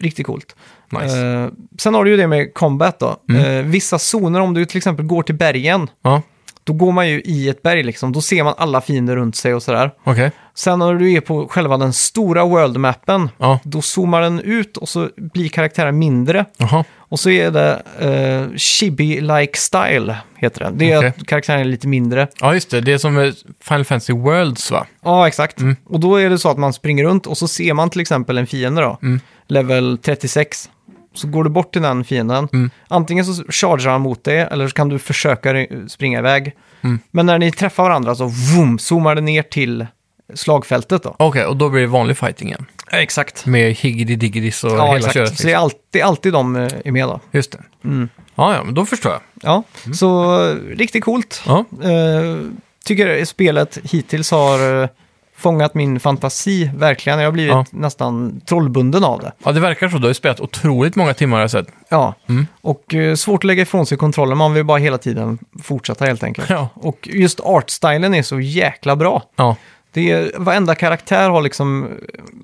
Riktigt 0.00 0.26
coolt. 0.26 0.56
nice. 0.92 1.18
Eh, 1.26 1.48
sen 1.78 1.94
har 1.94 2.04
du 2.04 2.10
ju 2.10 2.16
det 2.16 2.26
med 2.26 2.54
combat 2.54 2.98
då. 2.98 3.16
Mm. 3.28 3.44
Eh, 3.44 3.64
vissa 3.64 3.98
zoner, 3.98 4.40
om 4.40 4.54
du 4.54 4.64
till 4.64 4.76
exempel 4.76 5.06
går 5.06 5.22
till 5.22 5.34
bergen, 5.34 5.90
Ja, 6.02 6.22
då 6.64 6.72
går 6.72 6.92
man 6.92 7.08
ju 7.08 7.20
i 7.20 7.48
ett 7.48 7.62
berg 7.62 7.82
liksom. 7.82 8.12
Då 8.12 8.20
ser 8.20 8.44
man 8.44 8.54
alla 8.58 8.80
fiender 8.80 9.16
runt 9.16 9.36
sig 9.36 9.54
och 9.54 9.62
sådär. 9.62 9.90
okej. 10.04 10.30
Sen 10.54 10.78
när 10.78 10.94
du 10.94 11.12
är 11.12 11.20
på 11.20 11.48
själva 11.48 11.76
den 11.76 11.92
stora 11.92 12.44
world-mappen, 12.44 13.28
Ja, 13.38 13.60
då 13.64 13.82
zoomar 13.82 14.20
den 14.20 14.40
ut 14.40 14.76
och 14.76 14.88
så 14.88 15.08
blir 15.16 15.48
karaktären 15.48 15.98
mindre. 15.98 16.44
jaha. 16.56 16.84
Och 17.10 17.20
så 17.20 17.30
är 17.30 17.50
det 17.50 17.82
eh, 17.98 18.56
Chibi-like 18.56 19.56
style, 19.56 20.16
heter 20.36 20.64
det. 20.64 20.70
Det 20.74 20.92
är 20.92 20.98
Okej. 20.98 21.12
att 21.18 21.26
karaktären 21.26 21.60
är 21.60 21.64
lite 21.64 21.88
mindre. 21.88 22.28
Ja, 22.40 22.54
just 22.54 22.70
det. 22.70 22.80
Det 22.80 22.92
är 22.92 22.98
som 22.98 23.32
Final 23.64 23.84
Fantasy 23.84 24.12
Worlds, 24.12 24.70
va? 24.70 24.86
Ja, 25.04 25.28
exakt. 25.28 25.60
Mm. 25.60 25.76
Och 25.86 26.00
då 26.00 26.16
är 26.16 26.30
det 26.30 26.38
så 26.38 26.48
att 26.50 26.58
man 26.58 26.72
springer 26.72 27.04
runt 27.04 27.26
och 27.26 27.38
så 27.38 27.48
ser 27.48 27.74
man 27.74 27.90
till 27.90 28.00
exempel 28.00 28.38
en 28.38 28.46
fiende 28.46 28.82
då, 28.82 28.98
Mm. 29.02 29.20
level 29.48 29.98
36. 30.02 30.70
Så 31.14 31.26
går 31.28 31.44
du 31.44 31.50
bort 31.50 31.72
till 31.72 31.82
den 31.82 32.04
fienden. 32.04 32.48
Mm. 32.52 32.70
Antingen 32.88 33.24
så 33.24 33.44
chargear 33.48 33.92
han 33.92 34.00
mot 34.00 34.24
dig 34.24 34.38
eller 34.40 34.68
så 34.68 34.74
kan 34.74 34.88
du 34.88 34.98
försöka 34.98 35.66
springa 35.88 36.18
iväg. 36.18 36.52
Mm. 36.80 36.98
Men 37.10 37.26
när 37.26 37.38
ni 37.38 37.52
träffar 37.52 37.82
varandra 37.82 38.14
så 38.14 38.26
vroom, 38.26 38.78
zoomar 38.78 39.14
det 39.14 39.20
ner 39.20 39.42
till 39.42 39.86
slagfältet 40.34 41.02
då. 41.02 41.16
Okej, 41.18 41.46
och 41.46 41.56
då 41.56 41.68
blir 41.68 41.80
det 41.80 41.86
vanlig 41.86 42.16
fighting 42.18 42.48
igen. 42.48 42.66
Exakt. 42.92 43.46
Med 43.46 43.72
higgity 43.74 44.16
diggities 44.16 44.64
och 44.64 44.70
Ja, 44.70 44.92
hela 44.94 45.12
köret. 45.12 45.28
Så 45.28 45.32
Liksom. 45.32 45.46
det 45.46 45.52
är 45.52 45.56
alltid, 45.58 46.02
alltid 46.02 46.32
de 46.32 46.56
eh, 46.56 46.68
är 46.84 46.90
med 46.92 47.08
då. 47.08 47.20
Just 47.30 47.52
det. 47.52 47.58
Mm. 47.84 48.08
Ja, 48.34 48.54
ja, 48.54 48.64
men 48.64 48.74
då 48.74 48.86
förstår 48.86 49.12
jag. 49.12 49.20
Ja, 49.42 49.62
så 49.94 50.40
eh, 50.50 50.54
riktigt 50.76 51.04
coolt. 51.04 51.42
Ja, 51.46 51.64
Eh, 51.82 52.36
tycker 52.84 53.24
spelet 53.24 53.78
hittills 53.84 54.30
har 54.30 54.88
fångat 55.36 55.74
min 55.74 56.00
fantasi 56.00 56.70
verkligen. 56.74 57.18
Jag 57.18 57.26
har 57.26 57.32
blivit 57.32 57.52
Ja. 57.52 57.64
nästan 57.70 58.40
trollbunden 58.40 59.04
av 59.04 59.20
det. 59.20 59.32
ja 59.44 59.52
det 59.52 59.60
verkar 59.60 59.88
så. 59.88 59.96
Du 59.96 60.02
har 60.02 60.08
ju 60.10 60.14
spelat 60.14 60.40
otroligt 60.40 60.96
många 60.96 61.14
timmar 61.14 61.36
har 61.36 61.42
jag 61.42 61.50
sett. 61.50 61.66
Ja, 61.88 62.14
Mm. 62.28 62.46
och 62.60 62.94
eh, 62.94 63.14
svårt 63.14 63.40
att 63.40 63.44
lägga 63.44 63.62
ifrån 63.62 63.86
sig 63.86 63.98
kontrollen. 63.98 64.38
Man 64.38 64.54
vill 64.54 64.64
bara 64.64 64.78
hela 64.78 64.98
tiden 64.98 65.38
fortsätta 65.62 66.04
helt 66.04 66.22
enkelt. 66.22 66.50
Ja. 66.50 66.68
Och 66.74 67.08
just 67.12 67.40
artstylen 67.40 68.14
är 68.14 68.22
så 68.22 68.40
jäkla 68.40 68.96
bra. 68.96 69.22
Ja, 69.36 69.56
Det 69.92 70.10
är, 70.10 70.30
varenda 70.38 70.74
karaktär 70.74 71.30
har 71.30 71.42
liksom, 71.42 71.88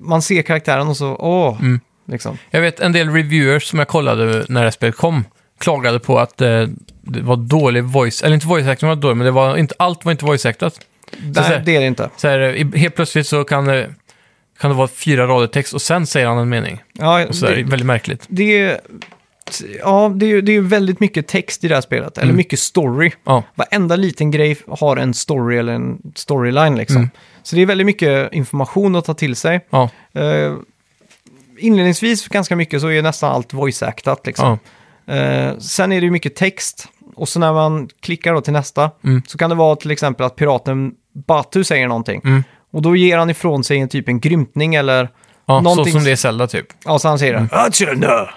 man 0.01 0.21
ser 0.21 0.41
karaktären 0.41 0.87
och 0.87 0.97
så, 0.97 1.15
åh, 1.19 1.57
Mm. 1.61 1.79
liksom. 2.07 2.37
jag 2.49 2.61
vet 2.61 2.79
en 2.79 2.91
del 2.91 3.09
reviewers 3.09 3.63
som 3.63 3.79
jag 3.79 3.87
kollade 3.87 4.25
när 4.25 4.61
det 4.61 4.65
här 4.67 4.71
spelet 4.71 4.95
kom 4.95 5.23
klagade 5.59 5.99
på 5.99 6.19
att 6.19 6.41
eh, 6.41 6.63
det 7.01 7.21
var 7.21 7.35
dålig 7.35 7.83
voice, 7.83 8.23
eller 8.23 8.33
inte 8.33 8.47
voice 8.47 8.67
acting 8.67 8.89
var 8.89 8.95
dålig, 8.95 9.17
men 9.17 9.25
det 9.25 9.31
var 9.31 9.57
inte, 9.57 9.75
allt 9.79 10.05
var 10.05 10.11
inte 10.11 10.25
voice 10.25 10.45
actat. 10.45 10.79
Nej, 11.17 11.33
så- 11.43 11.61
det 11.65 11.75
är 11.75 11.79
det 11.79 11.87
inte. 11.87 12.09
Så 12.17 12.27
här, 12.27 12.75
helt 12.77 12.95
plötsligt 12.95 13.27
så 13.27 13.43
kan 13.43 13.65
det, 13.65 13.89
kan 14.59 14.71
det 14.71 14.77
vara 14.77 14.87
fyra 14.87 15.27
rader 15.27 15.47
text 15.47 15.73
och 15.73 15.81
sen 15.81 16.05
säger 16.07 16.27
han 16.27 16.37
en 16.37 16.49
mening. 16.49 16.81
Ja, 16.93 17.25
Och 17.27 17.35
så 17.35 17.45
är 17.45 17.49
det 17.49 17.63
det, 17.63 17.69
väldigt 17.69 17.85
märkligt. 17.85 18.25
det 18.27 18.59
är, 18.59 18.79
ja, 19.79 20.11
det 20.15 20.25
är, 20.25 20.29
ju- 20.29 20.41
det 20.41 20.51
är 20.55 20.61
väldigt 20.61 20.99
mycket 20.99 21.27
text 21.27 21.63
i 21.63 21.67
det 21.67 21.73
här 21.75 21.81
spelet, 21.81 22.17
eller 22.17 22.25
Mm. 22.25 22.35
mycket 22.37 22.59
story. 22.59 23.11
Ja, 23.25 23.43
Varenda 23.55 23.95
liten 23.95 24.31
grej 24.31 24.57
har 24.67 24.97
en 24.97 25.13
story 25.13 25.57
eller 25.57 25.73
en 25.73 25.97
storyline 26.15 26.75
liksom. 26.77 26.97
Mm. 26.97 27.09
Så 27.47 27.55
det 27.55 27.61
är 27.61 27.65
väldigt 27.65 27.85
mycket 27.87 28.33
information 28.33 28.95
att 28.95 29.05
ta 29.05 29.13
till 29.13 29.35
sig. 29.35 29.65
ja, 29.69 29.89
Uh, 30.17 30.57
inledningsvis 31.59 32.27
ganska 32.27 32.55
mycket 32.55 32.81
så 32.81 32.91
är 32.91 33.01
nästan 33.01 33.31
allt 33.31 33.53
voice-actat 33.53 34.17
liksom. 34.25 34.57
ja. 35.05 35.13
Eh, 35.13 35.57
sen 35.57 35.91
är 35.91 35.99
det 36.01 36.05
ju 36.05 36.11
mycket 36.11 36.35
text. 36.35 36.87
Och 37.15 37.29
så 37.29 37.39
när 37.39 37.53
man 37.53 37.89
klickar 37.99 38.33
då 38.33 38.41
till 38.41 38.53
nästa 38.53 38.91
Mm. 39.03 39.21
så 39.27 39.37
kan 39.37 39.49
det 39.49 39.55
vara 39.55 39.75
till 39.75 39.91
exempel 39.91 40.25
att 40.25 40.35
piraten 40.35 40.91
Batu 41.27 41.63
säger 41.63 41.87
någonting. 41.87 42.21
Mm. 42.25 42.43
Och 42.71 42.81
då 42.81 42.95
ger 42.95 43.17
han 43.17 43.29
ifrån 43.29 43.63
sig 43.63 43.77
en 43.79 43.89
typ 43.89 44.07
en 44.09 44.19
grymtning 44.19 44.75
eller 44.75 45.09
Ja, 45.45 45.61
Någonting- 45.61 45.85
så 45.85 45.91
som 45.91 46.03
det 46.03 46.11
är 46.11 46.15
Zelda 46.15 46.47
typ. 46.47 46.65
Ja, 46.85 46.99
så 46.99 47.07
han 47.07 47.19
säger 47.19 47.33
det. 47.33 47.47
"Achana!" 47.51 48.29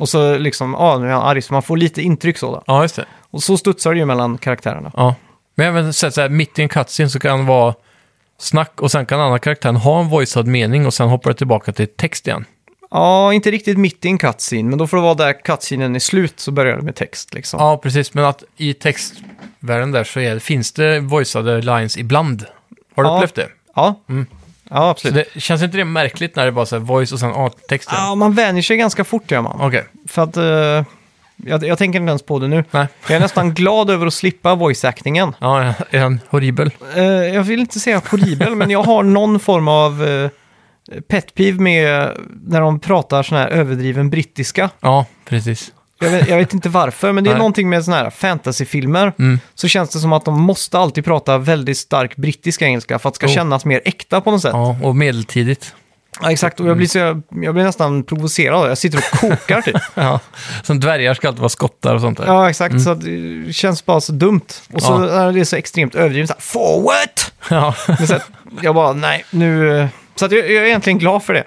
Och 0.00 0.08
så 0.08 0.38
liksom, 0.38 0.72
ja, 0.78 0.98
nu 0.98 1.06
är 1.08 1.12
han 1.12 1.22
arg, 1.22 1.42
så 1.42 1.52
man 1.52 1.62
får 1.62 1.76
lite 1.76 2.02
intryck 2.02 2.38
så. 2.38 2.52
Då. 2.54 2.62
Ja, 2.66 2.82
just 2.82 2.96
det. 2.96 3.04
Och 3.30 3.42
så 3.42 3.56
studsar 3.56 3.92
det 3.92 3.98
ju 3.98 4.04
mellan 4.06 4.38
karaktärerna. 4.38 4.92
Ja. 4.96 5.14
Men 5.54 5.66
även 5.66 5.92
sett 5.92 6.14
så 6.14 6.20
här, 6.20 6.28
mitt 6.28 6.58
i 6.58 6.62
en 6.62 6.68
cutscene 6.68 7.08
så 7.10 7.18
kan 7.18 7.38
det 7.38 7.44
vara 7.44 7.74
snack 8.38 8.80
och 8.80 8.90
sen 8.90 9.06
kan 9.06 9.20
andra 9.20 9.38
karaktären 9.38 9.76
ha 9.76 10.00
en 10.00 10.08
voicead 10.08 10.46
mening 10.46 10.86
och 10.86 10.94
sen 10.94 11.08
hoppar 11.08 11.30
det 11.30 11.36
tillbaka 11.36 11.72
till 11.72 11.86
text 11.86 12.26
igen. 12.26 12.44
Ja, 12.90 13.32
inte 13.32 13.50
riktigt 13.50 13.78
mitt 13.78 14.04
i 14.04 14.08
en 14.08 14.18
cutscene, 14.18 14.62
men 14.68 14.78
då 14.78 14.86
får 14.86 14.96
det 14.96 15.02
vara 15.02 15.14
där 15.14 15.42
cutscenen 15.44 15.94
är 15.94 15.98
slut 15.98 16.40
så 16.40 16.50
börjar 16.50 16.76
det 16.76 16.82
med 16.82 16.94
text 16.96 17.34
liksom. 17.34 17.60
Ja, 17.60 17.76
precis. 17.78 18.14
Men 18.14 18.24
att 18.24 18.44
i 18.56 18.74
textvärlden 18.74 19.92
där 19.92 20.04
så 20.04 20.20
är, 20.20 20.38
finns 20.38 20.72
det 20.72 21.00
voiceade 21.00 21.60
lines 21.62 21.96
ibland. 21.96 22.44
Har 22.96 23.02
du 23.02 23.08
Ja. 23.10 23.16
upplevt 23.16 23.34
det? 23.34 23.48
Ja, 23.74 24.00
ja 24.06 24.24
Så 24.70 24.74
absolut. 24.76 25.28
det, 25.34 25.40
känns 25.40 25.62
inte 25.62 25.76
det 25.76 25.84
märkligt 25.84 26.36
när 26.36 26.44
det 26.44 26.52
bara 26.52 26.76
är 26.76 26.78
voice 26.78 27.12
och 27.12 27.20
sen 27.20 27.50
text? 27.68 27.88
Ja, 27.92 28.14
man 28.14 28.34
vänjer 28.34 28.62
sig 28.62 28.76
ganska 28.76 29.04
fort 29.04 29.30
gör 29.30 29.40
man. 29.42 29.60
Okej. 29.60 29.84
För 30.08 30.22
att, 30.22 30.36
eh, 30.36 30.92
jag, 31.46 31.64
jag 31.64 31.78
tänker 31.78 32.00
inte 32.00 32.10
ens 32.10 32.22
på 32.22 32.38
det 32.38 32.48
nu. 32.48 32.64
Nej. 32.70 32.86
Jag 33.08 33.16
är 33.16 33.20
nästan 33.20 33.54
glad 33.54 33.90
över 33.90 34.06
att 34.06 34.14
slippa 34.14 34.54
voice-actingen. 34.54 35.34
Ja, 35.38 35.62
är 35.90 36.00
den 36.00 36.20
horribel? 36.28 36.70
Eh, 36.96 37.04
jag 37.04 37.42
vill 37.42 37.60
inte 37.60 37.80
säga 37.80 38.02
horribel, 38.10 38.54
men 38.54 38.70
jag 38.70 38.82
har 38.82 39.02
någon 39.02 39.40
form 39.40 39.68
av 39.68 40.02
uh, 40.02 40.30
pet 41.08 41.34
peeve 41.34 41.62
med 41.62 42.12
när 42.46 42.60
de 42.60 42.80
pratar 42.80 43.22
sån 43.22 43.38
här 43.38 43.48
överdriven 43.48 44.10
brittiska. 44.10 44.70
Ja, 44.80 45.06
precis. 45.24 45.72
Jag 46.00 46.10
vet, 46.10 46.28
jag 46.28 46.36
vet 46.36 46.54
inte 46.54 46.68
varför, 46.68 47.12
men 47.12 47.24
det 47.24 47.30
är 47.30 47.32
Nej. 47.32 47.38
någonting 47.38 47.68
med 47.68 47.84
såna 47.84 47.96
här 47.96 48.10
fantasyfilmer. 48.10 49.12
Mm. 49.18 49.40
Så 49.54 49.68
känns 49.68 49.90
det 49.90 49.98
som 49.98 50.12
att 50.12 50.24
de 50.24 50.40
måste 50.40 50.78
alltid 50.78 51.04
prata 51.04 51.38
väldigt 51.38 51.78
stark 51.78 52.16
brittisk 52.16 52.62
engelska 52.62 52.98
för 52.98 53.08
att 53.08 53.14
det 53.14 53.16
ska 53.16 53.26
Oh. 53.26 53.32
kännas 53.32 53.64
mer 53.64 53.80
äkta 53.84 54.20
på 54.20 54.30
något 54.30 54.42
sätt. 54.42 54.50
Ja. 54.54 54.76
Ja, 54.80 54.88
och 54.88 54.96
medeltidigt. 54.96 55.74
Exakt, 56.26 56.60
och 56.60 56.66
jag 56.68 56.76
blir, 56.76 56.86
så, 56.86 56.98
jag 57.42 57.54
blir 57.54 57.64
nästan 57.64 58.02
provocerad. 58.02 58.70
Jag 58.70 58.78
sitter 58.78 58.98
och 58.98 59.18
kokar 59.20 59.60
typ. 59.62 59.76
Ja. 59.94 60.20
Som 60.62 60.80
dvärgar 60.80 61.14
ska 61.14 61.28
alltid 61.28 61.40
vara 61.40 61.48
skottar 61.48 61.94
och 61.94 62.00
sånt 62.00 62.18
där. 62.18 62.26
Ja, 62.26 62.50
exakt. 62.50 62.80
Så 62.82 62.90
att 62.90 63.00
det 63.00 63.52
känns 63.52 63.84
bara 63.86 64.00
så 64.00 64.12
dumt. 64.12 64.40
Och 64.72 64.82
så 64.82 64.92
Ja. 64.92 65.08
är 65.28 65.32
det 65.32 65.44
så 65.44 65.56
extremt 65.56 65.94
överdrivet. 65.94 66.28
Så 66.28 66.34
här, 66.34 66.40
Forward! 66.40 67.10
Ja. 67.50 67.74
Men 67.98 68.06
så 68.06 68.14
att 68.14 68.30
jag 68.62 68.74
bara, 68.74 68.92
nej, 68.92 69.24
nu... 69.30 69.78
eh, 69.80 69.86
Så 70.14 70.24
att 70.24 70.32
jag, 70.32 70.40
jag 70.40 70.62
är 70.62 70.66
egentligen 70.66 70.98
glad 70.98 71.22
för 71.22 71.34
det. 71.34 71.44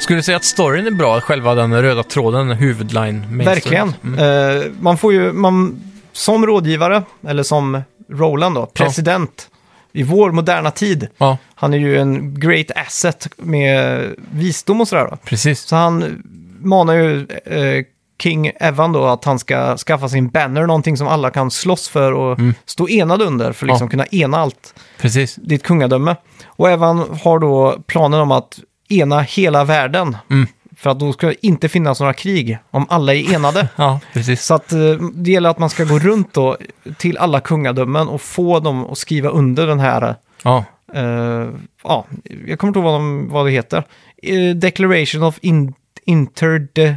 Skulle 0.00 0.18
du 0.18 0.22
säga 0.22 0.36
att 0.36 0.44
storyn 0.44 0.86
är 0.86 0.90
bra, 0.90 1.20
själva 1.20 1.54
den 1.54 1.82
röda 1.82 2.02
tråden, 2.02 2.50
huvudline? 2.50 3.38
Verkligen. 3.44 3.92
story? 3.92 4.20
Eh, 4.58 4.62
man 4.80 4.98
får 4.98 5.12
ju, 5.12 5.32
man, 5.32 5.80
som 6.12 6.46
rådgivare, 6.46 7.02
eller 7.28 7.42
som 7.42 7.82
Roland 8.10 8.54
då, 8.54 8.66
president 8.66 9.48
i 9.92 10.02
vår 10.02 10.32
moderna 10.32 10.70
tid. 10.70 11.08
Ja, 11.18 11.38
Han 11.54 11.74
är 11.74 11.78
ju 11.78 11.98
en 11.98 12.40
great 12.40 12.66
asset 12.74 13.28
med 13.36 14.04
visdom 14.30 14.80
och 14.80 14.88
sådär. 14.88 15.08
Då. 15.10 15.16
precis. 15.16 15.60
Så 15.60 15.76
han 15.76 16.22
manar 16.60 16.94
ju 16.94 17.20
eh, 17.44 17.84
King 18.22 18.50
Evan 18.60 18.92
då 18.92 19.04
att 19.06 19.24
han 19.24 19.38
ska 19.38 19.76
skaffa 19.76 20.08
sin 20.08 20.28
banner, 20.28 20.66
någonting 20.66 20.96
som 20.96 21.08
alla 21.08 21.30
kan 21.30 21.50
slåss 21.50 21.88
för 21.88 22.12
och 22.12 22.38
stå 22.66 22.88
enade 22.88 23.24
under 23.24 23.52
för 23.52 23.66
att 23.66 23.70
liksom 23.70 23.86
Ja. 23.86 23.90
kunna 23.90 24.06
ena 24.06 24.38
allt 24.38 24.74
Precis. 25.00 25.34
ditt 25.34 25.62
kungadöme. 25.62 26.16
Och 26.46 26.70
Evan 26.70 27.18
har 27.22 27.38
då 27.38 27.78
planen 27.86 28.20
om 28.20 28.32
att 28.32 28.58
ena 28.88 29.20
hela 29.20 29.64
världen. 29.64 30.16
Mm. 30.30 30.46
För 30.78 30.90
att 30.90 30.98
då 30.98 31.12
ska 31.12 31.26
det 31.26 31.46
inte 31.46 31.68
finnas 31.68 32.00
några 32.00 32.12
krig 32.12 32.58
om 32.70 32.86
alla 32.88 33.14
är 33.14 33.34
enade. 33.34 33.68
Ja, 33.76 34.00
precis. 34.12 34.44
Så 34.44 34.54
att 34.54 34.72
eh, 34.72 34.94
det 35.14 35.30
gäller 35.30 35.50
att 35.50 35.58
man 35.58 35.70
ska 35.70 35.84
gå 35.84 35.98
runt 35.98 36.34
då 36.34 36.56
till 36.98 37.18
alla 37.18 37.40
kungadömen 37.40 38.08
och 38.08 38.20
få 38.20 38.60
dem 38.60 38.84
att 38.84 38.98
skriva 38.98 39.28
under 39.28 39.66
den 39.66 39.80
här, 39.80 40.14
Ja, 40.42 40.64
eh, 40.94 41.48
ja, 41.82 42.06
jag 42.46 42.58
kommer 42.58 42.68
inte 42.68 42.78
ihåg 42.78 42.84
vad, 42.84 42.94
de, 43.00 43.28
vad 43.28 43.46
det 43.46 43.50
heter. 43.50 43.84
Eh, 44.22 44.56
Declaration 44.56 45.22
of 45.22 45.38
in, 45.40 45.74
Interde... 46.04 46.96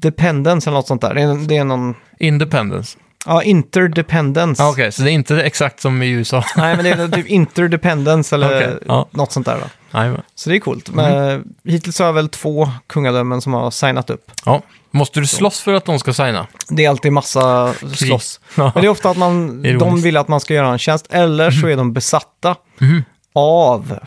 Dependence 0.00 0.70
eller 0.70 0.78
något 0.78 0.86
sånt 0.86 1.00
där. 1.00 1.14
Det 1.14 1.22
är, 1.22 1.48
det 1.48 1.56
är 1.56 1.64
någon... 1.64 1.94
Independence. 2.18 2.98
Ja, 3.26 3.42
interdependence. 3.42 4.62
Ja, 4.62 4.70
Okej, 4.70 4.92
så 4.92 5.02
det 5.02 5.10
är 5.10 5.12
inte 5.12 5.42
exakt 5.42 5.80
som 5.80 6.02
i 6.02 6.08
USA. 6.10 6.44
Nej, 6.56 6.76
men 6.76 6.84
det 6.84 6.90
är 6.90 7.08
typ 7.08 7.26
interdependence 7.28 8.34
eller 8.34 8.56
Okej, 8.56 8.78
ja. 8.86 9.08
något 9.10 9.32
sånt 9.32 9.46
där. 9.46 9.60
Då. 9.92 10.16
Så 10.34 10.50
det 10.50 10.56
är 10.56 10.60
coolt. 10.60 10.90
Men 10.90 11.44
hittills 11.64 11.98
har 11.98 12.06
jag 12.06 12.12
väl 12.12 12.28
två 12.28 12.70
kungadömen 12.86 13.40
som 13.40 13.52
har 13.52 13.70
signat 13.70 14.10
upp. 14.10 14.30
ja. 14.44 14.62
Måste 14.90 15.20
du 15.20 15.26
slåss 15.26 15.60
för 15.60 15.72
att 15.74 15.84
de 15.84 15.98
ska 15.98 16.12
signa? 16.14 16.46
Det 16.68 16.84
är 16.84 16.88
alltid 16.90 17.12
massa 17.12 17.74
slåss. 17.94 18.40
Ja. 18.54 18.72
Men 18.74 18.82
det 18.82 18.86
är 18.88 18.90
ofta 18.90 19.10
att 19.10 19.16
man, 19.16 19.64
Ironiskt. 19.64 19.78
de 19.80 20.02
vill 20.02 20.16
att 20.16 20.28
man 20.28 20.40
ska 20.40 20.54
göra 20.54 20.68
en 20.68 20.78
tjänst, 20.78 21.06
eller 21.10 21.50
så 21.50 21.66
är 21.68 21.76
de 21.76 21.92
besatta 21.92 22.56
Mhm. 22.78 23.04
av 23.34 23.98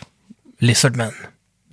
Lizardmen. 0.59 1.11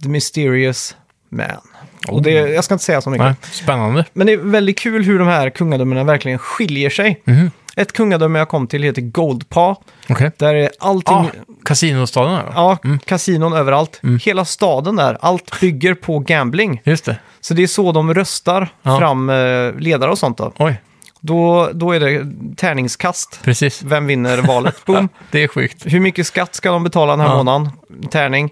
The 0.03 0.09
Mysterious 0.09 0.97
Man. 1.31 1.61
Och 2.09 2.23
det, 2.23 2.31
jag 2.31 2.65
ska 2.65 2.75
inte 2.75 2.85
säga 2.85 3.01
så 3.01 3.11
mycket. 3.11 3.25
Nej, 3.27 3.35
spännande. 3.53 4.05
Men 4.13 4.27
det 4.27 4.33
är 4.33 4.37
väldigt 4.37 4.79
kul 4.79 5.05
hur 5.05 5.19
de 5.19 5.29
här 5.29 5.51
kungadömena 5.51 6.05
verkligen 6.05 6.39
skiljer 6.39 6.91
sig. 6.91 7.21
Mhm. 7.25 7.51
Ett 7.77 7.93
kungadöme 7.93 8.39
jag 8.39 8.49
kom 8.49 8.67
till 8.67 8.83
heter 8.83 9.03
Goldpaw. 9.03 9.81
Okej. 10.09 10.31
Där 10.39 10.55
är 10.55 10.71
allting... 10.81 11.15
Ah, 11.17 11.27
kasinostaden 11.65 12.35
här? 12.35 12.53
Ja, 12.55 12.79
kasinon 13.05 13.53
överallt. 13.53 14.01
Mm. 14.03 14.19
Hela 14.25 14.45
staden 14.45 14.97
där, 14.97 15.19
allt 15.21 15.61
bygger 15.61 15.95
på 15.95 16.19
gambling. 16.19 16.81
Just 16.85 17.05
det. 17.05 17.17
Så 17.41 17.55
det 17.55 17.63
är 17.63 17.67
så 17.67 17.93
de 17.93 18.15
röstar 18.15 18.69
Ja. 18.83 18.99
fram 18.99 19.31
eh, 19.31 19.73
ledare 19.79 20.11
och 20.11 20.19
sånt 20.19 20.39
då. 20.39 20.53
Oj, 20.59 20.81
då. 21.21 21.71
Då 21.73 21.93
är 21.93 22.01
det 22.01 22.27
tärningskast. 22.57 23.41
precis. 23.45 23.83
Vem 23.83 24.07
vinner 24.07 24.39
valet? 24.39 24.85
Boom. 24.85 25.09
Det 25.31 25.43
är 25.43 25.49
sjukt. 25.49 25.83
Hur 25.87 26.01
mycket 26.01 26.27
skatt 26.27 26.55
ska 26.55 26.71
de 26.71 26.85
betala 26.85 27.13
den 27.13 27.21
här 27.21 27.29
Ja. 27.29 27.37
månaden? 27.37 27.71
Tärning. 28.11 28.51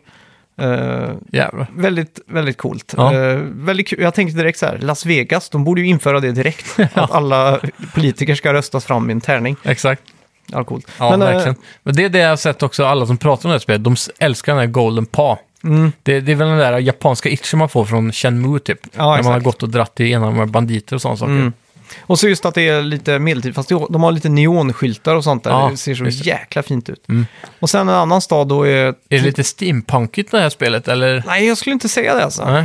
Jävlar. 1.32 1.66
väldigt, 1.76 2.20
väldigt 2.26 2.56
coolt. 2.56 2.94
Ja. 2.96 3.14
Eh, 3.14 3.38
väldigt 3.42 3.88
kul. 3.88 4.00
Jag 4.02 4.14
tänkte 4.14 4.38
direkt 4.38 4.58
så 4.58 4.66
här, 4.66 4.78
Las 4.78 5.06
Vegas, 5.06 5.48
de 5.48 5.64
borde 5.64 5.80
ju 5.80 5.86
införa 5.86 6.20
det 6.20 6.32
direkt. 6.32 6.66
Att 6.94 7.10
alla 7.10 7.60
politiker 7.94 8.34
ska 8.34 8.52
röstas 8.52 8.84
fram 8.84 9.10
i 9.10 9.12
en 9.12 9.20
tärning. 9.20 9.56
Exakt. 9.62 10.02
Ja, 10.46 10.64
coolt. 10.64 10.86
Ja, 10.98 11.10
Men, 11.10 11.22
eh, 11.22 11.28
verkligen. 11.34 11.56
Men 11.82 11.94
det 11.94 12.04
är 12.04 12.08
det 12.08 12.18
jag 12.18 12.28
har 12.28 12.36
sett 12.36 12.62
också, 12.62 12.84
alla 12.84 13.06
som 13.06 13.16
pratar 13.16 13.44
om 13.44 13.50
det 13.50 13.54
här 13.54 13.58
spelet, 13.58 13.84
de 13.84 13.96
älskar 14.18 14.52
den 14.52 14.60
här 14.60 14.66
Golden 14.66 15.06
Paw. 15.06 15.42
Mm. 15.64 15.92
Det, 16.02 16.20
det 16.20 16.32
är 16.32 16.36
väl 16.36 16.48
den 16.48 16.58
där 16.58 16.78
japanska 16.78 17.28
itchen 17.28 17.58
man 17.58 17.68
får 17.68 17.84
från 17.84 18.12
Shenmue 18.12 18.58
typ. 18.58 18.96
när 18.96 19.22
man 19.22 19.32
har 19.32 19.40
gått 19.40 19.62
och 19.62 19.68
dratt 19.68 20.00
i 20.00 20.10
ena 20.12 20.26
av 20.26 20.32
de 20.32 20.38
här 20.38 20.46
banditer 20.46 20.96
och 20.96 21.02
sådana 21.02 21.16
saker. 21.16 21.32
Mm. 21.32 21.52
Och 22.00 22.18
så 22.18 22.28
just 22.28 22.44
att 22.44 22.54
det 22.54 22.68
är 22.68 22.82
lite 22.82 23.18
medeltid, 23.18 23.54
fast 23.54 23.68
de 23.68 24.02
har 24.02 24.12
lite 24.12 24.28
neonskyltar 24.28 25.14
och 25.14 25.24
sånt 25.24 25.44
där. 25.44 25.50
Ja, 25.50 25.68
det 25.70 25.76
ser 25.76 25.94
så 25.94 26.04
jäkla 26.08 26.62
fint 26.62 26.88
ut. 26.88 27.08
Mm. 27.08 27.26
Och 27.60 27.70
sen 27.70 27.88
en 27.88 27.94
annan 27.94 28.20
stad 28.20 28.48
då 28.48 28.66
är... 28.66 28.86
Är 28.86 28.94
det 29.08 29.20
lite 29.20 29.44
steampunkigt 29.44 30.30
det 30.30 30.40
här 30.40 30.48
spelet, 30.50 30.88
eller? 30.88 31.22
Nej, 31.26 31.46
jag 31.46 31.58
skulle 31.58 31.72
inte 31.72 31.88
säga 31.88 32.14
det 32.14 32.24
alltså. 32.24 32.44
Nej. 32.50 32.64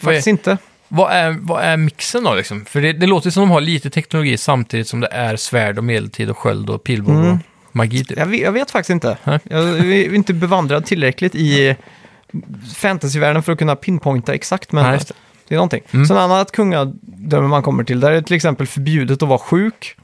Faktiskt 0.00 0.26
är, 0.26 0.30
inte. 0.30 0.58
vad, 0.88 1.12
är, 1.12 1.36
vad 1.40 1.62
är 1.64 1.76
mixen 1.76 2.24
då 2.24 2.34
liksom? 2.34 2.64
För 2.64 2.80
det, 2.80 2.92
det 2.92 3.06
låter 3.06 3.30
som 3.30 3.40
de 3.40 3.50
har 3.50 3.60
lite 3.60 3.90
teknologi 3.90 4.36
samtidigt 4.36 4.88
som 4.88 5.00
det 5.00 5.08
är 5.08 5.36
svärd 5.36 5.78
och 5.78 5.84
medeltid 5.84 6.30
och 6.30 6.38
sköld 6.38 6.70
och 6.70 6.84
pilbåge 6.84 7.18
Mm. 7.18 7.32
och 7.32 7.76
magi 7.76 8.04
typ. 8.04 8.18
Jag 8.18 8.26
vet, 8.26 8.40
jag 8.40 8.52
vet 8.52 8.70
faktiskt 8.70 8.90
inte. 8.90 9.16
Jag 9.42 9.62
är 9.78 10.14
inte 10.14 10.32
bevandrad 10.32 10.86
tillräckligt 10.86 11.34
i 11.34 11.76
fantasyvärlden 12.76 13.42
för 13.42 13.52
att 13.52 13.58
kunna 13.58 13.76
pinpointa 13.76 14.34
exakt. 14.34 14.72
Men 14.72 14.84
Nej, 14.84 15.00
det. 15.50 15.54
är 15.54 15.56
någonting. 15.56 15.82
Mm. 15.90 16.06
Sen 16.06 16.16
annat 16.16 16.52
kungadöme 16.52 17.48
man 17.48 17.62
kommer 17.62 17.84
till, 17.84 18.00
där 18.00 18.10
är 18.10 18.14
det 18.14 18.22
till 18.22 18.36
exempel 18.36 18.66
förbjudet 18.66 19.22
att 19.22 19.28
vara 19.28 19.38
sjuk. 19.38 19.96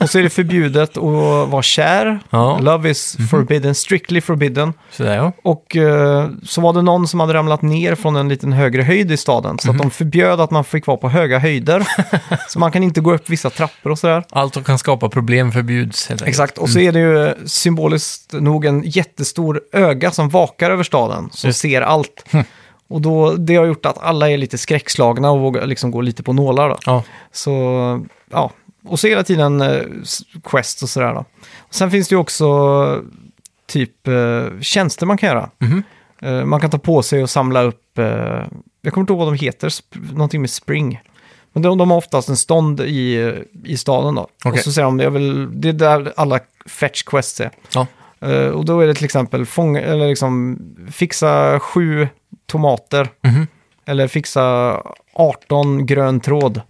Och 0.00 0.10
så 0.10 0.18
är 0.18 0.22
det 0.22 0.30
förbjudet 0.30 0.96
att 0.96 1.48
vara 1.50 1.62
kär. 1.62 2.20
Ja. 2.30 2.58
Love 2.58 2.90
is 2.90 3.16
forbidden, 3.30 3.74
strictly 3.74 4.20
forbidden. 4.20 4.72
Sådär 4.90 5.16
ja. 5.16 5.32
Och 5.42 5.76
eh, 5.76 6.28
så 6.42 6.60
var 6.60 6.72
det 6.72 6.82
någon 6.82 7.08
som 7.08 7.20
hade 7.20 7.34
ramlat 7.34 7.62
ner 7.62 7.94
från 7.94 8.16
en 8.16 8.28
liten 8.28 8.52
högre 8.52 8.82
höjd 8.82 9.12
i 9.12 9.16
staden. 9.16 9.58
Så 9.58 9.70
att 9.70 9.78
de 9.78 9.90
förbjöd 9.90 10.40
att 10.40 10.50
man 10.50 10.64
fick 10.64 10.86
vara 10.86 10.96
på 10.96 11.08
höga 11.08 11.38
höjder. 11.38 11.88
så 12.48 12.58
man 12.58 12.72
kan 12.72 12.82
inte 12.82 13.00
gå 13.00 13.14
upp 13.14 13.30
vissa 13.30 13.50
trappor 13.50 13.90
och 13.90 13.98
sådär. 13.98 14.24
Allt 14.30 14.54
som 14.54 14.64
kan 14.64 14.78
skapa 14.78 15.08
problem 15.08 15.52
förbjuds 15.52 16.10
enkelt. 16.10 16.28
Exakt, 16.28 16.58
och 16.58 16.68
så 16.68 16.78
är 16.78 16.92
det 16.92 16.98
ju 16.98 17.34
symboliskt 17.46 18.32
nog 18.32 18.64
en 18.64 18.82
jättestor 18.82 19.60
öga 19.72 20.10
som 20.10 20.28
vakar 20.28 20.70
över 20.70 20.82
staden, 20.82 21.28
som 21.32 21.48
Just. 21.48 21.60
ser 21.60 21.80
allt. 21.80 22.24
Och 22.88 23.00
då, 23.00 23.32
det 23.32 23.56
har 23.56 23.64
gjort 23.66 23.86
att 23.86 23.98
alla 24.02 24.30
är 24.30 24.36
lite 24.36 24.58
skräckslagna 24.58 25.30
och 25.30 25.40
vågar 25.40 25.66
liksom 25.66 25.90
gå 25.90 26.00
lite 26.00 26.22
på 26.22 26.32
nålar 26.32 26.68
då. 26.68 26.76
Ja. 26.86 27.02
Så, 27.32 27.52
ja. 28.30 28.50
Och 28.86 29.00
så 29.00 29.06
hela 29.06 29.22
tiden 29.22 29.60
eh, 29.60 29.80
quest 30.44 30.82
och 30.82 30.88
sådär 30.88 31.14
då. 31.14 31.24
Och 31.58 31.74
sen 31.74 31.90
finns 31.90 32.08
det 32.08 32.14
ju 32.14 32.18
också 32.18 33.02
typ 33.66 34.08
eh, 34.08 34.60
tjänster 34.60 35.06
man 35.06 35.16
kan 35.18 35.28
göra. 35.28 35.50
Mhm. 35.58 35.82
Eh, 36.22 36.44
man 36.44 36.60
kan 36.60 36.70
ta 36.70 36.78
på 36.78 37.02
sig 37.02 37.22
och 37.22 37.30
samla 37.30 37.62
upp, 37.62 37.98
eh, 37.98 38.04
jag 38.82 38.92
kommer 38.92 39.00
inte 39.00 39.12
ihåg 39.12 39.18
vad 39.18 39.28
de 39.28 39.34
heter, 39.44 39.68
sp- 39.68 40.12
någonting 40.12 40.40
med 40.40 40.50
spring. 40.50 41.00
Men 41.52 41.62
de, 41.62 41.78
de 41.78 41.90
har 41.90 41.98
oftast 41.98 42.28
en 42.28 42.36
stånd 42.36 42.80
i, 42.80 43.32
i 43.64 43.76
staden 43.76 44.14
då. 44.14 44.22
Okej. 44.44 44.52
Och 44.52 44.58
så 44.58 44.72
säger 44.72 44.86
de, 44.86 44.98
jag 45.00 45.10
vill, 45.10 45.60
det 45.60 45.68
är 45.68 45.72
där 45.72 46.12
alla 46.16 46.40
fetch 46.66 47.02
quests 47.02 47.40
är. 47.40 47.50
Ja. 47.74 47.86
Eh, 48.20 48.48
och 48.48 48.64
då 48.64 48.80
är 48.80 48.86
det 48.86 48.94
till 48.94 49.04
exempel 49.04 49.46
fånga, 49.46 49.80
eller 49.80 50.08
liksom 50.08 50.58
fixa 50.92 51.60
sju 51.60 52.08
tomater. 52.46 53.08
Mhm. 53.22 53.46
Eller 53.86 54.08
fixa 54.08 54.82
18 55.12 55.86
grön 55.86 56.20
tråd. 56.20 56.60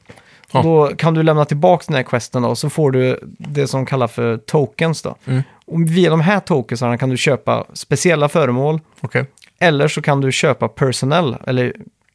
Ja. 0.53 0.62
Då 0.62 0.87
kan 0.87 1.14
du 1.14 1.22
lämna 1.22 1.45
tillbaka 1.45 1.85
den 1.87 1.97
här 1.97 2.03
questen 2.03 2.43
då, 2.43 2.49
och 2.49 2.59
så 2.59 2.70
får 2.70 2.91
du 2.91 3.20
det 3.39 3.66
som 3.66 3.87
kallas 3.87 4.12
för 4.12 4.37
tokens 4.37 5.03
då. 5.03 5.16
Mm. 5.25 5.43
Och 5.66 5.81
via 5.81 6.11
de 6.11 6.20
här 6.20 6.41
tokensarna 6.41 6.99
kan 6.99 7.09
du 7.09 7.16
köpa 7.16 7.64
speciella 7.72 8.29
föremål, 8.29 8.81
Okej. 9.01 9.27
eller 9.59 9.89
så 9.89 10.03
kan 10.03 10.20
du 10.20 10.33
köpa 10.33 10.68
personnel, 10.68 11.37
eller 11.47 11.72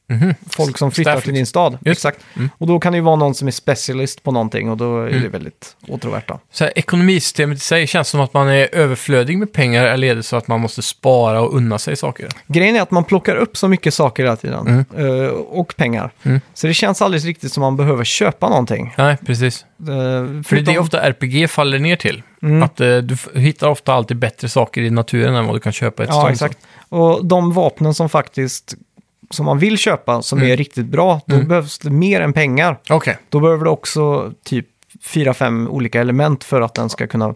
Mhm. 0.10 0.34
folk 0.49 0.78
som 0.78 0.91
flyttar 0.91 1.12
Staff, 1.12 1.24
till 1.24 1.34
din 1.34 1.45
stad. 1.45 1.78
Just. 1.86 1.97
Exakt. 2.05 2.26
Mm. 2.36 2.49
Och 2.57 2.68
då 2.68 2.80
kan 2.80 2.91
det 2.91 2.97
ju 2.97 3.01
vara 3.03 3.16
någon 3.16 3.36
som 3.36 3.47
är 3.47 3.51
specialist 3.51 4.24
på 4.24 4.32
någonting 4.32 4.70
och 4.70 4.78
då 4.78 5.01
är 5.01 5.05
det 5.10 5.16
Mm. 5.18 5.32
väldigt 5.32 5.76
åtråvärt 5.88 6.28
då. 6.28 6.39
Så 6.51 6.64
här, 6.64 6.74
ekonomisystemet 6.76 7.57
i 7.57 7.62
sig 7.62 7.88
känns 7.88 8.10
som 8.10 8.20
att 8.22 8.34
man 8.34 8.47
är 8.49 8.76
överflödig 8.76 9.38
med 9.38 9.53
pengar 9.53 9.86
eller 9.86 10.07
är 10.07 10.16
det 10.16 10.24
så 10.24 10.36
att 10.36 10.47
man 10.47 10.60
måste 10.60 10.82
spara 10.82 11.41
och 11.41 11.55
unna 11.55 11.78
sig 11.80 11.95
saker? 11.95 12.30
Grejen 12.47 12.76
är 12.76 12.82
att 12.82 12.91
man 12.91 13.03
plockar 13.03 13.36
upp 13.36 13.57
så 13.57 13.68
mycket 13.68 13.93
saker 13.93 14.24
hela 14.24 14.36
tiden. 14.36 14.86
eh, 14.97 15.05
och 15.32 15.74
pengar. 15.78 16.12
Mm. 16.24 16.41
Så 16.53 16.68
det 16.68 16.74
känns 16.74 17.01
alldeles 17.01 17.26
riktigt 17.26 17.53
som 17.53 17.62
man 17.62 17.78
behöver 17.78 18.03
köpa 18.03 18.49
någonting. 18.49 18.93
Nej, 18.97 19.18
precis. 19.26 19.66
Eh, 19.80 19.86
För 20.43 20.55
det 20.55 20.62
är 20.62 20.66
det 20.74 20.80
ofta 20.80 21.01
RPG 21.01 21.47
faller 21.49 21.80
ner 21.80 21.95
till. 21.95 22.24
Mm. 22.41 22.64
Att 22.64 22.82
eh, 22.82 22.97
du 22.97 23.18
hittar 23.39 23.68
ofta 23.68 23.93
alltid 23.93 24.18
bättre 24.18 24.49
saker 24.49 24.82
i 24.82 24.89
naturen 24.89 25.36
än 25.36 25.45
vad 25.45 25.55
du 25.55 25.60
kan 25.60 25.72
köpa 25.74 26.03
i 26.03 26.05
ett 26.05 26.10
Ja, 26.14 26.20
stånd. 26.20 26.32
exakt. 26.32 26.57
Och 26.89 27.26
de 27.26 27.53
vapnen 27.53 27.93
som 27.93 28.10
faktiskt 28.10 28.76
som 29.30 29.45
man 29.45 29.59
vill 29.59 29.77
köpa, 29.77 30.21
som 30.21 30.39
Mm. 30.39 30.51
är 30.51 30.57
riktigt 30.57 30.86
bra, 30.86 31.21
då 31.25 31.36
Mm. 31.36 31.47
behövs 31.47 31.80
det 31.80 31.89
mer 31.89 32.21
än 32.21 32.34
pengar. 32.34 32.80
Okej. 32.89 33.17
Då 33.30 33.39
behöver 33.39 33.63
du 33.65 33.69
också 33.71 34.34
typ 34.43 34.67
fyra, 35.03 35.34
fem 35.34 35.67
olika 35.67 36.01
element 36.01 36.43
för 36.43 36.61
att 36.61 36.73
den 36.73 36.89
ska 36.89 37.07
kunna 37.07 37.36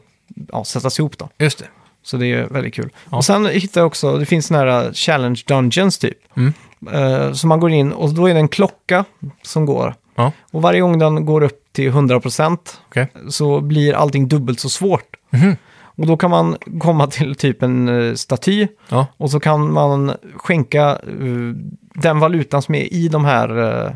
ja, 0.52 0.64
sättas 0.64 1.00
ihop 1.00 1.18
då. 1.18 1.30
Just 1.38 1.60
det. 1.60 1.66
Så 2.04 2.18
det 2.18 2.28
är 2.28 2.48
väldigt 2.48 2.74
kul. 2.74 2.90
Ja. 3.12 3.18
Och 3.18 3.26
sen 3.26 3.46
hittar 3.46 3.82
jag 3.82 3.88
också, 3.88 4.18
det 4.18 4.26
finns 4.26 4.48
sådana 4.48 4.72
här 4.72 4.94
challenge 4.94 5.42
dungeons 5.48 5.98
typ. 5.98 6.18
Mm. 6.38 6.54
Eh, 6.92 7.34
så 7.34 7.48
man 7.48 7.60
går 7.60 7.72
in 7.72 7.92
och 7.92 8.14
då 8.14 8.28
är 8.30 8.34
det 8.34 8.40
en 8.40 8.48
klocka 8.48 9.06
som 9.42 9.66
går. 9.66 9.96
Ja. 10.16 10.32
Och 10.52 10.62
varje 10.62 10.82
gång 10.82 11.00
den 11.00 11.26
går 11.26 11.44
upp 11.44 11.60
till 11.72 11.92
100% 11.92 12.58
Okej. 12.90 13.08
så 13.30 13.62
blir 13.62 13.94
allting 13.94 14.28
dubbelt 14.28 14.60
så 14.60 14.70
svårt. 14.70 15.16
Mhm. 15.30 15.56
Och 15.96 16.08
då 16.08 16.18
kan 16.18 16.30
man 16.30 16.58
komma 16.80 17.08
till 17.08 17.36
typ 17.36 17.64
en 17.64 17.88
eh, 18.10 18.14
staty 18.16 18.68
Ja. 18.90 19.08
och 19.18 19.32
så 19.32 19.40
kan 19.40 19.74
man 19.74 20.12
skänka 20.36 20.90
eh, 20.90 21.56
den 21.94 22.20
valutan 22.20 22.62
som 22.62 22.76
är 22.76 22.94
i 22.94 23.08
de 23.08 23.26
här 23.26 23.60
uh, 23.60 23.92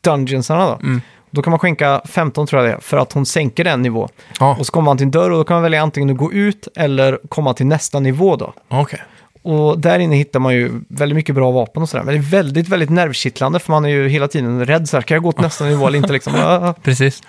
dungeonsarna. 0.00 0.66
Då. 0.66 0.78
Mm. 0.82 1.00
då 1.30 1.42
kan 1.42 1.50
man 1.50 1.58
skänka 1.58 2.00
15 2.04 2.46
tror 2.46 2.62
jag 2.62 2.70
det 2.70 2.76
är, 2.76 2.80
för 2.80 2.96
att 2.96 3.12
hon 3.12 3.26
sänker 3.26 3.64
den 3.64 3.82
nivå. 3.82 4.08
Ja, 4.40 4.56
Och 4.58 4.66
så 4.66 4.72
kommer 4.72 4.84
man 4.84 4.96
till 4.96 5.04
en 5.04 5.10
dörr 5.10 5.30
och 5.30 5.38
då 5.38 5.44
kan 5.44 5.54
man 5.54 5.62
välja 5.62 5.82
antingen 5.82 6.10
att 6.10 6.16
gå 6.16 6.32
ut 6.32 6.68
eller 6.76 7.18
komma 7.28 7.54
till 7.54 7.66
nästa 7.66 8.00
nivå 8.00 8.36
då. 8.36 8.52
okej. 8.68 9.02
Och 9.42 9.78
där 9.78 9.98
inne 9.98 10.16
hittar 10.16 10.40
man 10.40 10.54
ju 10.54 10.70
väldigt 10.88 11.16
mycket 11.16 11.34
bra 11.34 11.50
vapen 11.50 11.82
och 11.82 11.88
sådär. 11.88 12.04
Men 12.04 12.14
det 12.14 12.20
är 12.20 12.30
väldigt, 12.30 12.68
väldigt 12.68 12.90
nervkittlande 12.90 13.58
för 13.58 13.72
man 13.72 13.84
är 13.84 13.88
ju 13.88 14.08
hela 14.08 14.28
tiden 14.28 14.66
rädd 14.66 14.88
så 14.88 14.96
här. 14.96 15.02
Kan 15.02 15.14
jag 15.14 15.22
gå 15.22 15.32
till 15.32 15.42
nästa 15.42 15.64
nivå 15.64 15.86
eller 15.86 15.98
inte 15.98 16.12
liksom? 16.12 16.74
Precis. 16.82 17.22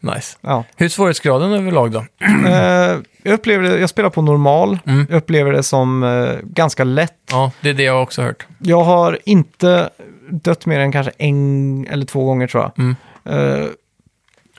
Nice. 0.00 0.36
Ja. 0.40 0.64
Hur 0.76 0.84
är 0.86 0.90
svårighetsgraden 0.90 1.52
överlag 1.52 1.90
då? 1.90 2.04
Eh, 2.48 2.96
jag 3.22 3.34
upplever 3.34 3.62
det, 3.68 3.78
jag 3.78 3.90
spelar 3.90 4.10
på 4.10 4.22
normal. 4.22 4.78
Mm. 4.86 5.06
Jag 5.10 5.16
upplever 5.16 5.52
det 5.52 5.62
som 5.62 6.02
eh, 6.02 6.28
ganska 6.42 6.84
lätt. 6.84 7.12
Ja, 7.30 7.52
det 7.60 7.70
är 7.70 7.74
det 7.74 7.82
jag 7.82 8.02
också 8.02 8.22
hört. 8.22 8.46
Jag 8.58 8.84
har 8.84 9.18
inte 9.24 9.90
dött 10.30 10.66
mer 10.66 10.80
än 10.80 10.92
kanske 10.92 11.12
en 11.18 11.86
eller 11.90 12.06
två 12.06 12.24
gånger 12.24 12.46
tror 12.46 12.62
jag. 12.62 12.72
Mm. 12.78 12.96
Eh, 13.24 13.66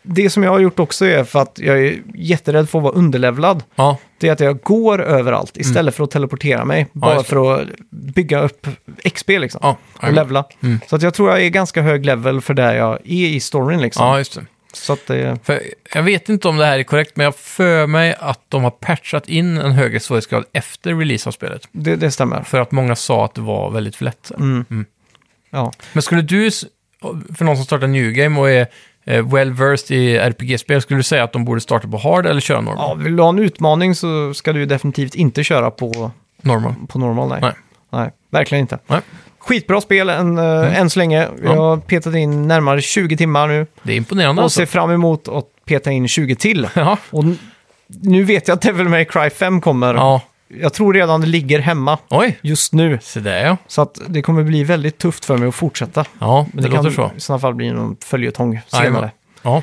det 0.03 0.29
som 0.29 0.43
jag 0.43 0.51
har 0.51 0.59
gjort 0.59 0.79
också 0.79 1.05
är 1.05 1.23
för 1.23 1.39
att 1.39 1.59
jag 1.59 1.79
är 1.79 1.95
jätterädd 2.15 2.69
för 2.69 2.79
att 2.79 2.83
vara 2.83 2.93
underlevlad. 2.93 3.63
Ja, 3.75 3.97
Det 4.17 4.27
är 4.27 4.31
att 4.31 4.39
jag 4.39 4.61
går 4.61 5.01
överallt 5.01 5.57
istället 5.57 5.95
för 5.95 6.03
att 6.03 6.11
teleportera 6.11 6.65
mig. 6.65 6.87
Bara 6.93 7.11
Mm. 7.11 7.23
det. 7.23 7.29
för 7.29 7.55
att 7.61 7.67
bygga 7.89 8.39
upp 8.41 8.67
XP 9.03 9.29
liksom. 9.29 9.59
ja. 9.63 9.77
Och 10.07 10.13
levla. 10.13 10.45
Mm. 10.63 10.79
Så 10.87 10.95
att 10.95 11.01
jag 11.01 11.13
tror 11.13 11.29
jag 11.29 11.41
är 11.43 11.49
ganska 11.49 11.81
hög 11.81 12.05
level 12.05 12.41
för 12.41 12.53
där 12.53 12.75
jag 12.75 12.93
är 12.93 13.27
i 13.27 13.39
storyn 13.39 13.81
liksom. 13.81 14.05
ja, 14.05 14.17
just 14.17 14.35
det. 14.35 14.45
Så 14.73 14.93
att 14.93 15.07
det... 15.07 15.39
För 15.43 15.61
jag 15.93 16.03
vet 16.03 16.29
inte 16.29 16.47
om 16.47 16.57
det 16.57 16.65
här 16.65 16.79
är 16.79 16.83
korrekt, 16.83 17.15
men 17.15 17.23
jag 17.23 17.35
för 17.35 17.87
mig 17.87 18.15
att 18.19 18.41
de 18.49 18.63
har 18.63 18.71
patchat 18.71 19.29
in 19.29 19.57
en 19.57 19.71
högre 19.71 19.99
svårighetsgrad 19.99 20.45
efter 20.53 20.95
release 20.95 21.29
av 21.29 21.31
spelet. 21.31 21.67
Det, 21.71 21.95
det 21.95 22.11
stämmer. 22.11 22.43
För 22.43 22.59
att 22.59 22.71
många 22.71 22.95
sa 22.95 23.25
att 23.25 23.35
det 23.35 23.41
var 23.41 23.71
väldigt 23.71 23.95
för 23.95 24.05
lätt. 24.05 24.31
Mm. 24.37 24.65
Mm. 24.69 24.85
Ja. 25.49 25.71
Men 25.93 26.01
skulle 26.01 26.21
du, 26.21 26.51
för 27.37 27.43
någon 27.45 27.55
som 27.55 27.65
startar 27.65 27.87
New 27.87 28.11
Game 28.11 28.39
och 28.39 28.49
är 28.49 28.67
eh, 29.05 29.25
well-versed 29.25 29.91
i 29.91 30.17
RPG-spel, 30.17 30.81
skulle 30.81 30.99
du 30.99 31.03
säga 31.03 31.23
att 31.23 31.33
de 31.33 31.45
borde 31.45 31.61
starta 31.61 31.87
på 31.87 31.97
hard 31.97 32.25
eller 32.25 32.41
köra 32.41 32.61
normal? 32.61 32.85
ja, 32.89 33.03
vill 33.03 33.15
du 33.15 33.21
ha 33.21 33.29
en 33.29 33.39
utmaning 33.39 33.95
så 33.95 34.33
ska 34.33 34.53
du 34.53 34.65
definitivt 34.65 35.15
inte 35.15 35.43
köra 35.43 35.71
på, 35.71 36.11
Normal. 36.41 36.73
på 36.87 36.99
normal. 36.99 37.29
Nej. 37.29 37.39
Nej. 37.41 37.53
nej, 37.89 38.11
verkligen 38.29 38.61
inte. 38.61 38.79
Nej. 38.87 39.01
Skitbra 39.47 39.81
spel 39.81 40.09
än, 40.09 40.37
Mm. 40.37 40.63
äh, 40.63 40.79
än 40.79 40.89
så 40.89 40.99
länge. 40.99 41.27
Jag 41.43 41.55
har 41.55 41.77
petat 41.77 42.15
in 42.15 42.47
närmare 42.47 42.81
20 42.81 43.17
timmar 43.17 43.47
nu 43.47 43.67
Det 43.83 43.91
är 43.93 43.97
imponerande 43.97 44.39
och 44.41 44.43
alltså. 44.43 44.57
ser 44.59 44.65
fram 44.65 44.91
emot 44.91 45.27
att 45.27 45.45
peta 45.65 45.91
in 45.91 46.07
20 46.07 46.35
till. 46.35 46.67
Ja. 46.75 46.97
Och 47.09 47.23
nu 47.87 48.23
vet 48.23 48.47
jag 48.47 48.55
att 48.55 48.61
Devil 48.61 48.89
May 48.89 49.05
Cry 49.05 49.29
5 49.29 49.61
kommer. 49.61 49.93
ja. 49.93 50.21
Jag 50.49 50.73
tror 50.73 50.93
redan 50.93 51.21
det 51.21 51.27
ligger 51.27 51.59
hemma 51.59 51.97
Oj, 52.09 52.37
just 52.41 52.73
nu. 52.73 52.99
se 53.01 53.19
där 53.19 53.45
ja. 53.45 53.57
Så 53.67 53.81
att 53.81 53.99
det 54.07 54.21
kommer 54.21 54.43
bli 54.43 54.63
väldigt 54.63 54.97
tufft 54.97 55.25
för 55.25 55.37
mig 55.37 55.47
att 55.47 55.55
fortsätta. 55.55 56.05
Ja, 56.19 56.45
det, 56.47 56.55
Men 56.55 56.63
det, 56.63 56.69
låter 56.69 56.83
kan 56.83 57.09
så. 57.09 57.11
i 57.17 57.19
sådana 57.19 57.39
fall 57.39 57.53
bli 57.55 57.71
någon 57.71 57.95
följetong 58.05 58.59
senare. 58.67 59.11
Ja. 59.41 59.61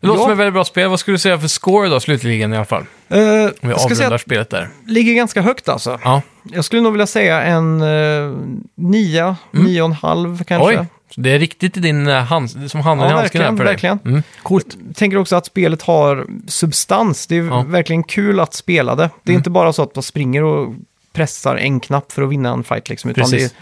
Det 0.00 0.06
låter 0.06 0.20
Ja. 0.20 0.24
som 0.24 0.32
ett 0.32 0.38
väldigt 0.38 0.54
bra 0.54 0.64
spel. 0.64 0.88
Vad 0.88 1.00
skulle 1.00 1.14
du 1.14 1.18
säga 1.18 1.38
för 1.38 1.48
score 1.48 1.88
då, 1.88 2.00
slutligen 2.00 2.52
i 2.52 2.56
alla 2.56 2.64
fall? 2.64 2.82
Uh, 2.82 3.18
Om 3.18 3.18
vi 3.60 3.68
jag 3.68 3.80
ska 3.80 3.88
säga 3.88 3.90
avrundar 3.90 4.14
att 4.14 4.20
spelet 4.20 4.50
där. 4.50 4.68
det 4.86 4.92
ligger 4.92 5.14
ganska 5.14 5.42
högt 5.42 5.68
alltså. 5.68 5.98
Ja, 6.04 6.22
Jag 6.52 6.64
skulle 6.64 6.82
nog 6.82 6.92
vilja 6.92 7.06
säga 7.06 7.42
en 7.42 7.82
uh, 7.82 8.36
nia, 8.74 9.36
nio 9.50 9.82
och 9.82 9.86
en 9.88 9.92
halv 9.92 10.44
kanske. 10.44 10.72
Mm. 10.72 10.80
oj. 10.80 10.86
Så 11.14 11.20
det 11.20 11.30
är 11.30 11.38
riktigt 11.38 11.76
i 11.76 11.80
din 11.80 12.08
eh, 12.08 12.14
hand, 12.22 12.70
som 12.70 12.80
handen 12.80 13.08
Ja, 13.08 13.12
i 13.12 13.18
handsken 13.18 13.40
här 13.42 13.50
verkligen, 13.50 13.56
för 13.56 13.64
dig. 13.64 13.72
verkligen. 13.72 13.98
Mm. 14.04 14.22
Coolt. 14.42 14.76
Jag 14.86 14.96
tänker 14.96 15.16
också 15.18 15.36
att 15.36 15.46
spelet 15.46 15.82
har 15.82 16.26
substans. 16.48 17.26
Det 17.26 17.36
är 17.36 17.42
Ja. 17.42 17.64
verkligen 17.68 18.02
kul 18.02 18.40
att 18.40 18.54
spela 18.54 18.94
det. 18.94 19.10
Det 19.22 19.30
är 19.30 19.32
Mm. 19.34 19.40
inte 19.40 19.50
bara 19.50 19.72
så 19.72 19.82
att 19.82 19.94
man 19.94 20.02
springer 20.02 20.42
och 20.42 20.74
pressar 21.12 21.56
en 21.56 21.80
knapp 21.80 22.12
för 22.12 22.22
att 22.22 22.28
vinna 22.30 22.50
en 22.52 22.64
fight 22.64 22.88
liksom. 22.88 23.10
Utan 23.10 23.30
det 23.30 23.36
är 23.36 23.40
Precis. 23.40 23.54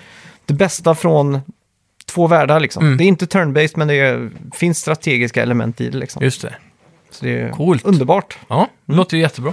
det 0.46 0.54
bästa 0.54 0.94
från 0.94 1.40
två 2.14 2.26
världar 2.26 2.60
liksom. 2.60 2.84
Mm. 2.84 2.96
Det 2.96 3.04
är 3.04 3.06
inte 3.06 3.24
turn-based 3.26 3.72
men 3.76 3.88
det 3.88 3.94
är, 3.94 4.30
finns 4.54 4.78
strategiska 4.78 5.42
element 5.42 5.80
i 5.80 5.88
det 5.90 5.98
liksom. 5.98 6.22
Just 6.22 6.42
det. 6.42 6.54
Så 7.10 7.24
det 7.24 7.40
är 7.40 7.50
Coolt. 7.50 7.84
underbart. 7.84 8.38
Ja, 8.48 8.68
det 8.86 8.92
Mm. 8.92 8.98
låter 8.98 9.16
ju 9.16 9.22
jättebra. 9.22 9.52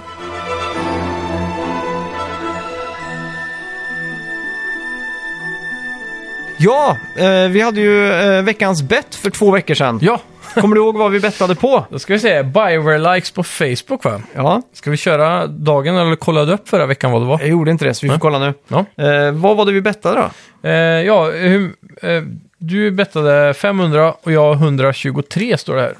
Ja, 6.56 6.96
eh, 7.18 7.48
vi 7.50 7.60
hade 7.60 7.80
ju 7.80 8.12
eh, 8.12 8.42
veckans 8.42 8.82
bett 8.82 9.14
för 9.14 9.30
två 9.30 9.50
veckor 9.50 9.74
sedan. 9.74 9.98
Ja, 10.02 10.20
Kommer 10.60 10.76
du 10.76 10.82
ihåg 10.82 10.96
vad 10.96 11.10
vi 11.12 11.20
bettade 11.20 11.54
på? 11.54 11.84
då 11.90 11.98
ska 11.98 12.12
vi 12.12 12.18
se. 12.18 12.42
Bioware-likes 12.42 13.30
på 13.34 13.42
Facebook 13.42 14.04
va? 14.04 14.20
Ja, 14.34 14.62
Ska 14.72 14.90
vi 14.90 14.96
köra 14.96 15.46
dagen 15.46 15.96
eller 15.96 16.16
kollade 16.16 16.46
du 16.46 16.52
upp 16.52 16.68
förra 16.68 16.86
veckan 16.86 17.12
vad 17.12 17.22
det 17.22 17.26
var? 17.26 17.38
jag 17.40 17.48
gjorde 17.48 17.70
inte 17.70 17.84
det 17.84 17.94
så 17.94 18.06
vi 18.06 18.08
får 18.08 18.14
Nej. 18.14 18.20
kolla 18.20 18.38
nu. 18.38 18.54
Ja. 18.68 19.04
Eh, 19.04 19.32
vad 19.32 19.56
var 19.56 19.64
det 19.66 19.72
vi 19.72 19.80
bettade 19.80 20.20
då? 20.62 20.68
Eh, 20.68 20.74
ja, 21.02 21.30
hur, 21.30 21.72
eh, 22.02 22.22
du 22.62 22.90
bettade 22.90 23.54
500 23.54 24.14
och 24.22 24.32
jag 24.32 24.54
123 24.54 25.58
står 25.58 25.76
det 25.76 25.82
här. 25.82 25.94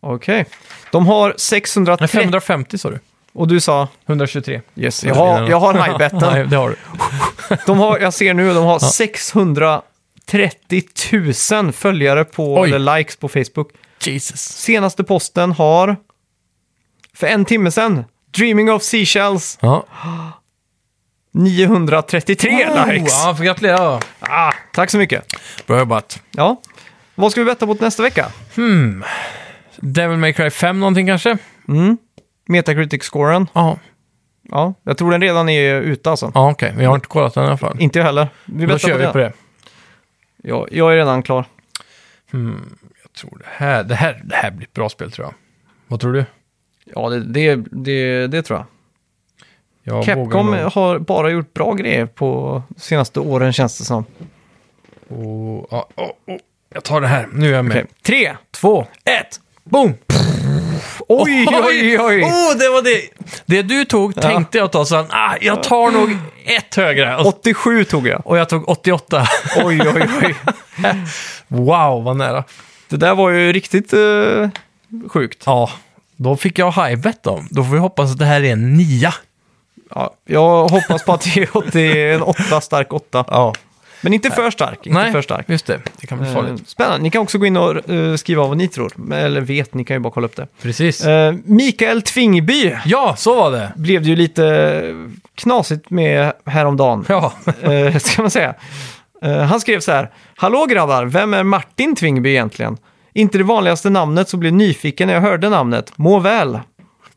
Okej. 0.00 0.46
De 0.92 1.06
har 1.06 1.34
630 1.36 2.02
Nej, 2.02 2.08
550 2.08 2.78
sa 2.78 2.90
du. 2.90 2.98
och 3.32 3.48
du 3.48 3.60
sa 3.60 3.88
123. 4.06 4.60
yes, 4.76 5.04
jag 5.04 5.14
har, 5.14 5.48
jag 5.50 5.60
har. 5.60 5.74
Nej, 6.30 6.46
det 6.46 6.56
har 6.56 6.68
du. 6.68 6.76
De 7.66 7.78
har, 7.78 7.98
jag 7.98 8.14
ser 8.14 8.34
nu, 8.34 8.54
de 8.54 8.64
har 8.64 8.78
630 8.78 10.82
000 11.62 11.72
följare 11.72 12.24
på, 12.24 12.60
Oj. 12.60 12.72
eller 12.72 12.96
likes 12.98 13.16
på 13.16 13.28
Facebook. 13.28 13.68
Jesus. 14.04 14.40
Senaste 14.40 15.04
posten 15.04 15.52
har, 15.52 15.96
för 17.14 17.26
en 17.26 17.44
timme 17.44 17.70
sedan, 17.70 18.04
Dreaming 18.36 18.72
of 18.72 18.82
Seashells, 18.82 19.58
Ja. 19.60 19.84
933 21.30 22.50
likes. 22.86 23.12
Oh, 23.12 23.28
ja, 23.28 23.34
får 23.36 23.44
gratulera. 23.44 24.00
Ah, 24.20 24.52
tack 24.72 24.90
så 24.90 24.98
mycket. 24.98 25.24
Bra 25.66 25.78
jobbat. 25.78 26.22
Ja. 26.30 26.60
Vad 27.14 27.32
ska 27.32 27.40
vi 27.40 27.44
betta 27.44 27.66
på 27.66 27.74
till 27.74 27.84
nästa 27.84 28.02
vecka? 28.02 28.26
Hmm. 28.56 29.04
Devil 29.76 30.18
May 30.18 30.32
Cry 30.32 30.50
5 30.50 30.80
någonting 30.80 31.06
kanske? 31.06 31.38
Mm. 31.68 31.98
Metacritic-scoren. 32.48 33.46
Ja, 33.52 33.78
Ja, 34.50 34.74
jag 34.82 34.98
tror 34.98 35.10
den 35.10 35.20
redan 35.20 35.48
är 35.48 35.74
ute 35.80 36.10
alltså. 36.10 36.32
ja 36.34 36.50
okej. 36.50 36.74
Vi 36.76 36.84
har 36.84 36.94
inte 36.94 37.06
kollat 37.06 37.34
den 37.34 37.44
i 37.44 37.46
alla 37.46 37.56
fall. 37.56 37.76
Inte 37.80 37.98
jag 37.98 38.06
heller. 38.06 38.28
Vi 38.44 38.66
Då 38.66 38.78
kör 38.78 38.98
vi 38.98 39.06
på 39.06 39.18
det. 39.18 39.32
Ja, 40.42 40.66
jag 40.70 40.92
är 40.92 40.96
redan 40.96 41.22
klar. 41.22 41.44
Jag 43.02 43.12
tror 43.18 43.38
det 43.38 43.44
här, 43.46 43.84
det 43.84 43.94
här, 43.94 44.20
det 44.24 44.34
här 44.34 44.50
blir 44.50 44.66
ett 44.66 44.72
bra 44.74 44.88
spel 44.88 45.12
tror 45.12 45.26
jag. 45.26 45.34
Vad 45.86 46.00
tror 46.00 46.12
du? 46.12 46.24
Ja, 46.84 47.08
det, 47.08 47.20
det, 47.20 47.56
det, 47.70 48.26
det 48.26 48.42
tror 48.42 48.58
jag. 48.58 48.66
Jag 49.88 50.04
Capcom 50.04 50.46
vågar 50.46 50.62
nog- 50.62 50.72
har 50.72 50.98
bara 50.98 51.30
gjort 51.30 51.54
bra 51.54 51.72
grejer 51.72 52.06
på 52.06 52.62
senaste 52.76 53.20
åren 53.20 53.52
känns 53.52 53.78
det 53.78 53.84
som. 53.84 54.04
Oh, 55.08 55.64
ja, 55.70 55.88
oh, 55.96 56.04
oh. 56.34 56.40
Jag 56.74 56.84
tar 56.84 57.00
det 57.00 57.06
här. 57.06 57.28
Nu 57.32 57.48
är 57.48 57.52
jag 57.52 57.64
med. 57.64 57.76
Okej. 57.76 57.86
Tre, 58.02 58.36
Två, 58.50 58.86
ett. 59.04 59.40
boom! 59.64 59.94
Oj, 61.08 61.46
oj, 61.48 62.00
oj. 62.00 62.22
Oh, 62.22 62.58
det 62.58 62.68
var 62.68 62.82
det! 62.82 63.00
Det 63.46 63.62
du 63.62 63.84
tog 63.84 64.14
tänkte 64.14 64.58
jag 64.58 64.72
ta, 64.72 64.84
så 64.84 64.96
ah, 65.10 65.34
jag 65.40 65.62
tar 65.62 65.90
nog 65.90 66.16
ett 66.46 66.74
högre. 66.74 67.16
Och, 67.16 67.26
87 67.26 67.84
tog 67.84 68.08
jag. 68.08 68.26
och 68.26 68.38
jag 68.38 68.48
tog 68.48 68.68
88. 68.68 69.26
Oj, 69.64 69.80
oj, 69.94 70.08
oj. 70.22 70.34
wow, 71.48 72.04
vad 72.04 72.16
nära. 72.16 72.44
Det 72.88 72.96
där 72.96 73.14
var 73.14 73.30
ju 73.30 73.52
riktigt 73.52 73.92
eh, 73.92 74.48
sjukt. 75.08 75.42
Ja, 75.46 75.70
då 76.16 76.36
fick 76.36 76.58
jag 76.58 76.72
high 76.72 76.96
bet 77.00 77.22
då. 77.22 77.44
Då 77.50 77.64
får 77.64 77.72
vi 77.72 77.78
hoppas 77.78 78.10
att 78.12 78.18
det 78.18 78.24
här 78.24 78.42
är 78.44 78.52
en 78.52 78.74
nia. 78.76 79.14
Ja, 79.94 80.14
jag 80.26 80.68
hoppas 80.68 81.04
på 81.04 81.12
att 81.12 81.20
det 81.34 81.40
är- 81.42 81.70
det 81.72 82.02
är 82.02 82.14
en 82.14 82.22
åtta, 82.22 82.60
stark 82.60 82.92
åtta. 82.92 83.24
Ja. 83.28 83.54
Men 84.00 84.12
inte 84.12 84.30
för 84.30 84.50
stark. 84.50 84.86
Inte 84.86 84.98
Nej, 85.02 85.12
för 85.12 85.22
stark. 85.22 85.48
just 85.48 85.66
det. 85.66 85.80
Det 86.00 86.06
kan 86.06 86.18
bli 86.18 86.28
Eh, 86.28 86.34
farligt. 86.34 86.68
Spännande. 86.68 87.02
Ni 87.02 87.10
kan 87.10 87.22
också 87.22 87.38
gå 87.38 87.46
in 87.46 87.56
och 87.56 87.90
eh, 87.90 88.14
skriva 88.16 88.46
vad 88.46 88.56
ni 88.56 88.68
tror. 88.68 89.12
Eller 89.14 89.40
vet, 89.40 89.74
ni 89.74 89.84
kan 89.84 89.96
ju 89.96 90.00
bara 90.00 90.12
kolla 90.12 90.26
upp 90.26 90.36
det. 90.36 90.46
Precis. 90.62 91.04
Eh, 91.04 91.34
Mikael 91.44 92.02
Tvingby 92.02 92.74
Ja, 92.84 93.14
så 93.16 93.34
var 93.34 93.50
det. 93.50 93.72
blev 93.76 94.02
det 94.02 94.08
ju 94.08 94.16
lite 94.16 94.82
knasigt 95.34 95.90
med 95.90 96.32
häromdagen. 96.46 97.04
Ja, 97.08 97.32
eh, 97.62 97.96
ska 97.98 98.22
man 98.22 98.30
säga. 98.30 98.54
Eh, 99.22 99.38
han 99.38 99.60
skrev 99.60 99.80
så 99.80 99.92
här. 99.92 100.10
Hallå 100.36 100.66
grabbar, 100.66 101.04
vem 101.04 101.34
är 101.34 101.42
Martin 101.42 101.96
Tvingby 101.96 102.30
egentligen? 102.30 102.76
Inte 103.14 103.38
det 103.38 103.44
vanligaste 103.44 103.90
namnet 103.90 104.28
så 104.28 104.36
blev 104.36 104.52
nyfiken 104.52 105.06
när 105.06 105.14
jag 105.14 105.20
hörde 105.20 105.48
namnet. 105.48 105.92
Må 105.96 106.18
väl. 106.18 106.58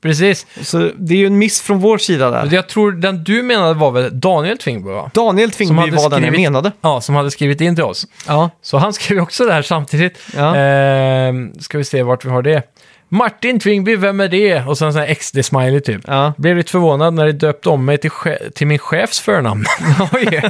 Precis. 0.02 0.48
Så 0.62 0.92
det 0.98 1.14
är 1.14 1.18
ju 1.18 1.26
en 1.26 1.38
miss 1.38 1.62
från 1.62 1.80
vår 1.80 1.98
sida 1.98 2.30
där. 2.30 2.50
Jag 2.52 2.68
tror 2.70 2.92
den 2.92 3.24
du 3.24 3.44
menade 3.44 3.74
var 3.74 3.92
väl 3.92 4.20
Daniel 4.20 4.58
Tvingby, 4.58 4.90
va? 4.90 5.12
Daniel 5.14 5.52
Tvingby 5.52 5.76
var 5.92 6.10
den 6.10 6.24
jag 6.24 6.32
menade. 6.32 6.72
Ja, 6.82 7.02
som 7.02 7.16
hade 7.16 7.32
skrivit 7.32 7.62
in 7.62 7.76
till 7.76 7.84
oss. 7.84 8.08
Ja. 8.28 8.50
Så 8.62 8.78
han 8.78 8.94
skrev 8.94 9.20
också 9.20 9.46
det 9.46 9.54
här 9.54 9.62
samtidigt. 9.62 10.20
Ja. 10.36 10.56
Ehm, 10.56 11.54
ska 11.60 11.78
vi 11.78 11.84
se 11.84 12.04
vart 12.04 12.26
vi 12.26 12.30
har 12.30 12.42
det. 12.42 12.64
Martin 13.14 13.60
Tvingby, 13.60 13.96
vem 13.96 14.20
är 14.20 14.28
det? 14.28 14.62
Och 14.64 14.78
sen 14.78 14.88
en 14.88 14.94
sån 14.94 15.02
här 15.02 15.08
XD-smiley 15.14 15.80
typ. 15.80 16.02
Ja. 16.08 16.34
Blev 16.38 16.58
lite 16.58 16.72
förvånad 16.72 17.14
när 17.14 17.26
de 17.26 17.32
döpte 17.32 17.70
om 17.70 17.86
mig 17.86 17.98
till, 17.98 18.12
till 18.56 18.68
min 18.68 18.80
chefs 18.80 19.20
förnamn. 19.20 19.66
Oj. 20.14 20.42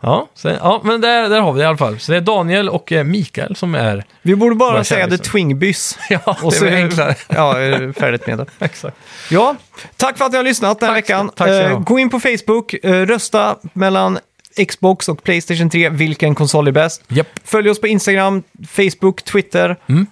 ja, 0.00 0.28
så, 0.34 0.48
ja, 0.48 0.80
men 0.84 1.00
där, 1.00 1.28
där 1.28 1.40
har 1.40 1.52
vi 1.52 1.58
det 1.60 1.64
i 1.64 1.66
alla 1.66 1.76
fall. 1.76 1.98
Så 1.98 2.12
det 2.12 2.18
är 2.18 2.22
Daniel 2.22 2.68
och 2.68 2.92
eh, 2.92 3.04
Mikael 3.04 3.56
som 3.56 3.74
är... 3.74 4.04
Vi 4.22 4.36
borde 4.36 4.54
bara 4.54 4.84
säga 4.84 5.06
The 5.08 5.16
så? 5.16 5.22
Twingbys. 5.24 5.98
Ja, 6.10 6.36
Och 6.42 6.52
så 6.54 6.64
det 6.64 6.70
är 6.70 6.76
enklare. 6.84 7.14
Ja, 7.28 7.52
färdigt 8.00 8.26
med 8.26 8.38
det. 8.38 8.46
Exakt. 8.58 8.96
Ja, 9.30 9.56
tack 9.96 10.18
för 10.18 10.24
att 10.24 10.30
ni 10.32 10.36
har 10.36 10.44
lyssnat 10.44 10.80
den 10.80 10.88
här 10.88 10.94
Tack 10.96 11.04
veckan. 11.04 11.30
tack 11.36 11.48
ha. 11.48 11.78
gå 11.78 11.98
in 11.98 12.10
på 12.10 12.20
Facebook, 12.20 12.74
eh, 12.82 12.92
rösta 13.06 13.56
mellan 13.72 14.18
Xbox 14.66 15.08
och 15.08 15.22
Playstation 15.22 15.70
3, 15.70 15.88
vilken 15.88 16.34
konsol 16.34 16.68
är 16.68 16.72
bäst. 16.72 17.02
Japp. 17.08 17.26
Följ 17.44 17.70
oss 17.70 17.80
på 17.80 17.86
Instagram, 17.86 18.42
Facebook, 18.68 19.22
Twitter. 19.22 19.76
Mm. 19.88 20.06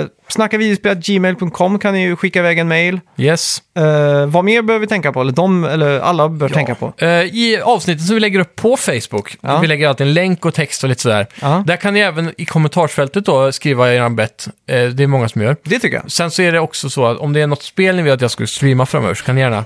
Uh, 0.00 0.06
snacka 0.28 0.58
videospel.gmail.com 0.58 1.78
kan 1.78 1.94
ni 1.94 2.02
ju 2.02 2.16
skicka 2.16 2.38
iväg 2.38 2.58
en 2.58 2.68
mail. 2.68 3.00
Yes. 3.16 3.62
Eh, 3.76 4.26
vad 4.26 4.44
mer 4.44 4.62
behöver 4.62 4.80
vi 4.80 4.86
tänka 4.86 5.12
på? 5.12 5.20
Eller 5.20 5.32
de, 5.32 5.64
eller 5.64 6.00
alla 6.00 6.28
bör 6.28 6.48
tänka 6.48 6.74
på. 6.74 6.92
Eh, 6.98 7.08
I 7.08 7.60
avsnittet 7.64 8.06
som 8.06 8.14
vi 8.14 8.20
lägger 8.20 8.40
upp 8.40 8.56
på 8.56 8.76
Facebook, 8.76 9.36
Ja. 9.40 9.58
vi 9.60 9.66
lägger 9.66 9.88
alltid 9.88 10.06
en 10.06 10.14
länk 10.14 10.44
och 10.44 10.54
text 10.54 10.82
och 10.82 10.88
lite 10.88 11.02
sådär. 11.02 11.26
Ja. 11.42 11.64
Där 11.66 11.76
kan 11.76 11.94
ni 11.94 12.00
även 12.00 12.32
i 12.38 12.44
kommentarsfältet 12.44 13.26
då 13.26 13.52
skriva 13.52 13.94
er 13.94 14.08
bett. 14.08 14.48
Eh, 14.68 14.84
det 14.84 15.02
är 15.02 15.06
många 15.06 15.28
som 15.28 15.42
gör. 15.42 15.56
Det 15.62 15.78
tycker 15.78 15.96
jag. 15.96 16.10
Sen 16.10 16.30
så 16.30 16.42
är 16.42 16.52
det 16.52 16.60
också 16.60 16.90
så 16.90 17.06
att 17.06 17.18
om 17.18 17.32
det 17.32 17.40
är 17.40 17.46
något 17.46 17.62
spel 17.62 17.96
ni 17.96 18.02
vill 18.02 18.12
att 18.12 18.20
jag 18.20 18.30
skulle 18.30 18.46
streama 18.46 18.86
framöver 18.86 19.14
så 19.14 19.24
kan 19.24 19.34
ni 19.34 19.40
gärna 19.40 19.64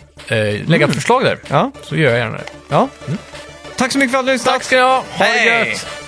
lägga 0.67 0.87
ett 0.87 0.95
förslag 0.95 1.25
där. 1.25 1.39
Ja. 1.49 1.71
Så 1.83 1.97
gör 1.97 2.11
jag 2.11 2.19
gärna 2.19 2.37
det. 2.37 2.45
ja. 2.69 2.89
Tack 3.79 3.93
så 3.93 3.99
mycket 3.99 4.13
för 4.13 4.19
att 4.19 4.25
du 4.27 4.31
har 4.31 4.35
lyssnat. 4.35 4.55
Tack 4.55 4.65
ska 4.65 4.77
ni 4.77 4.83
ha! 4.83 4.97
Ha 4.97 5.05
det 5.19 5.25
Hej! 5.25 5.69
gött! 5.71 6.08